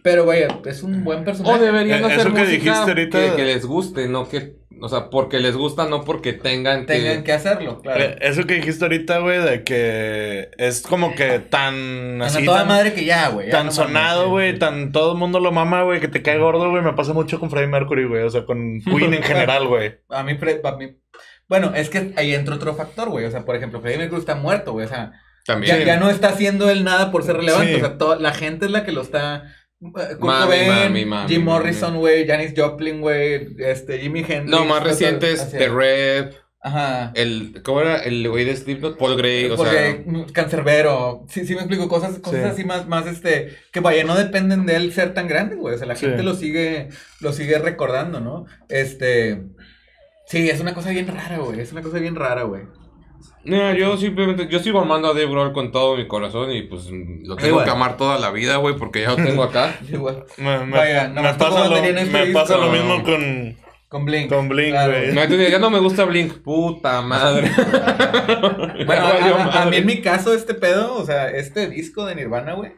Pero, 0.04 0.26
vaya, 0.26 0.48
es 0.66 0.84
un 0.84 1.04
buen 1.04 1.26
personaje. 1.26 1.54
O 1.60 1.62
deberían 1.62 2.02
Eh, 2.04 2.06
hacer 2.06 2.20
eso 2.20 2.34
que 2.34 2.40
música 2.40 2.52
dijiste 2.52 2.72
ahorita- 2.92 3.20
que, 3.32 3.36
que 3.36 3.46
les 3.46 3.66
guste, 3.66 4.08
no 4.08 4.30
que, 4.30 4.56
o 4.82 4.90
sea, 4.90 5.10
porque 5.10 5.40
les 5.40 5.56
gusta, 5.56 5.86
no 5.88 6.04
porque 6.04 6.34
tengan 6.34 6.86
que... 6.86 6.94
tengan 6.94 7.24
que 7.24 7.32
hacerlo, 7.34 7.82
claro. 7.82 8.04
Eh, 8.04 8.18
Eso 8.22 8.46
que 8.46 8.56
dijiste 8.56 8.84
ahorita, 8.86 9.20
güey, 9.20 9.40
de 9.40 9.64
que 9.64 10.50
es 10.58 10.82
como 10.82 11.14
que 11.16 11.40
tan 11.40 11.50
Tan 11.50 12.22
a 12.22 12.26
así, 12.26 12.44
toda 12.46 12.60
tan, 12.60 12.68
madre 12.68 12.94
que 12.94 13.06
ya, 13.06 13.30
güey. 13.30 13.50
tan 13.50 13.68
no 13.68 13.72
sonado, 13.72 14.30
güey, 14.30 14.54
sí. 14.54 14.60
tan 14.60 14.92
todo 14.92 15.14
el 15.14 15.18
mundo 15.18 15.40
lo 15.40 15.52
mama, 15.52 15.84
güey, 15.84 16.00
que 16.00 16.08
te 16.08 16.22
cae 16.22 16.38
gordo, 16.40 16.70
güey. 16.70 16.82
Me 16.84 16.94
pasa 16.94 17.14
mucho 17.14 17.40
con 17.40 17.50
Freddie 17.50 17.68
Mercury, 17.68 18.06
güey, 18.08 18.24
o 18.24 18.30
sea, 18.30 18.46
con 18.46 18.82
Queen 18.86 19.14
en 19.14 19.24
general, 19.24 19.68
güey. 19.68 20.00
A 20.10 20.24
mí, 20.24 20.36
Fred- 20.38 20.62
a 20.66 20.76
mí- 20.76 20.98
Bueno, 21.48 21.74
es 21.76 21.90
que 21.90 22.14
ahí 22.18 22.34
entra 22.34 22.56
otro 22.56 22.74
factor, 22.76 23.10
güey. 23.10 23.26
O 23.26 23.32
sea, 23.32 23.46
por 23.46 23.56
ejemplo, 23.56 23.82
Freddie 23.82 24.00
Mercury 24.00 24.20
está 24.22 24.36
muerto, 24.36 24.72
güey. 24.74 24.86
O 24.86 24.90
sea, 24.90 25.12
También. 25.46 25.78
ya, 25.80 25.84
ya 25.86 25.98
no 25.98 26.10
está 26.10 26.30
haciendo 26.30 26.70
él 26.70 26.84
nada 26.84 27.12
por 27.12 27.24
ser 27.24 27.38
relevante. 27.38 27.76
Sí. 27.76 27.82
O 27.82 27.98
sea, 27.98 28.20
la 28.20 28.34
gente 28.34 28.66
es 28.66 28.72
la 28.72 28.84
que 28.86 28.92
lo 28.92 29.02
está. 29.02 29.54
Eh, 29.82 30.16
Mami, 30.20 30.44
Cobain, 30.46 30.68
mami, 30.68 31.06
mami, 31.06 31.30
Jim. 31.34 31.44
Morrison, 31.44 31.98
güey, 31.98 32.28
Janis 32.28 32.54
Joplin, 32.56 33.02
güey, 33.02 33.56
este, 33.60 34.00
Jimi 34.00 34.20
Hendrix. 34.20 34.46
No, 34.50 34.66
más 34.66 34.84
recientes, 34.84 35.50
The. 35.52 35.70
Rep, 35.70 36.34
Ajá. 36.62 37.12
el, 37.16 37.62
¿cómo 37.64 37.82
era? 37.82 37.98
El 37.98 38.30
güey 38.30 38.46
de 38.46 38.56
Slipknot, 38.56 38.98
Paul 39.00 39.18
Gray, 39.18 39.50
o 39.50 39.56
Porque 39.56 39.72
sea... 39.72 40.04
mm, 40.06 40.26
cancerbero. 40.32 41.26
Sí, 41.30 41.46
sí 41.48 41.56
me 41.56 41.62
explico. 41.62 41.88
Cosas, 41.90 42.20
cosas 42.20 42.42
Sí. 42.44 42.48
así 42.50 42.64
más, 42.64 42.88
más, 42.88 43.08
este, 43.08 43.56
que 43.72 43.80
vaya, 43.80 44.04
no 44.04 44.16
dependen 44.16 44.68
de 44.68 44.76
él 44.76 44.94
ser 44.94 45.16
tan 45.16 45.28
grande, 45.28 45.56
güey. 45.56 45.74
O 45.74 45.78
sea, 45.80 45.88
la 45.88 45.96
Sí. 45.96 46.06
gente 46.06 46.22
lo 46.22 46.36
sigue, 46.36 46.90
lo 47.20 47.34
sigue 47.34 47.58
recordando, 47.58 48.20
¿no? 48.20 48.46
Este. 48.70 49.42
Sí, 50.28 50.50
es 50.50 50.60
una 50.62 50.74
cosa 50.76 50.92
bien 50.92 51.08
rara, 51.08 51.40
güey. 51.40 51.60
Es 51.60 51.72
una 51.72 51.82
cosa 51.82 51.98
bien 51.98 52.16
rara, 52.16 52.44
güey. 52.44 52.62
No, 53.44 53.74
yo 53.74 53.98
simplemente, 53.98 54.48
yo 54.48 54.60
sigo 54.60 54.80
amando 54.80 55.08
a 55.10 55.14
Dave 55.14 55.28
Grohl 55.28 55.54
con 55.54 55.72
todo 55.72 55.96
mi 55.98 56.08
corazón 56.08 56.52
y 56.52 56.64
pues 56.64 56.90
lo 56.92 57.36
tengo 57.36 57.48
Igual. 57.50 57.66
que 57.66 57.72
amar 57.72 57.98
toda 57.98 58.20
la 58.20 58.32
vida, 58.32 58.58
güey, 58.58 58.76
porque 58.78 59.02
ya 59.02 59.10
lo 59.12 59.16
tengo 59.18 59.44
acá. 59.44 59.76
Igual. 59.92 60.26
Me, 60.38 60.66
me- 60.66 60.78
Vaya, 60.78 61.08
me 61.08 61.14
nomás 61.16 61.38
pasa, 61.38 61.64
lo, 61.66 61.70
batería 61.70 61.90
en 61.90 61.98
este 62.00 62.12
me 62.14 62.26
disco. 62.26 62.40
pasa 62.42 62.58
lo 62.58 62.72
mismo 62.72 63.04
con... 63.04 63.58
Con 63.90 64.06
Blink. 64.06 64.30
Con 64.30 64.48
Blink, 64.48 64.70
Claro. 64.72 64.94
güey. 64.94 65.12
No, 65.14 65.22
entonces 65.22 65.52
ya 65.52 65.60
no 65.60 65.70
me 65.70 65.80
gusta 65.80 66.06
Blink, 66.06 66.42
puta 66.44 67.02
madre. 67.02 67.52
Bueno, 68.86 68.86
Ya 68.88 69.10
a, 69.10 69.14
valió 69.20 69.36
a- 69.36 69.42
a 69.42 69.46
mí 69.46 69.52
madre. 69.54 69.78
en 69.80 69.86
mi 69.86 70.02
caso, 70.02 70.34
este 70.34 70.54
pedo, 70.54 70.96
o 70.96 71.06
sea, 71.06 71.30
este 71.30 71.70
disco 71.70 72.06
de 72.06 72.16
Nirvana, 72.16 72.54
güey, 72.54 72.72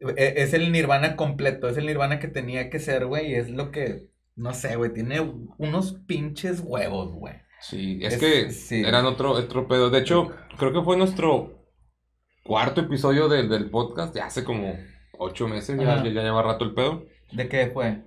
e- 0.00 0.34
es 0.36 0.52
el 0.52 0.72
Nirvana 0.72 1.16
completo, 1.16 1.68
es 1.68 1.76
el 1.78 1.86
Nirvana 1.86 2.18
que 2.18 2.28
tenía 2.28 2.68
que 2.68 2.78
ser, 2.80 3.06
güey, 3.06 3.30
y 3.30 3.34
es 3.36 3.48
lo 3.50 3.70
que, 3.70 4.08
no 4.34 4.52
sé, 4.52 4.76
güey, 4.76 4.92
tiene 4.92 5.20
unos 5.56 5.94
pinches 6.06 6.60
huevos, 6.62 7.14
güey. 7.14 7.34
Sí, 7.60 7.98
es, 8.02 8.14
Es- 8.14 8.20
que 8.20 8.50
sí. 8.50 8.82
eran 8.84 9.06
otro, 9.06 9.32
otro 9.32 9.66
pedo. 9.68 9.90
De 9.90 10.00
hecho, 10.00 10.30
creo 10.58 10.72
que 10.72 10.82
fue 10.82 10.96
nuestro 10.96 11.52
cuarto 12.44 12.80
episodio 12.82 13.28
del, 13.28 13.48
del 13.48 13.70
podcast, 13.70 14.14
ya 14.14 14.26
hace 14.26 14.44
como 14.44 14.74
ocho 15.18 15.48
meses, 15.48 15.78
ya, 15.78 16.02
ya, 16.04 16.10
lleva 16.22 16.42
rato 16.42 16.64
el 16.64 16.74
pedo. 16.74 17.04
¿De 17.32 17.48
qué 17.48 17.68
fue? 17.72 18.02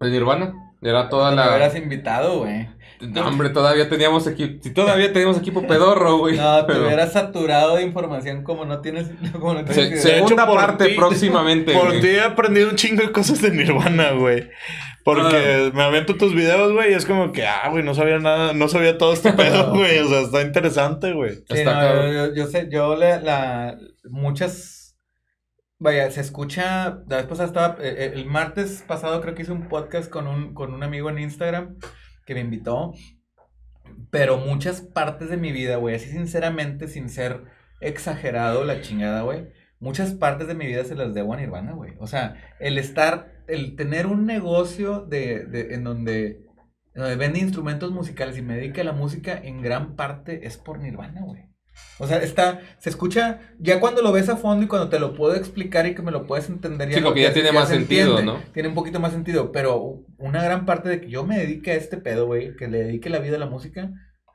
El 0.00 0.10
Nirvana, 0.12 0.52
era 0.82 1.08
toda 1.08 1.30
Me 1.30 1.36
la... 1.36 1.48
hubieras 1.48 1.76
invitado, 1.76 2.40
güey. 2.40 2.68
No, 3.00 3.26
hombre, 3.26 3.48
todavía 3.50 3.88
teníamos 3.88 4.26
equipo, 4.28 4.62
si 4.62 4.72
todavía 4.72 5.12
teníamos 5.12 5.36
equipo 5.38 5.66
pedorro, 5.66 6.18
güey. 6.18 6.36
No, 6.36 6.64
te 6.64 6.72
pero- 6.72 6.84
hubieras 6.86 7.12
saturado 7.12 7.74
de 7.76 7.82
información 7.82 8.44
como 8.44 8.64
no 8.64 8.80
tienes, 8.80 9.10
como 9.32 9.54
no 9.54 9.64
tienes 9.64 9.74
Se- 9.74 9.82
idea. 9.82 9.90
De 10.04 10.18
hecho, 10.18 10.28
segunda 10.28 10.46
parte 10.46 10.86
ti- 10.90 10.94
próximamente. 10.96 11.72
Por 11.72 12.00
ti 12.00 12.06
he 12.08 12.20
aprendido 12.20 12.68
un 12.70 12.76
chingo 12.76 13.02
de 13.02 13.10
cosas 13.10 13.42
de 13.42 13.50
Nirvana, 13.50 14.12
güey. 14.12 14.48
Porque 15.04 15.70
me 15.74 15.82
aviento 15.82 16.16
tus 16.16 16.34
videos, 16.34 16.72
güey, 16.72 16.92
y 16.92 16.94
es 16.94 17.06
como 17.06 17.32
que, 17.32 17.46
ah, 17.46 17.68
güey, 17.70 17.82
no 17.82 17.94
sabía 17.94 18.18
nada, 18.18 18.52
no 18.52 18.68
sabía 18.68 18.98
todo 18.98 19.12
este 19.12 19.32
pedo, 19.34 19.70
güey. 19.74 19.98
O 19.98 20.08
sea, 20.08 20.20
está 20.20 20.42
interesante, 20.42 21.12
güey. 21.12 21.34
Sí, 21.36 21.44
Está 21.50 21.94
no, 21.94 22.06
yo, 22.06 22.12
yo- 22.28 22.34
yo 22.34 22.46
sé, 22.46 22.68
yo 22.70 22.94
la, 22.96 23.20
la- 23.20 23.76
muchas, 24.08 24.96
vaya, 25.78 26.10
se 26.10 26.20
escucha, 26.20 27.02
la 27.08 27.16
vez 27.16 27.26
pasada 27.26 27.46
estaba, 27.48 27.76
eh, 27.84 27.94
eh, 27.98 28.12
el 28.14 28.26
martes 28.26 28.84
pasado 28.86 29.20
creo 29.20 29.34
que 29.34 29.42
hice 29.42 29.52
un 29.52 29.68
podcast 29.68 30.08
con 30.10 30.26
un, 30.28 30.54
con 30.54 30.72
un 30.72 30.82
amigo 30.82 31.10
en 31.10 31.18
Instagram 31.18 31.76
que 32.24 32.34
me 32.34 32.40
invitó, 32.40 32.92
pero 34.10 34.36
muchas 34.38 34.80
partes 34.80 35.28
de 35.30 35.36
mi 35.36 35.52
vida, 35.52 35.76
güey, 35.76 35.96
así 35.96 36.10
sinceramente, 36.10 36.86
sin 36.88 37.08
ser 37.08 37.42
exagerado 37.80 38.64
la 38.64 38.80
chingada, 38.80 39.22
güey, 39.22 39.48
muchas 39.80 40.12
partes 40.12 40.46
de 40.46 40.54
mi 40.54 40.66
vida 40.66 40.84
se 40.84 40.94
las 40.94 41.14
debo 41.14 41.34
a 41.34 41.36
Nirvana, 41.36 41.72
güey, 41.72 41.94
o 41.98 42.06
sea, 42.06 42.36
el 42.60 42.78
estar, 42.78 43.31
el 43.46 43.76
tener 43.76 44.06
un 44.06 44.26
negocio 44.26 45.00
de, 45.00 45.44
de, 45.46 45.74
en 45.74 45.84
donde... 45.84 46.46
donde 46.94 47.16
vende 47.16 47.38
instrumentos 47.38 47.90
musicales 47.90 48.36
y 48.36 48.42
me 48.42 48.56
dedica 48.56 48.82
a 48.82 48.84
la 48.84 48.92
música, 48.92 49.38
en 49.42 49.62
gran 49.62 49.96
parte 49.96 50.46
es 50.46 50.56
por 50.58 50.78
Nirvana, 50.78 51.22
güey. 51.22 51.42
O 51.98 52.06
sea, 52.06 52.18
está, 52.18 52.60
se 52.78 52.90
escucha, 52.90 53.40
ya 53.58 53.80
cuando 53.80 54.02
lo 54.02 54.12
ves 54.12 54.28
a 54.28 54.36
fondo 54.36 54.64
y 54.64 54.68
cuando 54.68 54.90
te 54.90 54.98
lo 54.98 55.14
puedo 55.14 55.34
explicar 55.34 55.86
y 55.86 55.94
que 55.94 56.02
me 56.02 56.10
lo 56.10 56.26
puedes 56.26 56.50
entender 56.50 56.90
ya. 56.90 56.98
Sí, 56.98 57.20
ya 57.20 57.32
tiene 57.32 57.50
más 57.50 57.68
se 57.68 57.76
sentido, 57.76 58.18
entiende, 58.18 58.32
¿no? 58.32 58.52
Tiene 58.52 58.68
un 58.68 58.74
poquito 58.74 59.00
más 59.00 59.12
sentido, 59.12 59.52
pero 59.52 60.04
una 60.18 60.44
gran 60.44 60.66
parte 60.66 60.90
de 60.90 61.00
que 61.00 61.08
yo 61.08 61.24
me 61.24 61.38
dedique 61.38 61.70
a 61.70 61.76
este 61.76 61.96
pedo, 61.96 62.26
güey, 62.26 62.56
que 62.56 62.68
le 62.68 62.84
dedique 62.84 63.08
la 63.08 63.20
vida 63.20 63.36
a 63.36 63.40
la 63.40 63.46
música, 63.46 63.90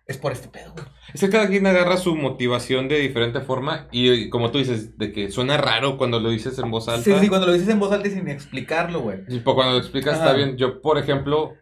es 0.07 0.17
por 0.17 0.31
este 0.31 0.47
pedo, 0.47 0.73
güey. 0.73 0.85
Es 1.13 1.21
que 1.21 1.29
cada 1.29 1.47
quien 1.47 1.67
agarra 1.67 1.97
su 1.97 2.15
motivación 2.15 2.87
de 2.87 2.99
diferente 2.99 3.41
forma 3.41 3.87
y, 3.91 4.09
y 4.11 4.29
como 4.29 4.51
tú 4.51 4.57
dices, 4.57 4.97
de 4.97 5.11
que 5.11 5.31
suena 5.31 5.57
raro 5.57 5.97
cuando 5.97 6.19
lo 6.19 6.29
dices 6.29 6.57
en 6.59 6.71
voz 6.71 6.87
alta. 6.87 7.03
Sí, 7.03 7.13
sí, 7.19 7.29
cuando 7.29 7.47
lo 7.47 7.53
dices 7.53 7.69
en 7.69 7.79
voz 7.79 7.91
alta 7.91 8.07
y 8.07 8.11
sin 8.11 8.27
explicarlo, 8.27 9.01
güey. 9.01 9.19
Sí, 9.27 9.39
pues 9.39 9.55
cuando 9.55 9.73
lo 9.73 9.79
explicas 9.79 10.15
Ajá. 10.15 10.25
está 10.25 10.37
bien. 10.37 10.57
Yo, 10.57 10.81
por 10.81 10.97
ejemplo, 10.97 11.53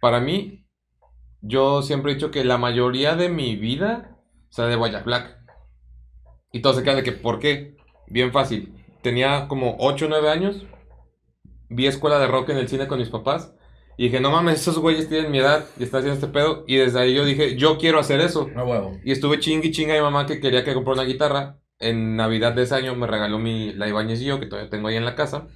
para 0.00 0.20
mí, 0.20 0.66
yo 1.40 1.82
siempre 1.82 2.12
he 2.12 2.14
dicho 2.14 2.30
que 2.30 2.44
la 2.44 2.58
mayoría 2.58 3.16
de 3.16 3.28
mi 3.28 3.56
vida 3.56 4.10
o 4.50 4.52
sea, 4.52 4.66
de 4.66 4.76
Guaya 4.76 5.00
Black. 5.00 5.38
Y 6.52 6.60
todos 6.60 6.76
se 6.76 6.82
quedan 6.82 6.96
de 6.96 7.04
que, 7.04 7.12
¿por 7.12 7.38
qué? 7.38 7.76
Bien 8.08 8.32
fácil. 8.32 8.74
Tenía 9.00 9.46
como 9.46 9.76
8 9.78 10.06
o 10.06 10.08
9 10.08 10.28
años. 10.28 10.66
Vi 11.68 11.86
escuela 11.86 12.18
de 12.18 12.26
rock 12.26 12.50
en 12.50 12.56
el 12.56 12.68
cine 12.68 12.88
con 12.88 12.98
mis 12.98 13.10
papás. 13.10 13.54
Y 14.00 14.04
dije, 14.04 14.18
no 14.20 14.30
mames, 14.30 14.62
esos 14.62 14.78
güeyes 14.78 15.10
tienen 15.10 15.30
mi 15.30 15.40
edad 15.40 15.66
y 15.78 15.82
están 15.82 15.98
haciendo 16.00 16.18
este 16.18 16.32
pedo. 16.32 16.64
Y 16.66 16.76
desde 16.76 16.98
ahí 17.00 17.12
yo 17.12 17.22
dije, 17.26 17.56
yo 17.56 17.76
quiero 17.76 17.98
hacer 17.98 18.20
eso. 18.20 18.48
A 18.56 18.64
huevo. 18.64 18.96
Y 19.04 19.12
estuve 19.12 19.40
chingue 19.40 19.68
y 19.68 19.72
chinga 19.72 19.92
a 19.92 19.96
mi 19.98 20.02
mamá 20.02 20.24
que 20.24 20.40
quería 20.40 20.64
que 20.64 20.72
comprara 20.72 21.02
una 21.02 21.08
guitarra. 21.10 21.58
En 21.78 22.16
Navidad 22.16 22.54
de 22.54 22.62
ese 22.62 22.74
año 22.74 22.94
me 22.94 23.06
regaló 23.06 23.38
mi, 23.38 23.74
la 23.74 23.88
Ibáñez 23.88 24.22
y 24.22 24.24
yo, 24.24 24.40
que 24.40 24.46
todavía 24.46 24.70
tengo 24.70 24.88
ahí 24.88 24.96
en 24.96 25.04
la 25.04 25.16
casa. 25.16 25.48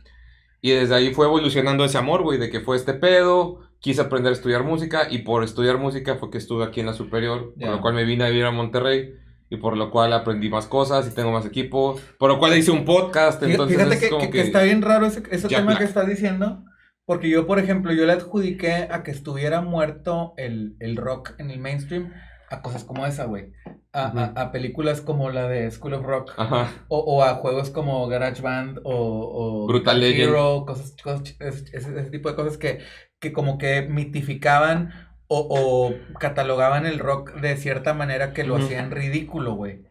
Y 0.60 0.72
desde 0.72 0.94
ahí 0.94 1.14
fue 1.14 1.24
evolucionando 1.24 1.86
ese 1.86 1.96
amor, 1.96 2.22
güey, 2.22 2.38
de 2.38 2.50
que 2.50 2.60
fue 2.60 2.76
este 2.76 2.92
pedo. 2.92 3.60
Quise 3.80 4.02
aprender 4.02 4.30
a 4.30 4.36
estudiar 4.36 4.62
música 4.62 5.06
y 5.10 5.18
por 5.20 5.42
estudiar 5.42 5.78
música 5.78 6.16
fue 6.16 6.30
que 6.30 6.36
estuve 6.36 6.64
aquí 6.64 6.80
en 6.80 6.86
la 6.86 6.92
superior. 6.92 7.54
Ya. 7.56 7.66
Por 7.68 7.76
lo 7.76 7.80
cual 7.80 7.94
me 7.94 8.04
vine 8.04 8.24
a 8.24 8.28
vivir 8.28 8.44
a 8.44 8.50
Monterrey 8.50 9.10
y 9.48 9.56
por 9.56 9.76
lo 9.78 9.90
cual 9.90 10.12
aprendí 10.12 10.50
más 10.50 10.66
cosas 10.66 11.06
y 11.10 11.14
tengo 11.14 11.32
más 11.32 11.46
equipo. 11.46 11.98
Por 12.18 12.28
lo 12.30 12.38
cual 12.38 12.56
hice 12.58 12.70
un 12.72 12.84
podcast. 12.84 13.42
Entonces 13.42 13.76
Fíjate 13.76 13.94
es 13.94 14.00
que, 14.02 14.08
como 14.10 14.20
que- 14.20 14.30
que 14.30 14.38
que... 14.38 14.40
está 14.42 14.62
bien 14.62 14.82
raro 14.82 15.06
ese, 15.06 15.22
ese 15.30 15.48
tema 15.48 15.72
que 15.72 15.78
Black. 15.78 15.88
estás 15.88 16.06
diciendo. 16.06 16.62
Porque 17.06 17.28
yo, 17.28 17.46
por 17.46 17.58
ejemplo, 17.58 17.92
yo 17.92 18.06
le 18.06 18.12
adjudiqué 18.12 18.88
a 18.90 19.02
que 19.02 19.10
estuviera 19.10 19.60
muerto 19.60 20.32
el, 20.36 20.76
el 20.80 20.96
rock 20.96 21.34
en 21.38 21.50
el 21.50 21.58
mainstream 21.58 22.12
a 22.50 22.62
cosas 22.62 22.84
como 22.84 23.04
esa, 23.06 23.24
güey. 23.26 23.52
A, 23.92 24.32
a- 24.34 24.52
películas 24.52 25.00
como 25.00 25.30
la 25.30 25.46
de 25.48 25.70
School 25.70 25.94
of 25.94 26.04
Rock. 26.04 26.32
Ajá. 26.36 26.72
O, 26.88 26.98
o 26.98 27.22
a 27.22 27.34
juegos 27.36 27.70
como 27.70 28.06
Garage 28.08 28.42
Band 28.42 28.80
o, 28.84 29.62
o 29.64 29.66
Brutal. 29.66 30.02
Hero, 30.02 30.64
cosas, 30.66 30.96
cosas- 31.02 31.36
ese, 31.40 32.10
tipo 32.10 32.28
de 32.28 32.34
cosas 32.34 32.56
que, 32.58 32.80
que 33.20 33.32
como 33.32 33.56
que 33.58 33.82
mitificaban 33.82 34.90
o, 35.28 35.46
o 35.48 36.18
catalogaban 36.18 36.86
el 36.86 36.98
rock 36.98 37.34
de 37.34 37.56
cierta 37.56 37.94
manera 37.94 38.32
que 38.32 38.44
lo 38.44 38.56
hacían 38.56 38.90
ridículo, 38.90 39.54
güey. 39.54 39.84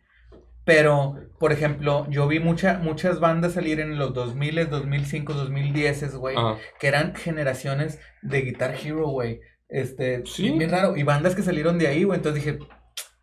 Pero, 0.65 1.15
por 1.39 1.51
ejemplo, 1.51 2.07
yo 2.09 2.27
vi 2.27 2.39
mucha, 2.39 2.79
muchas 2.79 3.19
bandas 3.19 3.53
salir 3.53 3.79
en 3.79 3.97
los 3.97 4.13
2000, 4.13 4.69
2005, 4.69 5.33
2010, 5.33 6.15
güey, 6.15 6.35
Ajá. 6.37 6.57
que 6.79 6.87
eran 6.87 7.15
generaciones 7.15 7.99
de 8.21 8.41
Guitar 8.41 8.73
Hero, 8.81 9.07
güey. 9.09 9.41
Este, 9.67 10.23
Sí. 10.25 10.51
bien 10.51 10.69
raro. 10.69 10.95
Y 10.95 11.03
bandas 11.03 11.35
que 11.35 11.41
salieron 11.41 11.77
de 11.79 11.87
ahí, 11.87 12.03
güey. 12.03 12.17
Entonces 12.17 12.43
dije, 12.43 12.59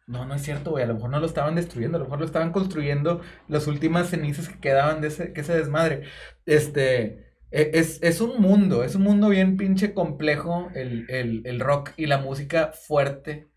no, 0.06 0.26
no 0.26 0.34
es 0.34 0.42
cierto, 0.42 0.72
güey. 0.72 0.84
A 0.84 0.86
lo 0.88 0.94
mejor 0.94 1.10
no 1.10 1.20
lo 1.20 1.26
estaban 1.26 1.54
destruyendo, 1.54 1.96
a 1.96 2.00
lo 2.00 2.06
mejor 2.06 2.18
lo 2.18 2.26
estaban 2.26 2.52
construyendo 2.52 3.20
las 3.48 3.66
últimas 3.68 4.08
cenizas 4.10 4.48
que 4.48 4.58
quedaban 4.58 5.00
de 5.00 5.08
ese, 5.08 5.32
que 5.32 5.40
ese 5.42 5.56
desmadre. 5.56 6.02
Este, 6.46 7.30
e- 7.52 7.70
es, 7.74 8.02
es 8.02 8.20
un 8.20 8.40
mundo, 8.42 8.82
es 8.84 8.96
un 8.96 9.02
mundo 9.02 9.28
bien 9.28 9.56
pinche 9.56 9.94
complejo 9.94 10.68
el, 10.74 11.06
el, 11.08 11.42
el 11.46 11.60
rock 11.60 11.92
y 11.96 12.06
la 12.06 12.18
música 12.18 12.72
fuerte. 12.72 13.48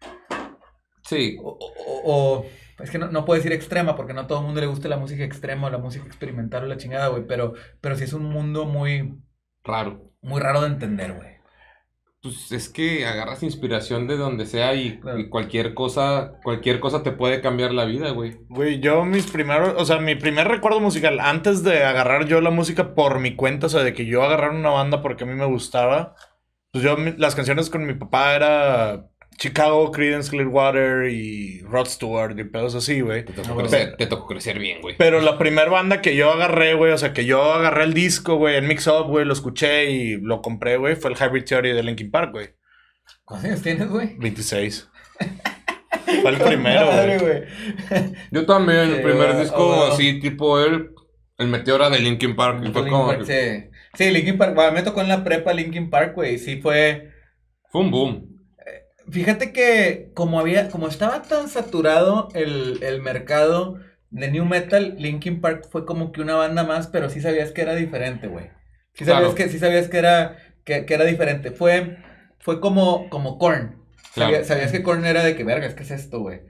Sí. 1.04 1.38
O, 1.44 1.50
o- 1.60 2.02
o- 2.06 2.46
es 2.80 2.90
que 2.92 2.98
no, 2.98 3.08
no 3.12 3.26
puedo 3.26 3.38
decir 3.38 3.52
extrema 3.54 3.96
porque 3.96 4.14
no 4.14 4.22
a 4.22 4.28
todo 4.28 4.40
el 4.40 4.46
mundo 4.46 4.62
le 4.62 4.68
gusta 4.68 4.88
la 4.90 4.98
música 4.98 5.24
extrema 5.24 5.68
o 5.68 5.70
la 5.70 5.78
música 5.78 6.06
experimental 6.06 6.64
o 6.64 6.68
la 6.68 6.78
chingada, 6.78 7.08
güey. 7.10 7.26
Pero, 7.28 7.54
pero 7.82 7.96
sí 7.96 8.04
es 8.06 8.14
un 8.14 8.26
mundo 8.26 8.66
muy, 8.66 9.16
Raro. 9.64 10.12
muy 10.22 10.42
raro 10.42 10.62
de 10.62 10.68
entender, 10.68 11.14
güey. 11.14 11.34
Pues 12.22 12.54
es 12.54 12.70
que 12.70 13.06
agarras 13.06 13.44
inspiración 13.44 14.08
de 14.08 14.16
donde 14.16 14.46
sea 14.46 14.74
y, 14.76 14.98
Claro. 15.00 15.20
y 15.20 15.28
cualquier 15.28 15.74
cosa, 15.74 16.36
cualquier 16.42 16.80
cosa 16.80 17.04
te 17.04 17.12
puede 17.12 17.42
cambiar 17.42 17.74
la 17.74 17.84
vida, 17.84 18.12
güey. 18.12 18.38
Güey, 18.48 18.80
yo 18.80 19.04
mis 19.04 19.30
primeros, 19.30 19.74
o 19.78 19.84
sea, 19.86 20.00
mi 20.00 20.16
primer 20.16 20.48
recuerdo 20.48 20.80
musical, 20.80 21.20
antes 21.20 21.64
de 21.64 21.84
agarrar 21.84 22.26
yo 22.26 22.40
la 22.40 22.50
música 22.50 22.96
por 22.96 23.20
mi 23.20 23.36
cuenta, 23.36 23.66
o 23.66 23.70
sea, 23.70 23.84
de 23.84 23.94
que 23.94 24.06
yo 24.06 24.24
agarrara 24.24 24.54
una 24.56 24.70
banda 24.70 25.02
porque 25.02 25.26
a 25.26 25.28
mí 25.28 25.34
me 25.34 25.46
gustaba, 25.46 26.16
pues 26.72 26.82
yo, 26.82 26.96
mi- 26.96 27.12
las 27.18 27.36
canciones 27.36 27.70
con 27.70 27.86
mi 27.86 27.94
papá 27.94 28.36
era 28.36 29.06
Chicago, 29.38 29.92
Creedence 29.92 30.30
Clearwater 30.30 31.10
y 31.10 31.62
Rod 31.62 31.88
Stewart 31.88 32.38
y 32.38 32.44
pedos 32.44 32.76
así, 32.76 33.02
güey. 33.02 33.26
Te 33.26 33.34
tocó, 33.34 33.58
crecer, 33.58 33.96
te 33.98 34.08
tocó 34.08 34.28
crecer 34.28 34.60
bien, 34.60 34.82
güey. 34.82 34.96
Pero 34.98 35.22
la 35.22 35.38
primera 35.38 35.70
banda 35.70 36.02
que 36.02 36.16
yo 36.16 36.32
agarré, 36.32 36.74
güey, 36.76 36.92
o 36.92 36.98
sea, 36.98 37.14
que 37.14 37.26
yo 37.26 37.54
agarré 37.54 37.84
el 37.84 37.94
disco, 37.94 38.36
güey, 38.36 38.56
en 38.56 38.68
Mix 38.68 38.88
Up, 38.88 39.08
güey, 39.08 39.26
lo 39.26 39.34
escuché 39.34 39.92
y 39.92 40.18
lo 40.18 40.42
compré, 40.42 40.78
güey, 40.78 40.96
fue 40.96 41.12
el 41.12 41.18
Hybrid 41.18 41.46
Theory 41.46 41.74
de 41.74 41.84
Linkin 41.84 42.12
Park, 42.12 42.32
güey. 42.32 42.50
¿Cuántos 43.26 43.50
años 43.50 43.62
tienes, 43.62 43.90
güey? 43.90 44.16
26. 44.18 44.90
Fue 46.22 46.32
el 46.32 46.38
primero, 46.38 46.88
güey. 47.20 47.44
Yo 48.32 48.46
también, 48.46 48.94
el 48.94 49.02
primer 49.02 49.38
disco 49.40 49.58
oh, 49.58 49.94
así, 49.94 50.20
tipo 50.20 50.60
el, 50.60 50.92
el 51.38 51.48
Meteora 51.48 51.90
de 51.90 52.00
Linkin 52.00 52.36
Park. 52.36 52.58
fue 52.58 52.66
Linkin 52.66 52.90
como, 52.90 53.08
Park, 53.08 53.26
sí. 53.26 53.70
Sí, 53.96 54.12
Linkin 54.12 54.38
Park, 54.38 54.56
bueno, 54.56 54.72
me 54.72 54.84
tocó 54.84 55.02
en 55.02 55.10
la 55.10 55.24
prepa 55.24 55.54
Linkin 55.54 55.90
Park, 55.90 56.14
güey, 56.16 56.38
sí 56.38 56.62
fue... 56.62 57.12
fue 57.70 57.82
un 57.82 57.92
boom. 57.92 58.33
Fíjate 59.14 59.54
que 59.54 60.10
como 60.14 60.40
había, 60.40 60.70
como 60.70 60.88
estaba 60.88 61.22
tan 61.22 61.48
saturado 61.48 62.30
el, 62.34 62.82
el 62.84 63.02
mercado 63.02 63.80
de 64.10 64.30
New 64.32 64.46
Metal, 64.46 64.96
Linkin 64.98 65.40
Park 65.42 65.68
fue 65.72 65.86
como 65.86 66.12
que 66.12 66.22
una 66.22 66.36
banda 66.36 66.64
más, 66.64 66.88
pero 66.88 67.10
sí 67.10 67.22
sabías 67.22 67.52
que 67.52 67.62
era 67.62 67.76
diferente, 67.76 68.28
güey. 68.28 68.46
Sí 68.94 69.06
sabías 69.06 69.22
Claro. 69.22 69.36
que, 69.36 69.50
sí 69.50 69.60
sabías 69.60 69.88
que 69.88 69.98
era, 69.98 70.38
que, 70.66 70.86
que 70.86 70.94
era 70.94 71.06
diferente. 71.06 71.52
Fue, 71.52 71.98
fue 72.40 72.60
como, 72.60 73.10
como 73.10 73.38
Korn. 73.38 73.78
Claro. 74.14 74.32
Sabías, 74.32 74.48
sabías 74.48 74.72
que 74.72 74.84
Korn 74.84 75.06
era 75.06 75.24
de 75.24 75.36
que, 75.36 75.44
vergas, 75.44 75.74
¿qué 75.74 75.84
es 75.84 75.92
esto, 75.92 76.20
güey? 76.20 76.42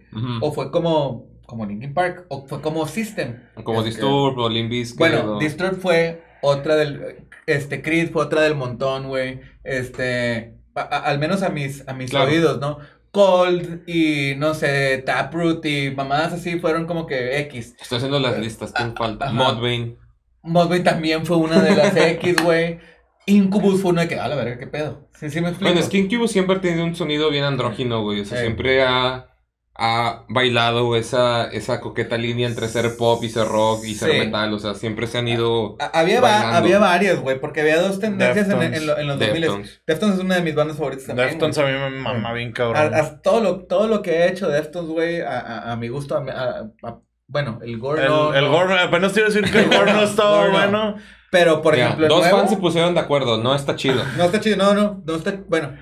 O 0.41 0.51
fue 0.51 0.71
como, 0.71 1.27
como 1.45 1.65
Linkin 1.65 1.93
Park, 1.93 2.25
o 2.29 2.45
fue 2.47 2.61
como 2.61 2.85
System. 2.87 3.39
Como 3.63 3.79
Es 3.79 3.85
que- 3.85 3.89
Disturb 3.91 4.37
o 4.39 4.49
Limp 4.49 4.69
Bizkit 4.69 4.99
Bueno, 4.99 5.35
o- 5.35 5.39
Disturbed 5.39 5.77
fue 5.77 6.21
otra 6.41 6.75
del. 6.75 7.25
Este, 7.45 7.81
Creed 7.81 8.11
fue 8.11 8.23
otra 8.23 8.41
del 8.41 8.55
montón, 8.55 9.07
güey. 9.07 9.41
Este. 9.63 10.55
A- 10.75 10.81
a- 10.81 10.99
al 11.05 11.19
menos 11.19 11.41
a 11.43 11.49
mis, 11.49 11.87
a 11.87 11.93
mis 11.93 12.09
Claro. 12.11 12.29
oídos, 12.31 12.59
¿no? 12.59 12.79
Cold 13.11 13.87
y 13.87 14.33
no 14.37 14.53
sé, 14.55 15.03
Taproot 15.05 15.63
y 15.65 15.91
mamadas 15.91 16.33
así 16.33 16.59
fueron 16.59 16.85
como 16.87 17.05
que 17.05 17.39
X. 17.41 17.75
Estoy 17.79 17.97
haciendo 17.97 18.19
las 18.19 18.37
listas, 18.39 18.71
¿quién 18.71 18.95
falta? 18.95 19.29
Eh. 19.29 19.33
Modbane. 19.33 19.97
Mudvayne 20.41 20.83
también 20.83 21.25
fue 21.25 21.37
una 21.37 21.61
de 21.61 21.75
las 21.75 21.95
X, 21.95 22.35
güey. 22.43 22.79
Incubus 23.25 23.81
fue 23.81 23.91
una 23.91 24.01
de 24.01 24.07
que, 24.09 24.19
a 24.19 24.27
la 24.27 24.35
verga, 24.35 24.57
qué 24.57 24.67
pedo. 24.67 25.07
Sí, 25.17 25.29
sí 25.29 25.39
me 25.39 25.49
explico. 25.49 25.69
Bueno, 25.71 25.79
es 25.79 25.87
que 25.89 25.97
Incubus 25.99 26.31
siempre 26.31 26.57
ha 26.57 26.61
tenido 26.61 26.83
un 26.83 26.95
sonido 26.95 27.29
bien 27.29 27.45
andrógino, 27.45 28.01
güey. 28.03 28.19
O 28.21 28.25
sea, 28.25 28.39
Sí. 28.39 28.43
siempre 28.45 28.83
ha, 28.83 29.27
ha 29.75 30.25
bailado 30.29 30.95
esa, 30.95 31.45
esa 31.45 31.81
coqueta 31.81 32.15
línea 32.17 32.47
entre 32.47 32.67
ser 32.67 32.95
pop 32.95 33.23
y 33.23 33.29
ser 33.29 33.47
rock 33.47 33.83
y 33.85 33.95
ser 33.95 34.11
Sí. 34.11 34.17
metal. 34.19 34.53
O 34.53 34.59
sea, 34.59 34.75
siempre 34.75 35.07
se 35.07 35.17
han 35.17 35.27
ido... 35.27 35.75
A- 35.79 35.99
Había, 35.99 36.21
va- 36.21 36.55
había 36.57 36.77
varias, 36.77 37.19
güey, 37.19 37.39
porque 37.39 37.61
había 37.61 37.81
dos 37.81 37.99
tendencias 37.99 38.47
en, 38.49 38.61
en 38.73 38.85
lo- 38.85 38.97
en 38.99 39.07
los 39.07 39.17
2000. 39.17 39.41
Deftones. 39.41 39.81
Deftones 39.87 40.15
es 40.17 40.21
una 40.23 40.35
de 40.35 40.41
mis 40.43 40.53
bandas 40.55 40.77
favoritas 40.77 41.07
también. 41.07 41.29
Deftones 41.29 41.57
a 41.57 41.63
mí 41.65 41.71
me 41.71 41.89
mama 41.89 42.33
bien 42.33 42.51
cabrón. 42.51 42.93
a- 42.93 43.21
todo, 43.21 43.41
lo, 43.41 43.65
todo 43.65 43.87
lo 43.87 44.01
que 44.03 44.11
he 44.11 44.27
hecho 44.29 44.47
de 44.47 44.55
Deftones, 44.57 44.91
güey, 44.91 45.21
a, 45.21 45.39
a- 45.39 45.71
a 45.71 45.75
mi 45.75 45.87
gusto, 45.87 46.15
a, 46.17 46.21
mi- 46.21 46.29
a- 46.31 46.69
a- 46.83 46.99
bueno, 47.27 47.57
el 47.63 47.79
gore 47.79 48.03
El, 48.03 48.09
no, 48.09 48.33
el 48.33 48.45
no. 48.45 48.51
gore, 48.51 48.79
apenas 48.79 49.11
te 49.13 49.21
iba 49.21 49.27
a 49.29 49.31
decir 49.31 49.51
que 49.51 49.57
el 49.59 49.69
gore 49.75 49.91
no 49.91 50.03
estaba 50.03 50.37
Gore 50.37 50.51
no. 50.51 50.57
bueno. 50.59 50.95
Pero, 51.31 51.63
por 51.63 51.73
Mira, 51.73 51.85
ejemplo, 51.85 52.05
el 52.05 52.09
dos 52.09 52.19
nuevo, 52.21 52.37
fans 52.37 52.49
se 52.51 52.57
pusieron 52.57 52.93
de 52.93 52.99
acuerdo, 52.99 53.41
no 53.41 53.55
está 53.55 53.75
chido. 53.75 54.03
no 54.17 54.25
está 54.25 54.39
chido, 54.39 54.55
no, 54.55 54.75
no, 54.75 55.01
no 55.03 55.15
está, 55.15 55.35
bueno, 55.47 55.75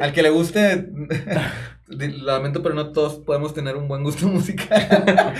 al 0.00 0.12
que 0.14 0.22
le 0.22 0.30
guste, 0.30 0.86
lamento, 1.90 2.62
pero 2.62 2.74
no 2.74 2.92
todos 2.92 3.14
podemos 3.16 3.52
tener 3.54 3.76
un 3.76 3.88
buen 3.88 4.02
gusto 4.02 4.26
musical. 4.28 5.34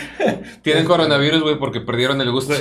Tienen 0.63 0.85
coronavirus, 0.85 1.43
güey, 1.43 1.59
porque 1.59 1.81
perdieron 1.81 2.21
el 2.21 2.31
gusto. 2.31 2.55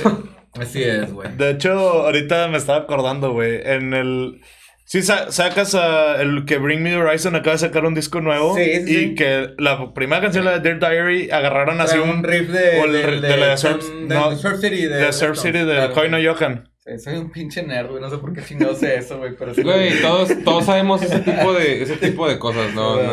Así 0.58 0.82
es, 0.82 1.12
güey. 1.12 1.28
de 1.36 1.50
hecho, 1.50 1.70
ahorita 1.72 2.48
me 2.48 2.58
estaba 2.58 2.80
acordando, 2.80 3.32
güey, 3.32 3.60
en 3.64 3.94
el... 3.94 4.40
Sí, 4.84 5.02
sa- 5.02 5.30
sacas 5.30 5.76
a 5.76 6.20
el 6.20 6.44
que 6.46 6.58
Bring 6.58 6.82
Me 6.82 6.90
the 6.90 6.96
Horizon 6.96 7.36
acaba 7.36 7.52
de 7.52 7.58
sacar 7.58 7.84
un 7.84 7.94
disco 7.94 8.20
nuevo. 8.20 8.56
Sí, 8.56 8.64
sí, 8.64 8.80
y 8.92 9.08
sí. 9.10 9.14
que 9.14 9.50
la 9.58 9.94
primera 9.94 10.20
canción, 10.20 10.44
la 10.44 10.58
de 10.58 10.74
Dear 10.74 10.80
Diary, 10.80 11.30
agarraron 11.30 11.80
así 11.80 11.96
un, 11.96 12.08
un 12.10 12.24
riff 12.24 12.48
de, 12.50 12.80
o 12.80 12.86
el 12.86 12.92
de, 12.94 13.20
de, 13.20 13.20
de 13.20 13.36
la 13.36 13.54
Surf- 13.54 13.88
no, 14.08 14.36
Surf 14.36 14.58
City. 14.60 14.86
De, 14.86 14.96
de 14.96 15.12
Surf 15.12 15.38
City 15.38 15.58
de 15.58 15.64
claro. 15.76 15.92
Koi 15.94 16.10
no 16.10 16.18
Yokan. 16.18 16.68
Sí, 16.84 16.98
soy 16.98 17.18
un 17.18 17.30
pinche 17.30 17.62
nerd, 17.62 17.88
güey. 17.90 18.00
No 18.02 18.10
sé 18.10 18.18
por 18.18 18.32
qué 18.32 18.42
chingado 18.42 18.74
sé 18.74 18.96
eso, 18.96 19.18
güey. 19.18 19.36
Pero 19.38 19.54
sí. 19.54 19.62
Güey, 19.62 20.00
todos, 20.02 20.28
todos 20.42 20.64
sabemos 20.66 21.00
ese 21.02 21.20
tipo 21.20 21.52
de, 21.52 21.82
ese 21.84 21.94
tipo 21.96 22.28
de 22.28 22.40
cosas, 22.40 22.74
¿no? 22.74 22.96
no. 23.00 23.12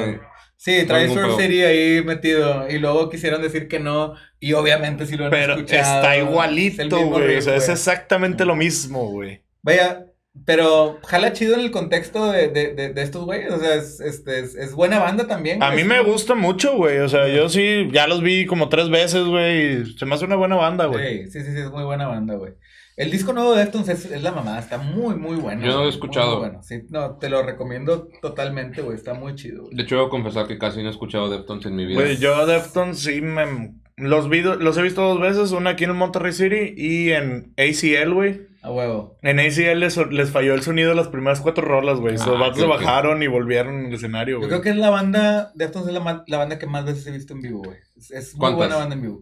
Sí, 0.68 0.86
trae 0.86 1.08
pedo. 1.08 1.40
City 1.40 1.62
ahí 1.64 2.04
metido. 2.04 2.70
Y 2.70 2.78
luego 2.78 3.10
quisieron 3.10 3.42
decir 3.42 3.70
que 3.70 3.80
no. 3.80 4.16
Y 4.40 4.52
obviamente 4.54 5.06
sí 5.06 5.16
lo 5.16 5.26
han 5.26 5.32
Pero 5.32 5.54
escuchado. 5.54 5.96
está 5.96 6.16
Es 6.16 6.22
el 6.22 6.28
igualito, 6.28 7.06
güey. 7.06 7.38
O 7.38 7.42
sea, 7.42 7.56
es 7.56 7.70
exactamente 7.70 8.44
lo 8.44 8.56
mismo, 8.56 9.08
güey. 9.10 9.44
Vaya, 9.62 10.06
pero 10.46 11.00
jala 11.06 11.32
chido 11.32 11.56
en 11.56 11.62
el 11.62 11.72
contexto 11.72 12.32
de, 12.32 12.50
de, 12.50 12.74
de, 12.74 12.94
de 12.94 13.02
estos 13.02 13.24
güeyes. 13.24 13.52
O 13.52 13.60
sea, 13.60 13.76
es, 13.76 14.02
este, 14.02 14.40
es, 14.40 14.56
es 14.56 14.74
buena 14.74 15.00
banda 15.00 15.26
también. 15.26 15.64
A 15.64 15.72
mí 15.72 15.86
me 15.86 16.02
gusta 16.04 16.36
mucho, 16.36 16.76
güey. 16.76 17.00
O 17.00 17.08
sea, 17.10 17.28
yo 17.30 17.48
sí, 17.48 17.88
ya 17.94 18.08
los 18.08 18.22
vi 18.22 18.46
como 18.46 18.68
tres 18.68 18.90
veces, 18.90 19.24
güey. 19.24 19.86
Se 19.98 20.06
me 20.06 20.16
hace 20.16 20.26
una 20.26 20.36
buena 20.36 20.58
banda, 20.58 20.86
güey. 20.86 21.28
Sí, 21.28 21.44
sí, 21.44 21.52
sí, 21.52 21.60
es 21.60 21.72
muy 21.72 21.86
buena 21.86 22.08
banda, 22.08 22.36
güey. 22.36 22.54
El 22.98 23.12
disco 23.12 23.32
nuevo 23.32 23.54
de 23.54 23.60
Deftones 23.60 23.90
es, 23.90 24.06
es 24.12 24.24
la 24.24 24.32
mamada, 24.32 24.60
está 24.60 24.80
muy, 24.80 25.16
muy 25.16 25.38
bueno. 25.38 25.62
Yo 25.64 25.72
no 25.72 25.78
lo 25.82 25.86
he 25.86 25.90
escuchado. 25.90 26.32
muy, 26.32 26.36
muy 26.40 26.48
bueno. 26.50 26.64
Sí, 26.64 26.82
no, 26.90 27.18
te 27.18 27.30
lo 27.30 27.44
recomiendo 27.44 28.08
totalmente, 28.22 28.82
güey, 28.82 28.98
está 28.98 29.14
muy 29.14 29.36
chido, 29.36 29.64
güey. 29.66 29.76
De 29.76 29.84
hecho, 29.84 29.96
debo 29.96 30.10
confesar 30.10 30.48
que 30.48 30.58
casi 30.58 30.82
no 30.82 30.88
he 30.90 30.92
escuchado 30.92 31.30
Deftones 31.30 31.66
en 31.68 31.76
mi 31.76 31.86
vida. 31.86 32.02
Güey, 32.02 32.18
yo 32.18 32.46
Deftones 32.46 33.00
sí 33.00 33.22
me... 33.22 33.76
Los, 33.98 34.30
vi, 34.30 34.42
los 34.42 34.78
he 34.78 34.82
visto 34.84 35.02
dos 35.02 35.20
veces, 35.20 35.52
una 35.52 35.72
aquí 35.72 35.84
en 35.84 35.96
Monterrey 35.96 36.32
City 36.34 36.74
y 36.76 37.12
en 37.12 37.54
ACL, 37.58 38.14
güey. 38.14 38.42
A 38.62 38.72
huevo. 38.72 39.18
En 39.22 39.40
ACL 39.40 39.80
les, 39.80 39.98
les 40.12 40.30
falló 40.32 40.54
el 40.56 40.62
sonido 40.62 40.90
de 40.90 40.96
las 40.96 41.08
primeras 41.08 41.40
cuatro 41.42 41.66
rolas, 41.66 42.00
güey. 42.00 42.16
Ah, 42.20 42.26
Los 42.28 42.40
vatos 42.40 42.60
se 42.60 42.66
bajaron 42.66 43.24
y 43.24 43.28
volvieron 43.28 43.86
al 43.88 43.94
escenario, 43.94 44.36
Yo 44.36 44.40
güey. 44.40 44.50
creo 44.50 44.62
que 44.62 44.70
es 44.72 44.76
la 44.76 44.90
banda, 44.92 45.52
Deftones 45.56 45.88
es 45.88 45.94
la, 45.96 46.24
la 46.28 46.38
banda 46.38 46.60
que 46.60 46.68
más 46.68 46.86
veces 46.86 47.06
he 47.08 47.12
visto 47.12 47.34
en 47.34 47.42
vivo, 47.42 47.62
güey. 47.64 47.78
Es, 47.96 48.12
es 48.12 48.34
muy 48.34 48.40
¿Cuántas? 48.40 48.58
buena 48.58 48.76
banda 48.76 48.96
en 48.96 49.02
vivo. 49.02 49.22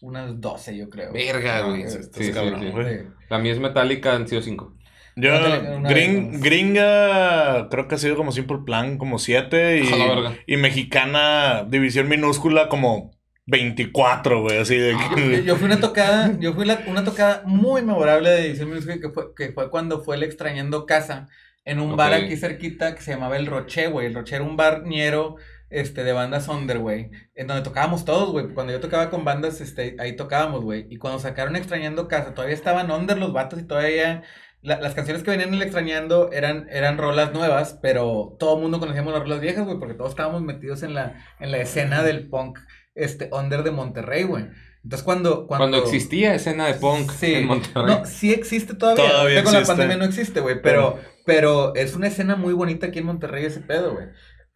Unas 0.00 0.40
12, 0.40 0.76
yo 0.76 0.88
creo. 0.90 1.12
Verga, 1.12 1.62
güey. 1.62 1.84
Ah, 1.84 1.88
Sí, 2.12 2.32
cabrón, 2.32 2.70
güey. 2.70 3.00
La 3.30 3.38
mía 3.38 3.52
es 3.52 3.58
Metallica, 3.58 4.14
han 4.14 4.28
sido 4.28 4.42
cinco. 4.42 4.74
Yo, 5.16 5.30
Una- 5.36 5.76
una 5.76 5.90
gring- 5.90 6.40
gringa, 6.40 7.68
creo 7.70 7.88
que 7.88 7.96
ha 7.96 7.98
sido 7.98 8.14
como 8.16 8.30
Simple 8.32 8.58
Plan, 8.64 8.98
como 8.98 9.18
siete. 9.18 9.80
Y, 9.80 10.54
y 10.54 10.56
mexicana, 10.56 11.64
división 11.68 12.08
minúscula, 12.08 12.68
como 12.68 13.10
24, 13.46 14.42
güey. 14.42 14.58
Así 14.58 14.76
de 14.76 14.92
Yo, 14.92 15.14
que... 15.16 15.42
yo 15.44 15.56
fui 15.56 15.66
una 15.66 15.80
tocada, 15.80 16.36
yo 16.38 16.54
fui 16.54 16.64
la- 16.64 16.84
una 16.86 17.02
tocada 17.04 17.42
muy 17.46 17.82
memorable 17.82 18.30
de 18.30 18.46
Edición 18.46 18.68
Music 18.72 19.00
que 19.00 19.10
fue, 19.10 19.34
que 19.34 19.52
fue 19.52 19.70
cuando 19.70 20.02
fue 20.04 20.16
el 20.16 20.22
Extrañando 20.22 20.86
Casa 20.86 21.26
en 21.64 21.80
un 21.80 21.96
bar 21.96 22.14
aquí 22.14 22.36
cerquita 22.36 22.94
que 22.94 23.02
se 23.02 23.10
llamaba 23.12 23.36
El 23.36 23.46
Roche, 23.46 23.88
güey. 23.88 24.06
El 24.06 24.14
Roche 24.14 24.36
era 24.36 24.44
un 24.44 24.56
bar 24.56 24.84
ñero 24.84 25.36
este, 25.70 26.04
de 26.04 26.12
bandas 26.12 26.48
under, 26.48 26.78
güey. 26.78 27.10
En 27.34 27.46
donde 27.46 27.62
tocábamos 27.62 28.04
todos, 28.04 28.30
güey. 28.30 28.48
Cuando 28.54 28.72
yo 28.72 28.80
tocaba 28.80 29.10
con 29.10 29.24
bandas, 29.24 29.60
este, 29.60 29.96
ahí 29.98 30.16
tocábamos, 30.16 30.62
güey. 30.64 30.86
Y 30.90 30.96
cuando 30.96 31.18
sacaron 31.18 31.56
Extrañando 31.56 32.08
Casa, 32.08 32.34
todavía 32.34 32.54
estaban 32.54 32.90
under 32.90 33.18
los 33.18 33.32
vatos 33.32 33.60
y 33.60 33.64
todavía... 33.64 34.22
la- 34.62 34.80
las 34.80 34.94
canciones 34.94 35.22
que 35.22 35.30
venían 35.30 35.50
en 35.50 35.54
el 35.56 35.62
Extrañando 35.62 36.30
eran, 36.32 36.66
eran 36.70 36.98
rolas 36.98 37.32
nuevas, 37.32 37.78
pero 37.80 38.36
todo 38.40 38.56
el 38.56 38.62
mundo 38.62 38.80
conocíamos 38.80 39.12
las 39.12 39.22
rolas 39.22 39.40
viejas, 39.40 39.64
güey, 39.64 39.78
porque 39.78 39.94
todos 39.94 40.10
estábamos 40.10 40.42
metidos 40.42 40.82
en 40.82 40.94
la, 40.94 41.24
en 41.38 41.52
la 41.52 41.58
escena 41.58 42.02
del 42.02 42.28
punk 42.28 42.58
este, 42.94 43.28
under 43.32 43.62
de 43.62 43.70
Monterrey, 43.70 44.24
güey. 44.24 44.46
Entonces 44.82 45.04
cuando, 45.04 45.46
cuando... 45.46 45.62
Cuando 45.64 45.78
existía 45.78 46.34
escena 46.34 46.66
de 46.66 46.74
punk 46.74 47.10
Sí. 47.12 47.34
en 47.34 47.46
Monterrey. 47.46 47.84
No, 47.86 48.04
sí 48.06 48.32
existe 48.32 48.74
todavía. 48.74 49.08
Todavía 49.10 49.44
con 49.44 49.52
la 49.52 49.62
pandemia 49.64 49.96
no 49.96 50.04
existe, 50.04 50.40
güey. 50.40 50.60
Pero, 50.62 50.98
pero 51.26 51.74
es 51.74 51.94
una 51.94 52.06
escena 52.06 52.36
muy 52.36 52.54
bonita 52.54 52.86
aquí 52.86 52.98
en 53.00 53.06
Monterrey 53.06 53.44
ese 53.44 53.60
pedo, 53.60 53.92
güey. 53.94 54.06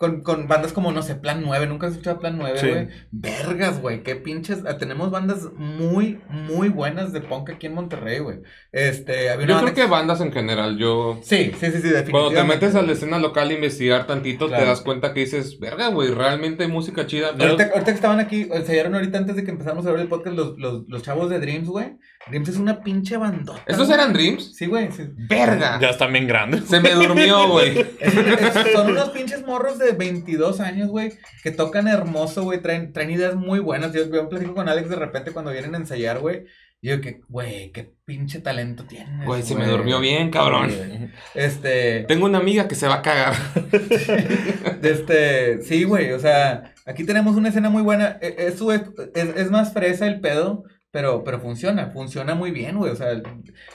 Con, 0.03 0.21
con 0.23 0.49
bandas 0.49 0.73
como, 0.73 0.91
no 0.91 1.01
sé, 1.01 1.15
Plan 1.15 1.43
9. 1.45 1.69
Nunca 1.69 1.87
has 1.87 1.93
escuchado 1.93 2.19
Plan 2.19 2.37
9, 2.37 2.59
Sí. 2.59 2.69
güey. 2.69 2.89
Vergas, 3.13 3.81
güey. 3.81 4.03
Qué 4.03 4.17
pinches. 4.17 4.65
ah, 4.67 4.77
Tenemos 4.77 5.13
bandas 5.13 5.49
muy, 5.57 6.19
muy 6.29 6.69
buenas 6.71 7.13
de 7.13 7.21
punk 7.21 7.51
aquí 7.51 7.67
en 7.69 7.75
Monterrey, 7.75 8.19
güey. 8.19 8.39
Este, 8.73 9.31
había 9.31 9.45
una 9.47 9.55
Yo 9.55 9.61
creo 9.63 9.75
que 9.75 9.87
bandas 9.87 10.21
en 10.21 10.33
general, 10.33 10.77
yo... 10.77 11.21
Sí, 11.23 11.53
sí, 11.53 11.67
sí, 11.67 11.71
sí, 11.71 11.71
definitivamente. 11.71 12.11
Cuando 12.11 12.31
te 12.41 12.43
metes 12.45 12.75
a 12.75 12.83
la 12.83 12.91
escena 12.93 13.21
local 13.21 13.49
a 13.49 13.53
investigar 13.53 14.09
tantito, 14.09 14.49
Claro. 14.49 14.65
te 14.65 14.69
das 14.71 14.81
cuenta 14.81 15.13
que 15.15 15.21
dices, 15.21 15.61
verga, 15.61 15.87
güey, 15.91 16.11
realmente 16.11 16.65
hay 16.65 16.69
música 16.69 17.07
chida. 17.07 17.29
Ahorita, 17.29 17.65
ahorita 17.73 17.85
que 17.85 17.91
estaban 17.93 18.19
aquí, 18.19 18.49
enseñaron 18.53 18.97
ahorita 18.97 19.19
antes 19.19 19.37
de 19.37 19.45
que 19.45 19.53
empezamos 19.53 19.87
a 19.87 19.93
ver 19.93 20.01
el 20.01 20.09
podcast 20.09 20.37
los, 20.37 20.59
los, 20.59 20.83
los 20.89 21.03
chavos 21.05 21.31
de 21.31 21.39
Dreams, 21.39 21.69
güey. 21.69 21.93
Dreams 22.29 22.49
es 22.49 22.57
una 22.57 22.83
pinche 22.83 23.17
bandota. 23.17 23.63
¿Estos 23.67 23.89
güey. 23.89 23.99
eran 23.99 24.13
Dreams? 24.13 24.55
Sí, 24.57 24.67
güey. 24.67 24.91
sí. 24.93 25.03
Verga. 25.29 25.79
Ya 25.81 25.91
están 25.91 26.13
bien 26.13 26.27
grandes. 26.27 26.65
Se 26.67 26.81
me 26.81 26.91
durmió, 26.93 27.49
güey. 27.51 27.79
Es- 28.01 28.15
es- 28.17 28.73
son 28.73 28.91
unos 28.93 29.11
pinches 29.11 29.45
morros 29.45 29.79
de 29.79 29.93
22 29.93 30.61
años, 30.61 30.89
güey, 30.89 31.13
que 31.43 31.51
tocan 31.51 31.89
hermoso, 31.89 32.45
güey, 32.45 32.61
traen, 32.63 32.93
traen 32.93 33.11
ideas 33.11 33.35
muy 33.35 33.59
buenas. 33.59 33.93
Yo, 33.93 34.09
yo 34.09 34.29
platico 34.29 34.55
con 34.55 34.69
Alex 34.69 34.89
de 34.89 34.97
repente 34.97 35.33
cuando 35.33 35.51
vienen 35.51 35.75
a 35.75 35.79
ensayar, 35.79 36.21
güey. 36.21 36.45
Y 36.85 36.89
yo 36.89 37.01
que, 37.01 37.21
güey, 37.29 37.71
qué 37.71 37.93
pinche 38.05 38.41
talento 38.41 38.85
tienes. 38.85 39.25
Güey, 39.25 39.43
se 39.45 39.55
me 39.55 39.67
durmió 39.67 40.01
bien, 40.01 40.31
cabrón. 40.31 40.67
Güey. 40.69 41.11
Este, 41.35 42.05
Tengo 42.09 42.27
una 42.27 42.39
amiga 42.39 42.67
que 42.67 42.75
se 42.75 42.89
va 42.89 42.97
a 42.97 43.03
cagar. 43.03 43.35
este, 44.83 45.63
sí, 45.63 45.85
güey, 45.85 46.13
o 46.13 46.19
sea, 46.19 46.75
aquí 46.87 47.05
tenemos 47.05 47.37
una 47.37 47.49
escena 47.51 47.71
muy 47.71 47.83
buena. 47.83 48.19
E- 48.21 48.35
Eso 48.39 48.73
es, 48.73 48.83
es, 49.15 49.29
es 49.37 49.51
más 49.51 49.73
fresa 49.73 50.07
el 50.07 50.21
pedo, 50.21 50.65
pero, 50.93 51.25
pero 51.25 51.41
funciona, 51.41 51.91
funciona 51.91 52.37
muy 52.37 52.53
bien, 52.53 52.79
güey. 52.79 52.93
O 52.93 52.97
sea, 52.97 53.11
el, 53.13 53.25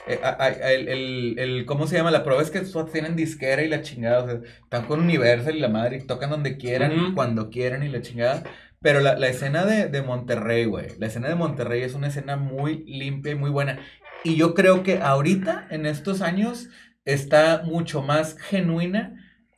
eh, 0.07 0.19
el, 0.63 0.87
el- 0.89 1.39
el- 1.39 1.65
¿cómo 1.65 1.87
se 1.87 1.97
llama? 1.97 2.11
La 2.11 2.23
prueba 2.23 2.41
es 2.43 2.51
que 2.51 2.61
tienen 2.91 3.15
disquera 3.17 3.63
y 3.63 3.69
la 3.69 3.81
chingada, 3.81 4.23
o 4.23 4.27
sea, 4.27 4.39
están 4.63 4.85
con 4.85 5.01
Universal 5.01 5.55
y 5.55 5.59
la 5.59 5.69
madre, 5.69 5.97
y 5.97 6.07
tocan 6.07 6.29
donde 6.29 6.57
quieran, 6.57 6.93
Ujú. 6.93 7.15
cuando 7.15 7.49
quieran 7.49 7.83
y 7.83 7.89
la 7.89 8.01
chingada. 8.01 8.43
Pero 8.81 9.01
la, 9.01 9.17
la 9.17 9.27
escena 9.29 9.65
de, 9.65 9.87
de 9.89 10.01
Monterrey, 10.03 10.65
güey, 10.65 10.97
la 10.99 11.07
escena 11.07 11.29
de 11.29 11.35
Monterrey 11.35 11.81
es 11.83 11.95
una 11.95 12.07
escena 12.07 12.37
muy 12.37 12.83
limpia 12.85 13.31
y 13.33 13.35
muy 13.35 13.49
buena. 13.49 13.79
Y 14.23 14.35
yo 14.35 14.53
creo 14.53 14.83
que 14.83 14.99
ahorita, 15.01 15.67
en 15.71 15.85
estos 15.87 16.21
años, 16.21 16.69
está 17.05 17.63
mucho 17.65 18.01
más 18.03 18.37
genuina 18.37 19.16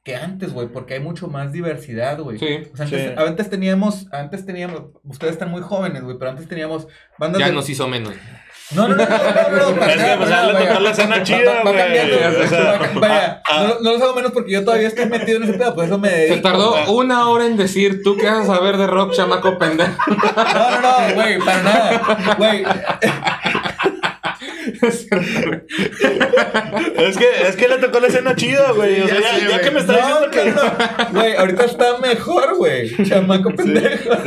que 0.09 0.15
antes, 0.15 0.53
güey, 0.53 0.67
porque 0.67 0.95
hay 0.95 0.99
mucho 1.01 1.27
más 1.27 1.51
diversidad, 1.51 2.17
güey. 2.19 2.39
Sí. 2.39 2.67
O 2.73 2.75
sea, 2.77 2.85
antes, 2.85 3.01
Sí. 3.09 3.13
antes 3.15 3.49
teníamos, 3.51 4.07
antes 4.11 4.43
teníamos, 4.45 4.81
ustedes 5.03 5.33
están 5.33 5.51
muy 5.51 5.61
jóvenes, 5.61 6.01
güey, 6.03 6.17
pero 6.17 6.31
antes 6.31 6.47
teníamos 6.47 6.87
bandas 7.19 7.39
Ya 7.39 7.47
de- 7.47 7.53
nos 7.53 7.69
hizo 7.69 7.87
menos. 7.87 8.13
No, 8.71 8.87
no, 8.87 8.95
no, 8.95 9.03
no, 9.03 9.07
no, 9.07 9.69
no, 9.71 9.79
para 9.79 9.93
Es 9.93 9.97
que, 9.97 10.03
nada, 10.03 10.17
pues, 10.17 10.29
para 10.29 10.41
ya 10.41 10.47
le 10.47 10.53
nada, 10.53 10.59
tocó 10.59 10.67
vaya. 10.67 10.79
la 10.79 10.89
escena 10.91 11.17
Va- 11.17 11.23
chida, 11.23 11.61
güey. 11.63 11.75
Vaya, 12.99 13.41
ah, 13.49 13.63
no, 13.67 13.79
no 13.81 13.91
los 13.93 14.01
hago 14.03 14.13
menos 14.13 14.31
porque 14.31 14.51
yo 14.51 14.63
todavía 14.63 14.87
estoy 14.87 15.05
metido 15.07 15.37
en 15.37 15.43
ese 15.43 15.53
pedo, 15.53 15.73
por 15.73 15.85
eso 15.85 15.97
me 15.97 16.09
Se 16.27 16.37
tardó 16.37 16.75
una 16.91 17.27
hora 17.29 17.47
en 17.47 17.57
decir, 17.57 18.01
¿tú 18.03 18.15
qué 18.15 18.27
vas 18.27 18.47
a 18.47 18.55
saber 18.55 18.77
de 18.77 18.85
rock, 18.85 19.13
chamaco 19.13 19.57
pendejo? 19.57 19.91
No, 20.07 20.81
no, 20.81 20.81
no, 20.81 21.13
güey, 21.15 21.39
para 21.39 21.63
nada. 21.63 22.35
Güey, 22.37 22.63
Es 26.97 27.17
que, 27.17 27.25
es 27.47 27.55
que 27.55 27.67
le 27.67 27.77
tocó 27.77 27.99
la 27.99 28.07
escena 28.07 28.35
chida, 28.35 28.71
güey. 28.71 29.01
O 29.01 29.07
sea, 29.07 29.37
ya 29.37 29.61
que 29.61 29.71
me 29.71 29.79
está 29.79 29.93
no, 29.93 29.99
diciendo 29.99 30.29
que. 30.31 30.51
no, 30.51 30.61
Güey, 31.19 31.35
ahorita 31.35 31.65
está 31.65 31.97
mejor, 31.99 32.55
güey. 32.57 32.91
Chamaco 33.03 33.53
pendejo. 33.55 34.09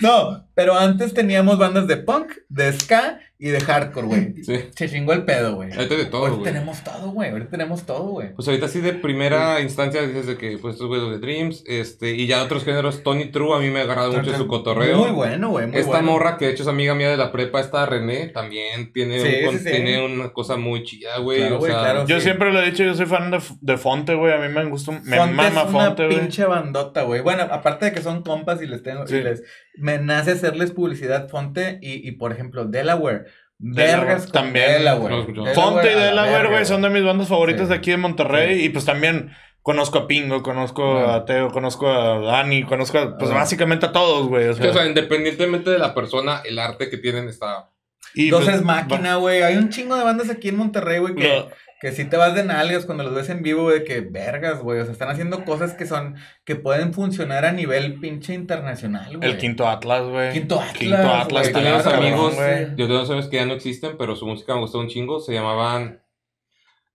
No, 0.00 0.46
pero 0.54 0.78
antes 0.78 1.14
teníamos 1.14 1.58
bandas 1.58 1.86
de 1.86 1.96
punk, 1.96 2.32
de 2.48 2.72
ska 2.72 3.18
y 3.38 3.48
de 3.48 3.60
hardcore, 3.60 4.06
güey. 4.06 4.42
Sí. 4.42 4.54
Se 4.74 4.88
chingó 4.88 5.12
el 5.12 5.24
pedo, 5.24 5.56
güey. 5.56 5.70
Ahorita 5.72 5.94
de 5.94 6.04
todo, 6.06 6.22
Ahorita 6.22 6.40
güey. 6.40 6.52
tenemos 6.52 6.82
todo, 6.82 7.10
güey. 7.10 7.30
Ahorita 7.30 7.50
tenemos 7.50 7.82
todo, 7.84 8.02
güey. 8.08 8.32
Pues 8.34 8.48
ahorita 8.48 8.66
sí 8.68 8.80
de 8.80 8.94
primera 8.94 9.60
instancia 9.60 10.00
dices 10.02 10.26
de 10.26 10.36
que 10.38 10.56
pues 10.58 10.74
estos 10.74 10.88
güeyes 10.88 11.10
de 11.10 11.18
Dreams, 11.18 11.62
este, 11.66 12.12
y 12.14 12.26
ya 12.26 12.42
otros 12.42 12.64
géneros, 12.64 13.02
Tony 13.02 13.26
True 13.30 13.54
a 13.54 13.58
mí 13.58 13.68
me 13.70 13.80
ha 13.80 13.82
agarrado 13.82 14.12
mucho 14.14 14.34
su 14.36 14.46
cotorreo. 14.46 14.96
Muy 14.98 15.10
bueno, 15.10 15.50
güey. 15.50 15.66
Muy 15.66 15.76
Esta 15.78 15.90
bueno. 15.90 16.12
morra 16.12 16.38
que 16.38 16.46
de 16.46 16.52
hecho 16.52 16.62
es 16.62 16.68
amiga 16.68 16.94
mía 16.94 17.10
de 17.10 17.16
la 17.18 17.30
prepa, 17.30 17.60
esta 17.60 17.84
René, 17.84 18.28
también 18.28 18.92
tiene, 18.92 19.20
Sí, 19.20 19.28
un 19.40 19.44
con- 19.46 19.58
sí, 19.58 19.64
sí. 19.64 19.70
tiene 19.70 20.02
una 20.04 20.32
cosa 20.32 20.56
muy 20.56 20.82
chida, 20.84 21.18
güey. 21.18 21.38
Claro, 21.40 21.56
o 21.56 21.58
güey, 21.58 21.72
sea, 21.72 21.80
claro. 21.82 22.06
Yo 22.06 22.16
Sí. 22.16 22.22
siempre 22.24 22.52
lo 22.52 22.62
he 22.62 22.70
dicho, 22.70 22.84
yo 22.84 22.94
soy 22.94 23.06
fan 23.06 23.30
de, 23.30 23.40
de 23.60 23.76
Fonte, 23.76 24.14
güey. 24.14 24.32
A 24.32 24.38
mí 24.38 24.48
me 24.48 24.64
gusta. 24.64 24.92
Me 25.04 25.18
Fonte 25.18 25.34
mama 25.34 25.46
es 25.48 25.52
una 25.52 25.64
Fonte, 25.86 26.06
güey. 26.06 26.18
pinche 26.20 26.44
bandota, 26.46 27.02
güey. 27.02 27.20
Bueno, 27.20 27.42
aparte 27.50 27.86
de 27.86 27.92
que 27.92 28.00
son 28.00 28.22
compas 28.22 28.62
y 28.62 28.66
les 28.66 28.82
tengo, 28.82 29.06
Sí. 29.06 29.16
y 29.16 29.22
les, 29.22 29.42
me 29.76 29.98
nace 29.98 30.30
hacerles 30.30 30.70
publicidad 30.70 31.28
Fonte 31.28 31.78
y, 31.82 32.08
y 32.08 32.12
por 32.12 32.32
ejemplo, 32.32 32.64
Delaware. 32.64 33.26
Delaware, 33.58 34.06
Vergas 34.06 34.32
también. 34.32 34.66
Delaware. 34.78 35.32
No. 35.32 35.46
Fonte 35.54 35.90
y 35.92 35.94
Delaware, 35.94 36.48
güey, 36.48 36.64
son 36.66 36.82
de 36.82 36.90
mis 36.90 37.04
bandas 37.04 37.28
favoritas 37.28 37.62
Sí. 37.62 37.68
de 37.68 37.74
aquí 37.74 37.90
de 37.90 37.96
Monterrey. 37.96 38.64
Y 38.64 38.68
pues 38.68 38.84
también 38.84 39.30
conozco 39.62 39.98
a 39.98 40.06
Pingo, 40.06 40.42
conozco 40.42 40.98
a 41.08 41.24
Teo, 41.24 41.50
conozco 41.50 41.88
a 41.90 42.18
Dani, 42.20 42.62
conozco 42.64 42.98
a, 42.98 43.16
pues 43.18 43.30
Ah. 43.30 43.34
básicamente 43.34 43.86
a 43.86 43.92
todos, 43.92 44.28
güey. 44.28 44.48
O 44.48 44.54
sea, 44.54 44.70
o 44.70 44.72
sea, 44.74 44.86
independientemente 44.86 45.70
de 45.70 45.78
la 45.78 45.94
persona, 45.94 46.42
el 46.44 46.58
arte 46.58 46.90
que 46.90 46.98
tienen 46.98 47.28
está... 47.28 47.70
y 48.14 48.28
Dos 48.30 48.44
pues, 48.44 48.56
es 48.56 48.62
máquina, 48.62 49.16
güey. 49.16 49.42
Hay 49.42 49.56
un 49.56 49.70
chingo 49.70 49.96
de 49.96 50.04
bandas 50.04 50.30
aquí 50.30 50.48
en 50.50 50.56
Monterrey, 50.56 50.98
güey, 51.00 51.14
que, 51.14 51.28
Lo- 51.28 51.48
que 51.86 51.92
si 51.92 52.04
te 52.04 52.16
vas 52.16 52.34
de 52.34 52.42
nalgas 52.42 52.84
cuando 52.84 53.04
los 53.04 53.14
ves 53.14 53.30
en 53.30 53.44
vivo, 53.44 53.62
güey, 53.62 53.84
que 53.84 54.00
vergas, 54.00 54.60
güey. 54.60 54.80
O 54.80 54.82
sea, 54.82 54.90
están 54.90 55.08
haciendo 55.08 55.44
cosas 55.44 55.74
que 55.74 55.86
son, 55.86 56.16
que 56.44 56.56
pueden 56.56 56.92
funcionar 56.92 57.44
a 57.44 57.52
nivel 57.52 58.00
pinche 58.00 58.34
internacional, 58.34 59.18
güey. 59.18 59.30
el 59.30 59.38
Quinto 59.38 59.68
Atlas, 59.68 60.02
güey. 60.02 60.32
Quinto 60.32 60.60
Atlas, 60.60 60.78
Quinto 60.78 60.96
Atlas. 60.96 61.42
güey. 61.42 61.52
Tenía 61.52 61.74
unos 61.74 61.86
amigos, 61.86 62.34
güey. 62.34 62.70
yo 62.70 62.86
tengo 62.88 62.96
unos 62.96 63.10
amigos 63.10 63.28
que 63.28 63.36
ya 63.36 63.46
no 63.46 63.52
existen, 63.52 63.96
pero 63.96 64.16
su 64.16 64.26
música 64.26 64.54
me 64.54 64.62
gustó 64.62 64.80
un 64.80 64.88
chingo, 64.88 65.20
se 65.20 65.32
llamaban 65.32 66.02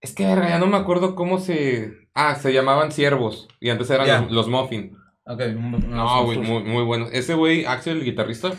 Es 0.01 0.13
que, 0.13 0.25
verga, 0.25 0.49
ya 0.49 0.59
no 0.59 0.67
me 0.67 0.75
acuerdo 0.75 1.15
cómo 1.15 1.39
se... 1.39 1.93
Ah, 2.13 2.35
se 2.35 2.51
llamaban 2.51 2.91
Siervos. 2.91 3.47
Y 3.61 3.69
antes 3.69 3.89
eran 3.91 4.23
los, 4.25 4.31
los 4.33 4.47
Muffin. 4.49 4.97
Ok. 5.25 5.41
No, 5.87 6.25
güey, 6.25 6.37
muy, 6.37 6.63
muy 6.63 6.83
bueno. 6.83 7.07
Ese 7.13 7.33
güey, 7.33 7.63
Axel, 7.63 7.99
el 7.99 8.03
guitarrista, 8.03 8.51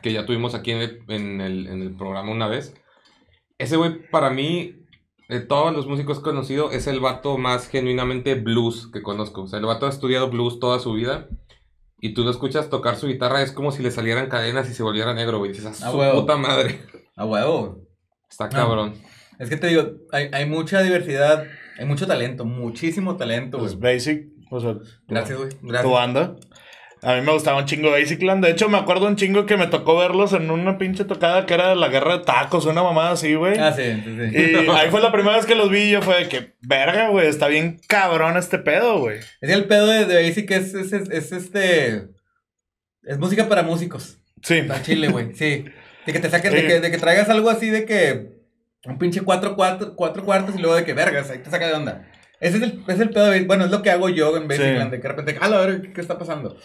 que 0.00 0.14
ya 0.14 0.24
tuvimos 0.24 0.54
aquí 0.54 0.70
en 0.70 0.78
el, 0.78 1.02
en 1.08 1.40
el, 1.42 1.66
en 1.66 1.82
el 1.82 1.94
programa 1.94 2.32
una 2.32 2.48
vez. 2.48 2.74
Ese 3.58 3.76
güey, 3.76 4.08
para 4.08 4.30
mí, 4.30 4.79
de 5.30 5.40
todos 5.40 5.74
los 5.74 5.86
músicos 5.86 6.18
que 6.18 6.22
he 6.28 6.32
conocido, 6.32 6.70
es 6.72 6.86
el 6.86 7.00
vato 7.00 7.38
más 7.38 7.68
genuinamente 7.68 8.34
blues 8.34 8.90
que 8.92 9.00
conozco. 9.02 9.42
O 9.42 9.46
sea, 9.46 9.58
el 9.60 9.64
vato 9.66 9.86
ha 9.86 9.90
estudiado 9.90 10.28
blues 10.28 10.58
toda 10.60 10.78
su 10.80 10.92
vida. 10.92 11.28
Y 12.02 12.14
tú 12.14 12.24
lo 12.24 12.30
escuchas 12.30 12.68
tocar 12.70 12.96
su 12.96 13.06
guitarra, 13.06 13.42
es 13.42 13.52
como 13.52 13.72
si 13.72 13.82
le 13.82 13.90
salieran 13.90 14.28
cadenas 14.28 14.68
y 14.70 14.74
se 14.74 14.82
volviera 14.82 15.12
negro, 15.14 15.38
güey. 15.38 15.52
Dices, 15.52 15.66
a 15.82 15.88
Ah, 15.88 15.90
su 15.92 15.98
huevo. 15.98 16.20
puta 16.20 16.36
madre. 16.36 16.80
A 17.16 17.24
huevo. 17.26 17.82
Está 18.30 18.48
cabrón. 18.48 18.94
Es 19.38 19.48
que 19.50 19.56
te 19.56 19.66
digo, 19.68 19.84
hay, 20.12 20.28
hay 20.32 20.46
mucha 20.48 20.82
diversidad, 20.82 21.44
hay 21.78 21.84
mucho 21.86 22.06
talento, 22.06 22.44
muchísimo 22.44 23.16
talento, 23.16 23.58
güey. 23.58 23.76
Pues 23.76 23.80
Basic, 23.80 24.28
o 24.50 24.60
sea, 24.60 24.74
tu- 24.74 24.84
Gracias, 25.08 25.38
güey. 25.38 25.50
tu 25.50 25.66
Gracias. 25.68 25.92
banda. 25.92 26.36
A 27.02 27.14
mí 27.14 27.22
me 27.22 27.32
gustaba 27.32 27.58
un 27.58 27.64
chingo 27.64 27.90
Basicland. 27.90 28.44
De 28.44 28.50
hecho, 28.50 28.68
me 28.68 28.76
acuerdo 28.76 29.06
un 29.06 29.16
chingo 29.16 29.46
que 29.46 29.56
me 29.56 29.66
tocó 29.66 29.96
verlos 29.96 30.34
en 30.34 30.50
una 30.50 30.76
pinche 30.76 31.04
tocada 31.04 31.46
que 31.46 31.54
era 31.54 31.70
de 31.70 31.76
la 31.76 31.88
guerra 31.88 32.18
de 32.18 32.24
tacos, 32.24 32.66
una 32.66 32.82
mamada 32.82 33.12
así, 33.12 33.34
güey. 33.34 33.58
Ah, 33.58 33.72
sí, 33.72 33.82
sí, 34.04 34.16
sí. 34.30 34.38
Y 34.38 34.68
ahí 34.70 34.90
fue 34.90 35.00
la 35.00 35.10
primera 35.10 35.36
vez 35.36 35.46
que 35.46 35.54
los 35.54 35.70
vi 35.70 35.80
y 35.80 35.90
yo 35.92 36.02
fue 36.02 36.24
de 36.24 36.28
que, 36.28 36.54
verga, 36.60 37.08
güey, 37.08 37.26
está 37.26 37.48
bien 37.48 37.80
cabrón 37.88 38.36
este 38.36 38.58
pedo, 38.58 38.98
güey. 38.98 39.18
Es 39.18 39.48
que 39.48 39.52
el 39.52 39.64
pedo 39.64 39.86
de, 39.86 40.04
de 40.04 40.22
Basic 40.22 40.50
es, 40.50 40.74
es, 40.74 40.92
es, 40.92 41.10
es 41.10 41.32
este. 41.32 42.08
Es 43.02 43.18
música 43.18 43.48
para 43.48 43.62
músicos. 43.62 44.18
Sí. 44.42 44.58
Está 44.58 44.82
chile, 44.82 45.08
güey. 45.08 45.34
Sí. 45.34 45.64
De 46.04 46.12
que 46.12 46.18
te 46.18 46.28
saques, 46.28 46.52
de, 46.52 46.66
que, 46.66 46.80
de 46.80 46.90
que 46.90 46.98
traigas 46.98 47.30
algo 47.30 47.48
así 47.48 47.70
de 47.70 47.86
que. 47.86 48.40
Un 48.84 48.98
pinche 48.98 49.22
cuatro, 49.22 49.56
cuatro, 49.56 49.94
cuatro 49.94 50.24
cuartos 50.24 50.54
y 50.54 50.58
luego 50.58 50.74
de 50.74 50.84
que 50.84 50.94
vergas, 50.94 51.30
ahí 51.30 51.38
te 51.38 51.50
saca 51.50 51.66
de 51.66 51.74
onda. 51.74 52.10
Ese 52.40 52.56
es 52.56 52.62
el, 52.62 52.82
es 52.88 53.00
el 53.00 53.10
pedo 53.10 53.26
de. 53.30 53.44
Bueno, 53.44 53.64
es 53.64 53.70
lo 53.70 53.82
que 53.82 53.90
hago 53.90 54.08
yo 54.10 54.36
en 54.36 54.48
Basicland. 54.48 54.84
Sí. 54.84 54.90
De 54.90 54.96
que 54.96 55.02
de 55.02 55.08
repente, 55.08 55.38
ah, 55.40 55.46
a 55.46 55.66
ver, 55.66 55.82
¿qué, 55.82 55.92
qué 55.92 56.00
está 56.00 56.18
pasando? 56.18 56.56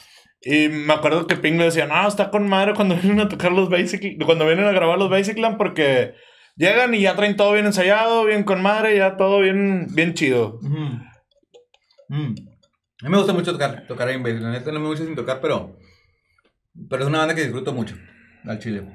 Y 0.48 0.70
me 0.70 0.94
acuerdo 0.94 1.26
que 1.26 1.38
Ping 1.38 1.58
le 1.58 1.66
decía, 1.66 1.88
no, 1.88 2.08
está 2.08 2.30
con 2.30 2.48
madre 2.48 2.76
cuando 2.76 2.96
vienen 3.02 3.20
a 3.20 3.28
tocar 3.28 3.52
los 3.52 3.68
Basic, 3.68 4.24
cuando 4.24 4.46
vienen 4.46 4.66
a 4.66 4.72
grabar 4.72 5.00
los 5.00 5.10
Basicland 5.10 5.58
porque 5.58 6.14
llegan 6.56 6.94
y 6.94 7.02
ya 7.02 7.16
traen 7.16 7.36
todo 7.36 7.54
bien 7.54 7.66
ensayado, 7.66 8.26
bien 8.26 8.44
con 8.44 8.62
madre, 8.62 8.96
ya 8.96 9.18
todo 9.18 9.40
bien, 9.40 9.88
bien 9.96 10.14
chido. 10.14 10.60
Mm. 10.62 12.36
A 13.02 13.06
mí 13.06 13.10
me 13.10 13.18
gusta 13.18 13.34
mucho 13.34 13.52
tocar, 13.52 13.88
tocar 13.88 14.08
en. 14.10 14.24
La 14.24 14.52
neta 14.52 14.72
no 14.72 14.80
me 14.80 14.88
gusta 14.88 15.04
sin 15.04 15.16
tocar, 15.16 15.42
pero. 15.42 15.76
Pero 16.90 17.02
es 17.02 17.08
una 17.10 17.20
banda 17.20 17.34
que 17.34 17.42
disfruto 17.42 17.74
mucho. 17.74 17.96
Al 18.44 18.60
chile. 18.60 18.86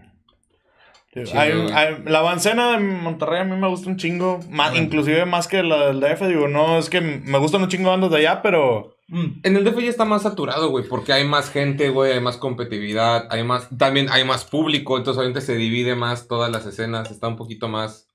Sí, 1.12 1.22
hay- 1.36 1.52
hay- 1.74 2.02
la 2.04 2.20
bancena 2.20 2.70
de 2.72 2.78
Monterrey 2.78 3.40
a 3.40 3.44
mí 3.44 3.56
me 3.56 3.66
gusta 3.68 3.88
un 3.90 3.96
chingo, 3.96 4.38
más, 4.48 4.70
Bueno. 4.70 4.84
inclusive 4.86 5.24
más 5.26 5.48
que 5.48 5.62
la 5.64 5.86
del 5.88 5.98
DF, 6.00 6.28
digo, 6.28 6.46
no, 6.46 6.78
es 6.78 6.88
que 6.88 7.00
me 7.00 7.38
gustan 7.38 7.62
un 7.62 7.68
chingo 7.68 7.90
bandas 7.90 8.11
de 8.11 8.18
allá, 8.18 8.42
pero... 8.42 8.94
Mm. 9.08 9.40
En 9.42 9.56
el 9.56 9.64
DF 9.64 9.82
ya 9.82 9.90
está 9.90 10.04
más 10.04 10.22
saturado, 10.22 10.68
güey, 10.70 10.84
porque 10.88 11.12
hay 11.12 11.24
más 11.26 11.50
gente, 11.50 11.88
güey, 11.88 12.12
hay 12.12 12.20
más 12.20 12.36
competitividad, 12.36 13.26
hay 13.30 13.42
más, 13.42 13.68
también 13.76 14.08
hay 14.08 14.22
más 14.22 14.44
público, 14.44 14.96
entonces 14.96 15.18
obviamente 15.18 15.40
se 15.40 15.56
divide 15.56 15.96
más 15.96 16.28
todas 16.28 16.48
las 16.52 16.64
escenas, 16.64 17.11
está 17.11 17.26
un 17.26 17.34
poquito 17.36 17.68
más, 17.68 18.06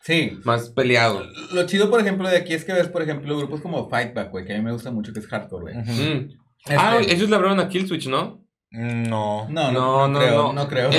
Sí. 0.00 0.38
más 0.44 0.70
peleado. 0.70 1.22
Lo 1.52 1.66
chido, 1.66 1.90
por 1.90 2.00
ejemplo, 2.00 2.28
de 2.30 2.38
aquí 2.38 2.54
es 2.54 2.64
que 2.64 2.72
ves, 2.72 2.88
por 2.88 3.02
ejemplo, 3.02 3.36
grupos 3.36 3.60
como 3.60 3.90
Fightback, 3.90 4.30
güey, 4.30 4.46
que 4.46 4.54
a 4.54 4.56
mí 4.56 4.62
me 4.64 4.72
gusta 4.72 4.90
mucho, 4.90 5.12
que 5.12 5.18
es 5.20 5.26
hardcore, 5.28 5.74
güey. 5.74 5.74
Mm. 5.76 6.30
Este- 6.64 6.76
Ah, 6.78 6.98
ellos 7.06 7.28
le 7.28 7.36
hablaron 7.36 7.60
a 7.60 7.68
Killswitch, 7.68 8.06
¿no? 8.08 8.41
No. 8.72 9.46
No, 9.50 9.70
no, 9.70 9.72
No, 9.72 10.08
no, 10.08 10.08
no, 10.08 10.18
creo, 10.18 10.42
no. 10.42 10.52
no, 10.54 10.68
creo. 10.68 10.90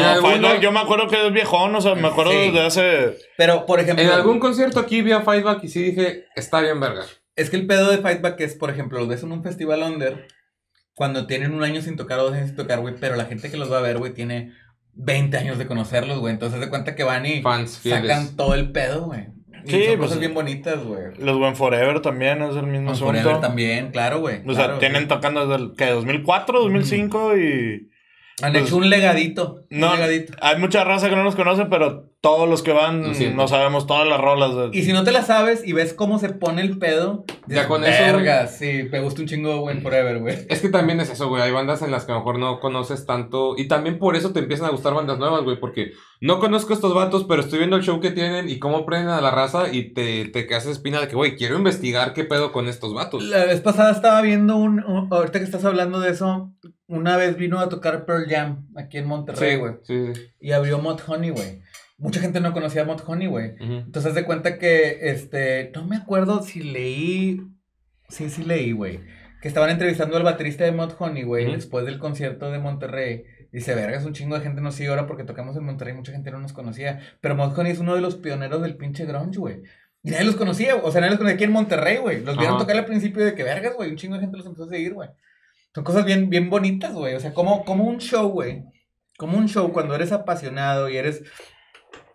Yo 0.59 0.71
me 0.71 0.79
acuerdo 0.79 1.07
que 1.07 1.27
es 1.27 1.33
viejón, 1.33 1.75
o 1.75 1.81
sea, 1.81 1.95
me 1.95 2.07
acuerdo 2.07 2.31
Sí. 2.31 2.37
desde 2.37 2.61
hace... 2.65 3.17
Pero, 3.37 3.65
por 3.65 3.79
ejemplo, 3.79 4.03
En 4.05 4.11
algún 4.11 4.39
concierto 4.39 4.79
aquí 4.79 5.01
vi 5.01 5.11
a 5.11 5.21
Fightback 5.21 5.63
y 5.63 5.67
sí 5.69 5.81
dije, 5.81 6.25
está 6.35 6.61
bien 6.61 6.79
verga. 6.79 7.03
es 7.35 7.49
que 7.49 7.55
el 7.55 7.65
pedo 7.65 7.89
de 7.89 7.97
Fightback 7.97 8.39
es, 8.41 8.53
por 8.55 8.69
ejemplo, 8.69 8.99
lo 8.99 9.07
ves 9.07 9.23
en 9.23 9.31
un 9.31 9.41
festival 9.43 9.81
under, 9.81 10.27
cuando 10.93 11.25
tienen 11.25 11.53
un 11.55 11.63
año 11.63 11.81
sin 11.81 11.95
tocar 11.97 12.19
o 12.19 12.25
dos 12.25 12.33
años 12.33 12.47
sin 12.49 12.55
tocar, 12.55 12.79
güey, 12.79 12.93
pero 12.99 13.15
la 13.15 13.25
gente 13.25 13.49
que 13.49 13.57
los 13.57 13.71
va 13.71 13.79
a 13.79 13.81
ver, 13.81 13.97
güey, 13.97 14.13
tiene 14.13 14.53
20 14.93 15.35
años 15.37 15.57
de 15.57 15.65
conocerlos, 15.65 16.19
güey. 16.19 16.31
Entonces, 16.31 16.59
de 16.59 16.69
cuenta 16.69 16.93
que 16.95 17.03
van 17.03 17.25
y 17.25 17.41
Fans 17.41 17.81
sacan 17.83 18.35
todo 18.35 18.53
el 18.53 18.71
pedo, 18.71 19.05
güey. 19.05 19.29
Y 19.65 19.71
Sí, 19.71 19.85
son 19.85 19.97
pues, 19.97 19.99
cosas 19.99 20.19
bien 20.19 20.33
bonitas, 20.33 20.83
güey. 20.83 21.15
Los 21.17 21.37
Buen 21.37 21.55
Forever 21.55 22.01
también 22.01 22.41
es 22.41 22.55
el 22.55 22.67
mismo 22.67 22.91
asunto. 22.91 23.13
Forever 23.13 23.39
también, 23.39 23.91
claro, 23.91 24.19
güey. 24.19 24.41
O 24.47 24.53
sea, 24.53 24.79
tienen 24.79 25.07
tocando 25.07 25.45
desde 25.47 25.63
el, 25.63 25.73
¿qué? 25.75 25.89
2004, 25.89 26.61
2005 26.61 27.37
y... 27.37 27.89
Han 28.41 28.51
pues, 28.51 28.65
hecho 28.65 28.77
un 28.77 28.89
legadito. 28.89 29.65
No, 29.69 29.91
un 29.91 29.95
legadito. 29.95 30.33
hay 30.41 30.57
mucha 30.57 30.83
raza 30.83 31.09
que 31.09 31.15
no 31.15 31.23
nos 31.23 31.35
conoce, 31.35 31.65
pero 31.65 32.12
todos 32.23 32.47
los 32.47 32.63
que 32.63 32.71
van 32.71 33.11
no 33.35 33.47
sabemos 33.49 33.85
todas 33.85 34.07
las 34.07 34.17
rolas. 34.17 34.55
de- 34.55 34.69
Y 34.79 34.83
si 34.83 34.93
no 34.93 35.03
te 35.03 35.11
la 35.11 35.23
sabes 35.23 35.61
y 35.67 35.73
ves 35.73 35.93
cómo 35.93 36.19
se 36.19 36.29
pone 36.29 36.61
el 36.61 36.77
pedo, 36.79 37.25
Ya 37.47 37.67
con 37.67 37.83
eso, 37.83 38.01
Verga, 38.01 38.47
sí, 38.47 38.87
me 38.89 39.01
gusta 39.01 39.21
un 39.21 39.27
chingo 39.27 39.59
Buen 39.59 39.81
Forever, 39.81 40.19
güey. 40.19 40.37
Es 40.47 40.61
que 40.61 40.69
también 40.69 41.01
es 41.01 41.09
eso, 41.09 41.27
güey. 41.27 41.41
Hay 41.41 41.51
bandas 41.51 41.81
en 41.81 41.91
las 41.91 42.05
que 42.05 42.13
a 42.13 42.15
lo 42.15 42.21
mejor 42.21 42.39
no 42.39 42.61
conoces 42.61 43.05
tanto. 43.05 43.55
Y 43.57 43.67
también 43.67 43.99
por 43.99 44.15
eso 44.15 44.31
te 44.31 44.39
empiezan 44.39 44.67
a 44.67 44.71
gustar 44.71 44.93
bandas 44.93 45.19
nuevas, 45.19 45.43
güey. 45.43 45.59
Porque 45.59 45.91
no 46.21 46.39
conozco 46.39 46.71
estos 46.71 46.93
vatos, 46.95 47.25
pero 47.27 47.41
estoy 47.41 47.59
viendo 47.59 47.75
el 47.75 47.83
show 47.83 47.99
que 47.99 48.11
tienen 48.11 48.47
y 48.47 48.57
cómo 48.57 48.85
prenden 48.85 49.09
a 49.09 49.19
la 49.19 49.31
raza. 49.31 49.73
Y 49.73 49.93
te, 49.93 50.23
te 50.29 50.47
quedas 50.47 50.65
espina 50.65 51.01
de 51.01 51.09
que, 51.09 51.17
güey, 51.17 51.35
quiero 51.35 51.57
investigar 51.57 52.13
qué 52.13 52.23
pedo 52.23 52.53
con 52.53 52.69
estos 52.69 52.93
vatos. 52.93 53.21
La 53.21 53.43
vez 53.43 53.59
pasada 53.59 53.91
estaba 53.91 54.21
viendo 54.21 54.55
un, 54.55 54.81
un- 54.85 55.09
Ahorita 55.11 55.39
que 55.39 55.45
estás 55.45 55.65
hablando 55.65 55.99
de 55.99 56.11
eso, 56.11 56.53
una 56.87 57.17
vez 57.17 57.35
vino 57.35 57.59
a 57.59 57.67
tocar 57.67 58.05
Pearl 58.05 58.27
Jam 58.29 58.65
aquí 58.77 58.97
en 58.99 59.07
Monterrey, 59.07 59.51
Sí, 59.51 59.57
güey. 59.57 59.73
sí, 59.83 60.13
sí. 60.13 60.21
Y 60.39 60.51
abrió 60.53 60.79
Mod 60.79 61.01
Honey, 61.05 61.31
güey. 61.31 61.61
Mucha 62.03 62.19
gente 62.19 62.41
no 62.41 62.51
conocía 62.51 62.81
a 62.81 62.85
Mod 62.85 63.01
Honey, 63.07 63.27
güey. 63.27 63.55
Entonces, 63.59 64.13
de 64.13 64.25
cuenta 64.25 64.59
que, 64.59 65.09
este, 65.09 65.71
no 65.73 65.85
me 65.85 65.95
acuerdo 65.95 66.43
si 66.43 66.61
leí, 66.61 67.39
sí, 68.09 68.29
sí 68.29 68.43
leí, 68.43 68.73
güey, 68.73 68.99
que 69.41 69.47
estaban 69.47 69.69
entrevistando 69.69 70.17
al 70.17 70.23
baterista 70.23 70.65
de 70.65 70.73
Mod 70.73 70.95
Honey, 70.99 71.23
güey, 71.23 71.49
después 71.49 71.85
del 71.85 71.99
concierto 71.99 72.51
de 72.51 72.59
Monterrey. 72.59 73.23
Dice, 73.53 73.73
verga, 73.73 73.97
es 73.97 74.03
un 74.03 74.11
chingo 74.11 74.35
de 74.35 74.41
gente 74.41 74.59
nos 74.59 74.75
sigue 74.75 74.89
ahora 74.89 75.07
porque 75.07 75.23
tocamos 75.23 75.55
en 75.55 75.63
Monterrey, 75.63 75.93
mucha 75.93 76.11
gente 76.11 76.29
no 76.29 76.39
nos 76.39 76.51
conocía. 76.51 76.99
Pero 77.21 77.35
Mod 77.35 77.57
Honey 77.57 77.71
es 77.71 77.79
uno 77.79 77.95
de 77.95 78.01
los 78.01 78.15
pioneros 78.17 78.61
del 78.61 78.75
pinche 78.75 79.05
grunge, 79.05 79.39
güey. 79.39 79.61
Y 80.03 80.11
nadie 80.11 80.25
los 80.25 80.35
conocía, 80.35 80.75
o 80.75 80.91
sea, 80.91 80.99
nadie 80.99 81.11
los 81.11 81.19
conocía 81.19 81.35
aquí 81.35 81.45
en 81.45 81.53
Monterrey, 81.53 81.97
güey. 81.97 82.21
Los 82.21 82.37
vieron 82.37 82.57
tocar 82.57 82.75
al 82.75 82.85
principio 82.85 83.23
de 83.23 83.33
que, 83.33 83.43
vergas, 83.43 83.75
güey, 83.75 83.91
un 83.91 83.95
chingo 83.95 84.15
de 84.15 84.21
gente 84.21 84.35
los 84.35 84.45
empezó 84.45 84.65
a 84.65 84.69
seguir, 84.69 84.93
güey. 84.93 85.07
Son 85.73 85.85
cosas 85.85 86.03
bien, 86.03 86.29
bien 86.29 86.49
bonitas, 86.49 86.93
güey. 86.93 87.15
O 87.15 87.19
sea, 87.21 87.33
como, 87.33 87.63
como 87.63 87.85
un 87.85 87.99
show, 87.99 88.27
güey. 88.27 88.65
Como 89.17 89.37
un 89.37 89.47
show 89.47 89.71
cuando 89.71 89.95
eres 89.95 90.11
apasionado 90.11 90.89
y 90.89 90.97
eres 90.97 91.23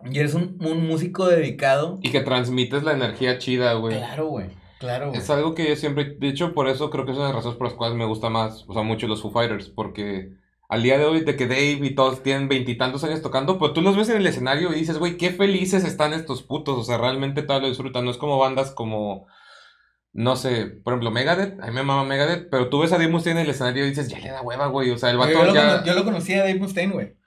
y 0.04 0.18
eres 0.18 0.34
un, 0.34 0.56
un 0.60 0.86
músico 0.86 1.26
dedicado. 1.26 1.98
Y 2.02 2.10
que 2.10 2.20
transmites 2.20 2.82
la 2.82 2.92
energía 2.92 3.38
chida, 3.38 3.74
güey. 3.74 3.96
Claro, 3.96 4.26
güey. 4.26 4.46
Claro, 4.78 5.08
güey. 5.08 5.20
Es 5.20 5.28
algo 5.30 5.54
que 5.54 5.68
yo 5.68 5.76
siempre, 5.76 6.16
de 6.18 6.28
hecho, 6.28 6.54
por 6.54 6.68
eso 6.68 6.90
creo 6.90 7.04
que 7.04 7.10
es 7.10 7.16
una 7.16 7.26
de 7.26 7.32
las 7.32 7.38
razones 7.38 7.58
por 7.58 7.66
las 7.66 7.76
cuales 7.76 7.96
me 7.96 8.04
gusta 8.04 8.30
más, 8.30 8.64
o 8.68 8.74
sea, 8.74 8.82
mucho 8.82 9.08
los 9.08 9.22
Foo 9.22 9.32
Fighters, 9.32 9.68
porque 9.68 10.30
al 10.68 10.82
día 10.82 10.98
de 10.98 11.04
hoy, 11.04 11.20
de 11.24 11.34
que 11.34 11.48
Dave 11.48 11.80
y 11.82 11.94
todos 11.94 12.22
tienen 12.22 12.48
veintitantos 12.48 13.02
años 13.02 13.22
tocando, 13.22 13.58
pero 13.58 13.72
tú 13.72 13.80
los 13.82 13.96
ves 13.96 14.08
en 14.10 14.18
el 14.18 14.26
escenario 14.26 14.70
y 14.72 14.76
dices, 14.76 14.98
güey, 14.98 15.16
qué 15.16 15.30
felices 15.30 15.84
están 15.84 16.12
estos 16.12 16.42
putos, 16.42 16.78
o 16.78 16.84
sea, 16.84 16.98
realmente 16.98 17.42
todo 17.42 17.60
lo 17.60 17.68
disfrutan, 17.68 18.04
no 18.04 18.10
es 18.10 18.18
como 18.18 18.38
bandas 18.38 18.70
como, 18.70 19.26
no 20.12 20.36
sé, 20.36 20.66
por 20.66 20.92
ejemplo, 20.92 21.10
Megadeth, 21.10 21.60
a 21.60 21.66
mí 21.66 21.72
me 21.72 21.82
mama 21.82 22.04
Megadeth, 22.04 22.48
pero 22.50 22.68
tú 22.68 22.80
ves 22.80 22.92
a 22.92 22.98
Dave 22.98 23.10
Mustaine 23.10 23.40
en 23.40 23.46
el 23.46 23.50
escenario 23.50 23.84
y 23.84 23.88
dices, 23.88 24.08
ya 24.08 24.18
le 24.20 24.28
da 24.28 24.42
hueva, 24.42 24.66
güey, 24.68 24.90
o 24.90 24.98
sea, 24.98 25.10
el 25.10 25.16
Yo, 25.16 25.20
vato 25.20 25.44
lo, 25.44 25.54
ya, 25.54 25.82
yo 25.82 25.94
lo 25.94 26.04
conocí 26.04 26.34
a 26.34 26.40
Dave 26.40 26.54
Mustaine, 26.56 26.92
güey. 26.92 27.17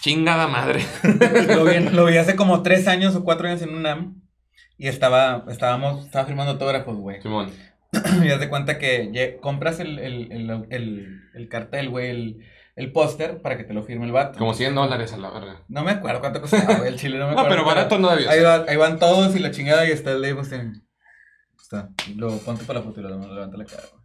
Chingada 0.00 0.46
madre. 0.48 0.84
Lo 1.54 1.64
vi, 1.64 1.78
lo 1.90 2.04
vi 2.06 2.16
hace 2.16 2.36
como 2.36 2.62
tres 2.62 2.86
años 2.88 3.14
o 3.16 3.24
cuatro 3.24 3.48
años 3.48 3.62
en 3.62 3.74
UNAM. 3.74 4.22
Y 4.78 4.88
estaba, 4.88 5.44
estábamos, 5.48 6.04
estaba 6.04 6.26
firmando 6.26 6.52
autógrafos, 6.52 6.96
güey. 6.98 7.22
Simón, 7.22 7.50
Y 8.24 8.28
haz 8.30 8.40
de 8.40 8.48
cuenta 8.50 8.78
que 8.78 9.38
compras 9.40 9.80
el, 9.80 9.98
el, 9.98 10.30
el, 10.32 10.66
el, 10.70 11.20
el 11.34 11.48
cartel, 11.48 11.88
güey, 11.88 12.10
el, 12.10 12.44
el 12.74 12.92
póster 12.92 13.40
para 13.40 13.56
que 13.56 13.64
te 13.64 13.72
lo 13.72 13.82
firme 13.84 14.04
el 14.04 14.12
vato. 14.12 14.38
como 14.38 14.52
100 14.52 14.74
dólares 14.74 15.12
a 15.14 15.16
la 15.16 15.30
verga. 15.30 15.62
No 15.68 15.82
me 15.82 15.92
acuerdo 15.92 16.20
cuánto 16.20 16.40
costaba, 16.42 16.74
güey, 16.76 16.88
el 16.88 16.98
chile, 16.98 17.18
no 17.18 17.28
me 17.28 17.32
No, 17.34 17.40
acuerdo. 17.40 17.56
pero 17.56 17.66
barato 17.66 17.98
no 17.98 18.10
debió 18.10 18.28
Ahí, 18.28 18.40
va- 18.42 18.64
ahí 18.68 18.76
van 18.76 18.98
todos 18.98 19.34
y 19.34 19.38
la 19.38 19.50
chingada 19.50 19.86
y 19.88 19.92
está 19.92 20.12
el 20.12 20.20
Dave 20.20 20.34
Mustaine. 20.34 20.72
Está. 21.58 21.88
Y 22.06 22.14
luego 22.14 22.38
ponte 22.38 22.64
para 22.64 22.80
la 22.80 22.84
foto 22.84 23.00
y 23.00 23.02
lo 23.02 23.08
levanta 23.08 23.56
la 23.56 23.64
cara, 23.64 23.82
güey. 23.92 24.04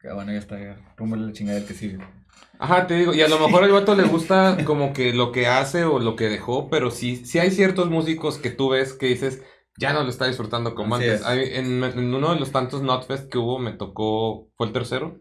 Que 0.00 0.12
bueno, 0.12 0.32
ya 0.32 0.38
está, 0.38 0.58
ya. 0.60 0.76
Rúmbale 0.96 1.26
la 1.26 1.32
chingada 1.32 1.58
del 1.58 1.66
que 1.66 1.74
sigue. 1.74 1.98
Ajá, 2.58 2.86
te 2.86 2.94
digo, 2.94 3.12
y 3.14 3.20
a 3.20 3.28
lo 3.28 3.38
mejor 3.38 3.64
al 3.64 3.72
vato 3.72 3.94
le 3.94 4.04
gusta 4.04 4.64
como 4.64 4.92
que 4.92 5.12
lo 5.12 5.32
que 5.32 5.46
hace 5.46 5.84
o 5.84 5.98
lo 5.98 6.16
que 6.16 6.28
dejó, 6.28 6.68
pero 6.70 6.90
sí, 6.90 7.16
sí 7.26 7.38
hay 7.38 7.50
ciertos 7.50 7.90
músicos 7.90 8.38
que 8.38 8.50
tú 8.50 8.70
ves 8.70 8.92
que 8.92 9.06
dices, 9.06 9.42
ya 9.76 9.92
no 9.92 10.02
lo 10.04 10.08
está 10.08 10.26
disfrutando 10.26 10.74
como 10.74 10.94
Así 10.94 11.04
antes. 11.08 11.26
Hay- 11.26 11.50
en, 11.54 11.82
en 11.82 12.14
uno 12.14 12.32
de 12.32 12.40
los 12.40 12.52
tantos 12.52 12.82
Notfest 12.82 13.28
que 13.30 13.38
hubo, 13.38 13.58
me 13.58 13.72
tocó, 13.72 14.48
fue 14.56 14.68
el 14.68 14.72
tercero, 14.72 15.20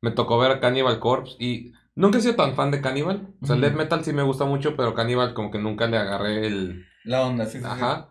me 0.00 0.10
tocó 0.10 0.38
ver 0.38 0.50
a 0.52 0.60
Cannibal 0.60 1.00
Corpse 1.00 1.36
y 1.38 1.72
nunca 1.94 2.18
he 2.18 2.20
sido 2.22 2.36
tan 2.36 2.54
fan 2.54 2.70
de 2.70 2.80
Cannibal. 2.80 3.34
O 3.42 3.46
sea, 3.46 3.56
el 3.56 3.62
death 3.62 3.74
metal 3.74 4.04
sí 4.04 4.12
me 4.12 4.22
gusta 4.22 4.44
mucho, 4.44 4.76
pero 4.76 4.94
Cannibal 4.94 5.34
como 5.34 5.50
que 5.50 5.58
nunca 5.58 5.86
le 5.86 5.98
agarré 5.98 6.46
el... 6.46 6.86
La 7.04 7.26
onda, 7.26 7.46
sí, 7.46 7.58
sí. 7.58 7.58
sí. 7.60 7.66
Ajá. 7.66 8.10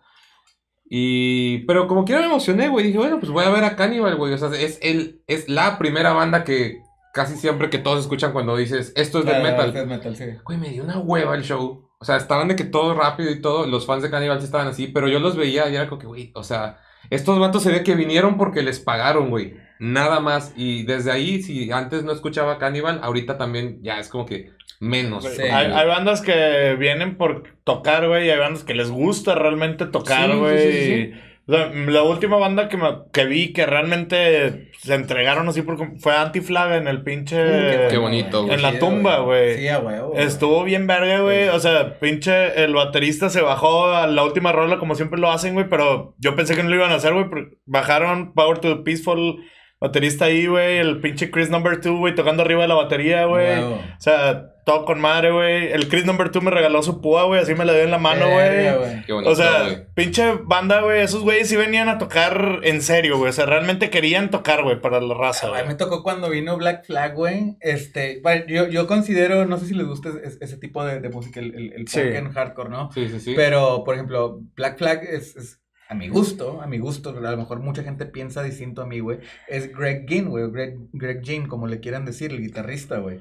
Y, 0.90 1.60
pero 1.66 1.88
como 1.88 2.06
quiera 2.06 2.22
me 2.22 2.28
emocioné, 2.28 2.70
güey. 2.70 2.86
Dije, 2.88 2.98
bueno, 2.98 3.20
pues 3.20 3.32
voy 3.32 3.46
a 3.46 3.50
ver 3.50 3.64
a 3.66 3.76
Cannibal, 3.76 4.16
güey. 4.16 4.34
O 4.34 4.38
sea, 4.38 4.50
es, 4.60 4.80
el, 4.82 5.22
es 5.28 5.50
la 5.50 5.78
primera 5.78 6.14
banda 6.14 6.44
que 6.44 6.82
casi 7.18 7.36
siempre 7.36 7.70
que 7.70 7.80
todos 7.80 8.00
escuchan 8.00 8.32
cuando 8.32 8.56
dices, 8.56 8.94
esto 8.96 9.20
es 9.20 9.26
del 9.26 9.42
Claro, 9.42 9.58
metal. 9.58 9.76
es 9.76 9.88
metal, 9.88 10.16
sí. 10.16 10.26
Güey, 10.46 10.58
me 10.58 10.70
dio 10.70 10.84
una 10.86 11.00
hueva 11.00 11.36
el 11.36 11.44
show. 11.44 11.90
O 12.00 12.06
sea, 12.06 12.16
estaban 12.16 12.48
de 12.48 12.56
que 12.56 12.64
todo 12.64 12.94
rápido 12.94 13.30
y 13.32 13.42
todo. 13.42 13.68
Los 13.68 13.86
fans 13.86 14.04
de 14.04 14.10
Cannibal 14.10 14.40
sí 14.40 14.46
estaban 14.46 14.68
así. 14.68 14.88
Pero 14.88 15.10
yo 15.10 15.20
los 15.20 15.36
veía 15.36 15.68
y 15.70 15.76
era 15.76 15.90
como 15.90 16.00
que, 16.00 16.08
güey, 16.08 16.32
o 16.36 16.44
sea, 16.44 16.78
estos 17.10 17.38
vatos 17.40 17.64
se 17.64 17.72
ve 17.72 17.84
que 17.84 17.96
vinieron 17.96 18.38
porque 18.38 18.62
les 18.62 18.80
pagaron, 18.80 19.30
güey. 19.30 19.56
Nada 19.80 20.20
más. 20.22 20.54
Y 20.56 20.84
desde 20.84 21.12
ahí, 21.12 21.42
si 21.42 21.72
antes 21.72 22.04
no 22.04 22.12
escuchaba 22.14 22.58
Cannibal, 22.60 23.00
ahorita 23.04 23.38
también 23.38 23.80
ya 23.82 24.00
es 24.00 24.08
como 24.10 24.26
que 24.26 24.52
menos. 24.80 25.26
Sí. 25.26 25.42
Hay, 25.42 25.72
hay 25.72 25.88
bandas 25.88 26.22
que 26.22 26.76
vienen 26.80 27.18
por 27.18 27.44
tocar, 27.64 28.08
güey, 28.08 28.28
y 28.28 28.30
hay 28.30 28.40
bandas 28.40 28.64
que 28.64 28.76
les 28.76 28.92
gusta 28.92 29.34
realmente 29.36 29.86
tocar, 29.88 30.36
güey. 30.38 30.58
sí, 30.60 30.72
sí, 30.72 30.86
sí. 30.86 31.14
La, 31.48 31.68
la 31.70 32.04
última 32.04 32.36
banda 32.38 32.68
que, 32.68 32.76
me- 32.78 33.04
que 33.14 33.26
vi 33.26 33.54
que 33.54 33.66
realmente 33.66 34.70
se 34.80 34.94
entregaron 34.94 35.48
así 35.48 35.62
por, 35.62 35.78
fue 36.00 36.14
Antiflag 36.16 36.74
en 36.74 36.88
el 36.90 37.04
pinche... 37.04 37.88
Uh, 37.88 37.90
Qué 37.90 37.98
bonito, 37.98 38.44
güey. 38.44 38.56
En 38.56 38.62
la 38.62 38.78
tumba, 38.80 39.20
güey. 39.20 39.58
Sí, 39.58 39.68
güey. 39.82 39.96
Estuvo 40.24 40.64
bien 40.66 40.88
verga, 40.88 41.22
güey. 41.22 41.48
O 41.48 41.60
sea, 41.60 42.00
pinche 42.00 42.64
el 42.64 42.74
baterista 42.74 43.30
se 43.30 43.42
bajó 43.42 43.88
a 43.88 44.08
la 44.08 44.24
última 44.26 44.52
rola 44.52 44.78
como 44.78 44.96
siempre 44.96 45.20
lo 45.22 45.32
hacen, 45.32 45.54
güey. 45.54 45.70
Pero 45.70 46.16
yo 46.20 46.36
pensé 46.36 46.54
que 46.56 46.64
no 46.64 46.70
lo 46.70 46.76
iban 46.76 46.92
a 46.92 46.96
hacer, 46.96 47.14
güey. 47.14 47.30
porque 47.30 47.58
Bajaron 47.66 48.34
Power 48.34 48.58
to 48.60 48.76
the 48.76 48.84
Peaceful, 48.84 49.38
baterista 49.80 50.26
ahí, 50.26 50.48
güey. 50.48 50.78
El 50.78 51.00
pinche 51.02 51.30
Chris 51.32 51.50
Number 51.50 51.80
2, 51.82 51.98
güey, 52.00 52.16
tocando 52.16 52.44
arriba 52.44 52.62
de 52.64 52.68
la 52.68 52.76
batería, 52.76 53.26
güey. 53.26 53.60
O 53.60 53.80
sea, 54.00 54.54
todo 54.66 54.84
con 54.86 55.00
madre, 55.00 55.32
güey. 55.32 55.72
El 55.72 55.88
Chris 55.88 56.06
Number 56.06 56.30
2 56.32 56.44
me 56.44 56.52
regaló 56.52 56.84
su 56.84 57.00
púa, 57.00 57.24
güey. 57.24 57.40
Así 57.42 57.56
me 57.56 57.64
la 57.64 57.74
dio 57.74 57.84
en 57.84 57.92
la 57.92 58.00
mano, 58.00 58.30
güey. 58.30 59.04
Qué 59.06 59.14
bonito, 59.14 59.32
O 59.32 59.36
sea, 59.36 59.86
pinche 59.94 60.34
banda, 60.44 60.82
güey. 60.82 61.02
Esos 61.02 61.22
güeyes 61.24 61.48
sí 61.48 61.56
venían 61.56 61.88
a 61.90 61.98
tocar 62.00 62.60
en 62.64 62.82
serio, 62.82 63.18
güey. 63.18 63.30
O 63.30 63.34
sea, 63.34 63.46
realmente 63.46 63.90
querían 63.90 64.30
tocar, 64.30 64.64
güey, 64.64 64.82
para 64.82 65.00
la 65.00 65.14
raza, 65.14 65.48
A 65.48 65.50
güey. 65.52 65.62
mí 65.62 65.68
me 65.70 65.76
tocó 65.76 66.04
cuando 66.04 66.30
vino 66.30 66.58
Black 66.58 66.86
Flag, 66.86 67.14
güey. 67.16 67.56
Este, 67.62 68.20
bueno, 68.24 68.44
yo, 68.48 68.68
yo 68.68 68.88
considero, 68.88 69.46
no 69.46 69.58
sé 69.58 69.68
si 69.68 69.74
les 69.74 69.88
gusta 69.88 70.10
ese, 70.24 70.38
ese 70.42 70.58
tipo 70.58 70.84
de, 70.84 71.00
de 71.00 71.10
música, 71.10 71.40
el, 71.40 71.54
el, 71.56 71.74
el 71.74 71.88
Sí. 71.88 72.02
en 72.02 72.32
hardcore, 72.34 72.70
¿no? 72.70 72.92
Sí, 72.92 73.08
sí, 73.08 73.20
sí. 73.22 73.34
Pero, 73.36 73.84
por 73.86 73.94
ejemplo, 73.96 74.40
Black 74.56 74.78
Flag 74.78 75.04
es, 75.04 75.36
es, 75.38 75.62
a 75.90 75.96
mi 75.96 76.10
gusto, 76.10 76.62
a 76.62 76.68
mi 76.68 76.78
gusto, 76.80 77.10
a 77.10 77.32
lo 77.32 77.38
mejor 77.38 77.60
mucha 77.62 77.84
gente 77.84 78.06
piensa 78.06 78.44
distinto 78.44 78.82
a 78.82 78.86
mí, 78.86 79.00
güey. 79.00 79.20
Es 79.48 79.72
Greg 79.74 80.06
Ginn, 80.08 80.30
güey, 80.30 80.44
o 80.44 80.52
Greg, 80.52 80.78
Greg 80.94 81.22
Ginn, 81.24 81.48
como 81.48 81.68
le 81.68 81.80
quieran 81.80 82.06
decir, 82.06 82.32
el 82.32 82.42
guitarrista, 82.42 82.98
güey. 82.98 83.20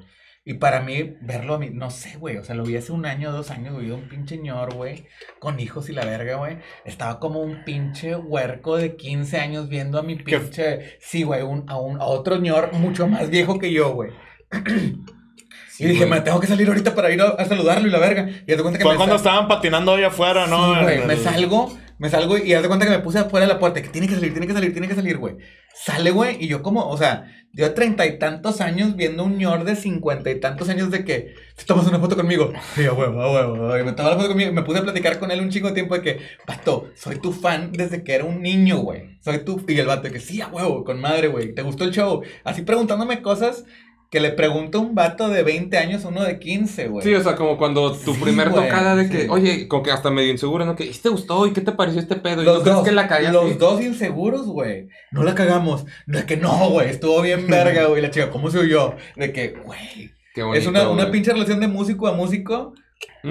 Y 0.48 0.54
para 0.54 0.80
mí, 0.80 1.14
verlo 1.22 1.54
a 1.54 1.58
mí, 1.58 1.70
no 1.72 1.90
sé, 1.90 2.16
güey, 2.18 2.36
o 2.36 2.44
sea, 2.44 2.54
lo 2.54 2.62
vi 2.64 2.76
hace 2.76 2.92
un 2.92 3.04
año, 3.04 3.32
dos 3.32 3.50
años, 3.50 3.74
güey, 3.74 3.90
un 3.90 4.08
pinche 4.08 4.36
ñor, 4.38 4.74
güey, 4.74 5.06
con 5.40 5.58
hijos 5.58 5.88
y 5.88 5.92
la 5.92 6.04
verga, 6.04 6.36
güey. 6.36 6.58
Estaba 6.84 7.18
como 7.18 7.40
un 7.40 7.64
pinche 7.64 8.14
huerco 8.14 8.76
de 8.76 8.94
15 8.94 9.38
años 9.38 9.68
viendo 9.68 9.98
a 9.98 10.02
mi 10.04 10.16
¿Qué? 10.16 10.38
pinche, 10.38 10.98
sí, 11.00 11.24
güey, 11.24 11.42
un, 11.42 11.64
a, 11.68 11.80
un, 11.80 12.00
a 12.00 12.04
otro 12.04 12.36
ñor 12.38 12.72
mucho 12.74 13.08
más 13.08 13.28
viejo 13.28 13.58
que 13.58 13.72
yo, 13.72 13.92
güey. 13.92 14.10
Sí, 15.68 15.84
y 15.84 15.88
dije, 15.88 16.06
güey. 16.06 16.10
me 16.18 16.24
tengo 16.24 16.40
que 16.40 16.46
salir 16.46 16.66
ahorita 16.68 16.94
para 16.94 17.10
ir 17.10 17.20
a, 17.20 17.26
a 17.28 17.44
saludarlo 17.44 17.86
y 17.86 17.90
la 17.90 17.98
verga. 17.98 18.26
Y 18.30 18.46
de 18.46 18.56
cuenta 18.62 18.78
que 18.78 18.84
Fue 18.84 18.96
cuando 18.96 19.14
sa- 19.18 19.28
estaban 19.28 19.46
patinando 19.46 19.94
ahí 19.94 20.04
afuera, 20.04 20.46
¿no? 20.46 20.74
Sí, 20.74 20.80
güey, 20.82 21.04
me 21.06 21.16
salgo, 21.16 21.76
me 21.98 22.10
salgo 22.10 22.38
y 22.38 22.52
haz 22.52 22.62
de 22.62 22.68
cuenta 22.68 22.86
que 22.86 22.92
me 22.92 22.98
puse 22.98 23.18
afuera 23.18 23.46
de 23.46 23.52
la 23.52 23.58
puerta, 23.58 23.82
que 23.82 23.88
tiene 23.88 24.08
que 24.08 24.14
salir, 24.14 24.32
tiene 24.32 24.46
que 24.46 24.52
salir, 24.52 24.72
tiene 24.72 24.88
que 24.88 24.94
salir, 24.94 25.18
güey. 25.18 25.36
Sale, 25.74 26.10
güey, 26.10 26.36
y 26.42 26.48
yo 26.48 26.62
como, 26.62 26.88
o 26.88 26.96
sea, 26.96 27.30
yo 27.52 27.72
treinta 27.74 28.06
y 28.06 28.18
tantos 28.18 28.60
años 28.60 28.96
viendo 28.96 29.24
un 29.24 29.38
ñor 29.38 29.64
de 29.64 29.76
cincuenta 29.76 30.30
y 30.30 30.40
tantos 30.40 30.68
años 30.68 30.90
de 30.90 31.04
que 31.04 31.34
te 31.56 31.64
tomas 31.64 31.86
una 31.86 31.98
foto 31.98 32.16
conmigo. 32.16 32.52
Sí, 32.74 32.84
a 32.84 32.92
huevo, 32.92 33.20
a 33.20 33.32
huevo, 33.32 33.84
me 33.84 33.92
tomaba 33.92 34.14
la 34.14 34.16
foto 34.16 34.28
conmigo 34.28 34.52
me 34.52 34.62
puse 34.62 34.78
a 34.78 34.82
platicar 34.82 35.18
con 35.18 35.30
él 35.30 35.40
un 35.40 35.50
chingo 35.50 35.68
de 35.68 35.74
tiempo 35.74 35.94
de 35.94 36.02
que, 36.02 36.20
pato, 36.46 36.90
soy 36.94 37.18
tu 37.18 37.32
fan 37.32 37.72
desde 37.72 38.04
que 38.04 38.14
era 38.14 38.24
un 38.24 38.42
niño, 38.42 38.78
güey. 38.78 39.16
Soy 39.20 39.38
tu... 39.38 39.64
Y 39.66 39.78
el 39.78 39.86
vato 39.86 40.02
de 40.02 40.12
que, 40.12 40.20
sí, 40.20 40.40
a 40.40 40.48
huevo, 40.48 40.84
con 40.84 41.00
madre, 41.00 41.28
güey. 41.28 41.54
¿Te 41.54 41.62
gustó 41.62 41.84
el 41.84 41.92
show? 41.92 42.22
Así 42.44 42.62
preguntándome 42.62 43.22
cosas 43.22 43.64
que 44.10 44.20
le 44.20 44.30
pregunto 44.30 44.78
a 44.78 44.80
un 44.82 44.94
vato 44.94 45.28
de 45.28 45.42
20 45.42 45.76
años, 45.78 46.04
uno 46.04 46.22
de 46.22 46.38
15, 46.38 46.88
güey. 46.88 47.04
Sí, 47.04 47.12
o 47.14 47.22
sea, 47.22 47.34
como 47.36 47.58
cuando 47.58 47.92
tu 47.92 48.14
Sí, 48.14 48.20
primer 48.22 48.50
güey, 48.50 48.64
tocada 48.68 48.94
de 48.96 49.08
que, 49.08 49.22
sí. 49.22 49.26
oye, 49.28 49.68
como 49.68 49.82
que 49.82 49.90
hasta 49.90 50.10
medio 50.10 50.30
inseguro, 50.30 50.64
¿no? 50.64 50.76
Que, 50.76 50.84
¿y 50.86 50.90
te 50.92 51.08
gustó? 51.08 51.46
¿Y 51.46 51.52
qué 51.52 51.60
te 51.60 51.72
pareció 51.72 52.00
este 52.00 52.16
pedo? 52.16 52.42
¿Y 52.42 52.44
Los 52.44 52.58
no 52.58 52.62
crees 52.62 52.76
dos, 52.76 52.84
que 52.84 52.92
la 52.92 53.08
cagué 53.08 53.30
los 53.32 53.58
dos 53.58 53.80
inseguros, 53.82 54.46
güey. 54.46 54.88
No 55.10 55.22
la 55.24 55.34
cagamos. 55.34 55.84
De 56.06 56.24
que 56.24 56.36
no, 56.36 56.70
güey. 56.70 56.90
Estuvo 56.90 57.20
bien 57.22 57.46
verga, 57.48 57.86
güey. 57.88 58.00
La 58.00 58.10
chica, 58.10 58.30
¿cómo 58.30 58.50
se 58.50 58.58
oyó? 58.58 58.94
De 59.16 59.32
que, 59.32 59.48
güey. 59.64 60.12
Qué 60.34 60.42
bonito, 60.42 60.60
Es 60.62 60.66
una, 60.68 60.88
una 60.90 61.10
pinche 61.10 61.32
relación 61.32 61.60
de 61.60 61.66
músico 61.68 62.06
a 62.06 62.12
músico. 62.12 62.74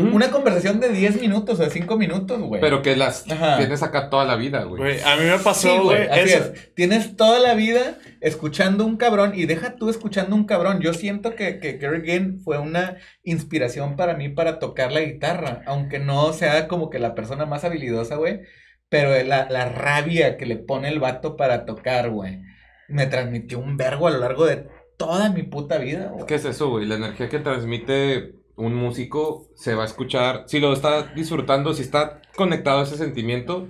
Una 0.02 0.30
conversación 0.32 0.80
de 0.80 0.90
10 0.90 1.22
minutos 1.22 1.60
o 1.60 1.64
de 1.64 1.70
5 1.70 1.98
minutos, 1.98 2.42
güey. 2.42 2.60
Pero 2.62 2.82
que 2.82 2.96
las 2.96 3.30
Ajá. 3.32 3.58
tienes 3.58 3.82
acá 3.84 4.10
toda 4.10 4.26
la 4.26 4.36
vida, 4.36 4.64
güey. 4.64 4.82
Güey, 4.82 5.02
a 5.02 5.16
mí 5.16 5.24
me 5.26 5.40
pasó, 5.40 5.84
güey. 5.84 6.08
Así 6.08 6.34
eso- 6.34 6.52
es. 6.54 6.74
Tienes 6.76 7.16
toda 7.16 7.40
la 7.40 7.54
vida 7.54 7.98
escuchando 8.22 8.86
un 8.86 8.98
cabrón 8.98 9.34
y 9.36 9.46
deja 9.46 9.76
tú 9.76 9.90
escuchando 9.90 10.36
un 10.36 10.46
cabrón. 10.46 10.82
Yo 10.82 10.94
siento 10.94 11.36
que, 11.36 11.60
que 11.60 11.78
Gary 11.78 12.02
Ginn 12.06 12.40
fue 12.42 12.58
una 12.58 12.98
inspiración 13.24 13.96
para 13.96 14.16
mí 14.16 14.30
para 14.30 14.60
tocar 14.60 14.92
la 14.92 15.02
guitarra. 15.02 15.62
Aunque 15.66 16.00
no 16.00 16.34
sea 16.34 16.68
como 16.68 16.90
que 16.90 17.00
la 17.00 17.16
persona 17.16 17.46
más 17.46 17.64
habilidosa, 17.64 18.16
güey. 18.16 18.42
Pero 18.90 19.12
la, 19.24 19.48
la 19.50 19.70
rabia 19.70 20.38
que 20.38 20.46
le 20.46 20.58
pone 20.58 20.90
el 20.90 21.00
vato 21.00 21.38
para 21.38 21.66
tocar, 21.66 22.10
güey. 22.10 22.42
Me 22.88 23.08
transmitió 23.08 23.60
un 23.60 23.78
vergo 23.78 24.08
a 24.08 24.12
lo 24.12 24.20
largo 24.20 24.46
de 24.46 24.68
toda 24.98 25.30
mi 25.32 25.44
puta 25.44 25.78
vida, 25.78 26.10
güey. 26.14 26.26
¿Qué 26.26 26.36
es 26.36 26.46
eso, 26.46 26.70
güey? 26.70 26.86
La 26.86 26.96
energía 26.96 27.28
que 27.30 27.40
transmite 27.40 28.36
un 28.58 28.76
músico 28.76 29.48
se 29.56 29.76
va 29.76 29.84
a 29.84 29.88
escuchar. 29.88 30.44
Si 30.48 30.60
lo 30.60 30.74
está 30.74 31.14
disfrutando, 31.14 31.74
si 31.74 31.82
está 31.82 32.22
conectado 32.36 32.80
a 32.80 32.84
ese 32.84 32.98
sentimiento, 32.98 33.68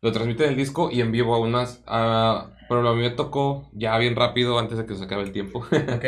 lo 0.00 0.12
transmite 0.12 0.44
en 0.44 0.50
el 0.50 0.56
disco 0.56 0.90
y 0.90 1.00
en 1.00 1.12
vivo 1.12 1.34
aún 1.34 1.50
más. 1.52 1.82
Ah, 1.86 2.50
pero 2.68 2.88
a 2.88 2.94
mí 2.94 3.00
me 3.00 3.10
tocó 3.10 3.68
ya 3.72 3.96
bien 3.98 4.16
rápido 4.16 4.58
antes 4.58 4.78
de 4.78 4.86
que 4.86 4.94
se 4.94 5.04
acabe 5.04 5.22
el 5.22 5.32
tiempo. 5.32 5.60
¿Ok? 5.96 6.04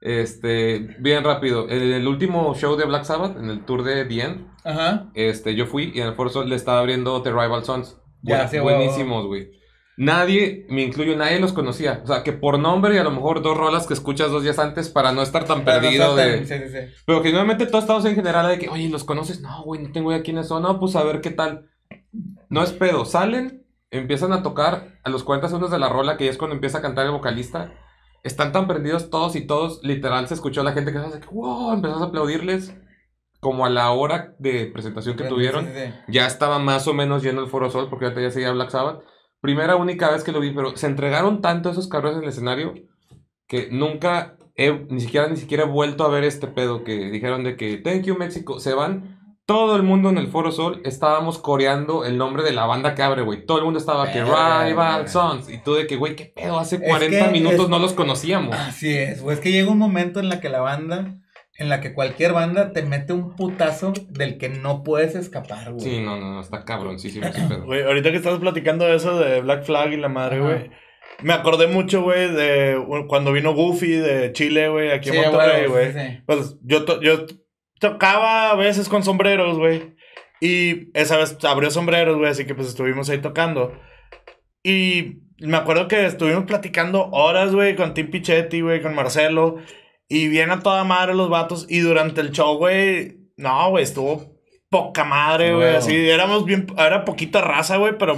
este, 0.00 0.96
bien 0.98 1.24
rápido. 1.24 1.68
En 1.68 1.82
el 1.92 2.06
último 2.08 2.54
show 2.54 2.76
de 2.76 2.86
Black 2.86 3.04
Sabbath, 3.04 3.36
en 3.36 3.50
el 3.50 3.64
tour 3.64 3.82
de 3.82 4.04
The 4.04 4.22
End, 4.22 4.46
Ajá. 4.64 5.10
este, 5.14 5.54
yo 5.54 5.66
fui 5.66 5.92
y 5.94 6.00
en 6.00 6.08
el 6.08 6.14
Foro 6.14 6.30
Sol 6.30 6.48
le 6.48 6.56
estaba 6.56 6.80
abriendo 6.80 7.22
The 7.22 7.30
Rival 7.30 7.64
Sons. 7.64 8.00
Ya, 8.22 8.48
sí, 8.48 8.58
buenísimos, 8.58 9.26
güey. 9.26 9.50
Nadie, 10.00 10.64
me 10.70 10.80
incluyo, 10.80 11.14
nadie 11.14 11.38
los 11.40 11.52
conocía. 11.52 12.00
O 12.02 12.06
sea, 12.06 12.22
que 12.22 12.32
por 12.32 12.58
nombre 12.58 12.94
y 12.94 12.96
a 12.96 13.04
lo 13.04 13.10
mejor 13.10 13.42
dos 13.42 13.54
rolas 13.54 13.86
que 13.86 13.92
escuchas 13.92 14.30
dos 14.30 14.42
días 14.42 14.58
antes 14.58 14.88
para 14.88 15.12
no 15.12 15.20
estar 15.20 15.44
tan 15.44 15.62
Para 15.62 15.76
no 15.76 15.82
perdido 15.82 16.18
estar 16.18 16.26
de... 16.26 16.46
Sí, 16.46 16.54
sí, 16.54 16.72
sí. 16.72 17.02
Pero 17.04 17.20
que 17.20 17.28
normalmente 17.28 17.66
todos 17.66 17.84
estamos 17.84 18.06
en 18.06 18.14
general 18.14 18.48
de 18.48 18.58
que, 18.58 18.70
oye, 18.70 18.88
¿los 18.88 19.04
conoces? 19.04 19.42
No, 19.42 19.62
güey, 19.62 19.82
no 19.82 19.92
tengo 19.92 20.10
idea 20.10 20.22
quiénes 20.22 20.48
son. 20.48 20.62
No, 20.62 20.80
pues 20.80 20.96
a 20.96 21.02
ver 21.02 21.20
qué 21.20 21.30
tal. 21.30 21.68
No 22.48 22.62
es 22.62 22.72
pedo. 22.72 23.04
Salen, 23.04 23.66
empiezan 23.90 24.32
a 24.32 24.42
tocar 24.42 24.98
a 25.04 25.10
los 25.10 25.22
40 25.22 25.48
segundos 25.48 25.70
de 25.70 25.78
la 25.78 25.90
rola, 25.90 26.16
que 26.16 26.24
ya 26.24 26.30
es 26.30 26.38
cuando 26.38 26.54
empieza 26.54 26.78
a 26.78 26.82
cantar 26.82 27.04
el 27.04 27.12
vocalista. 27.12 27.74
Están 28.22 28.52
tan 28.52 28.66
prendidos 28.66 29.10
todos 29.10 29.36
y 29.36 29.46
todos. 29.46 29.80
Literal, 29.82 30.26
se 30.28 30.32
escuchó 30.32 30.62
a 30.62 30.64
la 30.64 30.72
gente 30.72 30.92
que 30.92 30.98
hace 30.98 31.20
que, 31.20 31.28
wow, 31.30 31.74
empezás 31.74 32.00
a 32.00 32.06
aplaudirles. 32.06 32.74
Como 33.40 33.66
a 33.66 33.70
la 33.70 33.90
hora 33.90 34.34
de 34.38 34.64
presentación 34.64 35.18
que 35.18 35.24
tuvieron. 35.24 35.66
sí, 35.66 35.72
sí. 35.74 35.92
Ya 36.08 36.26
estaba 36.26 36.58
más 36.58 36.88
o 36.88 36.94
menos 36.94 37.22
lleno 37.22 37.42
el 37.42 37.48
Foro 37.48 37.70
Sol, 37.70 37.88
porque 37.90 38.06
ahorita 38.06 38.22
ya 38.22 38.30
seguía 38.30 38.52
Black 38.52 38.70
Sabbath. 38.70 39.02
Primera, 39.40 39.76
única 39.76 40.10
vez 40.10 40.22
que 40.24 40.32
lo 40.32 40.40
vi, 40.40 40.50
pero 40.50 40.76
se 40.76 40.86
entregaron 40.86 41.40
tanto 41.40 41.70
esos 41.70 41.88
cabrones 41.88 42.18
en 42.18 42.24
el 42.24 42.28
escenario 42.28 42.74
que 43.46 43.68
nunca 43.70 44.36
he, 44.54 44.72
ni 44.90 45.00
siquiera, 45.00 45.28
ni 45.28 45.36
siquiera 45.36 45.64
he 45.64 45.66
vuelto 45.66 46.04
a 46.04 46.08
ver 46.08 46.24
este 46.24 46.46
pedo 46.46 46.84
que 46.84 47.10
dijeron 47.10 47.42
de 47.44 47.56
que 47.56 47.78
Thank 47.78 48.02
you 48.02 48.16
México, 48.16 48.60
se 48.60 48.74
van. 48.74 49.18
Todo 49.46 49.74
el 49.74 49.82
mundo 49.82 50.10
en 50.10 50.18
el 50.18 50.28
Foro 50.28 50.52
Sol 50.52 50.80
estábamos 50.84 51.38
coreando 51.38 52.04
el 52.04 52.16
nombre 52.18 52.44
de 52.44 52.52
la 52.52 52.66
banda 52.66 52.94
que 52.94 53.02
abre, 53.02 53.22
güey. 53.22 53.44
Todo 53.46 53.58
el 53.58 53.64
mundo 53.64 53.80
estaba 53.80 54.12
que 54.12 54.22
Rival. 54.22 55.08
Sons. 55.08 55.48
Y 55.48 55.58
tú 55.58 55.74
de 55.74 55.88
que, 55.88 55.96
güey, 55.96 56.14
qué 56.14 56.26
pedo, 56.26 56.60
hace 56.60 56.76
Es 56.76 56.82
40 56.88 57.26
que 57.26 57.32
minutos 57.32 57.62
es- 57.64 57.68
no 57.68 57.80
los 57.80 57.92
conocíamos. 57.94 58.54
Así 58.54 58.90
es, 58.96 59.20
güey. 59.22 59.34
Es 59.34 59.40
que 59.40 59.50
llega 59.50 59.68
un 59.70 59.78
momento 59.78 60.20
en 60.20 60.28
la 60.28 60.38
que 60.40 60.50
la 60.50 60.60
banda, 60.60 61.19
en 61.60 61.68
la 61.68 61.80
que 61.80 61.92
cualquier 61.94 62.32
banda 62.32 62.72
te 62.72 62.82
mete 62.82 63.12
un 63.12 63.36
putazo 63.36 63.92
del 64.08 64.36
que 64.38 64.48
no 64.48 64.82
puedes 64.82 65.14
escapar, 65.14 65.72
güey. 65.72 65.80
Sí, 65.84 66.00
no, 66.00 66.18
no, 66.18 66.32
no, 66.34 66.40
está 66.40 66.64
cabroncísimo 66.64 67.26
ese 67.26 67.42
pedo. 67.42 67.64
Güey, 67.66 67.82
ahorita 67.84 68.10
que 68.10 68.16
estás 68.16 68.38
platicando 68.40 68.84
de 68.86 68.96
eso 68.96 69.18
de 69.20 69.40
Black 69.42 69.62
Flag 69.64 69.92
y 69.92 69.96
la 69.98 70.08
madre, 70.08 70.38
Ajá. 70.38 70.44
güey. 70.46 70.70
Me 71.22 71.32
acordé 71.34 71.66
mucho, 71.68 72.02
güey, 72.02 72.32
de 72.32 72.82
cuando 73.08 73.32
vino 73.32 73.54
Goofy 73.54 73.90
de 73.92 74.32
Chile, 74.32 74.68
güey, 74.70 74.90
aquí 74.90 75.10
Sí, 75.10 75.16
en 75.16 75.30
Monterrey, 75.30 75.66
güey, 75.66 75.92
güey. 75.92 75.92
sí, 75.92 76.12
sí. 76.16 76.22
Pues 76.26 76.56
yo, 76.62 76.84
to- 76.84 77.00
yo 77.02 77.26
tocaba 77.78 78.50
a 78.50 78.54
veces 78.56 78.88
con 78.88 79.02
sombreros, 79.04 79.58
güey. 79.58 79.94
Y 80.40 80.90
esa 80.98 81.18
vez 81.18 81.36
abrió 81.44 81.70
sombreros, 81.70 82.16
güey, 82.16 82.30
así 82.30 82.46
que 82.46 82.54
pues 82.54 82.68
estuvimos 82.68 83.10
ahí 83.10 83.18
tocando. 83.18 83.74
Y 84.62 85.18
me 85.40 85.56
acuerdo 85.56 85.88
que 85.88 86.06
estuvimos 86.06 86.44
platicando 86.44 87.08
horas, 87.12 87.54
güey, 87.54 87.76
con 87.76 87.94
Tim 87.94 88.10
Pichetti, 88.10 88.60
güey, 88.62 88.80
con 88.82 88.94
Marcelo. 88.94 89.56
Y 90.10 90.28
bien 90.28 90.50
a 90.50 90.60
toda 90.60 90.82
madre 90.84 91.14
los 91.14 91.30
vatos. 91.30 91.66
Y 91.70 91.78
durante 91.78 92.20
el 92.20 92.32
show, 92.32 92.58
güey, 92.58 93.16
no, 93.36 93.70
güey, 93.70 93.84
estuvo 93.84 94.36
poca 94.68 95.04
madre, 95.04 95.54
güey. 95.54 95.68
Huevo. 95.68 95.78
Así, 95.78 95.96
éramos 96.10 96.44
bien, 96.44 96.66
era 96.76 97.04
poquita 97.04 97.40
raza, 97.40 97.76
güey, 97.76 97.96
pero 97.96 98.16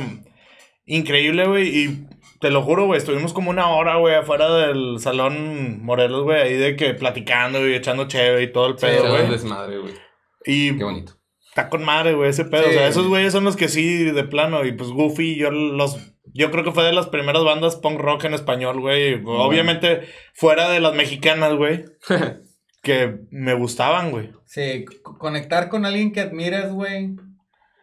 increíble, 0.87 1.47
güey. 1.47 1.69
Y 1.69 2.07
te 2.41 2.51
lo 2.51 2.63
juro, 2.63 2.87
güey, 2.87 2.99
estuvimos 2.99 3.33
como 3.33 3.51
una 3.51 3.69
hora, 3.69 3.97
güey, 3.97 4.15
afuera 4.15 4.53
del 4.53 4.99
salón 5.01 5.85
Morelos, 5.85 6.25
güey, 6.25 6.41
ahí 6.41 6.55
de 6.57 6.77
que 6.77 6.95
platicando 6.95 7.69
y 7.69 7.75
echando 7.75 8.09
cheve 8.09 8.43
y 8.43 8.53
todo 8.53 8.67
el 8.69 8.77
pedo, 8.77 9.09
güey. 9.11 9.31
desmadre, 9.31 9.79
güey. 9.79 9.95
Y 10.45 10.77
Qué 10.77 10.85
bonito. 10.85 11.13
está 11.49 11.69
con 11.69 11.85
madre, 11.85 12.15
güey, 12.15 12.31
ese 12.31 12.45
pedo. 12.47 12.65
Sí. 12.65 12.71
O 12.71 12.73
sea, 12.73 12.89
esos 12.89 13.07
güeyes 13.07 13.33
son 13.33 13.45
los 13.45 13.57
que 13.57 13.69
sí, 13.69 14.05
de 14.05 14.25
plano. 14.25 14.65
Y 14.65 14.73
pues 14.73 14.91
Goofy, 14.91 15.37
yo 15.37 15.51
los. 15.51 15.99
Yo 16.35 16.51
creo 16.51 16.63
que 16.65 16.73
fue 16.73 16.85
de 16.85 16.93
las 16.93 17.09
primeras 17.09 17.45
bandas 17.45 17.77
punk 17.77 17.99
rock 18.01 18.25
en 18.25 18.35
español, 18.35 18.81
güey. 18.81 19.21
Obviamente 19.25 20.03
fuera 20.35 20.69
de 20.71 20.81
las 20.81 20.95
mexicanas, 20.95 21.55
güey. 21.55 21.85
que 22.83 23.19
me 23.31 23.55
gustaban, 23.55 24.11
güey. 24.11 24.31
Sí, 24.45 24.85
conectar 25.19 25.69
con 25.69 25.85
alguien 25.85 26.13
que 26.13 26.21
admiras, 26.21 26.73
güey. 26.73 27.15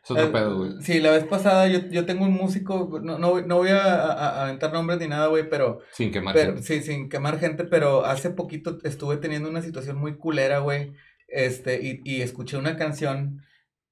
Es 0.04 0.12
otro 0.12 0.24
Eh, 0.26 0.30
pedo, 0.30 0.58
güey. 0.58 0.72
Sí, 0.82 1.00
la 1.00 1.12
vez 1.12 1.24
pasada 1.26 1.68
yo, 1.68 1.80
yo 1.90 2.06
tengo 2.06 2.24
un 2.26 2.34
músico, 2.34 3.00
no, 3.04 3.18
no, 3.20 3.42
no 3.42 3.58
voy 3.58 3.70
a, 3.70 3.84
a- 3.84 4.12
a 4.40 4.44
aventar 4.44 4.74
nombres 4.74 5.00
ni 5.00 5.08
nada, 5.08 5.28
güey, 5.28 5.50
pero, 5.50 5.80
Sin 5.92 6.12
quemar. 6.12 6.34
pero 6.34 6.54
gente. 6.54 6.64
sí, 6.64 6.82
sin 6.82 7.10
quemar 7.10 7.40
gente, 7.40 7.64
pero 7.66 8.06
hace 8.06 8.30
poquito 8.32 8.78
estuve 8.84 9.18
teniendo 9.18 9.50
una 9.50 9.62
situación 9.62 9.98
muy 9.98 10.16
culera, 10.18 10.60
güey, 10.60 10.94
este, 11.28 11.80
y, 11.86 12.02
y 12.06 12.22
escuché 12.22 12.58
una 12.58 12.76
canción 12.78 13.42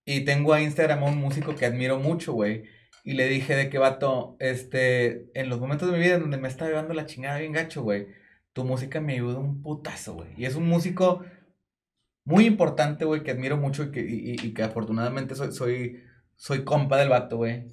y 0.05 0.21
tengo 0.21 0.53
a 0.53 0.61
Instagram 0.61 1.03
a 1.03 1.07
un 1.07 1.17
músico 1.17 1.55
que 1.55 1.65
admiro 1.65 1.99
mucho, 1.99 2.33
güey, 2.33 2.63
y 3.07 3.13
le 3.13 3.27
dije 3.27 3.55
de 3.55 3.69
que, 3.69 3.77
vato, 3.77 4.35
este, 4.39 5.29
en 5.33 5.47
los 5.49 5.59
momentos 5.59 5.89
de 5.89 5.97
mi 5.97 6.03
vida 6.03 6.15
en 6.15 6.21
donde 6.21 6.37
me 6.37 6.47
está 6.47 6.65
llevando 6.67 6.93
la 6.93 7.05
chingada 7.05 7.39
bien 7.39 7.53
gacho, 7.53 7.81
güey, 7.81 8.07
tu 8.53 8.65
música 8.65 8.99
me 8.99 9.13
ayuda 9.13 9.39
un 9.39 9.61
putazo, 9.61 10.15
güey, 10.15 10.29
y 10.37 10.45
es 10.45 10.55
un 10.55 10.67
músico 10.67 11.23
muy 12.25 12.45
importante, 12.45 13.05
güey, 13.05 13.23
que 13.23 13.31
admiro 13.31 13.55
mucho 13.55 13.83
y 13.83 13.91
que, 13.91 14.01
y, 14.01 14.53
que 14.53 14.61
afortunadamente 14.63 15.35
soy, 15.35 15.53
soy, 15.53 16.03
soy 16.35 16.65
compa 16.65 16.97
del 16.97 17.07
vato, 17.09 17.37
güey. 17.37 17.67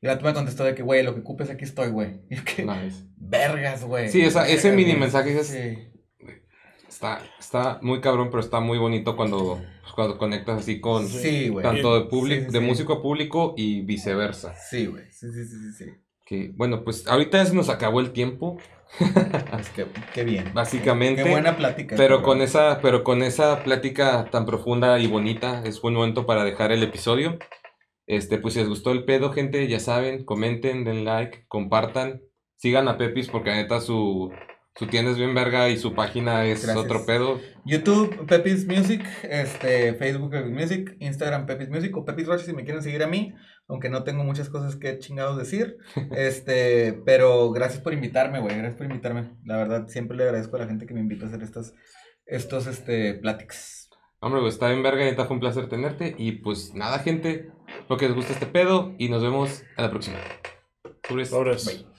Y 0.00 0.06
el 0.06 0.14
vato 0.14 0.24
me 0.24 0.32
contestó 0.32 0.64
de 0.64 0.74
que, 0.74 0.82
güey, 0.82 1.02
lo 1.02 1.12
que 1.14 1.20
ocupes 1.20 1.50
aquí 1.50 1.64
estoy, 1.64 1.90
güey. 1.90 2.22
Y 2.30 2.36
yo 2.36 2.42
que, 2.44 2.64
Nice. 2.64 3.04
vergas, 3.18 3.84
güey. 3.84 4.08
Sí, 4.08 4.22
esa- 4.22 4.48
ese 4.48 4.70
mini 4.72 4.92
güey. 4.92 5.00
mensaje 5.00 5.38
es- 5.38 5.48
Sí. 5.48 5.88
Está, 6.88 7.20
está 7.38 7.78
muy 7.82 8.00
cabrón, 8.00 8.28
pero 8.30 8.40
está 8.40 8.60
muy 8.60 8.78
bonito 8.78 9.14
cuando, 9.16 9.62
pues, 9.90 9.94
cuando 9.96 10.18
conectas 10.18 10.60
así 10.60 10.80
con 10.80 11.06
Sí, 11.08 11.52
tanto 11.62 11.94
de 12.00 12.06
público, 12.08 12.40
Sí, 12.42 12.46
sí, 12.46 12.52
de 12.52 12.58
sí. 12.60 12.64
músico 12.66 12.92
a 12.94 13.02
público 13.02 13.54
y 13.56 13.82
viceversa. 13.82 14.54
Sí, 14.54 14.86
güey. 14.86 15.04
Sí, 15.10 15.26
sí, 15.32 15.44
sí, 15.44 15.56
sí, 15.56 15.84
sí. 15.84 15.90
Que, 16.24 16.52
bueno, 16.54 16.84
pues 16.84 17.06
ahorita 17.08 17.38
ya 17.38 17.46
se 17.46 17.54
nos 17.54 17.68
acabó 17.68 18.00
el 18.00 18.12
tiempo, 18.12 18.58
Pues 19.50 19.68
qué, 19.70 19.86
qué 20.12 20.24
bien. 20.24 20.50
Básicamente, 20.52 21.22
Qué 21.22 21.30
buena 21.30 21.56
plática. 21.56 21.94
pero 21.96 22.16
cabrón. 22.16 22.38
con 22.38 22.42
esa, 22.42 22.80
pero 22.82 23.04
con 23.04 23.22
esa 23.22 23.62
plática 23.62 24.28
tan 24.32 24.46
profunda 24.46 24.98
y 24.98 25.06
bonita, 25.06 25.62
es 25.64 25.80
buen 25.80 25.94
momento 25.94 26.26
para 26.26 26.42
dejar 26.44 26.72
el 26.72 26.82
episodio. 26.82 27.38
Este, 28.08 28.38
pues 28.38 28.54
si 28.54 28.60
les 28.60 28.68
gustó 28.68 28.90
el 28.90 29.04
pedo, 29.04 29.32
gente, 29.32 29.68
ya 29.68 29.78
saben, 29.78 30.24
comenten, 30.24 30.82
den 30.84 31.04
like, 31.04 31.44
compartan, 31.46 32.22
sigan 32.56 32.88
a 32.88 32.98
Pepis 32.98 33.28
porque 33.28 33.50
la 33.50 33.56
neta 33.56 33.80
su, 33.80 34.32
su 34.80 34.86
tienda 34.86 35.10
es 35.10 35.18
bien 35.18 35.34
verga 35.34 35.68
y 35.68 35.76
su 35.76 35.92
página 35.92 36.46
es 36.46 36.62
Gracias. 36.62 36.86
otro 36.86 37.04
pedo. 37.04 37.38
YouTube, 37.66 38.26
Pepis 38.26 38.66
Music, 38.66 39.04
este, 39.24 39.92
Facebook, 39.92 40.30
Pepis 40.30 40.52
Music, 40.52 40.96
Instagram, 41.00 41.44
Pepis 41.44 41.68
Music 41.68 41.94
o 41.98 42.06
Pepis 42.06 42.26
Roche 42.26 42.46
si 42.46 42.54
me 42.54 42.64
quieren 42.64 42.82
seguir 42.82 43.02
a 43.02 43.06
mí, 43.06 43.34
aunque 43.68 43.90
no 43.90 44.04
tengo 44.04 44.24
muchas 44.24 44.48
cosas 44.48 44.76
que 44.76 44.98
chingados 44.98 45.36
decir. 45.36 45.76
Este, 46.16 46.98
pero 47.04 47.50
gracias 47.50 47.82
por 47.82 47.92
invitarme, 47.92 48.40
güey, 48.40 48.56
gracias 48.56 48.76
por 48.76 48.86
invitarme. 48.86 49.36
La 49.44 49.58
verdad, 49.58 49.86
siempre 49.88 50.16
le 50.16 50.22
agradezco 50.22 50.56
a 50.56 50.60
la 50.60 50.66
gente 50.66 50.86
que 50.86 50.94
me 50.94 51.00
invita 51.00 51.26
a 51.26 51.28
hacer 51.28 51.42
estas, 51.42 51.74
estos, 52.24 52.66
este, 52.66 53.12
pláticas. 53.12 53.90
Hombre, 54.20 54.40
pues 54.40 54.54
está 54.54 54.68
bien 54.68 54.82
verga, 54.82 55.04
neta 55.04 55.26
fue 55.26 55.34
un 55.34 55.40
placer 55.40 55.68
tenerte. 55.68 56.14
Y 56.16 56.32
pues 56.40 56.72
nada, 56.72 57.00
gente, 57.00 57.50
lo 57.90 57.98
que 57.98 58.06
les 58.06 58.16
gusta 58.16 58.32
este 58.32 58.46
pedo 58.46 58.94
y 58.96 59.10
nos 59.10 59.22
vemos 59.22 59.62
a 59.76 59.82
la 59.82 59.90
próxima. 59.90 60.16
Bye. 61.10 61.89